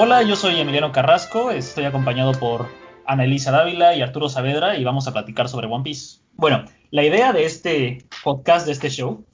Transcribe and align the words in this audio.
Hola, 0.00 0.22
yo 0.22 0.36
soy 0.36 0.60
Emiliano 0.60 0.92
Carrasco, 0.92 1.50
estoy 1.50 1.82
acompañado 1.82 2.30
por 2.30 2.68
Ana 3.04 3.24
Elisa 3.24 3.50
Dávila 3.50 3.96
y 3.96 4.00
Arturo 4.00 4.28
Saavedra 4.28 4.76
y 4.76 4.84
vamos 4.84 5.08
a 5.08 5.12
platicar 5.12 5.48
sobre 5.48 5.66
One 5.66 5.82
Piece. 5.82 6.20
Bueno, 6.36 6.66
la 6.92 7.02
idea 7.02 7.32
de 7.32 7.44
este 7.44 8.04
podcast, 8.22 8.64
de 8.64 8.74
este 8.74 8.90
show, 8.90 9.24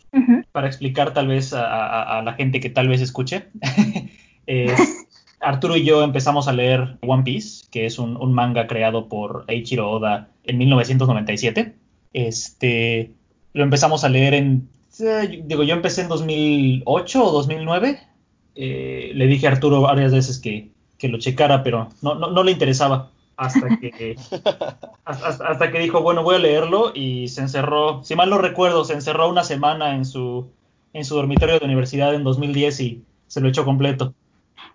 para 0.52 0.66
explicar 0.66 1.12
tal 1.12 1.29
vez 1.29 1.52
a, 1.52 2.23
la 2.24 2.32
gente 2.32 2.61
que 2.61 2.70
tal 2.70 2.88
vez 2.88 3.02
escuche, 3.02 3.50
es 4.46 5.06
Arturo 5.41 5.77
y 5.77 5.84
yo 5.84 6.02
empezamos 6.02 6.48
a 6.48 6.55
leer 6.55 6.96
One 7.02 7.24
Piece, 7.24 7.66
que 7.70 7.84
es 7.84 7.98
un, 7.98 8.33
manga 8.33 8.66
creado 8.66 9.10
por 9.10 9.45
Eiichiro 9.48 9.91
Oda 9.91 10.30
en 10.45 10.56
1997. 10.56 11.74
Este, 12.15 13.12
lo 13.52 13.65
empezamos 13.65 14.02
a 14.02 14.09
leer 14.09 14.33
en, 14.33 14.70
eh, 14.98 15.42
digo, 15.45 15.62
yo 15.62 15.74
empecé 15.74 16.01
en 16.01 16.09
2008 16.09 17.23
o 17.23 17.33
2009. 17.33 18.13
Eh, 18.54 19.12
le 19.14 19.26
dije 19.26 19.46
a 19.46 19.50
Arturo 19.50 19.80
varias 19.80 20.12
veces 20.12 20.38
que, 20.38 20.70
lo 21.02 21.18
checara, 21.18 21.62
pero 21.62 21.90
no, 22.00 22.14
no, 22.14 22.42
le 22.42 22.50
interesaba 22.50 23.10
hasta 23.36 23.77
que 23.77 24.16
hasta, 25.04 25.70
que 25.70 25.78
dijo 25.80 26.00
bueno 26.00 26.22
voy 26.22 26.36
a 26.36 26.38
leerlo 26.38 26.92
y 26.94 27.28
se 27.28 27.42
encerró 27.42 28.02
si 28.04 28.14
mal 28.14 28.30
no 28.30 28.38
recuerdo 28.38 28.86
se 28.86 28.94
encerró 28.94 29.28
una 29.28 29.44
semana 29.44 29.96
en 29.96 30.06
su 30.06 30.48
en 30.94 31.04
su 31.04 31.16
dormitorio 31.16 31.58
de 31.58 31.64
universidad 31.66 32.14
en 32.14 32.24
2010 32.24 32.80
y 32.80 33.04
se 33.27 33.42
lo 33.42 33.48
echó 33.48 33.66
completo 33.66 34.14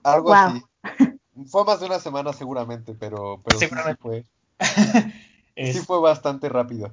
algo 0.04 0.32
así 0.32 0.62
fue 1.48 1.66
más 1.66 1.80
de 1.80 1.88
una 1.88 1.98
semana 1.98 2.32
seguramente 2.32 2.94
pero 2.94 3.42
pero 3.44 3.58
seguramente. 3.58 4.26
sí 4.60 4.74
fue 5.56 5.74
sí 5.74 5.80
fue 5.80 6.00
bastante 6.00 6.48
rápido 6.48 6.92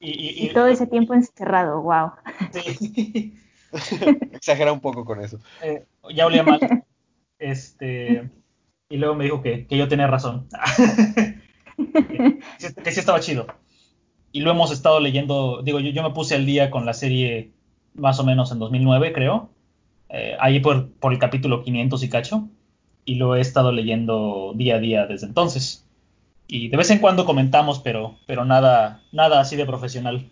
y, 0.00 0.52
todo 0.52 0.66
ese 0.68 0.86
tiempo 0.86 1.14
encerrado, 1.14 1.82
wow. 1.82 2.12
Sí. 2.52 3.36
Exagera 4.32 4.72
un 4.72 4.80
poco 4.80 5.04
con 5.04 5.22
eso. 5.22 5.38
Eh, 5.62 5.84
ya 6.14 6.26
olía 6.26 6.42
mal. 6.42 6.60
Este, 7.38 8.30
y 8.88 8.96
luego 8.96 9.14
me 9.14 9.24
dijo 9.24 9.42
que, 9.42 9.66
yo 9.70 9.88
tenía 9.88 10.06
razón. 10.06 10.48
que, 11.76 12.40
sí 12.90 13.00
estaba 13.00 13.20
chido. 13.20 13.46
Y 14.32 14.40
lo 14.40 14.50
hemos 14.50 14.72
estado 14.72 15.00
leyendo, 15.00 15.62
digo, 15.62 15.80
yo, 15.80 15.90
yo 15.90 16.02
me 16.02 16.10
puse 16.10 16.34
al 16.34 16.46
día 16.46 16.70
con 16.70 16.84
la 16.84 16.94
serie 16.94 17.52
más 17.94 18.18
o 18.20 18.24
menos 18.24 18.52
en 18.52 18.58
2009, 18.58 19.12
creo. 19.12 19.50
Eh, 20.10 20.36
ahí 20.40 20.60
por, 20.60 20.90
por 20.92 21.12
el 21.12 21.18
capítulo 21.18 21.62
500 21.62 22.02
y 22.02 22.08
cacho. 22.08 22.48
Y 23.04 23.14
lo 23.14 23.36
he 23.36 23.40
estado 23.40 23.72
leyendo 23.72 24.52
día 24.54 24.76
a 24.76 24.80
día 24.80 25.06
desde 25.06 25.26
entonces 25.26 25.88
y 26.48 26.68
de 26.68 26.78
vez 26.78 26.90
en 26.90 26.98
cuando 26.98 27.26
comentamos, 27.26 27.78
pero, 27.78 28.16
pero 28.26 28.46
nada, 28.46 29.02
nada 29.12 29.38
así 29.38 29.54
de 29.54 29.66
profesional. 29.66 30.30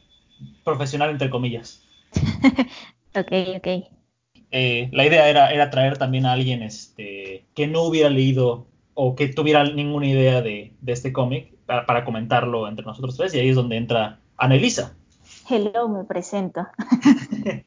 Profesional 0.65 1.11
entre 1.11 1.31
comillas. 1.31 1.85
ok, 3.17 3.33
ok. 3.57 3.67
Eh, 4.51 4.89
la 4.93 5.07
idea 5.07 5.29
era, 5.29 5.51
era 5.51 5.71
traer 5.71 5.99
también 5.99 6.27
a 6.27 6.33
alguien 6.33 6.63
este, 6.63 7.45
que 7.55 7.67
no 7.67 7.83
hubiera 7.83 8.11
leído 8.11 8.67
o 8.95 9.15
que 9.15 9.29
tuviera 9.29 9.65
ninguna 9.65 10.07
idea 10.07 10.41
de, 10.41 10.73
este 10.87 11.13
cómic 11.13 11.53
para, 11.67 12.05
comentarlo 12.05 12.69
entre 12.69 12.87
nosotros 12.87 13.17
tres 13.17 13.35
y 13.35 13.41
ahí 13.41 13.49
es 13.49 13.57
donde 13.57 13.77
entra 13.77 14.21
Anelisa. 14.37 14.95
Hello, 15.49 15.89
me 15.89 16.05
presento. 16.05 16.67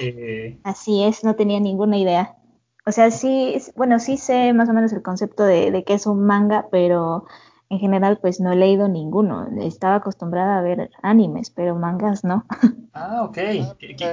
Eh, 0.00 0.58
Así 0.64 1.02
es, 1.02 1.24
no 1.24 1.34
tenía 1.34 1.58
ninguna 1.60 1.96
idea. 1.96 2.36
O 2.84 2.92
sea, 2.92 3.10
sí, 3.10 3.56
bueno, 3.74 3.98
sí 3.98 4.18
sé 4.18 4.52
más 4.52 4.68
o 4.68 4.74
menos 4.74 4.92
el 4.92 5.00
concepto 5.00 5.44
de, 5.44 5.70
de 5.70 5.82
que 5.82 5.94
es 5.94 6.06
un 6.06 6.26
manga, 6.26 6.66
pero 6.70 7.24
en 7.70 7.78
general 7.78 8.18
pues 8.18 8.40
no 8.40 8.52
he 8.52 8.56
leído 8.56 8.88
ninguno. 8.88 9.48
Estaba 9.60 9.96
acostumbrada 9.96 10.58
a 10.58 10.62
ver 10.62 10.90
animes, 11.02 11.50
pero 11.50 11.74
mangas 11.74 12.24
no. 12.24 12.44
Ah, 12.94 13.22
ok. 13.22 13.38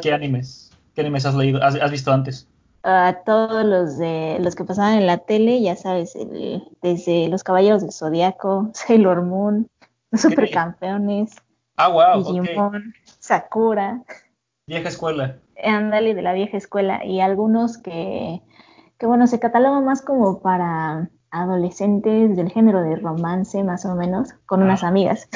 ¿Qué, 0.02 0.14
animes? 0.14 0.64
¿Qué 0.95 1.01
animes 1.01 1.25
has 1.25 1.35
leído? 1.35 1.61
¿Has, 1.61 1.91
visto 1.91 2.13
antes? 2.13 2.47
A 2.83 3.17
todos 3.25 3.66
los 3.66 3.97
de 3.97 4.38
los 4.39 4.56
que 4.56 4.63
pasaban 4.63 4.94
en 4.94 5.07
la 5.07 5.17
tele, 5.17 5.61
ya 5.61 5.75
sabes, 5.75 6.17
desde 6.81 7.28
Los 7.28 7.44
Caballeros 7.44 7.81
del 7.81 7.91
Zodiaco, 7.91 8.69
Sailor 8.73 9.22
Moon, 9.23 9.69
Los 10.11 10.22
Supercampeones, 10.22 11.35
ah, 11.75 11.89
wow, 11.89 12.23
Digimon, 12.23 12.94
Sakura. 13.19 14.01
Vieja 14.67 14.88
escuela. 14.88 15.38
Ándale, 15.61 16.16
de 16.16 16.22
la 16.22 16.34
vieja 16.34 16.57
escuela. 16.57 17.03
Y 17.03 17.19
algunos 17.19 17.78
que, 17.78 18.41
que 18.97 19.05
bueno, 19.05 19.28
se 19.28 19.39
catalogan 19.39 19.84
más 19.84 20.01
como 20.01 20.39
para 20.39 21.09
adolescentes 21.29 22.38
del 22.38 22.50
género 22.50 22.81
de 22.81 22.95
romance, 22.95 23.61
más 23.63 23.85
o 23.85 23.95
menos, 23.95 24.29
con 24.45 24.63
unas 24.63 24.84
ah. 24.84 24.88
amigas. 24.88 25.28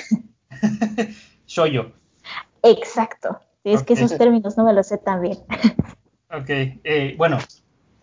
yo. 1.48 1.92
Exacto. 2.64 3.40
Es 3.64 3.84
que 3.84 3.94
esos 3.94 4.18
términos 4.18 4.58
no 4.58 4.64
me 4.64 4.74
los 4.74 4.88
sé 4.88 4.98
tan 4.98 5.22
bien. 5.22 5.38
ok, 6.32 6.50
eh, 6.50 7.16
bueno, 7.18 7.38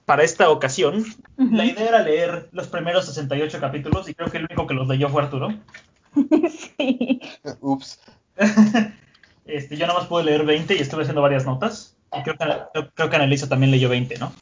para 0.05 0.23
esta 0.23 0.51
ocasión, 0.51 1.05
la 1.37 1.65
idea 1.65 1.89
era 1.89 2.03
leer 2.03 2.49
los 2.53 2.69
primeros 2.69 3.07
68 3.07 3.59
capítulos 3.61 4.09
y 4.09 4.15
creo 4.15 4.31
que 4.31 4.39
el 4.39 4.45
único 4.45 4.67
que 4.67 4.75
los 4.75 4.89
leyó 4.89 5.09
fue 5.09 5.23
Arturo. 5.23 5.49
sí. 6.77 7.21
Ups. 7.61 8.01
este, 9.47 9.77
yo 9.77 9.87
nada 9.87 9.99
más 9.99 10.09
pude 10.09 10.25
leer 10.25 10.45
20 10.45 10.75
y 10.75 10.79
estuve 10.79 11.03
haciendo 11.03 11.23
varias 11.23 11.47
notas. 11.47 11.97
Y 12.17 12.23
creo 12.23 12.37
que, 12.37 12.89
creo 12.95 13.11
que 13.11 13.17
Annalisa 13.17 13.49
también 13.49 13.71
leyó 13.71 13.89
20, 13.89 14.19
¿no? 14.19 14.33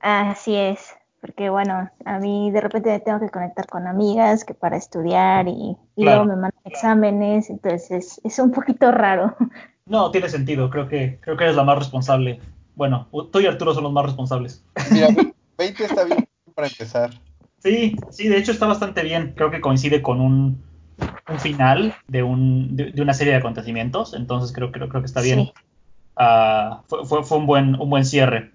Así 0.00 0.56
es 0.56 0.94
porque 1.22 1.50
bueno, 1.50 1.88
a 2.04 2.18
mí 2.18 2.50
de 2.50 2.60
repente 2.60 2.98
tengo 2.98 3.20
que 3.20 3.30
conectar 3.30 3.68
con 3.68 3.86
amigas 3.86 4.44
que 4.44 4.54
para 4.54 4.76
estudiar 4.76 5.46
y, 5.46 5.76
luego 5.96 6.24
me 6.24 6.34
mandan 6.34 6.60
exámenes, 6.64 7.48
entonces 7.48 8.20
es, 8.24 8.38
un 8.40 8.50
poquito 8.50 8.90
raro. 8.90 9.36
No, 9.86 10.10
tiene 10.10 10.28
sentido, 10.28 10.70
creo 10.70 10.88
que, 10.88 11.18
creo 11.20 11.36
que 11.36 11.44
eres 11.44 11.56
la 11.56 11.64
más 11.64 11.78
responsable. 11.78 12.40
Bueno, 12.74 13.08
tú 13.30 13.40
y 13.40 13.46
Arturo 13.46 13.74
son 13.74 13.84
los 13.84 13.92
más 13.92 14.06
responsables. 14.06 14.64
Mira, 14.90 15.08
20 15.58 15.58
está 15.84 16.04
bien 16.04 16.28
para 16.54 16.68
empezar. 16.68 17.10
Sí, 17.58 17.96
sí, 18.10 18.28
de 18.28 18.38
hecho 18.38 18.52
está 18.52 18.66
bastante 18.66 19.02
bien. 19.02 19.34
Creo 19.36 19.50
que 19.50 19.60
coincide 19.60 20.02
con 20.02 20.20
un, 20.20 20.62
un 21.28 21.38
final 21.38 21.94
de, 22.08 22.22
un, 22.22 22.76
de, 22.76 23.00
una 23.00 23.14
serie 23.14 23.32
de 23.32 23.38
acontecimientos, 23.38 24.14
entonces 24.14 24.52
creo, 24.52 24.72
creo, 24.72 24.88
creo 24.88 25.02
que 25.02 25.06
está 25.06 25.20
bien. 25.20 25.50
Ah, 26.16 26.82
fue, 26.88 27.06
fue, 27.06 27.24
fue, 27.24 27.38
un 27.38 27.46
buen, 27.46 27.80
un 27.80 27.90
buen 27.90 28.04
cierre. 28.04 28.52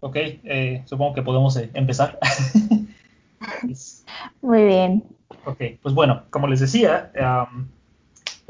Ok, 0.00 0.16
eh, 0.16 0.82
supongo 0.86 1.14
que 1.14 1.22
podemos 1.22 1.56
eh, 1.56 1.70
empezar. 1.74 2.18
Muy 4.42 4.64
bien. 4.64 5.04
Ok, 5.44 5.62
pues 5.82 5.94
bueno, 5.94 6.24
como 6.30 6.46
les 6.46 6.60
decía, 6.60 7.10
um, 7.50 7.68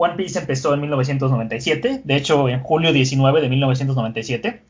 One 0.01 0.15
Piece 0.15 0.39
empezó 0.39 0.73
en 0.73 0.81
1997, 0.81 2.03
de 2.05 2.17
hecho 2.17 2.49
en 2.49 2.63
julio 2.63 2.93
19 2.93 3.41
de 3.41 3.49
1997, 3.49 4.63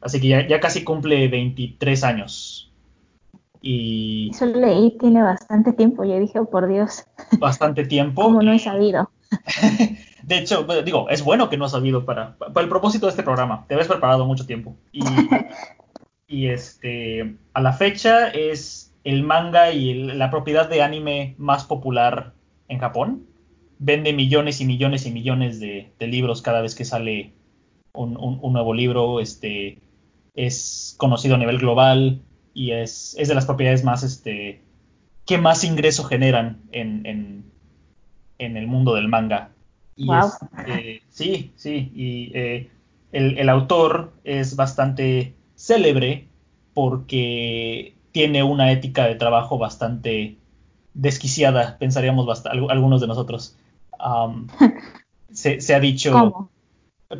así 0.00 0.20
que 0.20 0.46
ya, 0.48 0.60
casi 0.60 0.84
cumple 0.84 1.28
23 1.28 2.04
años. 2.04 2.72
Y... 3.60 4.30
Eso 4.32 4.46
leí, 4.46 4.96
tiene 4.98 5.22
bastante 5.22 5.72
tiempo, 5.72 6.04
yo 6.04 6.18
dije, 6.20 6.38
oh, 6.38 6.48
por 6.48 6.68
Dios. 6.68 7.04
Bastante 7.38 7.84
tiempo. 7.84 8.22
Como 8.24 8.42
no 8.42 8.52
he 8.52 8.60
sabido. 8.60 9.10
de 10.22 10.38
hecho, 10.38 10.64
digo, 10.84 11.08
es 11.10 11.24
bueno 11.24 11.50
que 11.50 11.56
no 11.56 11.64
has 11.64 11.72
sabido 11.72 12.04
para, 12.04 12.36
para 12.36 12.62
el 12.62 12.68
propósito 12.68 13.06
de 13.06 13.10
este 13.10 13.24
programa. 13.24 13.64
Te 13.66 13.74
habías 13.74 13.88
preparado 13.88 14.24
mucho 14.24 14.46
tiempo. 14.46 14.76
Y 14.92 15.02
y 16.28 16.48
este 16.48 17.36
a 17.54 17.60
la 17.60 17.72
fecha 17.72 18.28
es 18.28 18.92
el 19.04 19.22
manga 19.22 19.70
y 19.70 19.94
la 19.94 20.30
propiedad 20.30 20.68
de 20.68 20.82
anime 20.82 21.34
más 21.38 21.64
popular 21.64 22.32
en 22.68 22.78
Japón. 22.78 23.26
Vende 23.78 24.12
millones 24.12 24.60
y 24.60 24.64
millones 24.64 25.06
y 25.06 25.10
millones 25.10 25.60
de, 25.60 25.92
libros 26.00 26.42
cada 26.42 26.60
vez 26.62 26.74
que 26.74 26.84
sale 26.84 27.32
un, 27.92 28.14
nuevo 28.52 28.74
libro. 28.74 29.20
Este 29.20 29.78
es 30.34 30.94
conocido 30.98 31.34
a 31.34 31.38
nivel 31.38 31.58
global 31.58 32.22
y 32.54 32.72
es, 32.72 33.16
es 33.18 33.28
de 33.28 33.34
las 33.34 33.46
propiedades 33.46 33.84
más 33.84 34.02
este 34.02 34.62
que 35.26 35.38
más 35.38 35.64
ingreso 35.64 36.04
generan 36.04 36.62
en, 36.70 37.04
en, 38.38 38.56
el 38.56 38.66
mundo 38.66 38.94
del 38.94 39.08
manga. 39.08 39.50
Y 39.96 40.08
este, 40.12 41.02
sí, 41.08 41.52
sí, 41.56 41.90
y 41.94 42.30
eh, 42.34 42.70
el, 43.12 43.36
el 43.38 43.48
autor 43.48 44.12
es 44.22 44.54
bastante 44.54 45.34
célebre 45.56 46.28
porque 46.74 47.96
tiene 48.12 48.42
una 48.42 48.70
ética 48.70 49.06
de 49.06 49.16
trabajo 49.16 49.58
bastante 49.58 50.36
desquiciada, 50.94 51.76
pensaríamos 51.78 52.44
algunos 52.46 53.00
de 53.00 53.06
nosotros. 53.06 53.56
se, 55.32 55.74
ha 55.74 55.80
dicho, 55.80 56.50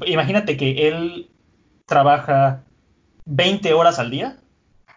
imagínate 0.07 0.57
que 0.57 0.89
él 0.89 1.31
trabaja 1.87 2.65
20 3.27 3.75
horas 3.75 3.99
al 3.99 4.11
día, 4.11 4.39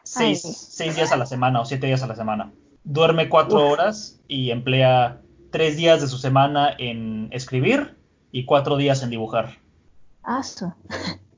6, 0.04 0.78
días 0.96 1.12
a 1.12 1.18
la 1.18 1.26
semana 1.26 1.62
o 1.62 1.66
7 1.66 1.86
días 1.86 2.04
a 2.04 2.08
la 2.08 2.16
semana. 2.16 2.52
Duerme 2.84 3.30
4 3.30 3.68
horas 3.68 4.20
y 4.28 4.52
emplea 4.52 5.22
3 5.52 5.78
días 5.78 6.02
de 6.02 6.08
su 6.08 6.18
semana 6.18 6.74
en 6.78 7.30
escribir 7.32 7.96
y 8.32 8.46
4 8.46 8.78
días 8.78 9.04
en 9.04 9.10
dibujar. 9.10 9.58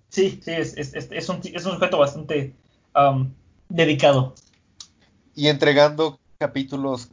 Sí, 0.10 0.40
sí, 0.44 0.52
es, 0.52 0.76
es, 0.76 1.30
un, 1.30 1.40
es 1.44 1.66
un 1.66 1.74
sujeto 1.74 1.98
bastante 1.98 2.54
um, 2.96 3.32
dedicado. 3.70 4.36
Y 5.36 5.48
entregando 5.48 6.20
capítulos 6.38 7.10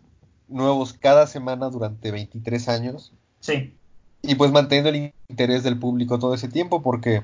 nuevos 0.49 0.93
cada 0.93 1.27
semana 1.27 1.69
durante 1.71 2.11
23 2.11 2.69
años. 2.69 3.13
Sí. 3.41 3.75
Y 4.23 4.35
pues 4.35 4.51
manteniendo 4.51 4.91
el 4.91 5.13
interés 5.29 5.63
del 5.63 5.79
público 5.79 6.19
todo 6.19 6.35
ese 6.35 6.49
tiempo, 6.49 6.83
porque 6.83 7.23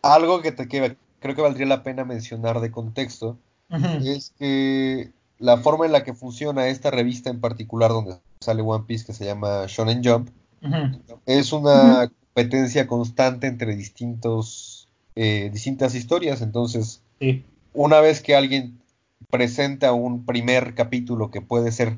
algo 0.00 0.40
que, 0.40 0.52
te, 0.52 0.68
creo 0.68 1.34
que 1.34 1.42
valdría 1.42 1.66
la 1.66 1.82
pena 1.82 2.04
mencionar 2.04 2.60
de 2.60 2.70
contexto 2.70 3.38
es 4.04 4.34
que 4.38 5.12
la 5.38 5.56
forma 5.56 5.86
en 5.86 5.92
la 5.92 6.04
que 6.04 6.12
funciona 6.12 6.68
esta 6.68 6.90
revista 6.90 7.30
en 7.30 7.40
particular 7.40 7.90
donde 7.90 8.16
sale 8.40 8.60
One 8.60 8.84
Piece 8.86 9.06
que 9.06 9.14
se 9.14 9.24
llama 9.24 9.64
Shonen 9.66 10.04
Jump 10.04 10.28
es 11.24 11.52
una 11.54 12.10
competencia 12.34 12.86
constante 12.86 13.46
entre 13.46 13.74
distintos 13.74 14.88
eh, 15.14 15.48
distintas 15.50 15.94
historias. 15.94 16.42
Entonces 16.42 17.00
una 17.72 18.00
vez 18.00 18.20
que 18.20 18.36
alguien 18.36 18.78
presenta 19.30 19.92
un 19.92 20.26
primer 20.26 20.74
capítulo 20.74 21.30
que 21.30 21.40
puede 21.40 21.72
ser 21.72 21.96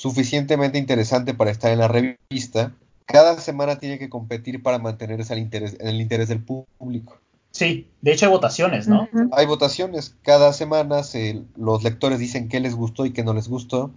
suficientemente 0.00 0.78
interesante 0.78 1.34
para 1.34 1.50
estar 1.50 1.70
en 1.70 1.78
la 1.78 1.86
revista 1.86 2.72
cada 3.04 3.38
semana 3.38 3.78
tiene 3.78 3.98
que 3.98 4.08
competir 4.08 4.62
para 4.62 4.78
mantenerse 4.78 5.34
al 5.34 5.40
interés, 5.40 5.76
en 5.78 5.88
el 5.88 6.00
interés 6.00 6.28
del 6.28 6.42
público. 6.42 7.18
Sí, 7.50 7.90
de 8.00 8.12
hecho 8.12 8.24
hay 8.24 8.32
votaciones, 8.32 8.88
¿no? 8.88 9.08
Hay 9.32 9.44
votaciones. 9.44 10.14
Cada 10.22 10.54
semana 10.54 11.02
los 11.56 11.82
lectores 11.82 12.18
dicen 12.18 12.48
qué 12.48 12.60
les 12.60 12.74
gustó 12.74 13.04
y 13.04 13.10
qué 13.10 13.24
no 13.24 13.34
les 13.34 13.48
gustó. 13.48 13.90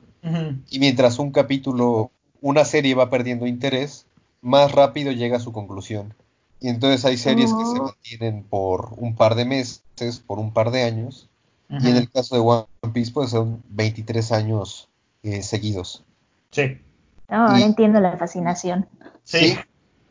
Y 0.69 0.79
mientras 0.79 1.19
un 1.19 1.31
capítulo, 1.31 2.11
una 2.41 2.65
serie 2.65 2.95
va 2.95 3.09
perdiendo 3.09 3.45
interés, 3.45 4.05
más 4.41 4.73
rápido 4.73 5.13
llega 5.13 5.38
a 5.38 5.41
su 5.41 5.53
conclusión. 5.53 6.13
Y 6.59 6.67
entonces 6.67 7.05
hay 7.05 7.15
series 7.15 7.53
que 7.53 7.65
se 7.65 7.79
oh. 7.79 7.83
mantienen 7.83 8.44
por 8.44 8.94
un 8.97 9.15
par 9.15 9.35
de 9.35 9.45
meses, 9.45 9.83
por 10.25 10.39
un 10.39 10.51
par 10.51 10.71
de 10.71 10.83
años. 10.83 11.29
Y 11.69 11.88
en 11.88 11.95
el 11.95 12.09
caso 12.09 12.35
de 12.35 12.41
One 12.41 12.65
Piece, 12.94 13.11
pues 13.13 13.29
son 13.29 13.63
23 13.69 14.31
años 14.33 14.89
eh, 15.24 15.42
seguidos. 15.42 16.04
Sí. 16.52 16.80
ahora 17.28 17.62
entiendo 17.62 18.00
la 18.00 18.18
fascinación. 18.18 18.88
Sí. 19.24 19.58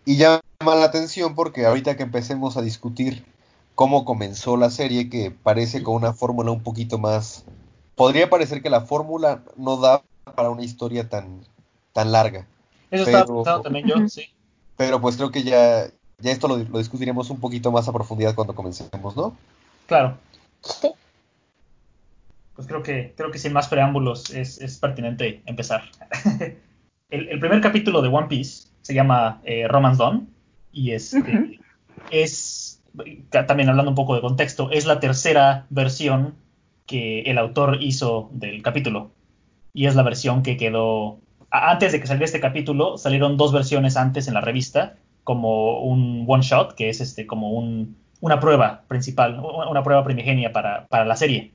Y 0.05 0.17
llama 0.17 0.43
la 0.61 0.85
atención 0.85 1.35
porque 1.35 1.67
ahorita 1.67 1.97
que 1.97 2.03
empecemos 2.03 2.57
a 2.57 2.63
discutir 2.63 3.25
cómo 3.75 4.05
comenzó 4.05 4.57
la 4.57 4.71
serie, 4.71 5.09
que 5.09 5.31
parece 5.31 5.83
con 5.83 5.95
una 5.95 6.13
fórmula 6.13 6.51
un 6.51 6.63
poquito 6.63 6.99
más... 6.99 7.45
Podría 7.95 8.29
parecer 8.29 8.63
que 8.63 8.71
la 8.71 8.81
fórmula 8.81 9.43
no 9.57 9.77
da 9.77 10.03
para 10.35 10.51
una 10.51 10.63
historia 10.63 11.09
tan, 11.09 11.45
tan 11.93 12.11
larga. 12.11 12.47
Eso 12.91 13.05
estaba 13.05 13.27
pensando 13.27 13.63
también 13.63 13.87
yo, 13.87 14.09
sí. 14.09 14.27
Pero 14.77 15.01
pues 15.01 15.17
creo 15.17 15.31
que 15.31 15.43
ya, 15.43 15.87
ya 16.19 16.33
esto 16.33 16.49
lo, 16.49 16.57
discutiremos 16.79 17.31
un 17.31 17.39
poquito 17.39 17.71
más 17.71 17.89
a 17.89 17.93
profundidad 17.93 18.35
cuando 18.35 18.55
comencemos, 18.55 19.17
¿no? 19.17 19.37
Claro. 19.87 20.17
Sí. 20.63 20.89
Pues 22.55 22.67
creo 22.67 22.83
que, 22.83 23.15
creo 23.17 23.31
que 23.31 23.39
sin 23.39 23.53
más 23.53 23.69
preámbulos 23.69 24.31
es, 24.31 24.61
es 24.61 24.79
pertinente 24.79 25.43
empezar. 25.47 25.83
el, 27.11 27.29
el, 27.29 27.41
primer 27.41 27.61
capítulo 27.61 28.03
de 28.03 28.09
One 28.09 28.29
Piece 28.29 28.69
se 28.83 28.95
llama 28.95 29.41
eh, 29.45 29.67
Romance 29.69 29.99
Dawn 30.03 30.29
y 30.71 30.93
este, 30.93 31.61
es, 32.11 32.83
también 33.31 33.69
hablando 33.69 33.91
un 33.91 33.95
poco 33.95 34.15
de 34.15 34.21
contexto, 34.21 34.71
es 34.71 34.87
la 34.87 35.01
tercera 35.01 35.67
versión 35.71 36.35
que 36.87 37.23
el 37.23 37.39
autor 37.39 37.79
hizo 37.81 38.29
del 38.33 38.63
capítulo. 38.63 39.13
Y 39.73 39.87
es 39.87 39.95
la 39.95 40.03
versión 40.03 40.43
que 40.43 40.57
quedó 40.57 41.21
antes 41.51 41.93
de 41.93 42.01
que 42.01 42.07
saliera 42.07 42.25
este 42.25 42.41
capítulo 42.41 42.97
salieron 42.97 43.37
dos 43.37 43.53
versiones 43.53 43.97
antes 43.97 44.27
en 44.27 44.35
la 44.35 44.41
revista 44.41 44.97
como 45.23 45.81
un 45.81 46.25
one 46.27 46.43
shot 46.43 46.75
que 46.75 46.89
es 46.89 47.01
este 47.01 47.27
como 47.27 47.51
un, 47.51 47.97
una 48.21 48.41
prueba 48.41 48.85
principal 48.89 49.39
una 49.39 49.83
prueba 49.83 50.03
primigenia 50.03 50.53
para, 50.53 50.87
para 50.87 51.05
la 51.05 51.15
serie 51.15 51.53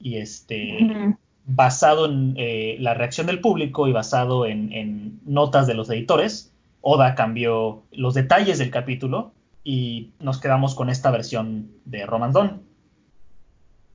y 0.00 0.16
este 0.16 1.16
basado 1.46 2.06
en 2.06 2.34
eh, 2.36 2.76
la 2.80 2.94
reacción 2.94 3.26
del 3.26 3.40
público 3.40 3.88
y 3.88 3.92
basado 3.92 4.46
en, 4.46 4.72
en, 4.72 5.20
notas 5.24 5.66
de 5.66 5.74
los 5.74 5.90
editores 5.90 6.52
Oda 6.80 7.14
cambió 7.14 7.82
los 7.92 8.14
detalles 8.14 8.58
del 8.58 8.70
capítulo 8.70 9.32
y 9.62 10.12
nos 10.18 10.40
quedamos 10.40 10.74
con 10.74 10.88
esta 10.88 11.10
versión 11.10 11.70
de 11.84 12.06
Romandón. 12.06 12.62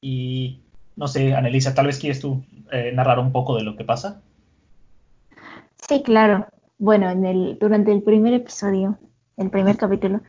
Y 0.01 0.59
no 0.95 1.07
sé, 1.07 1.33
Anelisa, 1.33 1.73
tal 1.73 1.87
vez 1.87 1.99
quieres 1.99 2.19
tú 2.19 2.43
eh, 2.71 2.91
narrar 2.93 3.19
un 3.19 3.31
poco 3.31 3.55
de 3.55 3.63
lo 3.63 3.75
que 3.75 3.83
pasa. 3.83 4.21
Sí, 5.87 6.03
claro. 6.03 6.45
Bueno, 6.77 7.09
en 7.09 7.25
el, 7.25 7.57
durante 7.59 7.91
el 7.91 8.03
primer 8.03 8.33
episodio, 8.33 8.99
el 9.37 9.49
primer 9.49 9.77
capítulo, 9.77 10.21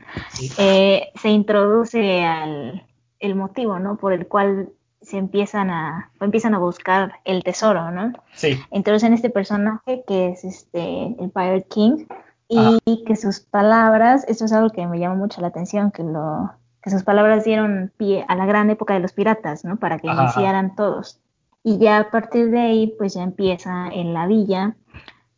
eh, 0.59 1.09
se 1.21 1.29
introduce 1.29 2.25
al 2.25 2.87
el 3.19 3.35
motivo, 3.35 3.79
¿no? 3.79 3.97
Por 3.97 4.13
el 4.13 4.27
cual 4.27 4.71
se 5.07 5.19
empiezan 5.19 5.71
a 5.71 6.11
empiezan 6.21 6.55
a 6.55 6.59
buscar 6.59 7.21
el 7.25 7.45
tesoro, 7.45 7.93
¿no? 7.93 8.13
Sí. 8.35 8.61
Entonces 8.73 9.05
en 9.05 9.15
este 9.15 9.31
personaje 9.31 10.03
que 10.07 10.31
es 10.31 10.45
este 10.45 11.15
el 11.23 11.31
Pirate 11.31 11.67
King 11.71 12.07
y 12.49 13.05
que 13.05 13.15
sus 13.15 13.41
palabras, 13.41 14.25
esto 14.27 14.47
es 14.47 14.53
algo 14.53 14.71
que 14.71 14.87
me 14.87 14.99
llama 14.99 15.15
mucho 15.15 15.41
la 15.41 15.49
atención, 15.49 15.93
que 15.93 16.03
lo 16.03 16.51
que 16.83 16.91
sus 16.91 17.05
palabras 17.05 17.45
dieron 17.45 17.93
pie 17.97 18.25
a 18.29 18.35
la 18.35 18.47
gran 18.47 18.69
época 18.71 18.95
de 18.95 19.01
los 19.01 19.13
piratas, 19.13 19.65
¿no? 19.65 19.77
Para 19.77 19.99
que 19.99 20.09
iniciaran 20.09 20.75
todos. 20.75 21.21
Y 21.63 21.79
ya 21.79 21.99
a 21.99 22.11
partir 22.11 22.51
de 22.51 22.61
ahí, 22.61 22.95
pues 22.99 23.15
ya 23.15 23.23
empieza 23.23 23.89
en 23.89 24.13
la 24.13 24.27
villa 24.27 24.77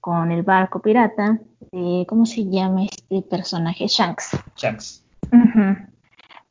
con 0.00 0.30
el 0.32 0.42
barco 0.42 0.80
pirata, 0.80 1.38
¿cómo 2.06 2.24
se 2.24 2.48
llama 2.48 2.84
este 2.84 3.22
personaje? 3.22 3.86
Shanks. 3.86 4.36
Shanks. 4.56 5.04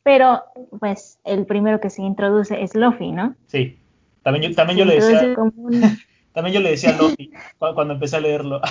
Pero, 0.07 0.41
pues, 0.79 1.19
el 1.25 1.45
primero 1.45 1.81
que 1.81 1.89
se 1.89 2.01
introduce 2.01 2.63
es 2.63 2.73
Luffy, 2.75 3.11
¿no? 3.11 3.35
Sí. 3.47 3.77
También 4.23 4.49
yo, 4.49 4.55
también 4.55 4.79
yo 4.79 4.85
le 4.85 4.95
decía. 4.95 5.35
también 6.31 6.53
yo 6.53 6.61
le 6.61 6.69
decía 6.69 6.95
Luffy 6.97 7.29
cuando 7.75 7.95
empecé 7.95 8.15
a 8.15 8.21
leerlo. 8.21 8.61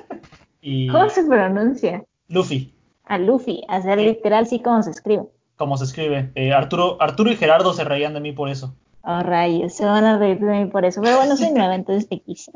¿Cómo 0.90 1.08
se 1.08 1.24
pronuncia? 1.24 2.02
Luffy. 2.26 2.74
A 3.04 3.16
Luffy, 3.16 3.62
a 3.68 3.80
ser 3.80 3.98
literal, 3.98 4.48
sí, 4.48 4.58
¿cómo 4.58 4.82
se 4.82 4.90
escribe? 4.90 5.22
¿Cómo 5.54 5.76
se 5.76 5.84
escribe? 5.84 6.32
Eh, 6.34 6.52
Arturo, 6.52 7.00
Arturo 7.00 7.30
y 7.30 7.36
Gerardo 7.36 7.72
se 7.74 7.84
reían 7.84 8.14
de 8.14 8.20
mí 8.20 8.32
por 8.32 8.48
eso. 8.48 8.74
Oh, 9.02 9.20
rayos, 9.20 9.74
se 9.74 9.84
van 9.84 10.04
a 10.04 10.18
reír 10.18 10.40
de 10.40 10.64
mí 10.64 10.66
por 10.66 10.84
eso. 10.84 11.00
Pero 11.00 11.16
bueno, 11.16 11.36
soy 11.36 11.52
nueva, 11.52 11.76
entonces 11.76 12.08
te 12.08 12.18
quise. 12.18 12.50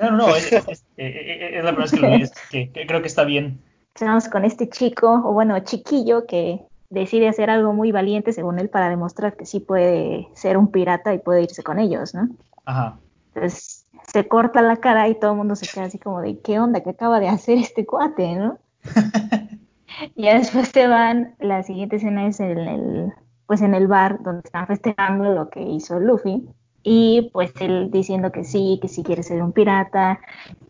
No, 0.00 0.10
no, 0.10 0.16
no, 0.16 0.34
es, 0.34 0.52
eh, 0.52 0.62
eh, 0.96 1.50
es, 1.58 1.64
la 1.64 1.70
verdad 1.70 1.90
que 1.90 2.00
lo 2.00 2.08
es, 2.08 2.32
que, 2.50 2.72
creo 2.72 3.02
que 3.02 3.06
está 3.06 3.22
bien. 3.22 3.60
Estamos 3.94 4.28
con 4.28 4.44
este 4.44 4.68
chico, 4.68 5.22
o 5.24 5.32
bueno, 5.32 5.56
chiquillo, 5.60 6.26
que 6.26 6.60
decide 6.90 7.28
hacer 7.28 7.50
algo 7.50 7.72
muy 7.72 7.92
valiente, 7.92 8.32
según 8.32 8.58
él, 8.58 8.68
para 8.68 8.88
demostrar 8.88 9.36
que 9.36 9.46
sí 9.46 9.60
puede 9.60 10.28
ser 10.34 10.56
un 10.56 10.70
pirata 10.70 11.14
y 11.14 11.18
puede 11.18 11.42
irse 11.42 11.62
con 11.62 11.78
ellos, 11.78 12.14
¿no? 12.14 12.28
Ajá. 12.64 12.98
Entonces, 13.34 13.86
se 14.12 14.26
corta 14.26 14.62
la 14.62 14.76
cara 14.76 15.08
y 15.08 15.14
todo 15.14 15.32
el 15.32 15.36
mundo 15.36 15.56
se 15.56 15.66
queda 15.66 15.84
así 15.84 15.98
como 15.98 16.20
de, 16.20 16.40
¿qué 16.40 16.58
onda? 16.58 16.82
¿Qué 16.82 16.90
acaba 16.90 17.20
de 17.20 17.28
hacer 17.28 17.58
este 17.58 17.84
cuate, 17.84 18.36
no? 18.36 18.58
y 20.16 20.22
ya 20.22 20.38
después 20.38 20.72
te 20.72 20.86
van, 20.86 21.34
la 21.38 21.62
siguiente 21.62 21.96
escena 21.96 22.26
es 22.26 22.40
en 22.40 22.58
el, 22.58 23.12
pues 23.46 23.60
en 23.60 23.74
el 23.74 23.86
bar 23.86 24.22
donde 24.22 24.42
están 24.44 24.66
festejando 24.66 25.24
lo 25.32 25.50
que 25.50 25.62
hizo 25.62 26.00
Luffy. 26.00 26.48
Y 26.82 27.30
pues 27.32 27.52
él 27.60 27.90
diciendo 27.90 28.32
que 28.32 28.44
sí, 28.44 28.78
que 28.80 28.88
sí 28.88 29.02
quiere 29.02 29.22
ser 29.22 29.42
un 29.42 29.52
pirata, 29.52 30.20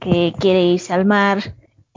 que 0.00 0.32
quiere 0.38 0.64
irse 0.64 0.92
al 0.92 1.04
mar, 1.04 1.38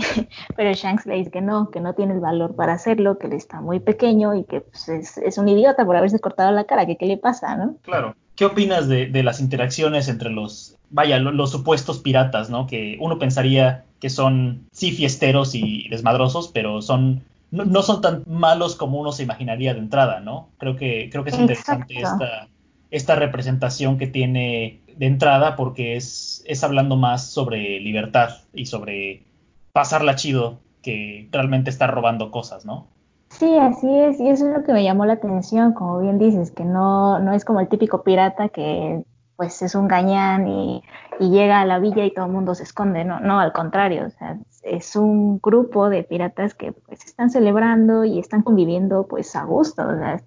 pero 0.55 0.73
Shanks 0.73 1.05
le 1.05 1.15
dice 1.15 1.31
que 1.31 1.41
no, 1.41 1.69
que 1.69 1.81
no 1.81 1.93
tiene 1.93 2.13
el 2.13 2.19
valor 2.19 2.55
para 2.55 2.73
hacerlo, 2.73 3.17
que 3.17 3.27
él 3.27 3.33
está 3.33 3.61
muy 3.61 3.79
pequeño 3.79 4.35
y 4.35 4.43
que 4.43 4.61
pues, 4.61 4.89
es, 4.89 5.17
es, 5.17 5.37
un 5.37 5.47
idiota 5.47 5.85
por 5.85 5.95
haberse 5.95 6.19
cortado 6.19 6.51
la 6.51 6.65
cara, 6.65 6.85
que 6.85 6.97
qué 6.97 7.05
le 7.05 7.17
pasa, 7.17 7.55
¿no? 7.55 7.75
Claro. 7.81 8.15
¿Qué 8.35 8.45
opinas 8.45 8.87
de, 8.87 9.07
de 9.07 9.23
las 9.23 9.39
interacciones 9.39 10.07
entre 10.07 10.29
los 10.29 10.77
vaya, 10.91 11.19
los 11.19 11.51
supuestos 11.51 11.99
piratas, 11.99 12.49
¿no? 12.49 12.67
Que 12.67 12.97
uno 12.99 13.17
pensaría 13.17 13.85
que 13.99 14.09
son, 14.09 14.67
sí, 14.71 14.91
fiesteros 14.91 15.55
y 15.55 15.87
desmadrosos, 15.89 16.49
pero 16.49 16.81
son, 16.81 17.23
no, 17.49 17.81
son 17.81 18.01
tan 18.01 18.23
malos 18.27 18.75
como 18.75 18.99
uno 18.99 19.11
se 19.11 19.23
imaginaría 19.23 19.73
de 19.73 19.79
entrada, 19.79 20.19
¿no? 20.19 20.49
Creo 20.57 20.75
que, 20.75 21.09
creo 21.11 21.23
que 21.23 21.31
es 21.31 21.39
interesante 21.39 21.99
esta, 21.99 22.47
esta 22.91 23.15
representación 23.15 23.97
que 23.97 24.07
tiene 24.07 24.81
de 24.97 25.05
entrada 25.05 25.55
porque 25.55 25.95
es, 25.95 26.43
es 26.45 26.63
hablando 26.63 26.97
más 26.97 27.29
sobre 27.29 27.79
libertad 27.79 28.37
y 28.53 28.65
sobre 28.65 29.23
pasarla 29.73 30.15
chido 30.15 30.59
que 30.81 31.29
realmente 31.31 31.69
estar 31.69 31.93
robando 31.93 32.31
cosas, 32.31 32.65
¿no? 32.65 32.87
Sí, 33.29 33.57
así 33.57 33.87
es, 33.87 34.19
y 34.19 34.29
eso 34.29 34.47
es 34.47 34.57
lo 34.57 34.63
que 34.63 34.73
me 34.73 34.83
llamó 34.83 35.05
la 35.05 35.13
atención, 35.13 35.73
como 35.73 35.99
bien 35.99 36.19
dices, 36.19 36.51
que 36.51 36.65
no, 36.65 37.19
no 37.19 37.33
es 37.33 37.45
como 37.45 37.61
el 37.61 37.69
típico 37.69 38.03
pirata 38.03 38.49
que 38.49 39.03
pues 39.37 39.61
es 39.61 39.73
un 39.73 39.87
gañán 39.87 40.47
y, 40.47 40.83
llega 41.19 41.61
a 41.61 41.65
la 41.65 41.77
villa 41.77 42.03
y 42.03 42.13
todo 42.13 42.25
el 42.25 42.31
mundo 42.31 42.55
se 42.55 42.63
esconde, 42.63 43.05
no, 43.05 43.19
no, 43.19 43.39
al 43.39 43.53
contrario, 43.53 44.07
o 44.07 44.09
sea, 44.09 44.39
es 44.63 44.95
un 44.95 45.39
grupo 45.39 45.87
de 45.87 46.03
piratas 46.03 46.55
que 46.55 46.71
pues 46.71 47.05
están 47.05 47.29
celebrando 47.29 48.03
y 48.03 48.17
están 48.17 48.41
conviviendo 48.41 49.05
pues 49.07 49.35
a 49.35 49.43
gusto, 49.43 49.83
o 49.87 49.97
sea, 49.97 50.23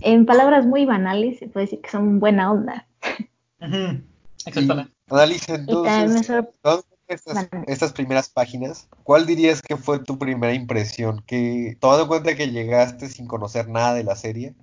en 0.00 0.24
palabras 0.24 0.66
muy 0.66 0.86
banales 0.86 1.38
se 1.38 1.48
puede 1.48 1.66
decir 1.66 1.82
que 1.82 1.90
son 1.90 2.20
buena 2.20 2.50
onda. 2.50 2.86
Exactamente. 4.46 4.92
entonces, 5.08 6.30
estas, 7.08 7.48
estas, 7.66 7.92
primeras 7.92 8.28
páginas, 8.28 8.88
¿cuál 9.02 9.26
dirías 9.26 9.62
que 9.62 9.76
fue 9.76 9.98
tu 9.98 10.18
primera 10.18 10.52
impresión? 10.52 11.22
Que 11.26 11.76
tomando 11.80 12.02
en 12.02 12.08
cuenta 12.08 12.34
que 12.34 12.50
llegaste 12.50 13.08
sin 13.08 13.26
conocer 13.26 13.68
nada 13.68 13.94
de 13.94 14.04
la 14.04 14.16
serie, 14.16 14.54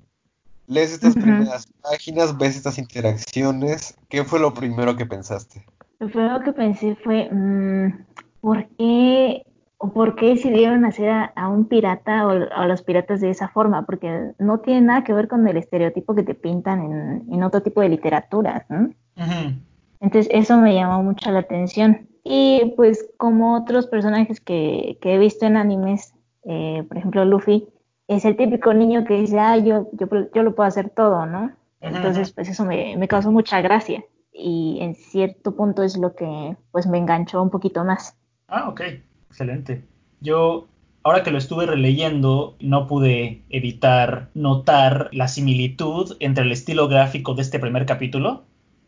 lees 0.68 0.94
estas 0.94 1.16
primeras 1.16 1.68
páginas, 1.82 2.38
ves 2.38 2.56
estas 2.56 2.78
interacciones, 2.78 3.96
¿qué 4.10 4.24
fue 4.24 4.40
lo 4.40 4.54
primero 4.54 4.96
que 4.96 5.06
pensaste? 5.06 5.66
Lo 6.00 6.08
primero 6.08 6.42
que 6.42 6.54
pensé 6.54 6.96
fue, 7.04 7.30
mm, 7.32 8.06
¿por 8.42 8.68
qué 8.78 9.44
o 9.78 9.92
por 9.92 10.16
qué 10.16 10.28
decidieron 10.28 10.86
hacer 10.86 11.10
a, 11.10 11.48
un 11.50 11.66
pirata 11.66 12.26
o, 12.28 12.32
a 12.32 12.68
los 12.68 12.82
piratas 12.82 13.22
de 13.22 13.30
esa 13.30 13.50
forma? 13.50 13.86
Porque 13.86 14.32
no 14.40 14.60
tiene 14.60 14.82
nada 14.82 15.04
que 15.04 15.14
ver 15.14 15.28
con 15.28 15.48
el 15.48 15.58
estereotipo 15.58 16.16
que 16.16 16.24
te 16.24 16.34
pintan 16.34 17.24
en, 17.30 17.44
otro 17.44 17.62
tipo 17.62 17.82
de 17.82 17.90
literatura, 17.90 18.66
¿no? 18.70 18.90
Entonces 20.00 20.32
eso 20.32 20.58
me 20.58 20.74
llamó 20.74 21.04
mucho 21.04 21.32
la 21.32 21.40
atención. 21.40 22.08
Y 22.28 22.74
pues 22.76 23.08
como 23.18 23.56
otros 23.56 23.86
personajes 23.86 24.42
que, 24.42 24.98
que 25.00 25.14
he 25.14 25.20
visto 25.20 25.46
en 25.46 25.58
animes, 25.58 26.16
eh, 26.44 26.84
por 26.88 26.98
ejemplo 26.98 27.24
Luffy, 27.24 27.68
es 28.08 28.26
el 28.26 28.36
típico 28.36 28.74
niño 28.74 29.06
que 29.06 29.14
dice, 29.14 29.40
ah, 29.40 29.58
yo, 29.58 29.88
yo, 29.94 30.08
yo 30.34 30.44
lo 30.44 30.56
puedo 30.56 30.68
hacer 30.68 30.90
todo, 30.90 31.28
¿no? 31.28 31.54
Entonces 31.82 32.32
pues 32.32 32.50
eso 32.50 32.66
me, 32.66 32.98
me 32.98 33.08
causó 33.08 33.32
mucha 33.32 33.62
gracia 33.62 34.04
y 34.34 34.80
en 34.82 34.96
cierto 34.96 35.56
punto 35.56 35.84
es 35.84 35.98
lo 35.98 36.16
que 36.16 36.58
pues 36.72 36.88
me 36.88 36.98
enganchó 36.98 37.44
un 37.44 37.52
poquito 37.52 37.86
más. 37.86 38.18
Ah, 38.48 38.70
ok, 38.70 38.82
excelente. 39.30 39.84
Yo 40.20 40.68
ahora 41.04 41.22
que 41.22 41.30
lo 41.30 41.38
estuve 41.38 41.68
releyendo, 41.68 42.56
no 42.60 42.88
pude 42.88 43.44
evitar 43.50 44.30
notar 44.34 45.10
la 45.14 45.28
similitud 45.28 46.18
entre 46.20 46.44
el 46.44 46.52
estilo 46.52 46.88
gráfico 46.88 47.36
de 47.36 47.44
este 47.44 47.60
primer 47.60 47.86
capítulo 47.86 48.46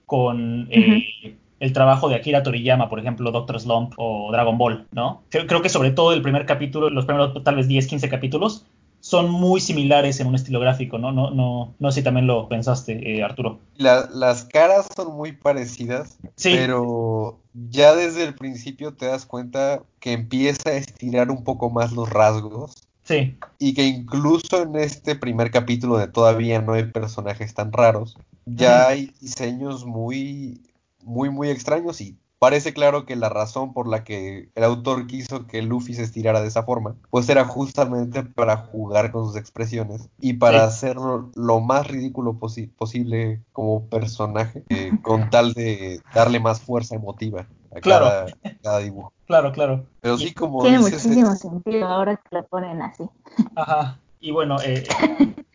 con 0.08 0.68
eh, 0.72 1.38
el 1.60 1.74
trabajo 1.74 2.10
de 2.10 2.16
Akira 2.16 2.44
Toriyama, 2.44 2.90
por 2.90 3.00
ejemplo, 3.00 3.32
Doctor 3.32 3.60
Slump 3.60 3.94
o 3.98 4.32
Dragon 4.32 4.58
Ball, 4.58 4.88
¿no? 4.92 5.24
Creo, 5.30 5.62
que 5.62 5.70
sobre 5.70 5.92
todo 5.92 6.14
el 6.14 6.22
primer 6.22 6.46
capítulo, 6.46 6.90
los 6.90 7.06
primeros 7.06 7.44
tal 7.44 7.56
vez 7.56 7.68
10, 7.68 7.88
15 7.88 8.10
capítulos, 8.10 8.66
son 9.00 9.30
muy 9.30 9.62
similares 9.62 10.20
en 10.20 10.28
un 10.28 10.36
estilo 10.36 10.60
gráfico, 10.60 10.98
¿no? 10.98 11.12
No, 11.12 11.32
no, 11.32 11.76
no 11.80 11.92
sé 11.92 12.02
si 12.02 12.04
también 12.04 12.28
lo 12.28 12.48
pensaste, 12.48 13.18
eh, 13.18 13.24
Arturo. 13.24 13.60
las 13.78 14.44
caras 14.46 14.88
son 14.96 15.16
muy 15.16 15.32
parecidas, 15.32 16.18
sí. 16.36 16.54
pero 16.56 17.40
ya 17.54 17.96
desde 17.96 18.24
el 18.24 18.36
principio 18.36 18.94
te 18.94 19.06
das 19.06 19.26
cuenta 19.26 19.82
que 20.00 20.14
empieza 20.14 20.72
a 20.72 20.74
estirar 20.74 21.32
un 21.32 21.44
poco 21.44 21.70
más 21.70 21.92
los 21.94 22.10
rasgos. 22.10 22.84
Sí. 23.04 23.38
Y 23.58 23.74
que 23.74 23.86
incluso 23.86 24.64
en 24.64 24.76
este 24.76 25.16
primer 25.16 25.50
capítulo 25.50 25.98
de 25.98 26.08
todavía 26.08 26.62
no 26.62 26.74
hay 26.74 26.84
personajes 26.84 27.54
tan 27.54 27.72
raros, 27.72 28.18
ya 28.46 28.88
hay 28.88 29.14
diseños 29.22 29.86
muy, 29.86 30.60
muy, 31.08 31.30
muy 31.30 31.50
extraños 31.50 32.02
y 32.02 32.18
parece 32.40 32.74
claro 32.74 33.06
que 33.06 33.16
la 33.16 33.30
razón 33.30 33.74
por 33.74 33.88
la 33.88 34.04
que 34.04 34.50
el 34.54 34.64
autor 34.64 35.08
quiso 35.08 35.48
que 35.48 35.62
Luffy 35.62 35.94
se 35.94 36.04
estirara 36.04 36.42
de 36.42 36.48
esa 36.48 36.64
forma, 36.64 36.96
pues 37.10 37.28
era 37.30 37.46
justamente 37.46 38.24
para 38.24 38.58
jugar 38.58 39.12
con 39.12 39.26
sus 39.26 39.36
expresiones 39.36 40.10
y 40.20 40.34
para 40.34 40.64
hacerlo 40.64 41.32
lo 41.36 41.60
más 41.60 41.88
ridículo 41.88 42.38
posible 42.38 43.42
como 43.54 43.86
personaje, 43.88 44.64
eh, 44.70 44.92
con 45.02 45.30
tal 45.30 45.54
de 45.54 46.02
darle 46.14 46.40
más 46.40 46.62
fuerza 46.62 46.96
emotiva 46.96 47.48
a 47.76 47.82
cada, 47.82 48.80
dibujo. 48.80 49.14
Claro, 49.26 49.52
claro. 49.52 49.86
Pero 50.02 50.18
sí, 50.18 50.34
como 50.34 50.62
Tiene 50.62 50.80
muchísimo 50.80 51.36
sentido 51.36 51.88
ahora 51.88 52.16
que 52.18 52.36
lo 52.36 52.46
ponen 52.48 52.82
así. 52.82 53.10
Ajá. 53.56 54.00
Y 54.20 54.32
bueno, 54.32 54.58
eh, 54.66 54.84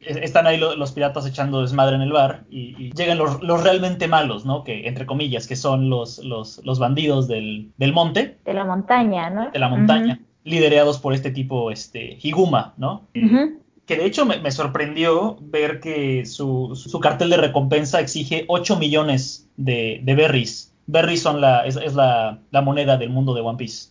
están 0.01 0.47
ahí 0.47 0.59
los, 0.59 0.93
piratas 0.93 1.27
echando 1.27 1.63
desmadre 1.63 1.97
en 1.97 2.03
el 2.03 2.13
bar 2.13 2.45
y, 2.51 2.93
llegan 2.95 3.19
los, 3.19 3.63
realmente 3.63 4.09
malos, 4.09 4.45
¿no? 4.45 4.65
Que 4.65 4.87
entre 4.87 5.07
comillas, 5.07 5.47
que 5.47 5.57
son 5.57 5.91
los, 5.91 6.19
los, 6.19 6.79
bandidos 6.79 7.29
del, 7.29 7.73
monte. 7.93 8.39
De 8.45 8.55
la 8.55 8.65
montaña, 8.65 9.31
¿no? 9.31 9.51
De 9.51 9.59
la 9.59 9.69
montaña, 9.69 10.21
liderados 10.45 10.99
por 10.99 11.15
este 11.15 11.31
tipo, 11.31 11.71
este, 11.71 12.19
Higuma, 12.23 12.75
¿no? 12.77 13.03
Que 13.13 13.97
de 13.97 14.07
hecho 14.07 14.25
me, 14.25 14.51
sorprendió 14.51 15.37
ver 15.41 15.81
que 15.81 16.25
su, 16.25 16.75
su, 16.77 17.01
cartel 17.01 17.31
de 17.31 17.37
recompensa 17.37 18.01
exige 18.01 18.45
8 18.47 18.77
millones 18.79 19.49
de, 19.57 20.01
de 20.03 20.15
berries 20.15 20.72
berries 20.87 21.23
son 21.23 21.41
la, 21.41 21.65
es, 21.65 21.95
la, 21.95 22.39
moneda 22.63 22.97
del 22.97 23.11
mundo 23.11 23.35
de 23.35 23.41
One 23.41 23.59
Piece. 23.59 23.91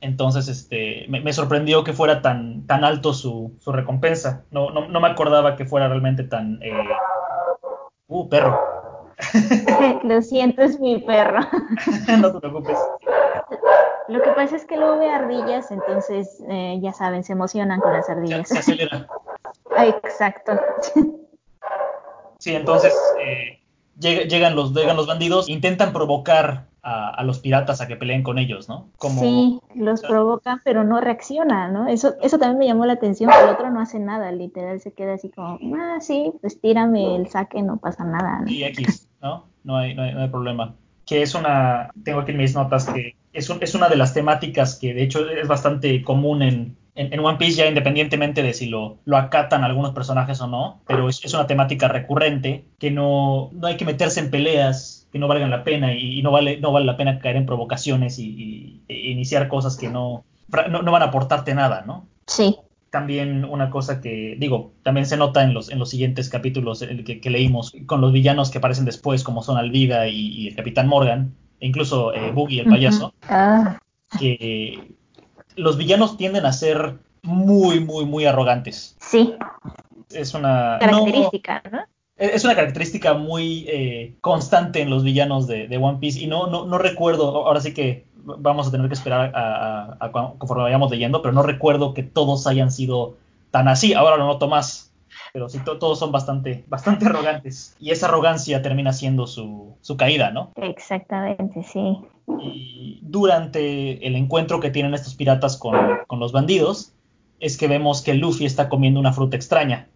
Entonces, 0.00 0.48
este, 0.48 1.06
me, 1.08 1.32
sorprendió 1.32 1.84
que 1.84 1.92
fuera 1.92 2.22
tan, 2.22 2.66
tan 2.66 2.84
alto 2.84 3.14
su, 3.14 3.56
su 3.60 3.72
recompensa. 3.72 4.44
No, 4.50 4.70
no, 4.70 4.88
no, 4.88 5.00
me 5.00 5.08
acordaba 5.08 5.56
que 5.56 5.64
fuera 5.64 5.88
realmente 5.88 6.24
tan... 6.24 6.58
Eh... 6.62 6.72
Uh, 8.08 8.28
perro. 8.28 8.60
Lo 10.04 10.20
siento, 10.22 10.62
es 10.62 10.78
mi 10.80 10.98
perro. 10.98 11.40
no 12.20 12.32
te 12.32 12.40
preocupes. 12.40 12.78
Lo 14.08 14.20
que 14.20 14.30
pasa 14.30 14.56
es 14.56 14.66
que 14.66 14.76
luego 14.76 14.98
ve 14.98 15.08
ardillas, 15.08 15.70
entonces, 15.70 16.42
eh, 16.48 16.78
ya 16.82 16.92
saben, 16.92 17.24
se 17.24 17.32
emocionan 17.32 17.80
con 17.80 17.92
las 17.92 18.10
ardillas. 18.10 18.48
Se, 18.48 18.58
acelera. 18.58 19.06
exacto. 19.78 20.52
Sí, 22.38 22.54
entonces, 22.54 22.94
eh, 23.20 23.61
llegan, 23.98 24.56
los, 24.56 24.72
llegan 24.74 24.96
los 24.96 25.06
bandidos, 25.06 25.48
intentan 25.48 25.92
provocar 25.92 26.66
a, 26.82 27.22
los 27.22 27.38
piratas 27.38 27.80
a 27.80 27.86
que 27.86 27.96
peleen 27.96 28.22
con 28.22 28.38
ellos, 28.38 28.68
¿no? 28.68 28.88
Como... 28.96 29.20
Sí, 29.20 29.60
los 29.74 30.00
provocan, 30.00 30.60
pero 30.64 30.82
no 30.82 31.00
reaccionan, 31.00 31.72
¿no? 31.72 31.88
Eso, 31.88 32.14
eso 32.20 32.38
también 32.38 32.58
me 32.58 32.66
llamó 32.66 32.86
la 32.86 32.94
atención, 32.94 33.30
que 33.30 33.44
el 33.44 33.50
otro 33.50 33.70
no 33.70 33.80
hace 33.80 34.00
nada, 34.00 34.32
literal, 34.32 34.80
se 34.80 34.92
queda 34.92 35.14
así 35.14 35.30
como, 35.30 35.58
ah, 35.76 35.98
sí, 36.00 36.32
pues 36.40 36.60
tírame 36.60 37.16
el 37.16 37.28
saque, 37.28 37.62
no 37.62 37.76
pasa 37.76 38.04
nada. 38.04 38.40
¿no? 38.40 38.50
Y 38.50 38.64
X, 38.64 39.08
¿no? 39.20 39.46
No 39.62 39.76
hay, 39.76 39.94
no 39.94 40.02
hay, 40.02 40.28
problema. 40.28 40.74
Que 41.06 41.22
es 41.22 41.34
una, 41.36 41.90
tengo 42.02 42.20
aquí 42.20 42.32
en 42.32 42.38
mis 42.38 42.54
notas 42.54 42.86
que 42.86 43.14
es, 43.32 43.48
es 43.48 43.74
una 43.76 43.88
de 43.88 43.96
las 43.96 44.12
temáticas 44.12 44.76
que 44.76 44.92
de 44.92 45.04
hecho 45.04 45.28
es 45.28 45.46
bastante 45.46 46.02
común 46.02 46.42
en, 46.42 46.76
en, 46.94 47.20
One 47.20 47.38
Piece 47.38 47.56
ya 47.56 47.66
independientemente 47.66 48.42
de 48.42 48.52
si 48.52 48.66
lo, 48.66 48.98
lo 49.04 49.16
acatan 49.16 49.64
algunos 49.64 49.92
personajes 49.92 50.40
o 50.40 50.46
no, 50.46 50.80
pero 50.86 51.08
es, 51.08 51.32
una 51.32 51.46
temática 51.46 51.88
recurrente 51.88 52.64
que 52.78 52.90
no, 52.90 53.50
no 53.52 53.66
hay 53.66 53.76
que 53.76 53.84
meterse 53.84 54.20
en 54.20 54.30
peleas 54.30 55.08
que 55.10 55.18
no 55.18 55.28
valgan 55.28 55.50
la 55.50 55.64
pena 55.64 55.94
y, 55.94 56.22
no, 56.22 56.30
vale, 56.30 56.58
no 56.58 56.72
vale 56.72 56.86
la 56.86 56.96
pena 56.96 57.18
caer 57.18 57.36
en 57.36 57.46
provocaciones 57.46 58.18
y, 58.18 58.82
e 58.88 59.10
iniciar 59.10 59.48
cosas 59.48 59.76
que 59.76 59.88
no, 59.88 60.24
no, 60.70 60.90
van 60.90 61.02
a 61.02 61.06
aportarte 61.06 61.54
nada, 61.54 61.84
¿no? 61.86 62.06
Sí. 62.26 62.56
También 62.90 63.44
una 63.44 63.70
cosa 63.70 64.00
que, 64.00 64.36
digo, 64.38 64.72
también 64.82 65.06
se 65.06 65.18
nota 65.18 65.42
en 65.42 65.52
los, 65.52 65.70
en 65.70 65.78
los 65.78 65.90
siguientes 65.90 66.28
capítulos 66.30 66.84
que, 67.04 67.20
que 67.20 67.30
leímos 67.30 67.74
con 67.86 68.00
los 68.00 68.12
villanos 68.12 68.50
que 68.50 68.58
aparecen 68.58 68.84
después, 68.86 69.22
como 69.22 69.42
son 69.42 69.58
Alvida 69.58 70.08
y, 70.08 70.48
el 70.48 70.56
Capitán 70.56 70.88
Morgan, 70.88 71.34
e 71.60 71.66
incluso 71.66 72.14
eh, 72.14 72.30
Boogie 72.32 72.62
el 72.62 72.68
payaso, 72.68 73.14
ah. 73.28 73.78
que 74.18 74.94
los 75.56 75.76
villanos 75.76 76.16
tienden 76.16 76.46
a 76.46 76.52
ser 76.52 76.98
muy, 77.22 77.80
muy, 77.80 78.04
muy 78.04 78.26
arrogantes. 78.26 78.96
Sí. 79.00 79.34
Es 80.10 80.34
una 80.34 80.78
característica, 80.80 81.62
¿no? 81.70 81.80
Es 82.16 82.44
una 82.44 82.54
característica 82.54 83.14
muy 83.14 83.64
eh, 83.68 84.14
constante 84.20 84.80
en 84.80 84.90
los 84.90 85.02
villanos 85.02 85.46
de, 85.46 85.76
One 85.80 85.98
Piece 85.98 86.20
y 86.20 86.26
no, 86.26 86.46
no, 86.46 86.66
no, 86.66 86.78
recuerdo, 86.78 87.46
ahora 87.46 87.60
sí 87.60 87.74
que 87.74 88.04
vamos 88.24 88.68
a 88.68 88.70
tener 88.70 88.86
que 88.86 88.94
esperar 88.94 89.32
a, 89.34 90.10
conforme 90.38 90.62
vayamos 90.62 90.90
leyendo, 90.90 91.22
pero 91.22 91.32
no 91.32 91.42
recuerdo 91.42 91.94
que 91.94 92.02
todos 92.02 92.46
hayan 92.46 92.70
sido 92.70 93.16
tan 93.50 93.66
así. 93.66 93.94
Ahora 93.94 94.16
lo 94.18 94.26
noto 94.26 94.46
más 94.46 94.91
pero 95.32 95.48
sí, 95.48 95.58
todos 95.64 95.98
son 95.98 96.12
bastante, 96.12 96.64
bastante 96.68 97.06
arrogantes. 97.06 97.74
Y 97.80 97.90
esa 97.90 98.06
arrogancia 98.06 98.60
termina 98.60 98.92
siendo 98.92 99.26
su, 99.26 99.76
su 99.80 99.96
caída, 99.96 100.30
¿no? 100.30 100.52
Exactamente, 100.56 101.62
sí. 101.62 101.98
Y 102.40 102.98
durante 103.02 104.06
el 104.06 104.14
encuentro 104.14 104.60
que 104.60 104.70
tienen 104.70 104.92
estos 104.92 105.14
piratas 105.14 105.56
con, 105.56 105.74
con 106.06 106.20
los 106.20 106.32
bandidos, 106.32 106.92
es 107.40 107.56
que 107.56 107.66
vemos 107.66 108.02
que 108.02 108.12
Luffy 108.12 108.44
está 108.44 108.68
comiendo 108.68 109.00
una 109.00 109.12
fruta 109.12 109.36
extraña. 109.36 109.88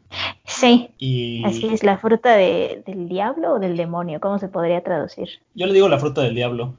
Sí. 0.44 0.88
Y... 0.96 1.44
Así 1.44 1.66
es, 1.66 1.84
la 1.84 1.98
fruta 1.98 2.34
de, 2.34 2.82
del 2.86 3.06
diablo 3.06 3.54
o 3.54 3.58
del 3.58 3.76
demonio, 3.76 4.20
¿cómo 4.20 4.38
se 4.38 4.48
podría 4.48 4.82
traducir? 4.82 5.28
Yo 5.54 5.66
le 5.66 5.74
digo 5.74 5.88
la 5.88 5.98
fruta 5.98 6.22
del 6.22 6.34
diablo, 6.34 6.74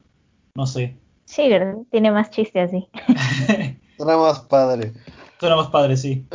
no 0.56 0.66
sé. 0.66 0.98
Sí, 1.26 1.48
¿verdad? 1.48 1.76
Tiene 1.92 2.10
más 2.10 2.32
chiste 2.32 2.60
así. 2.60 2.88
Suena 3.98 4.18
más 4.18 4.40
padre. 4.42 4.94
Suena 5.40 5.56
más 5.56 5.68
padre, 5.68 5.96
sí. 5.96 6.26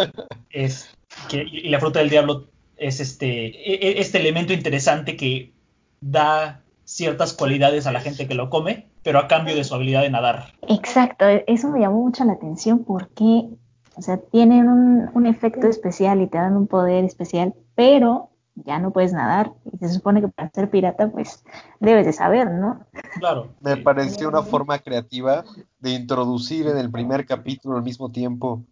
es, 0.50 0.91
y 1.32 1.68
la 1.68 1.80
fruta 1.80 2.00
del 2.00 2.10
diablo 2.10 2.46
es 2.76 3.00
este, 3.00 3.46
e, 3.46 3.74
e, 3.74 4.00
este 4.00 4.18
elemento 4.18 4.52
interesante 4.52 5.16
que 5.16 5.52
da 6.00 6.60
ciertas 6.84 7.32
cualidades 7.32 7.86
a 7.86 7.92
la 7.92 8.00
gente 8.00 8.26
que 8.26 8.34
lo 8.34 8.50
come, 8.50 8.88
pero 9.02 9.18
a 9.18 9.28
cambio 9.28 9.54
de 9.54 9.64
su 9.64 9.74
habilidad 9.74 10.02
de 10.02 10.10
nadar. 10.10 10.52
Exacto, 10.68 11.26
e, 11.28 11.44
eso 11.46 11.68
me 11.68 11.80
llamó 11.80 12.02
mucho 12.02 12.24
la 12.24 12.32
atención 12.32 12.84
porque, 12.84 13.48
o 13.94 14.02
sea, 14.02 14.18
tienen 14.18 14.68
un, 14.68 15.10
un 15.14 15.26
efecto 15.26 15.68
especial 15.68 16.20
y 16.20 16.26
te 16.26 16.38
dan 16.38 16.56
un 16.56 16.66
poder 16.66 17.04
especial, 17.04 17.54
pero 17.74 18.31
ya 18.54 18.78
no 18.78 18.92
puedes 18.92 19.12
nadar. 19.12 19.52
Y 19.72 19.78
se 19.78 19.88
supone 19.88 20.20
que 20.20 20.28
para 20.28 20.50
ser 20.50 20.70
pirata, 20.70 21.10
pues 21.10 21.44
debes 21.80 22.06
de 22.06 22.12
saber, 22.12 22.50
¿no? 22.50 22.84
Claro. 23.18 23.48
Me 23.60 23.76
pareció 23.76 24.28
una 24.28 24.42
forma 24.42 24.78
creativa 24.78 25.44
de 25.80 25.90
introducir 25.90 26.66
en 26.66 26.78
el 26.78 26.90
primer 26.90 27.26
capítulo 27.26 27.76
al 27.76 27.82
mismo 27.82 28.10
tiempo 28.10 28.64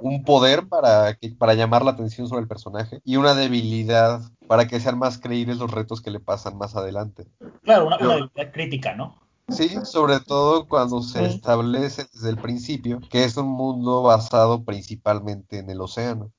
un 0.00 0.24
poder 0.24 0.68
para, 0.68 1.14
que, 1.14 1.30
para 1.30 1.54
llamar 1.54 1.84
la 1.84 1.92
atención 1.92 2.28
sobre 2.28 2.42
el 2.42 2.48
personaje 2.48 3.00
y 3.04 3.16
una 3.16 3.34
debilidad 3.34 4.22
para 4.46 4.66
que 4.66 4.80
sean 4.80 4.98
más 4.98 5.18
creíbles 5.18 5.58
los 5.58 5.70
retos 5.70 6.00
que 6.00 6.10
le 6.10 6.20
pasan 6.20 6.56
más 6.56 6.76
adelante. 6.76 7.26
Claro, 7.62 7.86
una, 7.86 7.98
debilidad 7.98 8.52
crítica, 8.52 8.94
¿no? 8.94 9.18
Sí, 9.48 9.68
sobre 9.84 10.20
todo 10.20 10.66
cuando 10.66 11.02
se 11.02 11.26
establece 11.26 12.06
desde 12.14 12.30
el 12.30 12.38
principio 12.38 13.00
que 13.10 13.24
es 13.24 13.36
un 13.36 13.48
mundo 13.48 14.02
basado 14.02 14.64
principalmente 14.64 15.58
en 15.58 15.68
el 15.68 15.82
océano. 15.82 16.32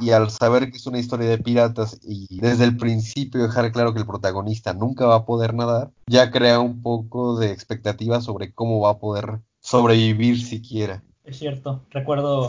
Y 0.00 0.10
al 0.10 0.30
saber 0.30 0.70
que 0.70 0.76
es 0.76 0.86
una 0.86 0.98
historia 0.98 1.28
de 1.28 1.38
piratas 1.38 1.98
y 2.02 2.40
desde 2.40 2.64
el 2.64 2.76
principio 2.76 3.42
dejar 3.42 3.72
claro 3.72 3.92
que 3.92 4.00
el 4.00 4.06
protagonista 4.06 4.72
nunca 4.72 5.06
va 5.06 5.16
a 5.16 5.24
poder 5.24 5.54
nadar, 5.54 5.90
ya 6.06 6.30
crea 6.30 6.60
un 6.60 6.82
poco 6.82 7.38
de 7.38 7.50
expectativa 7.50 8.20
sobre 8.20 8.52
cómo 8.52 8.80
va 8.80 8.90
a 8.90 8.98
poder 8.98 9.40
sobrevivir 9.60 10.42
siquiera. 10.42 11.02
Es 11.24 11.38
cierto, 11.38 11.82
recuerdo 11.90 12.48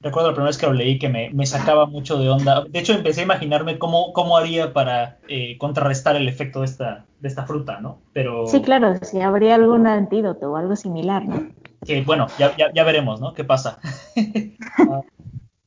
recuerdo 0.00 0.28
la 0.28 0.34
primera 0.34 0.48
vez 0.48 0.58
que 0.58 0.66
lo 0.66 0.72
leí 0.72 0.98
que 0.98 1.08
me, 1.08 1.46
sacaba 1.46 1.86
mucho 1.86 2.18
de 2.18 2.28
onda. 2.28 2.64
De 2.68 2.78
hecho, 2.78 2.92
empecé 2.92 3.20
a 3.20 3.24
imaginarme 3.24 3.78
cómo, 3.78 4.12
cómo 4.12 4.36
haría 4.36 4.72
para 4.72 5.18
eh, 5.28 5.58
contrarrestar 5.58 6.16
el 6.16 6.28
efecto 6.28 6.60
de 6.60 6.66
esta, 6.66 7.06
de 7.20 7.28
esta 7.28 7.46
fruta, 7.46 7.80
¿no? 7.80 7.98
Pero... 8.12 8.46
Sí, 8.46 8.62
claro, 8.62 8.96
si 9.02 9.20
habría 9.20 9.56
algún 9.56 9.86
antídoto 9.86 10.52
o 10.52 10.56
algo 10.56 10.76
similar, 10.76 11.24
¿no? 11.24 11.48
Que 11.84 12.02
bueno, 12.02 12.26
ya, 12.38 12.54
ya, 12.56 12.84
veremos, 12.84 13.20
¿no? 13.20 13.34
¿Qué 13.34 13.44
pasa? 13.44 13.78
Ah, 14.78 15.00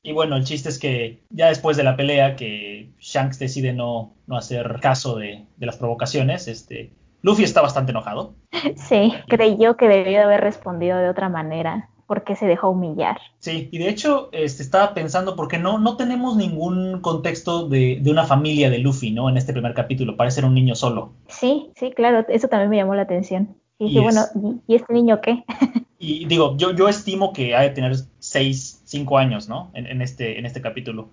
y 0.03 0.11
bueno, 0.13 0.35
el 0.35 0.43
chiste 0.43 0.69
es 0.69 0.79
que 0.79 1.21
ya 1.29 1.47
después 1.47 1.77
de 1.77 1.83
la 1.83 1.95
pelea, 1.95 2.35
que 2.35 2.91
Shanks 2.99 3.39
decide 3.39 3.73
no, 3.73 4.13
no 4.27 4.37
hacer 4.37 4.79
caso 4.81 5.17
de, 5.17 5.45
de 5.57 5.65
las 5.65 5.77
provocaciones, 5.77 6.47
este, 6.47 6.91
Luffy 7.21 7.43
está 7.43 7.61
bastante 7.61 7.91
enojado. 7.91 8.33
Sí, 8.75 9.13
creyó 9.27 9.75
que 9.75 9.87
debió 9.87 10.21
haber 10.21 10.41
respondido 10.41 10.97
de 10.97 11.09
otra 11.09 11.29
manera 11.29 11.89
porque 12.05 12.35
se 12.35 12.45
dejó 12.45 12.71
humillar. 12.71 13.17
Sí, 13.39 13.69
y 13.71 13.77
de 13.77 13.87
hecho 13.87 14.27
este, 14.33 14.63
estaba 14.63 14.93
pensando 14.93 15.37
porque 15.37 15.57
no, 15.57 15.79
no 15.79 15.95
tenemos 15.95 16.35
ningún 16.35 16.99
contexto 16.99 17.69
de, 17.69 17.99
de, 18.01 18.11
una 18.11 18.25
familia 18.25 18.69
de 18.69 18.79
Luffy, 18.79 19.11
¿no? 19.11 19.29
En 19.29 19.37
este 19.37 19.53
primer 19.53 19.73
capítulo, 19.73 20.17
parece 20.17 20.35
ser 20.35 20.45
un 20.45 20.53
niño 20.53 20.75
solo. 20.75 21.13
Sí, 21.29 21.71
sí, 21.77 21.91
claro, 21.91 22.25
eso 22.27 22.49
también 22.49 22.69
me 22.69 22.75
llamó 22.75 22.95
la 22.95 23.03
atención. 23.03 23.55
Y 23.79 23.85
dije, 23.85 24.01
bueno, 24.01 24.25
¿y, 24.67 24.75
este 24.75 24.93
niño 24.93 25.21
qué? 25.21 25.43
y 25.99 26.25
digo, 26.25 26.57
yo, 26.57 26.71
yo 26.75 26.89
estimo 26.89 27.31
que 27.31 27.55
ha 27.55 27.61
de 27.61 27.69
tener 27.69 27.95
seis, 28.19 28.80
cinco 28.91 29.17
años, 29.17 29.47
¿no? 29.47 29.71
En, 29.73 30.01
este, 30.01 30.37
en 30.37 30.45
este 30.45 30.61
capítulo. 30.61 31.09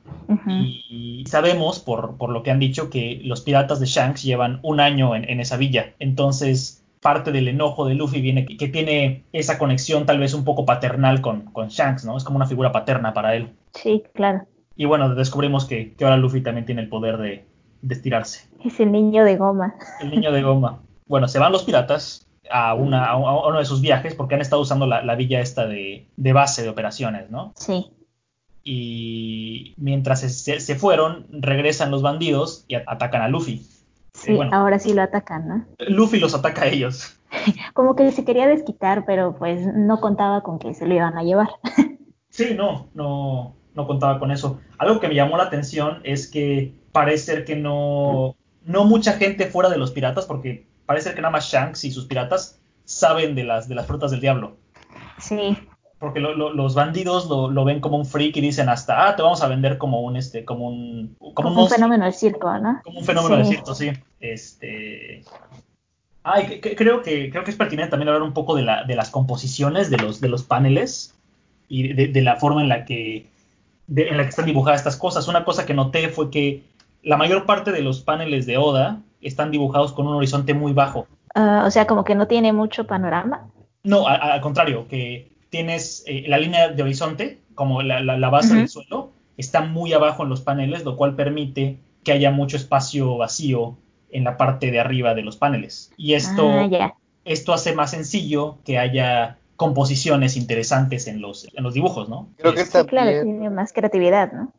y, 0.47 1.25
sabemos, 1.29 1.79
por, 1.79 2.17
por, 2.17 2.31
lo 2.31 2.43
que 2.43 2.51
han 2.51 2.59
dicho, 2.59 2.91
que 2.91 3.21
los 3.25 3.43
piratas 3.43 3.79
de 3.79 3.87
Shanks 3.87 4.25
llevan 4.25 4.59
un 4.63 4.81
año 4.81 5.15
en, 5.15 5.29
en 5.31 5.39
esa 5.39 5.57
villa. 5.57 5.95
Entonces, 6.01 6.85
parte 7.01 7.31
del 7.31 7.47
enojo 7.47 7.87
de 7.87 7.95
Luffy 7.95 8.21
viene 8.21 8.45
que, 8.45 8.69
tiene 8.69 9.25
esa 9.33 9.59
conexión 9.59 10.07
tal 10.07 10.19
vez 10.19 10.35
un 10.35 10.45
poco 10.45 10.67
paternal 10.67 11.21
con, 11.21 11.43
con, 11.53 11.69
Shanks, 11.69 12.05
¿no? 12.05 12.17
Es 12.17 12.25
como 12.25 12.37
una 12.37 12.47
figura 12.47 12.73
paterna 12.73 13.15
para 13.15 13.37
él. 13.37 13.51
Sí, 13.75 14.03
claro. 14.13 14.43
Y 14.75 14.85
bueno, 14.85 15.15
descubrimos 15.15 15.65
que, 15.65 15.95
que 15.95 16.05
ahora 16.05 16.17
Luffy 16.17 16.41
también 16.41 16.67
tiene 16.67 16.83
el 16.83 16.89
poder 16.89 17.17
de, 17.19 17.45
de, 17.83 17.95
estirarse. 17.95 18.49
Es 18.65 18.81
el 18.81 18.91
niño 18.91 19.25
de 19.25 19.37
goma. 19.37 19.77
El 20.01 20.11
niño 20.11 20.33
de 20.33 20.43
goma. 20.43 20.81
Bueno, 21.09 21.27
se 21.27 21.39
van 21.39 21.53
los 21.53 21.65
piratas 21.65 22.28
a, 22.51 22.75
una, 22.75 23.07
a 23.07 23.17
uno 23.17 23.59
de 23.59 23.65
sus 23.65 23.81
viajes 23.81 24.15
porque 24.15 24.35
han 24.35 24.41
estado 24.41 24.63
usando 24.63 24.87
la, 24.87 25.03
la 25.03 25.15
villa 25.15 25.41
esta 25.41 25.67
de, 25.67 26.07
de, 26.17 26.33
base 26.33 26.63
de 26.63 26.69
operaciones, 26.69 27.31
¿no? 27.31 27.53
Sí. 27.57 27.91
Y 28.65 29.75
mientras 29.77 30.21
se, 30.21 30.61
se 30.61 30.75
fueron, 30.75 31.27
regresan 31.31 31.91
los 31.91 32.03
bandidos 32.03 32.65
y 32.69 32.75
atacan 32.75 33.23
a 33.23 33.29
Luffy. 33.29 33.67
Sí, 34.15 34.39
ahora 34.53 34.79
sí 34.79 34.95
lo 34.95 35.03
atacan, 35.03 35.49
¿no? 35.49 35.67
Luffy 35.89 36.19
los 36.19 36.35
ataca 36.35 36.63
a 36.63 36.67
ellos. 36.67 37.19
Como 37.75 37.95
que 37.95 38.11
se 38.13 38.25
quería 38.25 38.47
desquitar, 38.47 39.05
pero 39.07 39.37
pues 39.37 39.67
no 39.75 40.01
contaba 40.01 40.43
con 40.43 40.59
que 40.59 40.75
se 40.75 40.87
lo 40.87 40.95
iban 40.95 41.17
a 41.17 41.23
llevar. 41.23 41.49
sí, 42.29 42.55
no, 42.57 42.89
no, 42.95 43.57
no 43.75 43.87
contaba 43.87 44.19
con 44.19 44.31
eso. 44.31 44.61
Algo 44.79 45.01
que 45.01 45.09
me 45.09 45.15
llamó 45.15 45.37
la 45.37 45.45
atención 45.45 46.01
es 46.05 46.29
que 46.29 46.75
parece 46.93 47.25
ser 47.25 47.45
que 47.45 47.57
no, 47.57 48.37
no 48.65 48.85
mucha 48.85 49.13
gente 49.13 49.47
fuera 49.47 49.71
de 49.71 49.79
los 49.79 49.93
piratas, 49.93 50.27
porque 50.27 50.68
parece 50.89 51.15
que 51.15 51.21
nada 51.21 51.31
más 51.31 51.45
Shanks 51.45 51.85
y 51.85 51.93
sus 51.93 52.07
piratas 52.07 52.59
saben 52.85 53.37
de 53.37 53.45
las, 53.45 53.69
de 53.69 53.77
las 53.77 53.87
frutas 53.87 54.11
del 54.11 54.21
diablo. 54.21 54.57
Sí 55.21 55.57
porque 55.99 56.21
los 56.21 56.75
bandidos 56.75 57.27
lo, 57.27 57.65
ven 57.65 57.81
como 57.81 57.97
un 57.97 58.07
freak 58.07 58.37
y 58.37 58.41
dicen 58.41 58.69
hasta, 58.69 59.09
ah, 59.09 59.17
te 59.17 59.23
vamos 59.23 59.43
a 59.43 59.49
vender 59.49 59.79
como 59.79 60.01
un, 60.03 60.17
este, 60.17 60.45
como 60.45 60.69
un, 60.69 61.17
como, 61.35 61.65
un, 61.65 61.69
fenómeno 61.69 62.05
del 62.05 62.15
circo, 62.15 62.57
¿no? 62.59 62.81
Como 62.85 63.01
un 63.01 63.05
fenómeno 63.05 63.37
del 63.37 63.47
circo, 63.47 63.75
sí. 63.75 63.91
Este, 64.21 65.25
ay, 66.23 66.61
creo 66.61 67.03
que 67.03 67.31
creo 67.31 67.43
que 67.43 67.51
es 67.51 67.57
pertinente 67.57 67.91
también 67.91 68.09
hablar 68.09 68.23
un 68.23 68.33
poco 68.33 68.55
de, 68.55 68.63
la, 68.63 68.85
de 68.85 68.95
las 68.95 69.11
composiciones 69.11 69.91
de 69.91 69.97
los, 69.97 70.21
de 70.21 70.29
los 70.29 70.45
paneles 70.45 71.17
y 71.69 71.93
de, 71.93 72.23
la 72.23 72.37
forma 72.37 72.63
en 72.63 72.69
la 72.69 72.85
que 72.85 73.27
en 73.89 74.17
la 74.17 74.23
que 74.23 74.29
están 74.29 74.47
dibujadas 74.47 74.81
estas 74.81 74.97
cosas. 74.97 75.27
Una 75.27 75.45
cosa 75.45 75.67
que 75.67 75.75
noté 75.75 76.09
fue 76.11 76.31
que 76.31 76.63
la 77.03 77.17
mayor 77.17 77.45
parte 77.45 77.73
de 77.73 77.83
los 77.83 78.03
paneles 78.03 78.47
de 78.47 78.57
Oda 78.57 79.01
están 79.21 79.51
dibujados 79.51 79.93
con 79.93 80.07
un 80.07 80.15
horizonte 80.15 80.55
muy 80.55 80.73
bajo. 80.73 81.07
Ah, 81.35 81.65
o 81.67 81.71
sea, 81.71 81.87
como 81.87 82.05
que 82.05 82.15
no 82.15 82.27
tiene 82.27 82.53
mucho 82.53 82.87
panorama. 82.87 83.51
No, 83.83 84.07
al 84.07 84.41
contrario, 84.41 84.87
que 84.89 85.33
tienes 85.51 86.03
eh, 86.07 86.25
la 86.27 86.39
línea 86.39 86.69
de 86.69 86.83
horizonte, 86.83 87.41
como 87.55 87.83
la, 87.83 88.31
base 88.31 88.55
del 88.55 88.69
suelo, 88.69 89.13
está 89.37 89.63
muy 89.63 89.93
abajo 89.93 90.25
en 90.25 90.29
los 90.29 90.41
paneles, 90.41 90.85
lo 90.85 90.97
cual 90.97 91.15
permite 91.15 91.79
que 92.05 92.13
haya 92.13 92.31
mucho 92.31 92.57
espacio 92.57 93.17
vacío 93.17 93.77
en 94.11 94.25
la 94.25 94.37
parte 94.37 94.71
de 94.71 94.81
arriba 94.81 95.15
de 95.15 95.23
los 95.23 95.37
paneles. 95.37 95.93
Y 95.97 96.15
esto, 96.15 96.49
ah, 96.51 96.95
esto 97.25 97.53
hace 97.53 97.75
más 97.75 97.91
sencillo 97.91 98.59
que 98.65 98.79
haya 98.79 99.39
composiciones 99.57 100.37
interesantes 100.37 101.09
en 101.09 101.21
los, 101.21 101.49
en 101.53 101.65
los 101.65 101.75
dibujos, 101.75 102.09
¿no? 102.09 102.29
Creo 102.37 102.55
que 102.55 102.65
también, 102.65 102.87
claro, 102.87 103.23
tiene 103.23 103.51
más 103.51 103.73
creatividad, 103.73 104.33
¿no? 104.33 104.53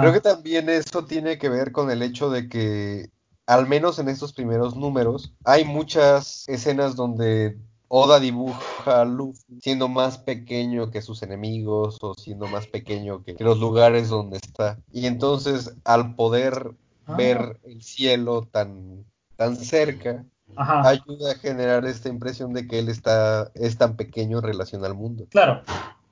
Creo 0.00 0.12
que 0.12 0.20
también 0.20 0.68
eso 0.68 1.04
tiene 1.04 1.38
que 1.38 1.48
ver 1.48 1.72
con 1.72 1.90
el 1.90 2.02
hecho 2.02 2.30
de 2.30 2.48
que, 2.48 3.10
al 3.46 3.68
menos 3.68 3.98
en 3.98 4.08
estos 4.08 4.32
primeros 4.32 4.76
números, 4.76 5.34
hay 5.44 5.64
muchas 5.64 6.48
escenas 6.48 6.96
donde 6.96 7.58
Oda 7.88 8.18
dibuja 8.18 9.02
a 9.02 9.04
Luffy 9.04 9.60
siendo 9.60 9.88
más 9.88 10.18
pequeño 10.18 10.90
que 10.90 11.02
sus 11.02 11.22
enemigos 11.22 11.98
o 12.00 12.14
siendo 12.14 12.46
más 12.48 12.66
pequeño 12.66 13.22
que, 13.22 13.36
los 13.38 13.60
lugares 13.60 14.08
donde 14.08 14.38
está. 14.38 14.78
Y 14.90 15.06
entonces 15.06 15.76
al 15.84 16.14
poder 16.16 16.72
ah. 17.06 17.14
ver 17.16 17.60
el 17.64 17.82
cielo 17.82 18.48
tan, 18.50 19.04
tan 19.36 19.56
cerca, 19.56 20.24
ayuda 20.56 21.32
a 21.32 21.34
generar 21.36 21.84
esta 21.84 22.08
impresión 22.08 22.52
de 22.52 22.66
que 22.66 22.78
él 22.78 22.88
está, 22.88 23.50
es 23.54 23.76
tan 23.76 23.96
pequeño 23.96 24.38
en 24.38 24.44
relación 24.44 24.84
al 24.84 24.94
mundo. 24.94 25.26
Claro. 25.30 25.62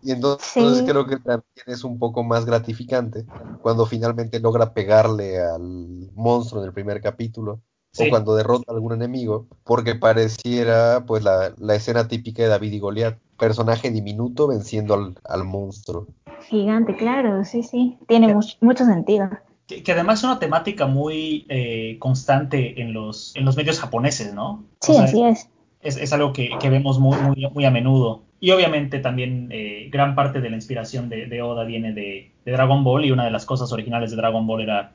Y 0.02 0.10
entonces 0.10 0.82
creo 0.84 1.06
que 1.06 1.16
también 1.16 1.66
es 1.66 1.84
un 1.84 1.98
poco 1.98 2.22
más 2.24 2.44
gratificante 2.44 3.24
cuando 3.62 3.86
finalmente 3.86 4.40
logra 4.40 4.74
pegarle 4.74 5.40
al 5.40 6.10
monstruo 6.14 6.60
en 6.60 6.68
el 6.68 6.74
primer 6.74 7.00
capítulo 7.00 7.60
o 7.98 8.08
cuando 8.08 8.34
derrota 8.34 8.64
a 8.68 8.74
algún 8.74 8.94
enemigo, 8.94 9.46
porque 9.64 9.94
pareciera 9.94 11.04
pues 11.06 11.22
la, 11.22 11.74
escena 11.74 12.08
típica 12.08 12.42
de 12.42 12.48
David 12.48 12.72
y 12.72 12.78
Goliat, 12.78 13.18
personaje 13.38 13.90
diminuto 13.90 14.48
venciendo 14.48 15.14
al, 15.24 15.44
monstruo. 15.44 16.06
Gigante, 16.48 16.96
claro, 16.96 17.44
sí, 17.44 17.62
sí, 17.62 17.98
tiene 18.08 18.34
mucho 18.60 18.84
sentido. 18.84 19.30
Que, 19.66 19.92
además 19.92 20.20
es 20.20 20.24
una 20.24 20.38
temática 20.38 20.86
muy 20.86 21.46
eh, 21.48 21.96
constante 21.98 22.80
en 22.80 22.92
los, 22.92 23.34
en 23.36 23.44
los 23.44 23.56
medios 23.56 23.78
japoneses, 23.78 24.34
¿no? 24.34 24.64
Sí, 24.80 24.96
así 24.96 25.22
es. 25.22 25.48
es. 25.80 26.12
algo 26.12 26.32
que, 26.32 26.50
vemos 26.64 26.98
muy, 26.98 27.16
muy, 27.54 27.64
a 27.64 27.70
menudo. 27.70 28.22
Y 28.42 28.50
obviamente 28.50 28.98
también 28.98 29.50
eh, 29.52 29.88
gran 29.88 30.16
parte 30.16 30.40
de 30.40 30.50
la 30.50 30.57
inspiración 30.57 31.09
de, 31.09 31.42
Oda 31.42 31.62
viene 31.62 31.92
de, 31.92 32.33
de, 32.44 32.50
Dragon 32.50 32.83
Ball 32.83 33.05
y 33.05 33.12
una 33.12 33.24
de 33.24 33.31
las 33.31 33.46
cosas 33.46 33.70
originales 33.70 34.11
de 34.11 34.16
Dragon 34.16 34.44
Ball 34.44 34.62
era 34.62 34.90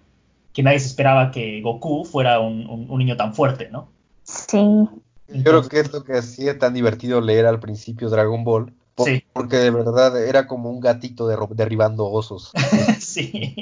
que 0.51 0.63
nadie 0.63 0.81
se 0.81 0.87
esperaba 0.87 1.31
que 1.31 1.61
Goku 1.61 2.03
fuera 2.03 2.41
un, 2.41 2.89
niño 2.89 3.15
tan 3.15 3.33
fuerte, 3.33 3.69
¿no? 3.71 3.87
Sí. 4.23 4.57
Yo 5.29 5.43
creo 5.43 5.63
que 5.69 5.79
es 5.79 5.93
lo 5.93 6.03
que 6.03 6.17
hacía 6.17 6.59
tan 6.59 6.73
divertido 6.73 7.21
leer 7.21 7.45
al 7.45 7.61
principio 7.61 8.09
Dragon 8.09 8.43
Ball. 8.43 8.73
sí. 8.97 9.23
Porque 9.31 9.55
de 9.55 9.71
verdad 9.71 10.21
era 10.21 10.45
como 10.45 10.69
un 10.69 10.81
gatito 10.81 11.29
derribando 11.29 12.05
osos. 12.11 12.51
sí. 12.99 13.55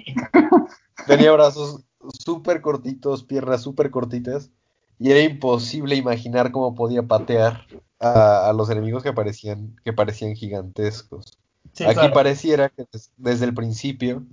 Tenía 1.06 1.32
brazos 1.32 1.82
súper 2.18 2.62
cortitos, 2.62 3.24
piernas 3.24 3.62
súper 3.62 3.92
cortitas. 3.92 4.50
Y 5.00 5.12
era 5.12 5.20
imposible 5.22 5.96
imaginar 5.96 6.52
cómo 6.52 6.76
podía 6.76 7.04
patear 7.04 7.66
a, 8.00 8.54
los 8.56 8.70
enemigos 8.70 9.04
que 9.04 9.14
parecían, 9.14 9.76
que 9.84 9.94
parecían 9.94 10.36
gigantescos. 10.36 11.38
Aquí 11.86 12.08
pareciera 12.14 12.70
que 12.70 12.86
desde 13.18 13.46
el 13.46 13.54
principio 13.54 14.24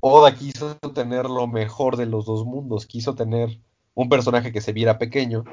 Oda 0.00 0.34
quiso 0.34 0.76
tener 0.94 1.26
lo 1.26 1.46
mejor 1.46 1.96
de 1.96 2.06
los 2.06 2.24
dos 2.24 2.46
mundos, 2.46 2.86
quiso 2.86 3.14
tener 3.14 3.60
un 3.94 4.08
personaje 4.08 4.50
que 4.50 4.62
se 4.62 4.72
viera 4.72 4.98
pequeño, 4.98 5.44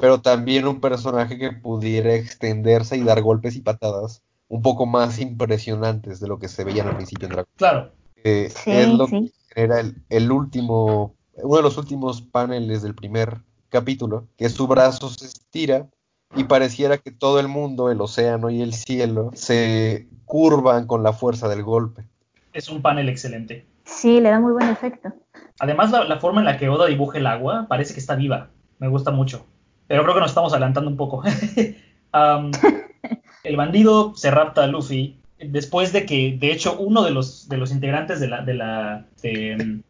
pero 0.00 0.20
también 0.20 0.68
un 0.68 0.80
personaje 0.80 1.36
que 1.36 1.50
pudiera 1.50 2.14
extenderse 2.14 2.96
y 2.96 3.02
dar 3.02 3.22
golpes 3.22 3.56
y 3.56 3.60
patadas 3.60 4.22
un 4.48 4.62
poco 4.62 4.86
más 4.86 5.18
impresionantes 5.18 6.20
de 6.20 6.28
lo 6.28 6.38
que 6.38 6.48
se 6.48 6.62
veía 6.62 6.84
al 6.84 6.94
principio 6.94 7.26
en 7.26 7.32
Dragon 7.32 7.52
Claro. 7.56 7.92
es 8.22 8.54
lo 8.66 9.08
que 9.08 9.32
era 9.56 9.82
el, 10.08 10.30
último, 10.30 11.14
uno 11.34 11.56
de 11.56 11.62
los 11.62 11.76
últimos 11.76 12.22
paneles 12.22 12.82
del 12.82 12.94
primer 12.94 13.42
capítulo, 13.72 14.28
que 14.36 14.48
su 14.48 14.66
brazo 14.66 15.08
se 15.08 15.26
estira 15.26 15.88
y 16.36 16.44
pareciera 16.44 16.98
que 16.98 17.10
todo 17.10 17.40
el 17.40 17.48
mundo, 17.48 17.90
el 17.90 18.00
océano 18.00 18.50
y 18.50 18.62
el 18.62 18.74
cielo, 18.74 19.30
se 19.34 20.06
curvan 20.24 20.86
con 20.86 21.02
la 21.02 21.12
fuerza 21.12 21.48
del 21.48 21.62
golpe. 21.62 22.04
Es 22.52 22.68
un 22.68 22.82
panel 22.82 23.08
excelente. 23.08 23.66
Sí, 23.84 24.20
le 24.20 24.30
da 24.30 24.38
muy 24.38 24.52
buen 24.52 24.68
efecto. 24.68 25.12
Además, 25.58 25.90
la, 25.90 26.20
forma 26.20 26.40
en 26.40 26.46
la 26.46 26.58
que 26.58 26.68
Oda 26.68 26.86
dibuja 26.86 27.18
el 27.18 27.26
agua 27.26 27.66
parece 27.68 27.94
que 27.94 28.00
está 28.00 28.14
viva. 28.14 28.50
Me 28.78 28.88
gusta 28.88 29.10
mucho. 29.10 29.44
Pero 29.88 30.02
creo 30.02 30.14
que 30.14 30.20
nos 30.20 30.30
estamos 30.30 30.52
adelantando 30.52 30.90
un 30.90 30.96
poco. 30.96 31.22
el 33.44 33.56
bandido 33.56 34.14
se 34.14 34.30
rapta 34.30 34.64
a 34.64 34.66
Luffy 34.66 35.18
después 35.38 35.92
de 35.92 36.06
que, 36.06 36.36
de 36.38 36.52
hecho, 36.52 36.78
uno 36.78 37.02
de 37.02 37.10
los, 37.10 37.48
de 37.48 37.56
los 37.56 37.72
integrantes 37.72 38.20
de 38.20 38.28
la, 38.28 38.42
de 38.42 38.54
la 38.54 39.06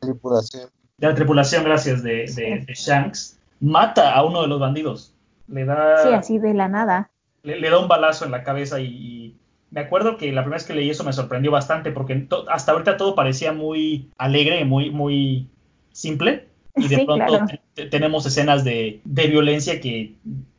tripulación. 0.00 0.70
De 0.98 1.06
la 1.08 1.14
tripulación, 1.14 1.64
gracias, 1.64 2.02
de, 2.02 2.64
Shanks, 2.74 3.38
mata 3.62 4.12
a 4.12 4.24
uno 4.24 4.42
de 4.42 4.48
los 4.48 4.60
bandidos. 4.60 5.14
Le 5.48 5.64
da. 5.64 6.02
Sí, 6.02 6.08
así 6.12 6.38
de 6.38 6.52
la 6.52 6.68
nada. 6.68 7.10
Le, 7.42 7.70
da 7.70 7.78
un 7.78 7.88
balazo 7.88 8.24
en 8.24 8.30
la 8.30 8.44
cabeza 8.44 8.80
y, 8.80 9.36
me 9.70 9.80
acuerdo 9.80 10.18
que 10.18 10.30
la 10.32 10.42
primera 10.42 10.58
vez 10.58 10.66
que 10.66 10.74
leí 10.74 10.90
eso 10.90 11.02
me 11.02 11.14
sorprendió 11.14 11.50
bastante 11.50 11.90
porque 11.92 12.28
hasta 12.50 12.72
ahorita 12.72 12.98
todo 12.98 13.14
parecía 13.14 13.52
muy 13.52 14.10
alegre, 14.18 14.64
muy, 14.66 14.90
muy 14.90 15.48
simple. 15.92 16.48
Y 16.76 16.88
de 16.88 17.04
pronto 17.04 17.46
tenemos 17.90 18.26
escenas 18.26 18.64
de, 18.64 19.00
de 19.04 19.26
violencia 19.28 19.80
que 19.80 20.14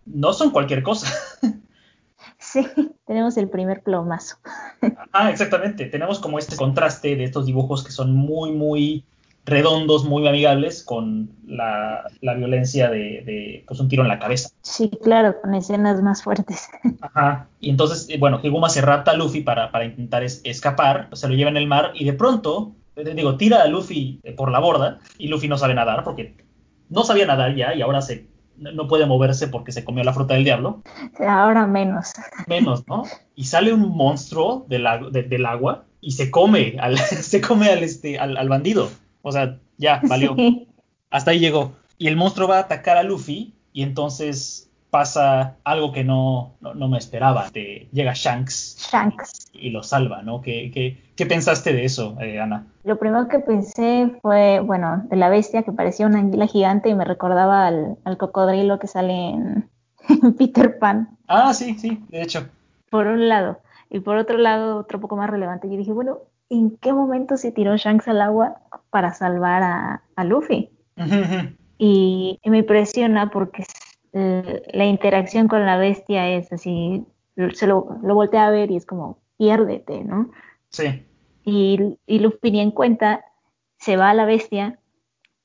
no 0.06 0.34
son 0.34 0.52
cualquier 0.52 0.82
cosa. 0.82 1.08
Sí, 2.40 2.68
tenemos 3.08 3.38
el 3.38 3.50
primer 3.50 3.82
plomazo. 3.82 4.36
Ah, 5.14 5.32
exactamente. 5.32 5.86
Tenemos 5.86 6.20
como 6.20 6.38
este 6.38 6.58
contraste 6.58 7.16
de 7.16 7.24
estos 7.24 7.46
dibujos 7.46 7.84
que 7.84 7.92
son 7.92 8.14
muy, 8.14 8.52
muy 8.52 9.06
redondos, 9.46 10.06
muy 10.06 10.28
amigables, 10.28 10.84
con 10.84 11.32
la, 11.46 12.06
violencia 12.22 12.90
de, 12.90 13.24
de 13.26 13.64
pues, 13.68 13.80
un 13.80 13.90
tiro 13.90 14.04
en 14.04 14.10
la 14.10 14.20
cabeza. 14.20 14.50
Sí, 14.62 14.90
claro, 15.02 15.36
con 15.42 15.54
escenas 15.54 16.02
más 16.02 16.24
fuertes. 16.24 16.70
Ajá. 17.02 17.48
Y 17.60 17.70
entonces, 17.70 18.08
eh, 18.10 18.18
bueno, 18.18 18.40
Higuma 18.42 18.70
se 18.70 18.82
rapta 18.82 19.12
a 19.12 19.16
Luffy 19.16 19.42
para, 19.42 19.72
para 19.72 19.86
intentar 19.86 20.24
escapar, 20.24 21.10
se 21.14 21.28
lo 21.28 21.36
lleva 21.36 21.50
en 21.50 21.58
el 21.58 21.68
mar 21.68 21.92
y 21.94 22.06
de 22.06 22.14
pronto, 22.14 22.72
eh, 22.96 23.14
digo, 23.16 23.38
tira 23.38 23.62
a 23.62 23.68
Luffy 23.68 24.20
eh, 24.24 24.34
por 24.34 24.52
la 24.52 24.60
borda 24.60 25.00
y 25.18 25.28
Luffy 25.28 25.48
no 25.48 25.58
sabe 25.58 25.74
nadar 25.74 26.04
porque 26.04 26.36
no 26.90 27.04
sabía 27.04 27.26
nadar 27.26 27.56
ya 27.56 27.74
y 27.74 27.82
ahora 27.82 28.02
se 28.02 28.28
no 28.56 28.88
puede 28.88 29.06
moverse 29.06 29.48
porque 29.48 29.72
se 29.72 29.84
comió 29.84 30.04
la 30.04 30.14
fruta 30.14 30.36
del 30.36 30.44
diablo. 30.44 30.82
Ahora 31.20 31.66
menos. 31.68 32.14
Menos, 32.48 32.88
¿no? 32.88 33.04
Y 33.36 33.46
sale 33.46 33.74
un 33.74 33.96
monstruo 33.96 34.66
del, 34.70 34.86
del 35.12 35.46
agua 35.46 35.86
y 36.02 36.12
se 36.12 36.30
come 36.30 36.78
al, 36.80 36.98
se 37.00 37.42
come 37.42 37.70
al, 37.70 37.84
este, 37.84 38.20
al, 38.20 38.50
bandido. 38.50 38.90
O 39.24 39.32
sea, 39.32 39.58
ya, 39.78 40.00
valió. 40.08 40.36
Hasta 41.10 41.32
ahí 41.32 41.40
llegó. 41.40 41.74
Y 41.98 42.08
el 42.08 42.16
monstruo 42.16 42.48
va 42.48 42.58
a 42.58 42.62
atacar 42.62 42.98
a 42.98 43.04
Luffy 43.04 43.56
y 43.72 43.82
entonces 43.82 44.70
pasa 44.94 45.56
algo 45.64 45.92
que 45.92 46.04
no, 46.04 46.54
no, 46.62 46.88
me 46.88 47.00
esperaba. 47.00 47.50
Te, 47.50 47.88
llega 47.92 48.14
Shanks. 48.14 48.78
Shanks. 48.92 49.50
Y 49.52 49.72
lo 49.72 49.82
salva, 49.82 50.22
¿no? 50.22 50.42
¿Qué, 50.42 50.70
qué, 50.72 51.02
qué 51.16 51.26
pensaste 51.26 51.74
de 51.74 51.86
eso, 51.86 52.16
eh, 52.22 52.40
Ana? 52.40 52.68
Lo 52.84 53.00
primero 53.00 53.28
que 53.28 53.40
pensé 53.40 54.12
fue, 54.22 54.60
bueno, 54.60 55.04
de 55.10 55.16
la 55.16 55.30
bestia 55.30 55.64
que 55.64 55.72
parecía 55.72 56.06
una 56.06 56.20
anguila 56.20 56.46
gigante 56.46 56.90
y 56.90 56.94
me 56.94 57.06
recordaba 57.06 57.66
al, 57.66 57.98
cocodrilo 58.20 58.78
que 58.78 58.86
sale 58.86 59.30
en, 59.30 59.70
Peter 60.38 60.78
Pan. 60.78 61.18
Ah, 61.28 61.56
sí, 61.56 61.74
sí, 61.80 62.04
de 62.10 62.22
hecho. 62.22 62.48
Por 62.92 63.08
un 63.08 63.30
lado. 63.30 63.62
Y 63.90 64.00
por 64.00 64.18
otro 64.18 64.38
lado, 64.38 64.78
otro 64.78 65.00
poco 65.00 65.16
más 65.16 65.30
relevante, 65.30 65.70
yo 65.70 65.78
dije, 65.78 65.92
bueno, 65.92 66.20
¿en 66.54 66.78
qué 66.78 66.94
momento 66.94 67.38
se 67.38 67.52
tiró 67.52 67.76
Shanks 67.78 68.08
al 68.08 68.22
agua 68.22 68.62
para 68.90 69.14
salvar 69.14 69.64
a, 69.64 70.04
a 70.16 70.24
Luffy? 70.24 70.70
y, 71.78 72.40
me 72.46 72.60
impresiona 72.60 73.30
porque 73.30 73.66
la 74.12 74.86
interacción 74.86 75.48
con 75.48 75.66
la 75.66 75.78
bestia 75.78 76.30
es 76.30 76.52
así, 76.54 77.06
se 77.54 77.68
lo, 77.68 77.98
lo 78.04 78.14
voltea 78.14 78.46
a 78.46 78.52
ver 78.52 78.70
y 78.70 78.76
es 78.76 78.86
como, 78.86 79.18
piérdete, 79.38 80.04
¿no? 80.04 80.30
Sí. 80.70 81.06
Y, 81.44 81.98
y 82.06 82.20
Luffy 82.20 82.52
ni 82.52 82.60
en 82.60 82.72
cuenta, 82.72 83.26
se 83.80 83.98
va 83.98 84.12
a 84.12 84.14
la 84.14 84.26
bestia, 84.26 84.80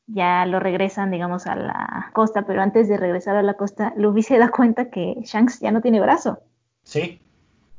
ya 0.06 0.44
lo 0.46 0.60
regresan, 0.60 1.10
digamos, 1.10 1.46
a 1.46 1.56
la 1.56 2.10
costa, 2.12 2.46
pero 2.46 2.62
antes 2.62 2.88
de 2.88 2.96
regresar 2.96 3.36
a 3.36 3.42
la 3.42 3.54
costa, 3.54 3.92
Luffy 3.96 4.22
se 4.22 4.38
da 4.38 4.50
cuenta 4.50 4.90
que 4.90 5.16
Shanks 5.24 5.60
ya 5.60 5.70
no 5.70 5.80
tiene 5.80 6.00
brazo. 6.00 6.40
Sí, 6.82 7.20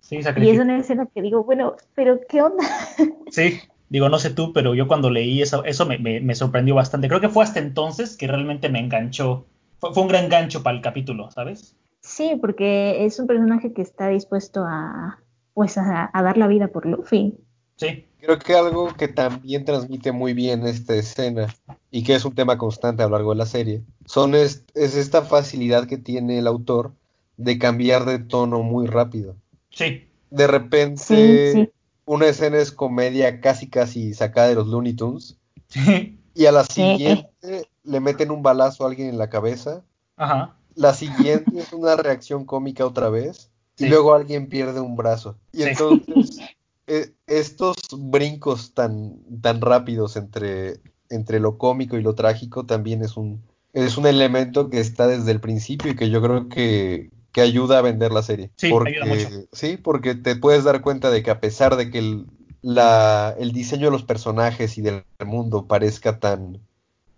sí, 0.09 0.19
Y 0.37 0.49
es 0.49 0.59
una 0.59 0.77
escena 0.77 1.07
que 1.13 1.21
digo, 1.21 1.43
bueno, 1.43 1.75
pero 1.95 2.19
¿qué 2.27 2.41
onda? 2.41 2.63
Sí, 3.31 3.59
digo, 3.89 4.09
no 4.09 4.19
sé 4.19 4.31
tú, 4.31 4.53
pero 4.53 4.73
yo 4.73 4.87
cuando 4.87 5.09
leí 5.09 5.41
eso, 5.41 5.63
eso 5.63 5.85
me, 5.85 5.97
me, 5.97 6.35
sorprendió 6.35 6.75
bastante. 6.75 7.07
Creo 7.07 7.21
que 7.21 7.29
fue 7.29 7.43
hasta 7.43 7.59
entonces 7.59 8.17
que 8.17 8.27
realmente 8.27 8.69
me 8.69 8.79
enganchó. 8.79 9.45
Fue, 9.79 9.93
fue 9.93 10.03
un 10.03 10.09
gran 10.09 10.29
gancho 10.29 10.63
para 10.63 10.75
el 10.75 10.81
capítulo, 10.81 11.29
¿sabes? 11.31 11.75
Sí, 12.01 12.37
porque 12.39 13.05
es 13.05 13.19
un 13.19 13.27
personaje 13.27 13.73
que 13.73 13.81
está 13.81 14.09
dispuesto 14.09 14.63
a, 14.65 15.19
pues 15.53 15.77
a, 15.77 16.09
dar 16.13 16.37
la 16.37 16.47
vida 16.47 16.69
por 16.69 16.85
Luffy. 16.85 17.37
Sí. 17.75 18.05
Creo 18.21 18.37
que 18.37 18.53
algo 18.53 18.93
que 18.95 19.07
también 19.07 19.63
transmite 19.63 20.11
muy 20.11 20.33
bien 20.33 20.65
esta 20.65 20.93
escena 20.93 21.47
y 21.89 22.03
que 22.03 22.15
es 22.15 22.25
un 22.25 22.35
tema 22.35 22.57
constante 22.57 23.01
a 23.01 23.05
lo 23.05 23.11
largo 23.11 23.31
de 23.31 23.37
la 23.37 23.45
serie, 23.45 23.81
son 24.05 24.35
es, 24.35 24.65
esta 24.73 25.21
facilidad 25.21 25.87
que 25.87 25.97
tiene 25.97 26.39
el 26.39 26.47
autor 26.47 26.91
de 27.37 27.57
cambiar 27.57 28.03
de 28.03 28.19
tono 28.19 28.61
muy 28.61 28.87
rápido. 28.87 29.37
Sí. 29.69 30.08
De 30.29 30.47
repente 30.47 31.73
una 32.05 32.27
escena 32.27 32.58
es 32.58 32.71
comedia 32.71 33.39
casi 33.39 33.69
casi 33.69 34.13
sacada 34.13 34.47
de 34.49 34.55
los 34.55 34.67
Looney 34.67 34.93
Tunes. 34.93 35.38
Sí. 35.67 36.19
Y 36.34 36.45
a 36.45 36.51
la 36.51 36.63
siguiente 36.63 37.67
le 37.84 37.99
meten 37.99 38.32
un 38.32 38.41
balazo 38.41 38.84
a 38.84 38.89
alguien 38.89 39.10
en 39.10 39.17
la 39.17 39.29
cabeza. 39.29 39.84
Ajá. 40.17 40.55
La 40.75 40.93
siguiente 40.93 41.60
es 41.60 41.73
una 41.73 41.95
reacción 41.95 42.45
cómica 42.45 42.86
otra 42.86 43.10
vez 43.10 43.51
y 43.77 43.88
luego 43.88 44.13
alguien 44.13 44.47
pierde 44.47 44.79
un 44.79 44.95
brazo. 44.95 45.38
Y 45.51 45.63
entonces 45.63 46.39
e, 46.88 47.13
estos 47.27 47.77
brincos 47.95 48.73
tan, 48.73 49.19
tan 49.41 49.62
rápidos 49.62 50.15
entre, 50.15 50.79
entre 51.10 51.39
lo 51.39 51.58
cómico 51.58 51.97
y 51.97 52.01
lo 52.01 52.15
trágico 52.15 52.65
también 52.65 53.03
es 53.03 53.17
un, 53.17 53.43
es 53.73 53.97
un 53.97 54.08
elemento 54.08 54.69
que 54.69 54.79
está 54.79 55.08
desde 55.08 55.32
el 55.32 55.39
principio 55.39 55.91
y 55.91 55.95
que 55.95 56.10
yo 56.10 56.21
creo 56.21 56.49
que, 56.49 57.12
que 57.39 57.43
ayuda 57.45 57.80
a 57.80 57.82
vender 57.82 58.12
la 58.12 58.21
serie. 58.21 58.52
Sí, 58.58 58.69
porque, 58.69 58.97
ayuda 58.99 59.06
mucho. 59.06 59.47
Sí, 59.54 59.78
porque 59.78 60.15
te 60.15 60.36
puedes 60.36 60.63
dar 60.65 60.82
cuenta 60.82 61.10
de 61.10 61.23
que 61.23 61.32
a 61.32 61.39
pesar 61.39 61.78
de 61.78 61.89
que 61.89 61.99
el, 61.99 62.25
la, 62.62 63.34
el 63.39 63.54
diseño 63.54 63.86
de 63.86 63.91
los 63.91 64.04
personajes 64.04 64.78
y 64.78 64.82
del 64.82 65.04
mundo 65.25 65.65
parezca 65.65 66.19
tan, 66.19 66.60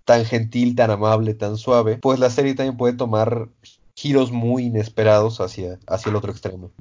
tan 0.06 0.26
gentil, 0.26 0.76
tan 0.76 0.92
amable, 0.92 1.34
tan 1.34 1.58
suave, 1.58 1.98
pues 1.98 2.20
la 2.20 2.30
serie 2.30 2.54
también 2.54 2.78
puede 2.78 2.94
tomar 2.94 3.50
giros 3.96 4.32
muy 4.32 4.66
inesperados 4.66 5.42
hacia, 5.42 5.80
hacia 5.88 6.10
el 6.10 6.16
otro 6.16 6.32
extremo. 6.32 6.72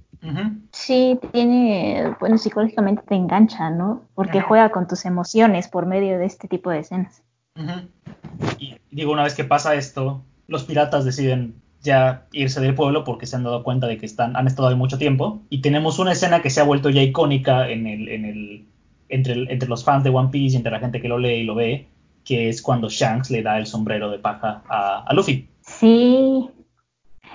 Sí, 0.73 1.19
tiene, 1.33 2.15
bueno, 2.21 2.37
psicológicamente 2.37 3.03
te 3.09 3.15
engancha, 3.15 3.71
¿no? 3.71 4.03
Porque 4.15 4.43
juega 4.43 4.71
con 4.71 4.87
tus 4.87 5.07
emociones 5.07 5.69
por 5.69 5.87
medio 5.87 6.19
de 6.19 6.27
este 6.27 6.47
tipo 6.47 6.71
de 6.71 6.81
escenas. 6.81 7.23
Y 8.59 8.77
digo, 8.91 9.13
una 9.13 9.23
vez 9.23 9.35
que 9.35 9.45
pasa 9.45 9.75
esto, 9.75 10.23
los 10.47 10.65
piratas 10.65 11.07
deciden 11.07 11.55
ya 11.83 12.27
irse 12.33 12.61
del 12.61 12.75
pueblo 12.75 13.05
porque 13.05 13.27
se 13.27 13.37
han 13.37 13.45
dado 13.45 13.63
cuenta 13.63 13.87
de 13.87 13.99
que 13.99 14.07
están, 14.07 14.37
han 14.37 14.47
estado 14.47 14.69
ahí 14.69 14.75
mucho 14.75 14.99
tiempo. 14.99 15.41
Y 15.49 15.61
tenemos 15.61 15.99
una 15.99 16.13
escena 16.13 16.43
que 16.43 16.51
se 16.51 16.61
ha 16.61 16.65
vuelto 16.65 16.91
ya 16.91 17.03
icónica 17.03 17.69
en 17.69 17.87
el, 17.87 18.09
en 18.09 18.25
el, 18.25 18.67
entre, 19.09 19.53
entre 19.53 19.69
los 19.69 19.85
fans 19.85 20.05
de 20.05 20.11
One 20.11 20.29
Piece 20.31 20.55
y 20.55 20.57
entre 20.57 20.73
la 20.73 20.81
gente 20.81 21.01
que 21.01 21.09
lo 21.09 21.19
lee 21.19 21.41
y 21.41 21.45
lo 21.45 21.55
ve, 21.55 21.87
que 22.25 22.49
es 22.49 22.63
cuando 22.63 22.89
Shanks 22.89 23.31
le 23.31 23.43
da 23.43 23.59
el 23.59 23.67
sombrero 23.67 24.11
de 24.11 24.19
paja 24.19 24.63
a, 24.69 25.05
a 25.07 25.15
Luffy. 25.15 25.49
Sí, 25.63 26.49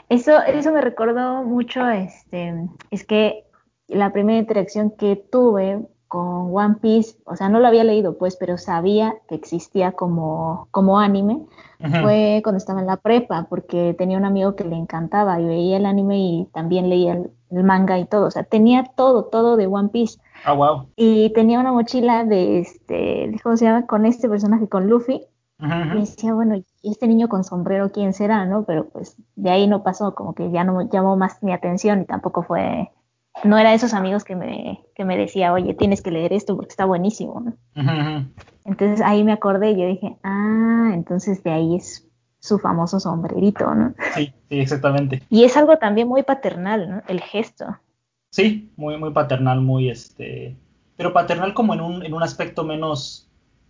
eso, 0.10 0.41
eso 0.43 0.71
me 0.71 0.81
recordó 0.81 1.43
mucho, 1.43 1.88
este, 1.89 2.53
es 2.91 3.05
que 3.05 3.45
la 3.88 4.12
primera 4.12 4.39
interacción 4.39 4.91
que 4.91 5.15
tuve 5.15 5.79
con 6.08 6.56
One 6.56 6.76
Piece, 6.82 7.18
o 7.26 7.36
sea, 7.36 7.50
no 7.50 7.60
lo 7.60 7.68
había 7.68 7.84
leído 7.84 8.18
pues, 8.18 8.36
pero 8.36 8.58
sabía 8.58 9.15
que 9.28 9.36
existía 9.36 9.91
como, 9.94 10.68
como 10.72 11.00
anime, 11.00 11.46
fue 12.02 12.41
cuando 12.44 12.58
estaba 12.58 12.80
en 12.80 12.88
la 12.88 12.98
prepa, 12.98 13.48
porque 13.50 13.94
tenía 13.98 14.18
un 14.18 14.26
amigo 14.26 14.56
que 14.56 14.63
le 14.63 14.76
encantaba 14.76 15.39
y 15.39 15.46
veía 15.46 15.78
el 15.78 15.86
anime 15.86 16.18
y 16.18 16.50
también 16.54 16.89
leía 16.89 17.13
el, 17.13 17.32
manga 17.63 17.98
y 18.00 18.06
todo, 18.06 18.28
o 18.28 18.32
sea, 18.32 18.44
tenía 18.44 18.84
todo, 18.96 19.26
todo 19.26 19.56
de 19.56 19.68
One 19.68 19.89
Piece. 19.89 20.20
Ah, 20.44 20.54
wow. 20.54 20.88
Y 20.96 21.32
tenía 21.34 21.60
una 21.60 21.72
mochila 21.72 22.26
de 22.26 22.60
este, 22.60 23.34
¿cómo 23.44 23.56
se 23.56 23.65
llama? 23.65 23.86
Con 23.86 24.06
este 24.06 24.28
personaje, 24.28 24.68
con 24.68 24.89
Luffy, 24.89 25.26
y 25.58 26.00
decía, 26.00 26.34
bueno, 26.34 26.56
¿y 26.56 26.91
este 26.91 27.08
niño 27.08 27.30
con 27.30 27.46
sombrero 27.46 27.91
quién 27.91 28.13
será, 28.13 28.46
no? 28.46 28.65
Pero 28.65 28.89
pues 28.89 29.15
de 29.36 29.50
ahí 29.50 29.68
no 29.68 29.84
pasó, 29.84 30.13
como 30.13 30.36
que 30.36 30.52
ya 30.52 30.65
no 30.65 30.89
llamó 30.89 31.15
más 31.15 31.41
mi 31.41 31.54
atención 31.54 32.02
y 32.02 32.06
tampoco 32.06 32.44
fue, 32.44 32.91
no 33.43 33.58
era 33.58 33.71
de 33.71 33.76
esos 33.76 33.93
amigos 33.93 34.24
que 34.24 34.36
me, 34.36 34.84
que 34.95 35.06
me 35.06 35.17
decía, 35.17 35.54
oye, 35.54 35.74
tienes 35.74 36.02
que 36.02 36.12
leer 36.12 36.34
esto 36.34 36.56
porque 36.56 36.69
está 36.69 36.86
buenísimo, 36.86 37.41
¿no? 37.41 38.28
Entonces 38.63 39.02
ahí 39.02 39.24
me 39.24 39.34
acordé 39.34 39.71
y 39.71 39.82
yo 39.82 39.88
dije, 39.88 40.17
ah, 40.24 40.91
entonces 40.93 41.43
de 41.43 41.52
ahí 41.52 41.76
es 41.76 42.08
su 42.39 42.60
famoso 42.60 43.00
sombrerito, 43.00 43.74
¿no? 43.74 43.93
Sí, 44.15 44.34
sí, 44.50 44.60
exactamente. 44.60 45.21
Y 45.30 45.43
es 45.43 45.58
algo 45.58 45.78
también 45.78 46.08
muy 46.08 46.24
paternal, 46.24 46.89
¿no? 46.89 47.02
El 47.08 47.21
gesto. 47.21 47.78
Sí, 48.32 48.71
muy, 48.76 48.98
muy 48.98 49.12
paternal, 49.12 49.62
muy 49.62 49.89
este, 49.89 50.56
pero 50.95 51.13
paternal 51.13 51.54
como 51.54 51.74
en 51.74 51.82
un, 51.82 52.06
en 52.06 52.13
un 52.13 52.24
aspecto 52.24 52.63
menos 52.63 53.26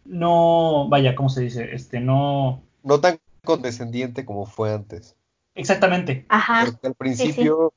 no, 0.06 0.88
vaya, 0.90 1.16
¿cómo 1.16 1.30
se 1.30 1.42
dice? 1.42 1.74
Este, 1.74 2.00
no... 2.00 2.62
No 2.84 3.00
tan 3.00 3.20
condescendiente 3.44 4.26
como 4.26 4.46
fue 4.46 4.74
antes. 4.74 5.16
Exactamente. 5.56 6.26
Ajá. 6.30 6.66
Porque 6.66 6.88
al 6.88 6.96
principio 6.96 7.74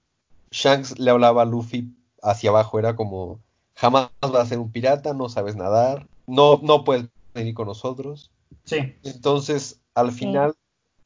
Shanks 0.50 0.98
le 0.98 1.11
hablaba 1.11 1.42
a 1.42 1.44
Luffy 1.44 1.92
hacia 2.22 2.50
abajo, 2.50 2.78
era 2.78 2.96
como, 2.96 3.40
jamás 3.74 4.11
vas 4.20 4.34
a 4.34 4.46
ser 4.46 4.58
un 4.58 4.72
pirata, 4.72 5.14
no 5.14 5.28
sabes 5.28 5.56
nadar, 5.56 6.06
no, 6.26 6.61
no 6.62 6.84
puedes 6.84 7.06
venir 7.34 7.54
con 7.54 7.66
nosotros. 7.66 8.30
Sí. 8.64 8.94
Entonces, 9.04 9.80
al 9.94 10.12
final, 10.12 10.54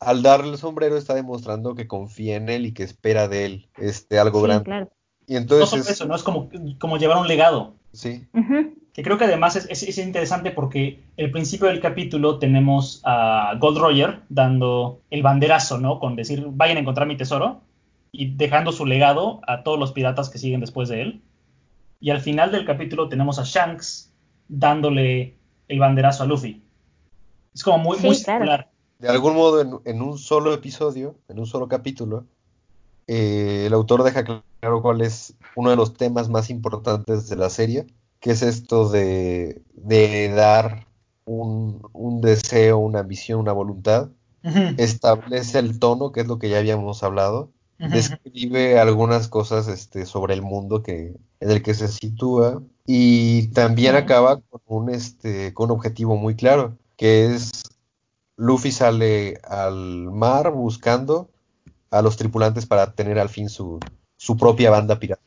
al 0.01 0.23
darle 0.23 0.53
el 0.53 0.59
sombrero, 0.59 0.97
está 0.97 1.15
demostrando 1.15 1.75
que 1.75 1.87
confía 1.87 2.37
en 2.37 2.49
él 2.49 2.67
y 2.67 2.73
que 2.73 2.83
espera 2.83 3.29
de 3.29 3.45
él 3.45 3.69
este, 3.79 4.19
algo 4.19 4.41
sí, 4.41 4.47
grande. 4.47 4.65
Claro. 4.65 4.91
Y 5.27 5.37
entonces, 5.37 5.61
no 5.61 5.67
solo 5.67 5.93
eso, 5.93 6.05
¿no? 6.07 6.17
Es 6.17 6.23
como, 6.23 6.51
como 6.79 6.99
llevar 6.99 7.19
un 7.19 7.29
legado. 7.29 7.75
Sí. 7.93 8.27
Que 8.93 9.03
creo 9.03 9.17
que 9.17 9.25
además 9.25 9.57
es, 9.57 9.99
interesante 9.99 10.51
porque 10.51 11.01
el 11.17 11.31
principio 11.31 11.69
del 11.69 11.81
capítulo 11.81 12.39
tenemos 12.39 13.01
a 13.05 13.55
Gold 13.59 13.79
Roger 13.79 14.21
dando 14.29 15.01
el 15.11 15.23
banderazo, 15.23 15.79
¿no? 15.79 16.01
Con 16.01 16.17
decir, 16.17 16.45
vayan 16.51 16.79
a 16.79 16.81
encontrar 16.81 17.07
mi 17.07 17.17
tesoro 17.17 17.61
y 18.13 18.35
dejando 18.37 18.73
su 18.73 18.85
legado 18.85 19.41
a 19.47 19.63
todos 19.63 19.79
los 19.79 19.93
piratas 19.93 20.29
que 20.29 20.39
siguen 20.39 20.61
después 20.61 20.89
de 20.91 21.03
él. 21.03 21.23
y 22.01 22.11
al 22.11 22.21
final 22.21 22.53
del 22.53 22.67
capítulo 22.67 23.09
tenemos 23.09 23.39
a 23.39 23.45
Shanks 23.45 24.13
dándole 24.49 25.37
el 25.69 25.79
banderazo 25.79 26.25
a 26.25 26.27
Luffy. 26.27 26.63
Es 27.55 27.63
como 27.63 27.79
muy, 27.79 27.99
muy 27.99 28.15
similar. 28.15 28.71
De 28.99 29.09
algún 29.09 29.35
modo, 29.35 29.83
en, 29.85 30.03
un 30.03 30.19
solo 30.19 30.53
episodio, 30.53 31.17
en 31.29 31.39
un 31.39 31.47
solo 31.47 31.69
capítulo, 31.69 32.27
eh, 33.07 33.65
el 33.67 33.73
autor 33.73 34.05
deja 34.05 34.25
claro 34.25 34.83
cuál 34.83 35.01
es 35.01 35.35
uno 35.57 35.71
de 35.71 35.77
los 35.77 35.95
temas 35.95 36.29
más 36.29 36.51
importantes 36.51 37.29
de 37.29 37.37
la 37.37 37.51
serie, 37.51 37.87
que 38.21 38.31
es 38.31 38.43
esto 38.43 38.89
de, 38.89 39.63
dar 40.35 40.87
un, 41.25 42.21
deseo, 42.21 42.79
una 42.79 43.01
ambición, 43.01 43.41
una 43.41 43.53
voluntad. 43.53 44.11
Establece 44.77 45.59
el 45.59 45.79
tono, 45.79 46.13
que 46.13 46.21
es 46.21 46.27
lo 46.27 46.39
que 46.39 46.49
ya 46.49 46.59
habíamos 46.59 47.03
hablado. 47.03 47.51
Describe 47.79 48.79
algunas 48.79 49.29
cosas 49.29 49.67
este, 49.67 50.07
sobre 50.07 50.35
el 50.35 50.43
mundo 50.43 50.83
que, 50.83 51.17
en 51.41 51.51
el 51.51 51.63
que 51.63 51.75
se 51.75 51.89
sitúa. 51.89 52.63
Y 52.87 53.49
también 53.49 53.97
acaba 53.97 54.41
con 54.41 54.61
un, 54.67 54.91
este, 54.91 55.53
con 55.53 55.71
un 55.71 55.77
objetivo 55.77 56.17
muy 56.17 56.37
claro, 56.37 56.79
que 56.97 57.27
es 57.27 57.63
Luffy 58.37 58.73
sale 58.73 59.41
al 59.45 60.11
mar 60.11 60.53
buscando 60.53 61.31
a 61.91 62.03
los 62.03 62.17
tripulantes 62.17 62.67
para 62.67 62.93
tener 62.95 63.19
al 63.19 63.29
fin 63.29 63.49
su, 63.49 63.79
su 64.17 64.37
propia 64.37 64.71
banda 64.71 64.99
pirata. 64.99 65.23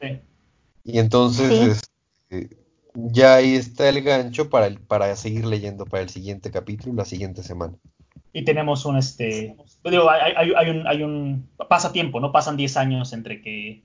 Y 0.83 0.99
entonces 0.99 1.81
este, 2.29 2.57
ya 2.93 3.35
ahí 3.35 3.55
está 3.55 3.89
el 3.89 4.01
gancho 4.01 4.49
para, 4.49 4.67
el, 4.67 4.79
para 4.79 5.15
seguir 5.15 5.45
leyendo 5.45 5.85
para 5.85 6.03
el 6.03 6.09
siguiente 6.09 6.51
capítulo, 6.51 6.95
la 6.95 7.05
siguiente 7.05 7.43
semana. 7.43 7.75
Y 8.35 8.43
tenemos 8.43 8.85
un, 8.85 8.97
este, 8.97 9.55
digo, 9.85 10.11
hay, 10.11 10.33
hay, 10.35 10.69
un, 10.69 10.85
hay 10.85 11.03
un, 11.03 11.47
pasa 11.69 11.93
tiempo, 11.93 12.19
¿no? 12.19 12.33
Pasan 12.33 12.57
10 12.57 12.75
años 12.75 13.13
entre 13.13 13.41
que 13.41 13.81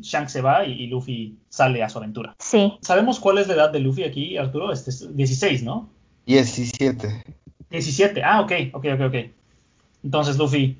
Shank 0.00 0.28
se 0.28 0.40
va 0.40 0.64
y, 0.64 0.86
Luffy 0.86 1.36
sale 1.50 1.82
a 1.82 1.90
su 1.90 1.98
aventura. 1.98 2.34
Sí. 2.38 2.72
¿Sabemos 2.80 3.20
cuál 3.20 3.36
es 3.36 3.48
la 3.48 3.54
edad 3.54 3.70
de 3.70 3.80
Luffy 3.80 4.04
aquí, 4.04 4.38
Arturo? 4.38 4.72
Este 4.72 4.88
es 4.88 5.14
16, 5.14 5.62
¿no? 5.62 5.90
17. 6.24 7.22
17, 7.68 8.22
ah, 8.24 8.40
ok, 8.40 8.52
ok, 8.72 8.86
ok, 8.94 9.00
ok. 9.08 9.14
Entonces 10.04 10.38
Luffy, 10.38 10.78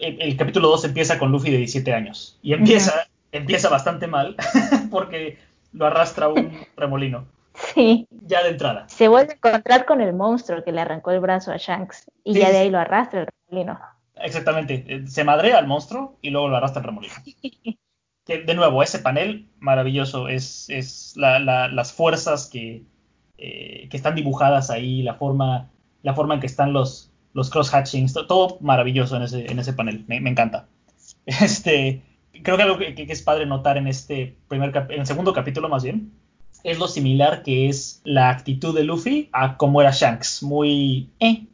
el, 0.00 0.36
capítulo 0.36 0.68
2 0.68 0.84
empieza 0.84 1.18
con 1.18 1.32
Luffy 1.32 1.50
de 1.50 1.56
17 1.56 1.92
años. 1.92 2.38
Y 2.44 2.52
empieza, 2.52 3.08
empieza 3.32 3.68
bastante 3.70 4.06
mal 4.06 4.36
porque 4.92 5.36
lo 5.72 5.86
arrastra 5.86 6.28
un 6.28 6.52
remolino. 6.76 7.26
Sí. 7.54 8.06
Ya 8.10 8.42
de 8.42 8.50
entrada. 8.50 8.88
Se 8.88 9.08
vuelve 9.08 9.32
a 9.32 9.36
encontrar 9.36 9.86
con 9.86 10.00
el 10.00 10.12
monstruo 10.12 10.62
que 10.64 10.72
le 10.72 10.80
arrancó 10.80 11.10
el 11.10 11.20
brazo 11.20 11.52
a 11.52 11.56
Shanks 11.56 12.10
y 12.24 12.34
ya 12.34 12.50
de 12.50 12.58
ahí 12.58 12.70
lo 12.70 12.78
arrastra 12.78 13.22
el 13.22 13.28
remolino. 13.48 13.78
Exactamente. 14.16 14.84
Eh, 14.86 15.06
se 15.06 15.24
madrea 15.24 15.58
al 15.58 15.66
monstruo 15.66 16.18
y 16.22 16.30
luego 16.30 16.48
lo 16.48 16.56
arrastra 16.56 16.80
el 16.80 16.86
remolino. 16.86 17.14
que, 18.24 18.38
de 18.38 18.54
nuevo, 18.54 18.82
ese 18.82 18.98
panel 19.00 19.48
maravilloso 19.58 20.28
es, 20.28 20.70
es 20.70 21.14
las 21.16 21.92
fuerzas 21.92 22.48
que, 22.48 22.84
eh, 23.38 23.88
que 23.88 23.96
están 23.96 24.14
dibujadas 24.14 24.70
ahí, 24.70 25.02
la 25.02 25.14
forma 25.14 25.70
la 26.02 26.14
forma 26.14 26.34
en 26.34 26.40
que 26.40 26.46
están 26.46 26.72
los, 26.72 27.12
los 27.32 27.50
cross-hatchings, 27.50 28.14
todo 28.26 28.58
maravilloso 28.60 29.16
en 29.16 29.22
ese, 29.22 29.50
en 29.50 29.58
ese 29.58 29.72
panel, 29.72 30.04
me, 30.06 30.16
encanta. 30.16 30.68
Este, 31.26 32.02
creo 32.42 32.56
que 32.56 32.62
algo 32.62 32.78
que, 32.78 32.94
es 32.96 33.22
padre 33.22 33.44
notar 33.46 33.76
en 33.76 33.86
este 33.86 34.36
primer 34.48 34.74
en 34.90 35.00
el 35.00 35.06
segundo 35.06 35.32
capítulo 35.32 35.68
más 35.68 35.82
bien, 35.82 36.12
es 36.64 36.78
lo 36.78 36.88
similar 36.88 37.42
que 37.42 37.68
es 37.68 38.00
la 38.04 38.30
actitud 38.30 38.74
de 38.74 38.84
Luffy 38.84 39.28
a 39.32 39.56
cómo 39.56 39.80
era 39.80 39.90
Shanks, 39.90 40.42
muy, 40.42 41.10
eh, 41.20 41.46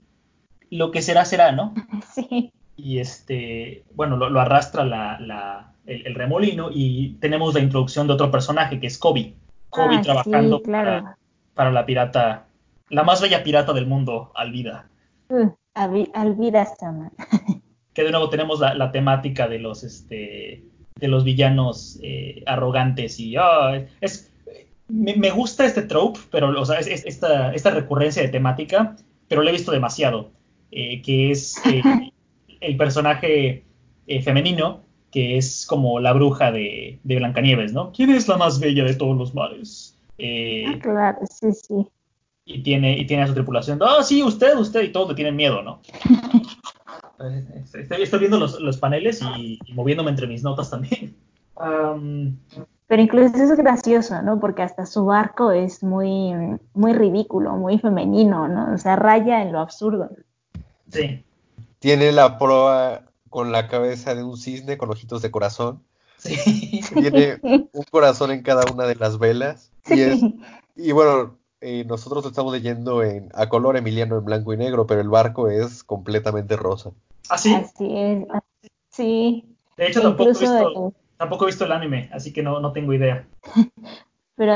lo 0.70 0.90
que 0.90 1.02
será 1.02 1.24
será, 1.24 1.52
¿no? 1.52 1.74
Sí. 2.14 2.52
Y 2.76 2.98
este, 2.98 3.84
bueno, 3.94 4.16
lo, 4.16 4.40
arrastra 4.40 4.84
la, 4.84 5.72
el, 5.86 6.14
remolino 6.14 6.68
y 6.70 7.14
tenemos 7.20 7.54
la 7.54 7.60
introducción 7.60 8.06
de 8.06 8.12
otro 8.12 8.30
personaje 8.30 8.78
que 8.78 8.86
es 8.86 8.98
Kobe. 8.98 9.32
Kobe 9.70 9.96
ah, 9.96 10.02
trabajando 10.02 10.62
para, 10.62 11.16
para, 11.54 11.70
la 11.70 11.86
pirata 11.86 12.46
la 12.88 13.02
más 13.02 13.20
bella 13.20 13.42
pirata 13.42 13.72
del 13.72 13.86
mundo, 13.86 14.30
Alvida. 14.34 14.88
Uh, 15.28 15.50
Alvida 15.74 16.66
Sama. 16.66 17.10
que 17.94 18.04
de 18.04 18.10
nuevo 18.10 18.28
tenemos 18.28 18.60
la, 18.60 18.92
temática 18.92 19.48
de 19.48 19.58
los 19.58 19.82
este 19.82 20.64
de 20.94 21.08
los 21.08 21.24
villanos 21.24 21.98
eh, 22.02 22.42
arrogantes 22.46 23.20
y 23.20 23.36
ah, 23.36 23.84
es 24.00 24.32
me, 24.88 25.30
gusta 25.30 25.64
este 25.66 25.82
trope, 25.82 26.20
pero 26.30 26.48
o 26.60 26.64
sea, 26.64 26.78
es, 26.78 27.04
esta, 27.04 27.52
esta 27.54 27.70
recurrencia 27.70 28.22
de 28.22 28.28
temática, 28.28 28.96
pero 29.28 29.42
lo 29.42 29.48
he 29.48 29.52
visto 29.52 29.72
demasiado, 29.72 30.30
eh, 30.70 31.02
que 31.02 31.30
es 31.30 31.56
eh, 31.66 31.82
el 32.60 32.76
personaje 32.76 33.64
femenino 34.22 34.84
que 35.10 35.38
es 35.38 35.64
como 35.66 35.98
la 35.98 36.12
bruja 36.12 36.52
de, 36.52 36.98
de, 37.02 37.16
Blancanieves, 37.16 37.72
¿no? 37.72 37.90
¿Quién 37.92 38.10
es 38.10 38.28
la 38.28 38.36
más 38.36 38.60
bella 38.60 38.84
de 38.84 38.94
todos 38.94 39.16
los 39.16 39.34
mares? 39.34 39.96
ah, 40.18 40.78
claro, 40.80 41.18
sí, 41.30 41.52
sí 41.52 41.86
y 42.46 42.62
tiene, 42.62 42.96
y 42.96 43.04
tiene 43.06 43.24
a 43.24 43.26
su 43.26 43.34
tripulación. 43.34 43.80
Ah, 43.82 44.02
sí, 44.02 44.22
usted, 44.22 44.56
usted, 44.56 44.82
y 44.82 44.92
todos 44.92 45.08
le 45.08 45.14
tienen 45.16 45.34
miedo, 45.34 45.62
¿no? 45.62 45.82
estoy, 47.98 48.20
viendo 48.20 48.38
los, 48.38 48.78
paneles 48.78 49.20
y, 49.36 49.58
moviéndome 49.74 50.10
entre 50.10 50.28
mis 50.28 50.42
notas 50.42 50.70
también. 50.70 51.14
Pero 52.86 53.02
incluso 53.02 53.34
eso 53.34 53.52
es 53.52 53.58
gracioso, 53.58 54.22
¿no? 54.22 54.38
Porque 54.38 54.62
hasta 54.62 54.86
su 54.86 55.04
barco 55.04 55.50
es 55.50 55.82
muy, 55.82 56.32
muy 56.72 56.92
ridículo, 56.92 57.56
muy 57.56 57.78
femenino, 57.78 58.46
¿no? 58.46 58.72
O 58.74 58.78
sea, 58.78 58.94
raya 58.94 59.42
en 59.42 59.52
lo 59.52 59.60
absurdo. 59.60 60.10
Sí. 60.90 61.24
Tiene 61.80 62.12
la 62.12 62.38
proa 62.38 63.02
con 63.28 63.50
la 63.50 63.68
cabeza 63.68 64.14
de 64.14 64.22
un 64.22 64.36
cisne 64.36 64.78
con 64.78 64.90
ojitos 64.90 65.20
de 65.20 65.30
corazón. 65.32 65.82
Sí. 66.16 66.80
Tiene 66.94 67.38
un 67.42 67.84
corazón 67.90 68.30
en 68.30 68.42
cada 68.42 68.70
una 68.72 68.84
de 68.84 68.94
las 68.94 69.18
velas. 69.18 69.72
Sí. 69.84 70.40
y 70.76 70.92
bueno, 70.92 71.36
eh, 71.60 71.84
nosotros 71.86 72.22
lo 72.22 72.30
estamos 72.30 72.52
leyendo 72.52 73.02
en, 73.02 73.30
a 73.34 73.48
color 73.48 73.76
emiliano 73.76 74.18
en 74.18 74.24
blanco 74.24 74.52
y 74.52 74.56
negro, 74.56 74.86
pero 74.86 75.00
el 75.00 75.08
barco 75.08 75.48
es 75.48 75.82
completamente 75.82 76.56
rosa. 76.56 76.92
¿Ah, 77.28 77.38
sí? 77.38 77.54
Así 77.54 77.96
es, 77.96 78.26
sí. 78.90 79.56
De 79.76 79.88
hecho, 79.88 80.02
tampoco 80.02 80.30
he, 80.30 80.32
visto, 80.32 80.94
tampoco 81.16 81.44
he, 81.44 81.46
visto, 81.46 81.64
el 81.64 81.72
anime, 81.72 82.10
así 82.12 82.32
que 82.32 82.42
no, 82.42 82.60
no 82.60 82.72
tengo 82.72 82.92
idea. 82.92 83.26
pero 84.36 84.54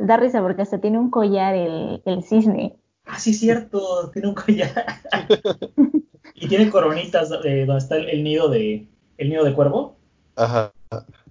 da 0.00 0.16
risa 0.16 0.40
porque 0.40 0.62
hasta 0.62 0.80
tiene 0.80 0.98
un 0.98 1.10
collar 1.10 1.54
el, 1.54 2.02
el 2.04 2.22
cisne. 2.22 2.76
Ah, 3.06 3.18
sí, 3.18 3.34
cierto, 3.34 4.10
tiene 4.12 4.28
un 4.28 4.34
collar. 4.34 4.72
y 6.34 6.48
tiene 6.48 6.70
coronitas 6.70 7.30
de, 7.30 7.66
donde 7.66 7.78
está 7.78 7.96
el, 7.96 8.22
nido 8.22 8.48
de 8.48 8.86
el 9.18 9.28
nido 9.28 9.44
de 9.44 9.54
cuervo. 9.54 9.96
Ajá. 10.36 10.72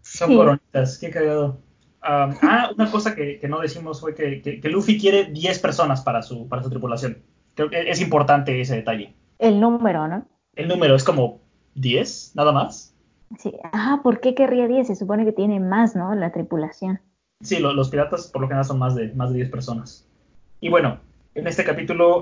Son 0.01 0.35
coronitas, 0.35 0.97
qué 0.97 1.09
cagado 1.09 1.57
ah, 2.01 2.71
una 2.75 2.91
cosa 2.91 3.15
que, 3.15 3.39
no 3.47 3.59
decimos 3.59 4.01
fue 4.01 4.15
que, 4.15 4.59
Luffy 4.63 4.99
quiere 4.99 5.25
10 5.25 5.59
personas 5.59 6.01
para 6.01 6.21
su, 6.21 6.47
para 6.47 6.63
su 6.63 6.69
tripulación. 6.69 7.21
Creo 7.55 7.69
que 7.69 7.89
es 7.89 8.01
importante 8.01 8.59
ese 8.59 8.75
detalle. 8.75 9.13
El 9.39 9.59
número, 9.59 10.07
¿no? 10.07 10.25
El 10.55 10.67
número 10.67 10.95
es 10.95 11.03
como 11.03 11.41
10, 11.75 12.33
nada 12.35 12.51
más. 12.51 12.90
Sí. 13.39 13.53
Ah, 13.71 14.01
¿por 14.03 14.19
qué 14.19 14.35
querría 14.35 14.67
10? 14.67 14.87
Se 14.87 14.95
supone 14.95 15.25
que 15.25 15.31
tiene 15.31 15.59
más, 15.59 15.95
¿no? 15.95 16.13
La 16.15 16.31
tripulación. 16.31 16.99
Sí, 17.41 17.59
los 17.59 17.89
piratas 17.89 18.27
por 18.27 18.41
lo 18.41 18.47
general 18.47 18.65
son 18.65 18.79
más 18.79 18.95
de, 18.95 19.13
más 19.13 19.31
de 19.31 19.37
10 19.37 19.49
personas. 19.49 20.05
Y 20.59 20.69
bueno, 20.69 20.99
en 21.33 21.47
este 21.47 21.63
capítulo 21.63 22.21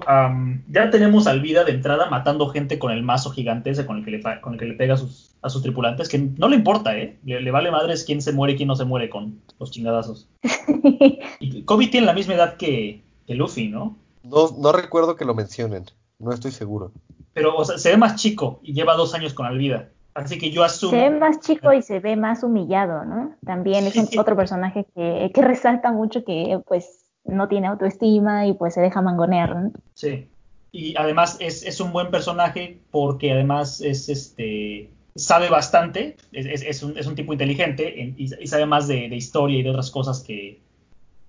ya 0.69 0.89
tenemos 0.91 1.27
al 1.27 1.41
Vida 1.41 1.63
de 1.63 1.71
entrada 1.71 2.09
matando 2.09 2.49
gente 2.49 2.77
con 2.77 2.91
el 2.91 3.01
mazo 3.01 3.31
gigante 3.31 3.71
ese 3.71 3.85
con 3.85 3.97
el 3.97 4.05
que 4.05 4.11
le, 4.11 4.21
con 4.41 4.53
el 4.53 4.59
que 4.59 4.65
le 4.65 4.75
pega 4.75 4.93
a 4.93 4.97
sus, 4.97 5.35
a 5.41 5.49
sus 5.49 5.61
tripulantes, 5.61 6.07
que 6.07 6.19
no 6.19 6.47
le 6.47 6.55
importa, 6.55 6.95
¿eh? 6.97 7.17
Le, 7.25 7.51
vale 7.51 7.71
madres 7.71 8.03
quién 8.03 8.21
se 8.21 8.31
muere 8.31 8.53
y 8.53 8.57
quién 8.57 8.67
no 8.67 8.75
se 8.75 8.85
muere 8.85 9.09
con 9.09 9.41
los 9.59 9.71
chingadazos. 9.71 10.29
y 11.39 11.63
Kobe 11.63 11.87
tiene 11.87 12.05
la 12.05 12.13
misma 12.13 12.35
edad 12.35 12.55
que, 12.57 13.01
Luffy, 13.27 13.67
¿no? 13.67 13.97
¿no? 14.23 14.51
No 14.57 14.71
recuerdo 14.71 15.15
que 15.15 15.25
lo 15.25 15.33
mencionen, 15.33 15.85
no 16.19 16.31
estoy 16.31 16.51
seguro. 16.51 16.91
Pero, 17.33 17.55
o 17.55 17.65
sea, 17.65 17.77
se 17.77 17.89
ve 17.89 17.97
más 17.97 18.15
chico 18.15 18.59
y 18.63 18.73
lleva 18.73 18.95
dos 18.95 19.13
años 19.13 19.33
con 19.33 19.45
Alvida. 19.45 19.89
Así 20.23 20.37
que 20.37 20.51
yo 20.51 20.63
asumo. 20.63 20.91
Se 20.91 21.09
ve 21.09 21.09
más 21.11 21.39
chico 21.39 21.73
y 21.73 21.81
se 21.81 21.99
ve 21.99 22.15
más 22.15 22.43
humillado, 22.43 23.05
¿no? 23.05 23.35
También 23.45 23.85
es 23.85 24.17
otro 24.17 24.35
personaje 24.35 24.85
que, 24.95 25.31
que 25.33 25.41
resalta 25.41 25.91
mucho 25.91 26.23
que, 26.23 26.59
pues, 26.67 27.09
no 27.25 27.47
tiene 27.47 27.67
autoestima 27.67 28.47
y 28.47 28.53
pues 28.53 28.73
se 28.73 28.81
deja 28.81 29.01
mangonear. 29.01 29.71
Sí. 29.93 30.27
Y 30.71 30.95
además 30.97 31.37
es, 31.39 31.79
un 31.79 31.91
buen 31.91 32.11
personaje 32.11 32.79
porque 32.91 33.31
además 33.31 33.81
es 33.81 34.07
este 34.09 34.91
sabe 35.15 35.49
bastante, 35.49 36.15
es, 36.31 36.83
un, 36.83 37.15
tipo 37.15 37.33
inteligente 37.33 38.13
y, 38.15 38.27
sabe 38.47 38.65
más 38.65 38.87
de, 38.87 39.07
historia 39.07 39.59
y 39.59 39.63
de 39.63 39.71
otras 39.71 39.89
cosas 39.89 40.21
que, 40.21 40.61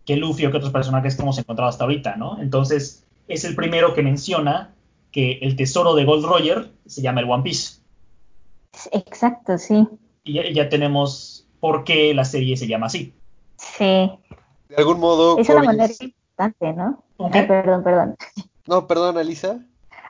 que 0.05 0.17
Luffy 0.17 0.47
o 0.47 0.51
que 0.51 0.59
otros 0.59 0.73
personajes 0.73 1.17
que 1.17 1.23
hemos 1.23 1.39
encontrado 1.39 1.71
hasta 1.71 1.85
ahorita, 1.85 2.17
¿no? 2.17 2.41
Entonces 2.41 3.05
es 3.27 3.45
el 3.45 3.57
primero 3.57 3.95
que 3.95 4.03
menciona 4.03 4.75
que 5.11 5.39
el 5.41 5.57
tesoro 5.57 5.95
de 5.95 6.05
Gold 6.05 6.25
Roger 6.25 6.71
se 6.87 7.03
llama 7.03 7.21
el 7.21 7.31
One 7.31 7.43
Piece. 7.43 7.80
Exacto, 8.93 9.59
sí. 9.59 9.89
Y 10.25 10.35
ya, 10.35 10.43
ya 10.53 10.69
tenemos 10.69 11.47
por 11.61 11.85
qué 11.85 12.15
la 12.15 12.25
serie 12.25 12.57
se 12.57 12.67
llama 12.67 12.87
así. 12.87 13.15
Sí. 13.57 14.11
De 14.69 14.77
algún 14.77 15.01
modo. 15.01 15.39
Es 15.39 15.49
una 15.49 15.63
manera 15.63 15.93
importante, 16.01 16.73
¿no? 16.73 17.03
perdón, 17.31 17.83
perdón. 17.83 18.17
No, 18.67 18.87
perdón, 18.87 19.19
Alisa. 19.19 19.61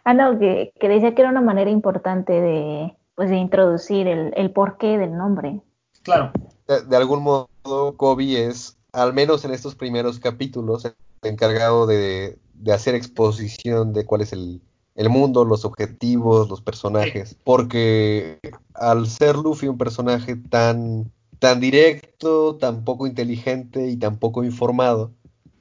Ah, 0.05 0.15
no, 0.15 0.39
que, 0.39 0.73
decía 0.81 1.15
que 1.15 1.23
era 1.23 1.31
una 1.31 1.41
manera 1.41 1.71
importante 1.71 2.33
de, 2.33 2.95
pues, 3.15 3.31
de 3.31 3.37
introducir 3.37 4.07
el, 4.07 4.33
el 4.37 4.51
porqué 4.51 4.99
del 4.99 5.17
nombre. 5.17 5.61
Claro. 6.03 6.33
De, 6.67 6.97
algún 6.97 7.23
modo, 7.23 7.97
Kobe 7.97 8.47
es 8.47 8.77
al 8.93 9.13
menos 9.13 9.45
en 9.45 9.53
estos 9.53 9.75
primeros 9.75 10.19
capítulos, 10.19 10.85
el 10.85 10.95
encargado 11.23 11.87
de, 11.87 12.39
de 12.55 12.73
hacer 12.73 12.95
exposición 12.95 13.93
de 13.93 14.05
cuál 14.05 14.23
es 14.23 14.33
el, 14.33 14.61
el 14.94 15.09
mundo, 15.09 15.44
los 15.44 15.64
objetivos, 15.64 16.48
los 16.48 16.61
personajes, 16.61 17.37
porque 17.44 18.38
al 18.74 19.07
ser 19.07 19.37
Luffy 19.37 19.68
un 19.68 19.79
personaje 19.79 20.37
tan, 20.37 21.11
tan 21.38 21.61
directo, 21.61 22.57
tan 22.57 22.85
poco 22.85 23.07
inteligente 23.07 23.88
y 23.88 23.96
tan 23.96 24.18
poco 24.18 24.44
informado, 24.44 25.12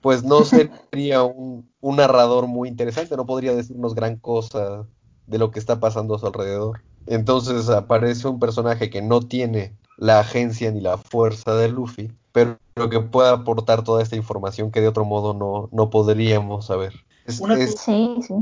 pues 0.01 0.23
no 0.23 0.43
sería 0.91 1.23
un, 1.23 1.69
un 1.81 1.95
narrador 1.95 2.47
muy 2.47 2.69
interesante, 2.69 3.15
no 3.15 3.25
podría 3.25 3.53
decirnos 3.53 3.95
gran 3.95 4.17
cosa 4.17 4.85
de 5.27 5.37
lo 5.37 5.51
que 5.51 5.59
está 5.59 5.79
pasando 5.79 6.15
a 6.15 6.19
su 6.19 6.25
alrededor. 6.25 6.81
Entonces 7.07 7.69
aparece 7.69 8.27
un 8.27 8.39
personaje 8.39 8.89
que 8.89 9.01
no 9.01 9.21
tiene 9.21 9.73
la 9.97 10.19
agencia 10.19 10.71
ni 10.71 10.81
la 10.81 10.97
fuerza 10.97 11.55
de 11.55 11.69
Luffy, 11.69 12.11
pero 12.31 12.57
que 12.89 12.99
pueda 12.99 13.31
aportar 13.31 13.83
toda 13.83 14.01
esta 14.01 14.15
información 14.15 14.71
que 14.71 14.81
de 14.81 14.87
otro 14.87 15.05
modo 15.05 15.33
no, 15.33 15.69
no 15.71 15.89
podríamos 15.89 16.65
saber. 16.65 16.93
Es, 17.25 17.37
sí, 17.77 18.17
sí 18.21 18.33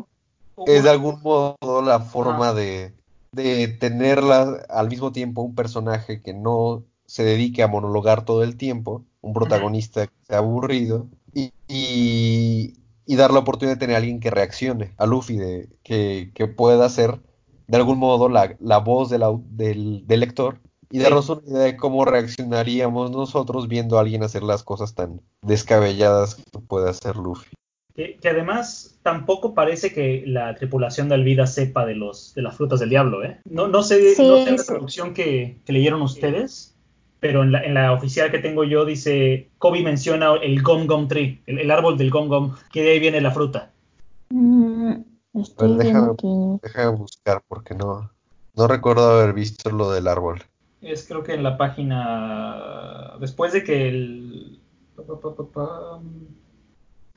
es 0.66 0.84
de 0.84 0.90
algún 0.90 1.22
modo 1.22 1.82
la 1.82 2.00
forma 2.00 2.54
de, 2.54 2.94
de 3.32 3.68
tenerla 3.68 4.66
al 4.70 4.90
mismo 4.90 5.12
tiempo 5.12 5.42
un 5.42 5.56
personaje 5.56 6.22
que 6.22 6.34
no 6.34 6.84
se 7.06 7.24
dedique 7.24 7.64
a 7.64 7.68
monologar 7.68 8.26
todo 8.26 8.44
el 8.44 8.58
tiempo, 8.58 9.06
un 9.22 9.34
protagonista 9.34 10.08
que 10.08 10.14
sea 10.24 10.40
aburrido, 10.40 11.08
y, 11.34 11.54
y, 11.68 13.16
dar 13.16 13.32
la 13.32 13.40
oportunidad 13.40 13.76
de 13.76 13.80
tener 13.80 13.96
a 13.96 14.00
alguien 14.00 14.20
que 14.20 14.32
reaccione 14.32 14.94
a 14.98 15.06
Luffy, 15.06 15.38
de, 15.38 15.70
que, 15.84 16.32
que 16.34 16.48
pueda 16.48 16.90
ser 16.90 17.22
de 17.68 17.78
algún 17.78 18.00
modo 18.00 18.30
la, 18.30 18.56
la 18.60 18.80
voz 18.80 19.10
de 19.10 19.20
la, 19.20 19.32
del, 19.50 20.06
del, 20.08 20.20
lector 20.20 20.60
y 20.90 21.00
darnos 21.00 21.30
una 21.30 21.42
idea 21.46 21.64
de 21.64 21.78
cómo 21.78 22.06
reaccionaríamos 22.06 23.12
nosotros 23.12 23.68
viendo 23.68 23.98
a 23.98 24.02
alguien 24.02 24.24
hacer 24.24 24.44
las 24.44 24.64
cosas 24.64 24.96
tan 24.96 25.22
descabelladas 25.42 26.36
que 26.36 26.60
puede 26.60 26.90
hacer 26.90 27.18
Luffy. 27.18 27.57
Que, 27.98 28.30
además 28.30 29.00
tampoco 29.02 29.56
parece 29.56 29.92
que 29.92 30.24
la 30.28 30.54
tripulación 30.54 31.10
de 31.10 31.16
Alvida 31.16 31.48
sepa 31.48 31.84
de 31.84 31.96
los 31.96 32.36
de 32.36 32.44
las 32.44 32.56
frutas 32.56 32.80
del 32.80 32.90
diablo, 32.90 33.24
¿eh? 33.24 33.40
No, 33.50 33.68
no 33.68 33.82
sé, 33.82 34.14
no 34.20 34.46
sé 34.46 34.52
la 34.52 34.64
traducción 34.64 35.16
que, 35.16 35.58
leyeron 35.66 36.04
ustedes, 36.04 36.76
pero 37.20 37.42
en 37.42 37.52
la, 37.52 37.64
en 37.64 37.74
la, 37.74 37.94
oficial 37.94 38.30
que 38.30 38.38
tengo 38.38 38.64
yo 38.64 38.86
dice, 38.86 39.50
Kobe 39.58 39.82
menciona 39.82 40.36
el 40.36 40.62
Gom 40.62 40.86
Gom 40.86 41.08
Tree, 41.08 41.42
el, 41.48 41.72
árbol 41.72 41.98
del 41.98 42.12
Gom 42.12 42.28
Gom, 42.28 42.54
que 42.72 42.84
de 42.84 42.92
ahí 42.92 43.00
viene 43.00 43.20
la 43.20 43.32
fruta. 43.32 43.72
Mm, 44.30 44.98
pues 45.32 45.56
déjame, 45.58 46.12
buscar 46.96 47.42
porque 47.48 47.74
no, 47.74 48.12
no 48.56 48.68
recuerdo 48.68 49.10
haber 49.10 49.34
visto 49.34 49.72
lo 49.72 49.90
del 49.90 50.08
árbol. 50.08 50.44
Es 50.82 51.08
creo 51.08 51.24
que 51.24 51.34
en 51.34 51.42
la 51.42 51.58
página, 51.58 53.14
después 53.20 53.54
de 53.54 53.64
que 53.64 53.90
el... 53.90 54.60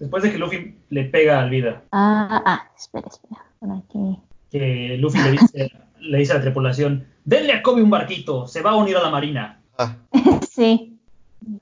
Después 0.01 0.23
de 0.23 0.33
que 0.33 0.39
Luffy 0.39 0.79
le 0.89 1.05
pega 1.05 1.41
al 1.41 1.51
vida. 1.51 1.83
Ah, 1.93 2.43
ah, 2.47 2.71
espera, 2.77 3.07
espera. 3.07 3.43
aquí. 3.77 4.19
Que 4.51 4.97
Luffy 4.99 5.19
le 5.23 5.33
dice, 5.33 5.73
le 6.01 6.19
dice 6.19 6.33
a 6.33 6.37
la 6.37 6.41
tripulación, 6.41 7.07
denle 7.25 7.53
a 7.53 7.63
Kobe 7.63 7.83
un 7.83 7.91
barquito, 7.91 8.47
se 8.47 8.63
va 8.63 8.71
a 8.71 8.77
unir 8.77 8.97
a 8.97 9.03
la 9.03 9.11
marina. 9.11 9.61
Ah. 9.79 9.97
sí. 10.51 10.99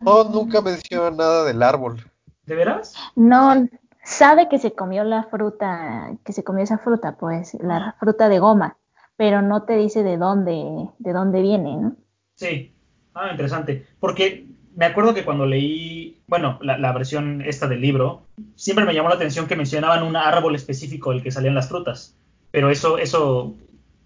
No, 0.00 0.22
nunca 0.24 0.60
menciona 0.60 1.10
nada 1.10 1.44
del 1.44 1.62
árbol. 1.64 2.00
¿De 2.46 2.54
veras? 2.54 2.94
No, 3.16 3.68
sabe 4.04 4.48
que 4.48 4.60
se 4.60 4.72
comió 4.72 5.02
la 5.02 5.24
fruta, 5.24 6.12
que 6.24 6.32
se 6.32 6.44
comió 6.44 6.62
esa 6.62 6.78
fruta, 6.78 7.16
pues, 7.18 7.54
la 7.60 7.96
fruta 7.98 8.28
de 8.28 8.38
goma, 8.38 8.76
pero 9.16 9.42
no 9.42 9.64
te 9.64 9.76
dice 9.76 10.04
de 10.04 10.16
dónde, 10.16 10.88
de 10.98 11.12
dónde 11.12 11.42
viene, 11.42 11.76
¿no? 11.76 11.96
Sí. 12.36 12.72
Ah, 13.14 13.32
interesante. 13.32 13.84
Porque 13.98 14.46
me 14.78 14.86
acuerdo 14.86 15.12
que 15.12 15.24
cuando 15.24 15.44
leí, 15.44 16.20
bueno, 16.28 16.60
la, 16.62 16.92
versión 16.92 17.42
esta 17.42 17.66
del 17.66 17.80
libro, 17.80 18.22
siempre 18.54 18.84
me 18.84 18.94
llamó 18.94 19.08
la 19.08 19.16
atención 19.16 19.48
que 19.48 19.56
mencionaban 19.56 20.04
un 20.04 20.14
árbol 20.14 20.54
específico 20.54 21.10
del 21.10 21.20
que 21.20 21.32
salían 21.32 21.56
las 21.56 21.68
frutas. 21.68 22.14
Pero 22.52 22.70
eso, 22.70 22.96
eso, 22.96 23.56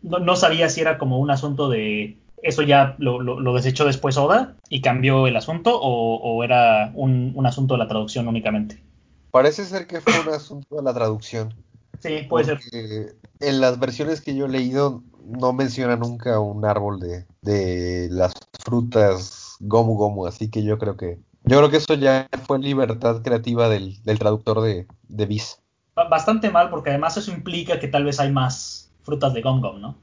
no, 0.01 0.35
sabía 0.35 0.71
si 0.71 0.81
era 0.81 0.97
como 0.97 1.19
un 1.19 1.31
asunto 1.31 1.69
de, 1.69 2.17
eso 2.43 2.63
ya 2.63 2.97
lo, 2.97 3.53
desechó 3.53 3.85
después 3.85 4.17
Oda 4.17 4.55
y 4.71 4.81
cambió 4.81 5.27
el 5.27 5.37
asunto 5.37 5.79
o, 5.79 6.43
era 6.43 6.91
un, 6.95 7.35
asunto 7.45 7.75
de 7.75 7.79
la 7.79 7.89
traducción 7.89 8.27
únicamente. 8.27 8.83
Parece 9.31 9.67
ser 9.67 9.87
que 9.87 10.01
fue 10.01 10.19
un 10.27 10.35
asunto 10.35 10.77
de 10.77 10.83
la 10.83 10.95
traducción. 10.95 11.53
Sí, 11.99 12.25
puede 12.31 12.47
ser. 12.47 13.15
En 13.41 13.61
las 13.61 13.79
versiones 13.79 14.23
que 14.23 14.35
yo 14.35 14.47
he 14.47 14.49
leído 14.49 15.03
no 15.27 15.53
menciona 15.53 15.97
nunca 15.97 16.41
un 16.41 16.65
árbol 16.65 16.99
de, 16.99 17.27
de 17.43 18.09
las 18.11 18.33
frutas 18.65 19.42
Gomu 19.63 19.95
Gomu, 19.95 20.27
así 20.27 20.51
que 20.51 20.63
yo 20.63 20.79
creo 20.79 20.97
que 20.97 21.19
yo 21.45 21.59
creo 21.59 21.71
que 21.71 21.79
eso 21.79 21.95
ya 21.95 22.29
fue 22.47 22.59
libertad 22.59 23.23
creativa 23.23 23.69
del, 23.69 23.99
traductor 24.19 24.61
de, 24.61 24.87
de 25.09 25.27
Bis. 25.27 25.61
Bastante 25.95 26.51
mal, 26.51 26.71
porque 26.71 26.91
además 26.91 27.17
eso 27.17 27.33
implica 27.33 27.81
que 27.81 27.89
tal 27.89 28.05
vez 28.05 28.21
hay 28.21 28.31
más 28.31 28.93
frutas 29.03 29.35
de 29.35 29.43
Gom 29.43 29.61
Gom, 29.61 29.81
¿no? 29.81 29.97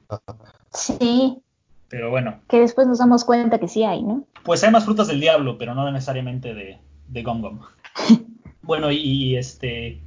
Sí. 0.73 1.41
Pero 1.87 2.11
bueno. 2.11 2.39
Que 2.47 2.59
después 2.59 2.87
nos 2.87 2.99
damos 2.99 3.23
cuenta 3.23 3.57
que 3.57 3.67
sí 3.67 3.83
hay, 3.83 4.03
¿no? 4.03 4.25
Pues 4.43 4.63
hay 4.63 4.71
más 4.71 4.85
frutas 4.85 5.07
del 5.07 5.19
diablo, 5.19 5.57
pero 5.57 5.73
no 5.73 5.89
necesariamente 5.91 6.53
de, 6.53 6.77
de 7.07 7.23
Gom 7.23 7.41
Gom. 7.41 7.59
bueno, 8.61 8.91
y, 8.91 9.35
este. 9.35 10.01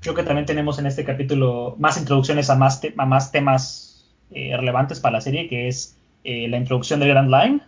Creo 0.00 0.14
que 0.14 0.22
también 0.22 0.46
tenemos 0.46 0.78
en 0.78 0.86
este 0.86 1.04
capítulo 1.04 1.74
más 1.78 1.98
introducciones 1.98 2.48
a 2.48 2.54
más, 2.54 2.80
a 2.96 3.06
más 3.06 3.32
temas 3.32 4.14
eh, 4.30 4.56
relevantes 4.56 5.00
para 5.00 5.14
la 5.14 5.20
serie, 5.20 5.48
que 5.48 5.66
es 5.66 5.98
eh, 6.22 6.46
la 6.48 6.58
introducción 6.58 7.00
del 7.00 7.08
Grand 7.08 7.30
Line, 7.30 7.60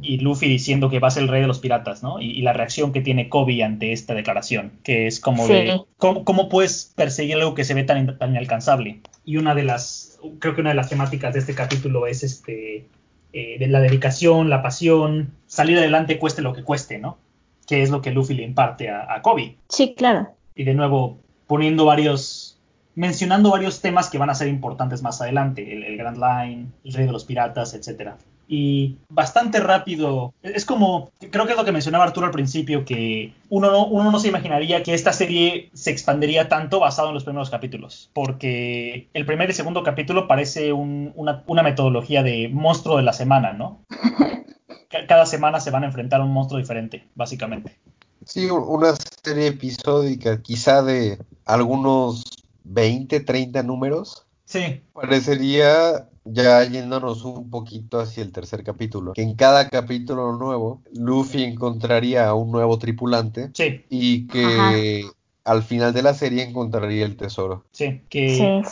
y 0.00 0.18
Luffy 0.18 0.48
diciendo 0.48 0.90
que 0.90 0.98
va 0.98 1.08
a 1.08 1.10
ser 1.10 1.24
el 1.24 1.28
rey 1.28 1.40
de 1.40 1.46
los 1.46 1.58
piratas, 1.58 2.02
¿no? 2.02 2.20
Y, 2.20 2.42
la 2.42 2.52
reacción 2.52 2.92
que 2.92 3.00
tiene 3.00 3.28
Kobe 3.28 3.62
ante 3.62 3.92
esta 3.92 4.14
declaración, 4.14 4.72
que 4.82 5.06
es 5.06 5.20
como 5.20 5.46
de, 5.46 5.80
¿cómo, 5.98 6.48
puedes 6.48 6.92
perseguir 6.94 7.36
algo 7.36 7.54
que 7.54 7.64
se 7.64 7.74
ve 7.74 7.84
tan, 7.84 8.18
tan, 8.18 8.30
inalcanzable? 8.30 9.00
Y 9.24 9.36
una 9.36 9.54
de 9.54 9.64
las, 9.64 10.18
creo 10.38 10.54
que 10.54 10.60
una 10.60 10.70
de 10.70 10.76
las 10.76 10.88
temáticas 10.88 11.34
de 11.34 11.40
este 11.40 11.54
capítulo 11.54 12.06
es 12.06 12.22
este, 12.22 12.86
eh, 13.32 13.58
de 13.58 13.66
la 13.66 13.80
dedicación, 13.80 14.50
la 14.50 14.62
pasión, 14.62 15.32
salir 15.46 15.78
adelante 15.78 16.18
cueste 16.18 16.42
lo 16.42 16.52
que 16.52 16.62
cueste, 16.62 16.98
¿no? 16.98 17.18
Que 17.66 17.82
es 17.82 17.90
lo 17.90 18.00
que 18.00 18.12
Luffy 18.12 18.34
le 18.34 18.44
imparte 18.44 18.90
a, 18.90 19.20
Kobe. 19.22 19.56
Sí, 19.68 19.94
claro. 19.96 20.28
Y 20.54 20.64
de 20.64 20.74
nuevo, 20.74 21.18
poniendo 21.46 21.84
varios, 21.84 22.58
mencionando 22.94 23.50
varios 23.50 23.80
temas 23.80 24.08
que 24.08 24.18
van 24.18 24.30
a 24.30 24.34
ser 24.34 24.48
importantes 24.48 25.02
más 25.02 25.20
adelante, 25.20 25.72
el, 25.72 25.82
el 25.82 25.96
Grand 25.96 26.18
Line, 26.18 26.66
el 26.84 26.92
rey 26.92 27.06
de 27.06 27.12
los 27.12 27.24
piratas, 27.24 27.74
etcétera 27.74 28.16
y 28.48 28.96
bastante 29.08 29.60
rápido. 29.60 30.32
Es 30.42 30.64
como, 30.64 31.10
creo 31.30 31.46
que 31.46 31.52
es 31.52 31.58
lo 31.58 31.64
que 31.64 31.72
mencionaba 31.72 32.04
Arturo 32.04 32.26
al 32.26 32.32
principio, 32.32 32.84
que 32.84 33.32
uno 33.48 33.70
no, 33.70 33.86
uno 33.86 34.10
no 34.10 34.20
se 34.20 34.28
imaginaría 34.28 34.82
que 34.82 34.94
esta 34.94 35.12
serie 35.12 35.70
se 35.74 35.90
expandería 35.90 36.48
tanto 36.48 36.80
basado 36.80 37.08
en 37.08 37.14
los 37.14 37.24
primeros 37.24 37.50
capítulos, 37.50 38.10
porque 38.12 39.08
el 39.14 39.26
primer 39.26 39.50
y 39.50 39.54
segundo 39.54 39.82
capítulo 39.82 40.28
parece 40.28 40.72
una, 40.72 41.42
metodología 41.62 42.22
de 42.22 42.48
monstruo 42.48 42.96
de 42.96 43.02
la 43.02 43.12
semana, 43.12 43.52
¿no? 43.52 43.80
Cada 45.08 45.26
semana 45.26 45.60
se 45.60 45.70
van 45.70 45.82
a 45.82 45.86
enfrentar 45.86 46.20
a 46.20 46.24
un 46.24 46.32
monstruo 46.32 46.60
diferente, 46.60 47.06
básicamente. 47.14 47.76
Sí, 48.24 48.48
una 48.50 48.94
serie 49.22 49.48
episódica, 49.48 50.40
quizá 50.42 50.82
de 50.82 51.18
algunos 51.44 52.24
20, 52.64 53.20
30 53.20 53.62
números. 53.62 54.26
Sí. 54.44 54.80
Parecería 54.92 56.08
ya 56.26 56.64
yéndonos 56.64 57.24
un 57.24 57.50
poquito 57.50 58.00
hacia 58.00 58.22
el 58.22 58.32
tercer 58.32 58.64
capítulo, 58.64 59.12
que 59.12 59.22
en 59.22 59.34
cada 59.34 59.68
capítulo 59.68 60.32
nuevo 60.32 60.82
Luffy 60.94 61.44
encontraría 61.44 62.28
a 62.28 62.34
un 62.34 62.50
nuevo 62.50 62.78
tripulante 62.78 63.50
y 63.88 64.26
que 64.26 65.04
al 65.44 65.62
final 65.62 65.92
de 65.92 66.02
la 66.02 66.14
serie 66.14 66.42
encontraría 66.42 67.04
el 67.04 67.16
tesoro. 67.16 67.64
Sí, 67.70 68.00
que 68.08 68.62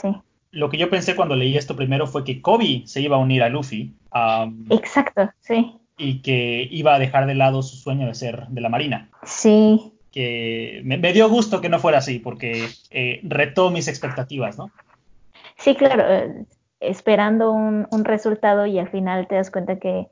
lo 0.51 0.71
que 0.71 0.79
yo 0.79 0.91
pensé 0.91 1.17
cuando 1.17 1.37
leí 1.37 1.57
esto 1.57 1.77
primero 1.77 2.07
fue 2.07 2.25
que 2.25 2.41
Kobe 2.41 2.83
se 2.87 3.01
iba 3.01 3.17
a 3.17 3.21
unir 3.21 3.43
a 3.43 3.49
Luffy. 3.49 3.93
Exacto, 4.71 5.31
sí. 5.41 5.75
Y 5.97 6.23
que 6.23 6.69
iba 6.71 6.95
a 6.95 6.99
dejar 6.99 7.27
de 7.27 7.35
lado 7.35 7.63
su 7.63 7.77
sueño 7.77 8.07
de 8.07 8.15
ser 8.15 8.49
de 8.49 8.61
la 8.61 8.69
Marina. 8.69 9.09
Sí. 9.25 9.93
Que 10.11 10.81
me, 10.85 11.13
dio 11.13 11.29
gusto 11.29 11.61
que 11.61 11.69
no 11.69 11.81
fuera 11.81 11.99
así, 11.99 12.21
porque 12.21 12.69
eh, 12.91 13.21
retó 13.25 13.71
mis 13.71 13.89
expectativas, 13.89 14.59
¿no? 14.59 14.71
Sí, 15.57 15.75
claro 15.75 16.05
esperando 16.89 17.53
un, 17.53 18.05
resultado 18.05 18.67
y 18.67 18.79
al 18.79 18.89
final 18.89 19.27
te 19.29 19.37
das 19.37 19.51
cuenta 19.51 19.79
que, 19.79 20.09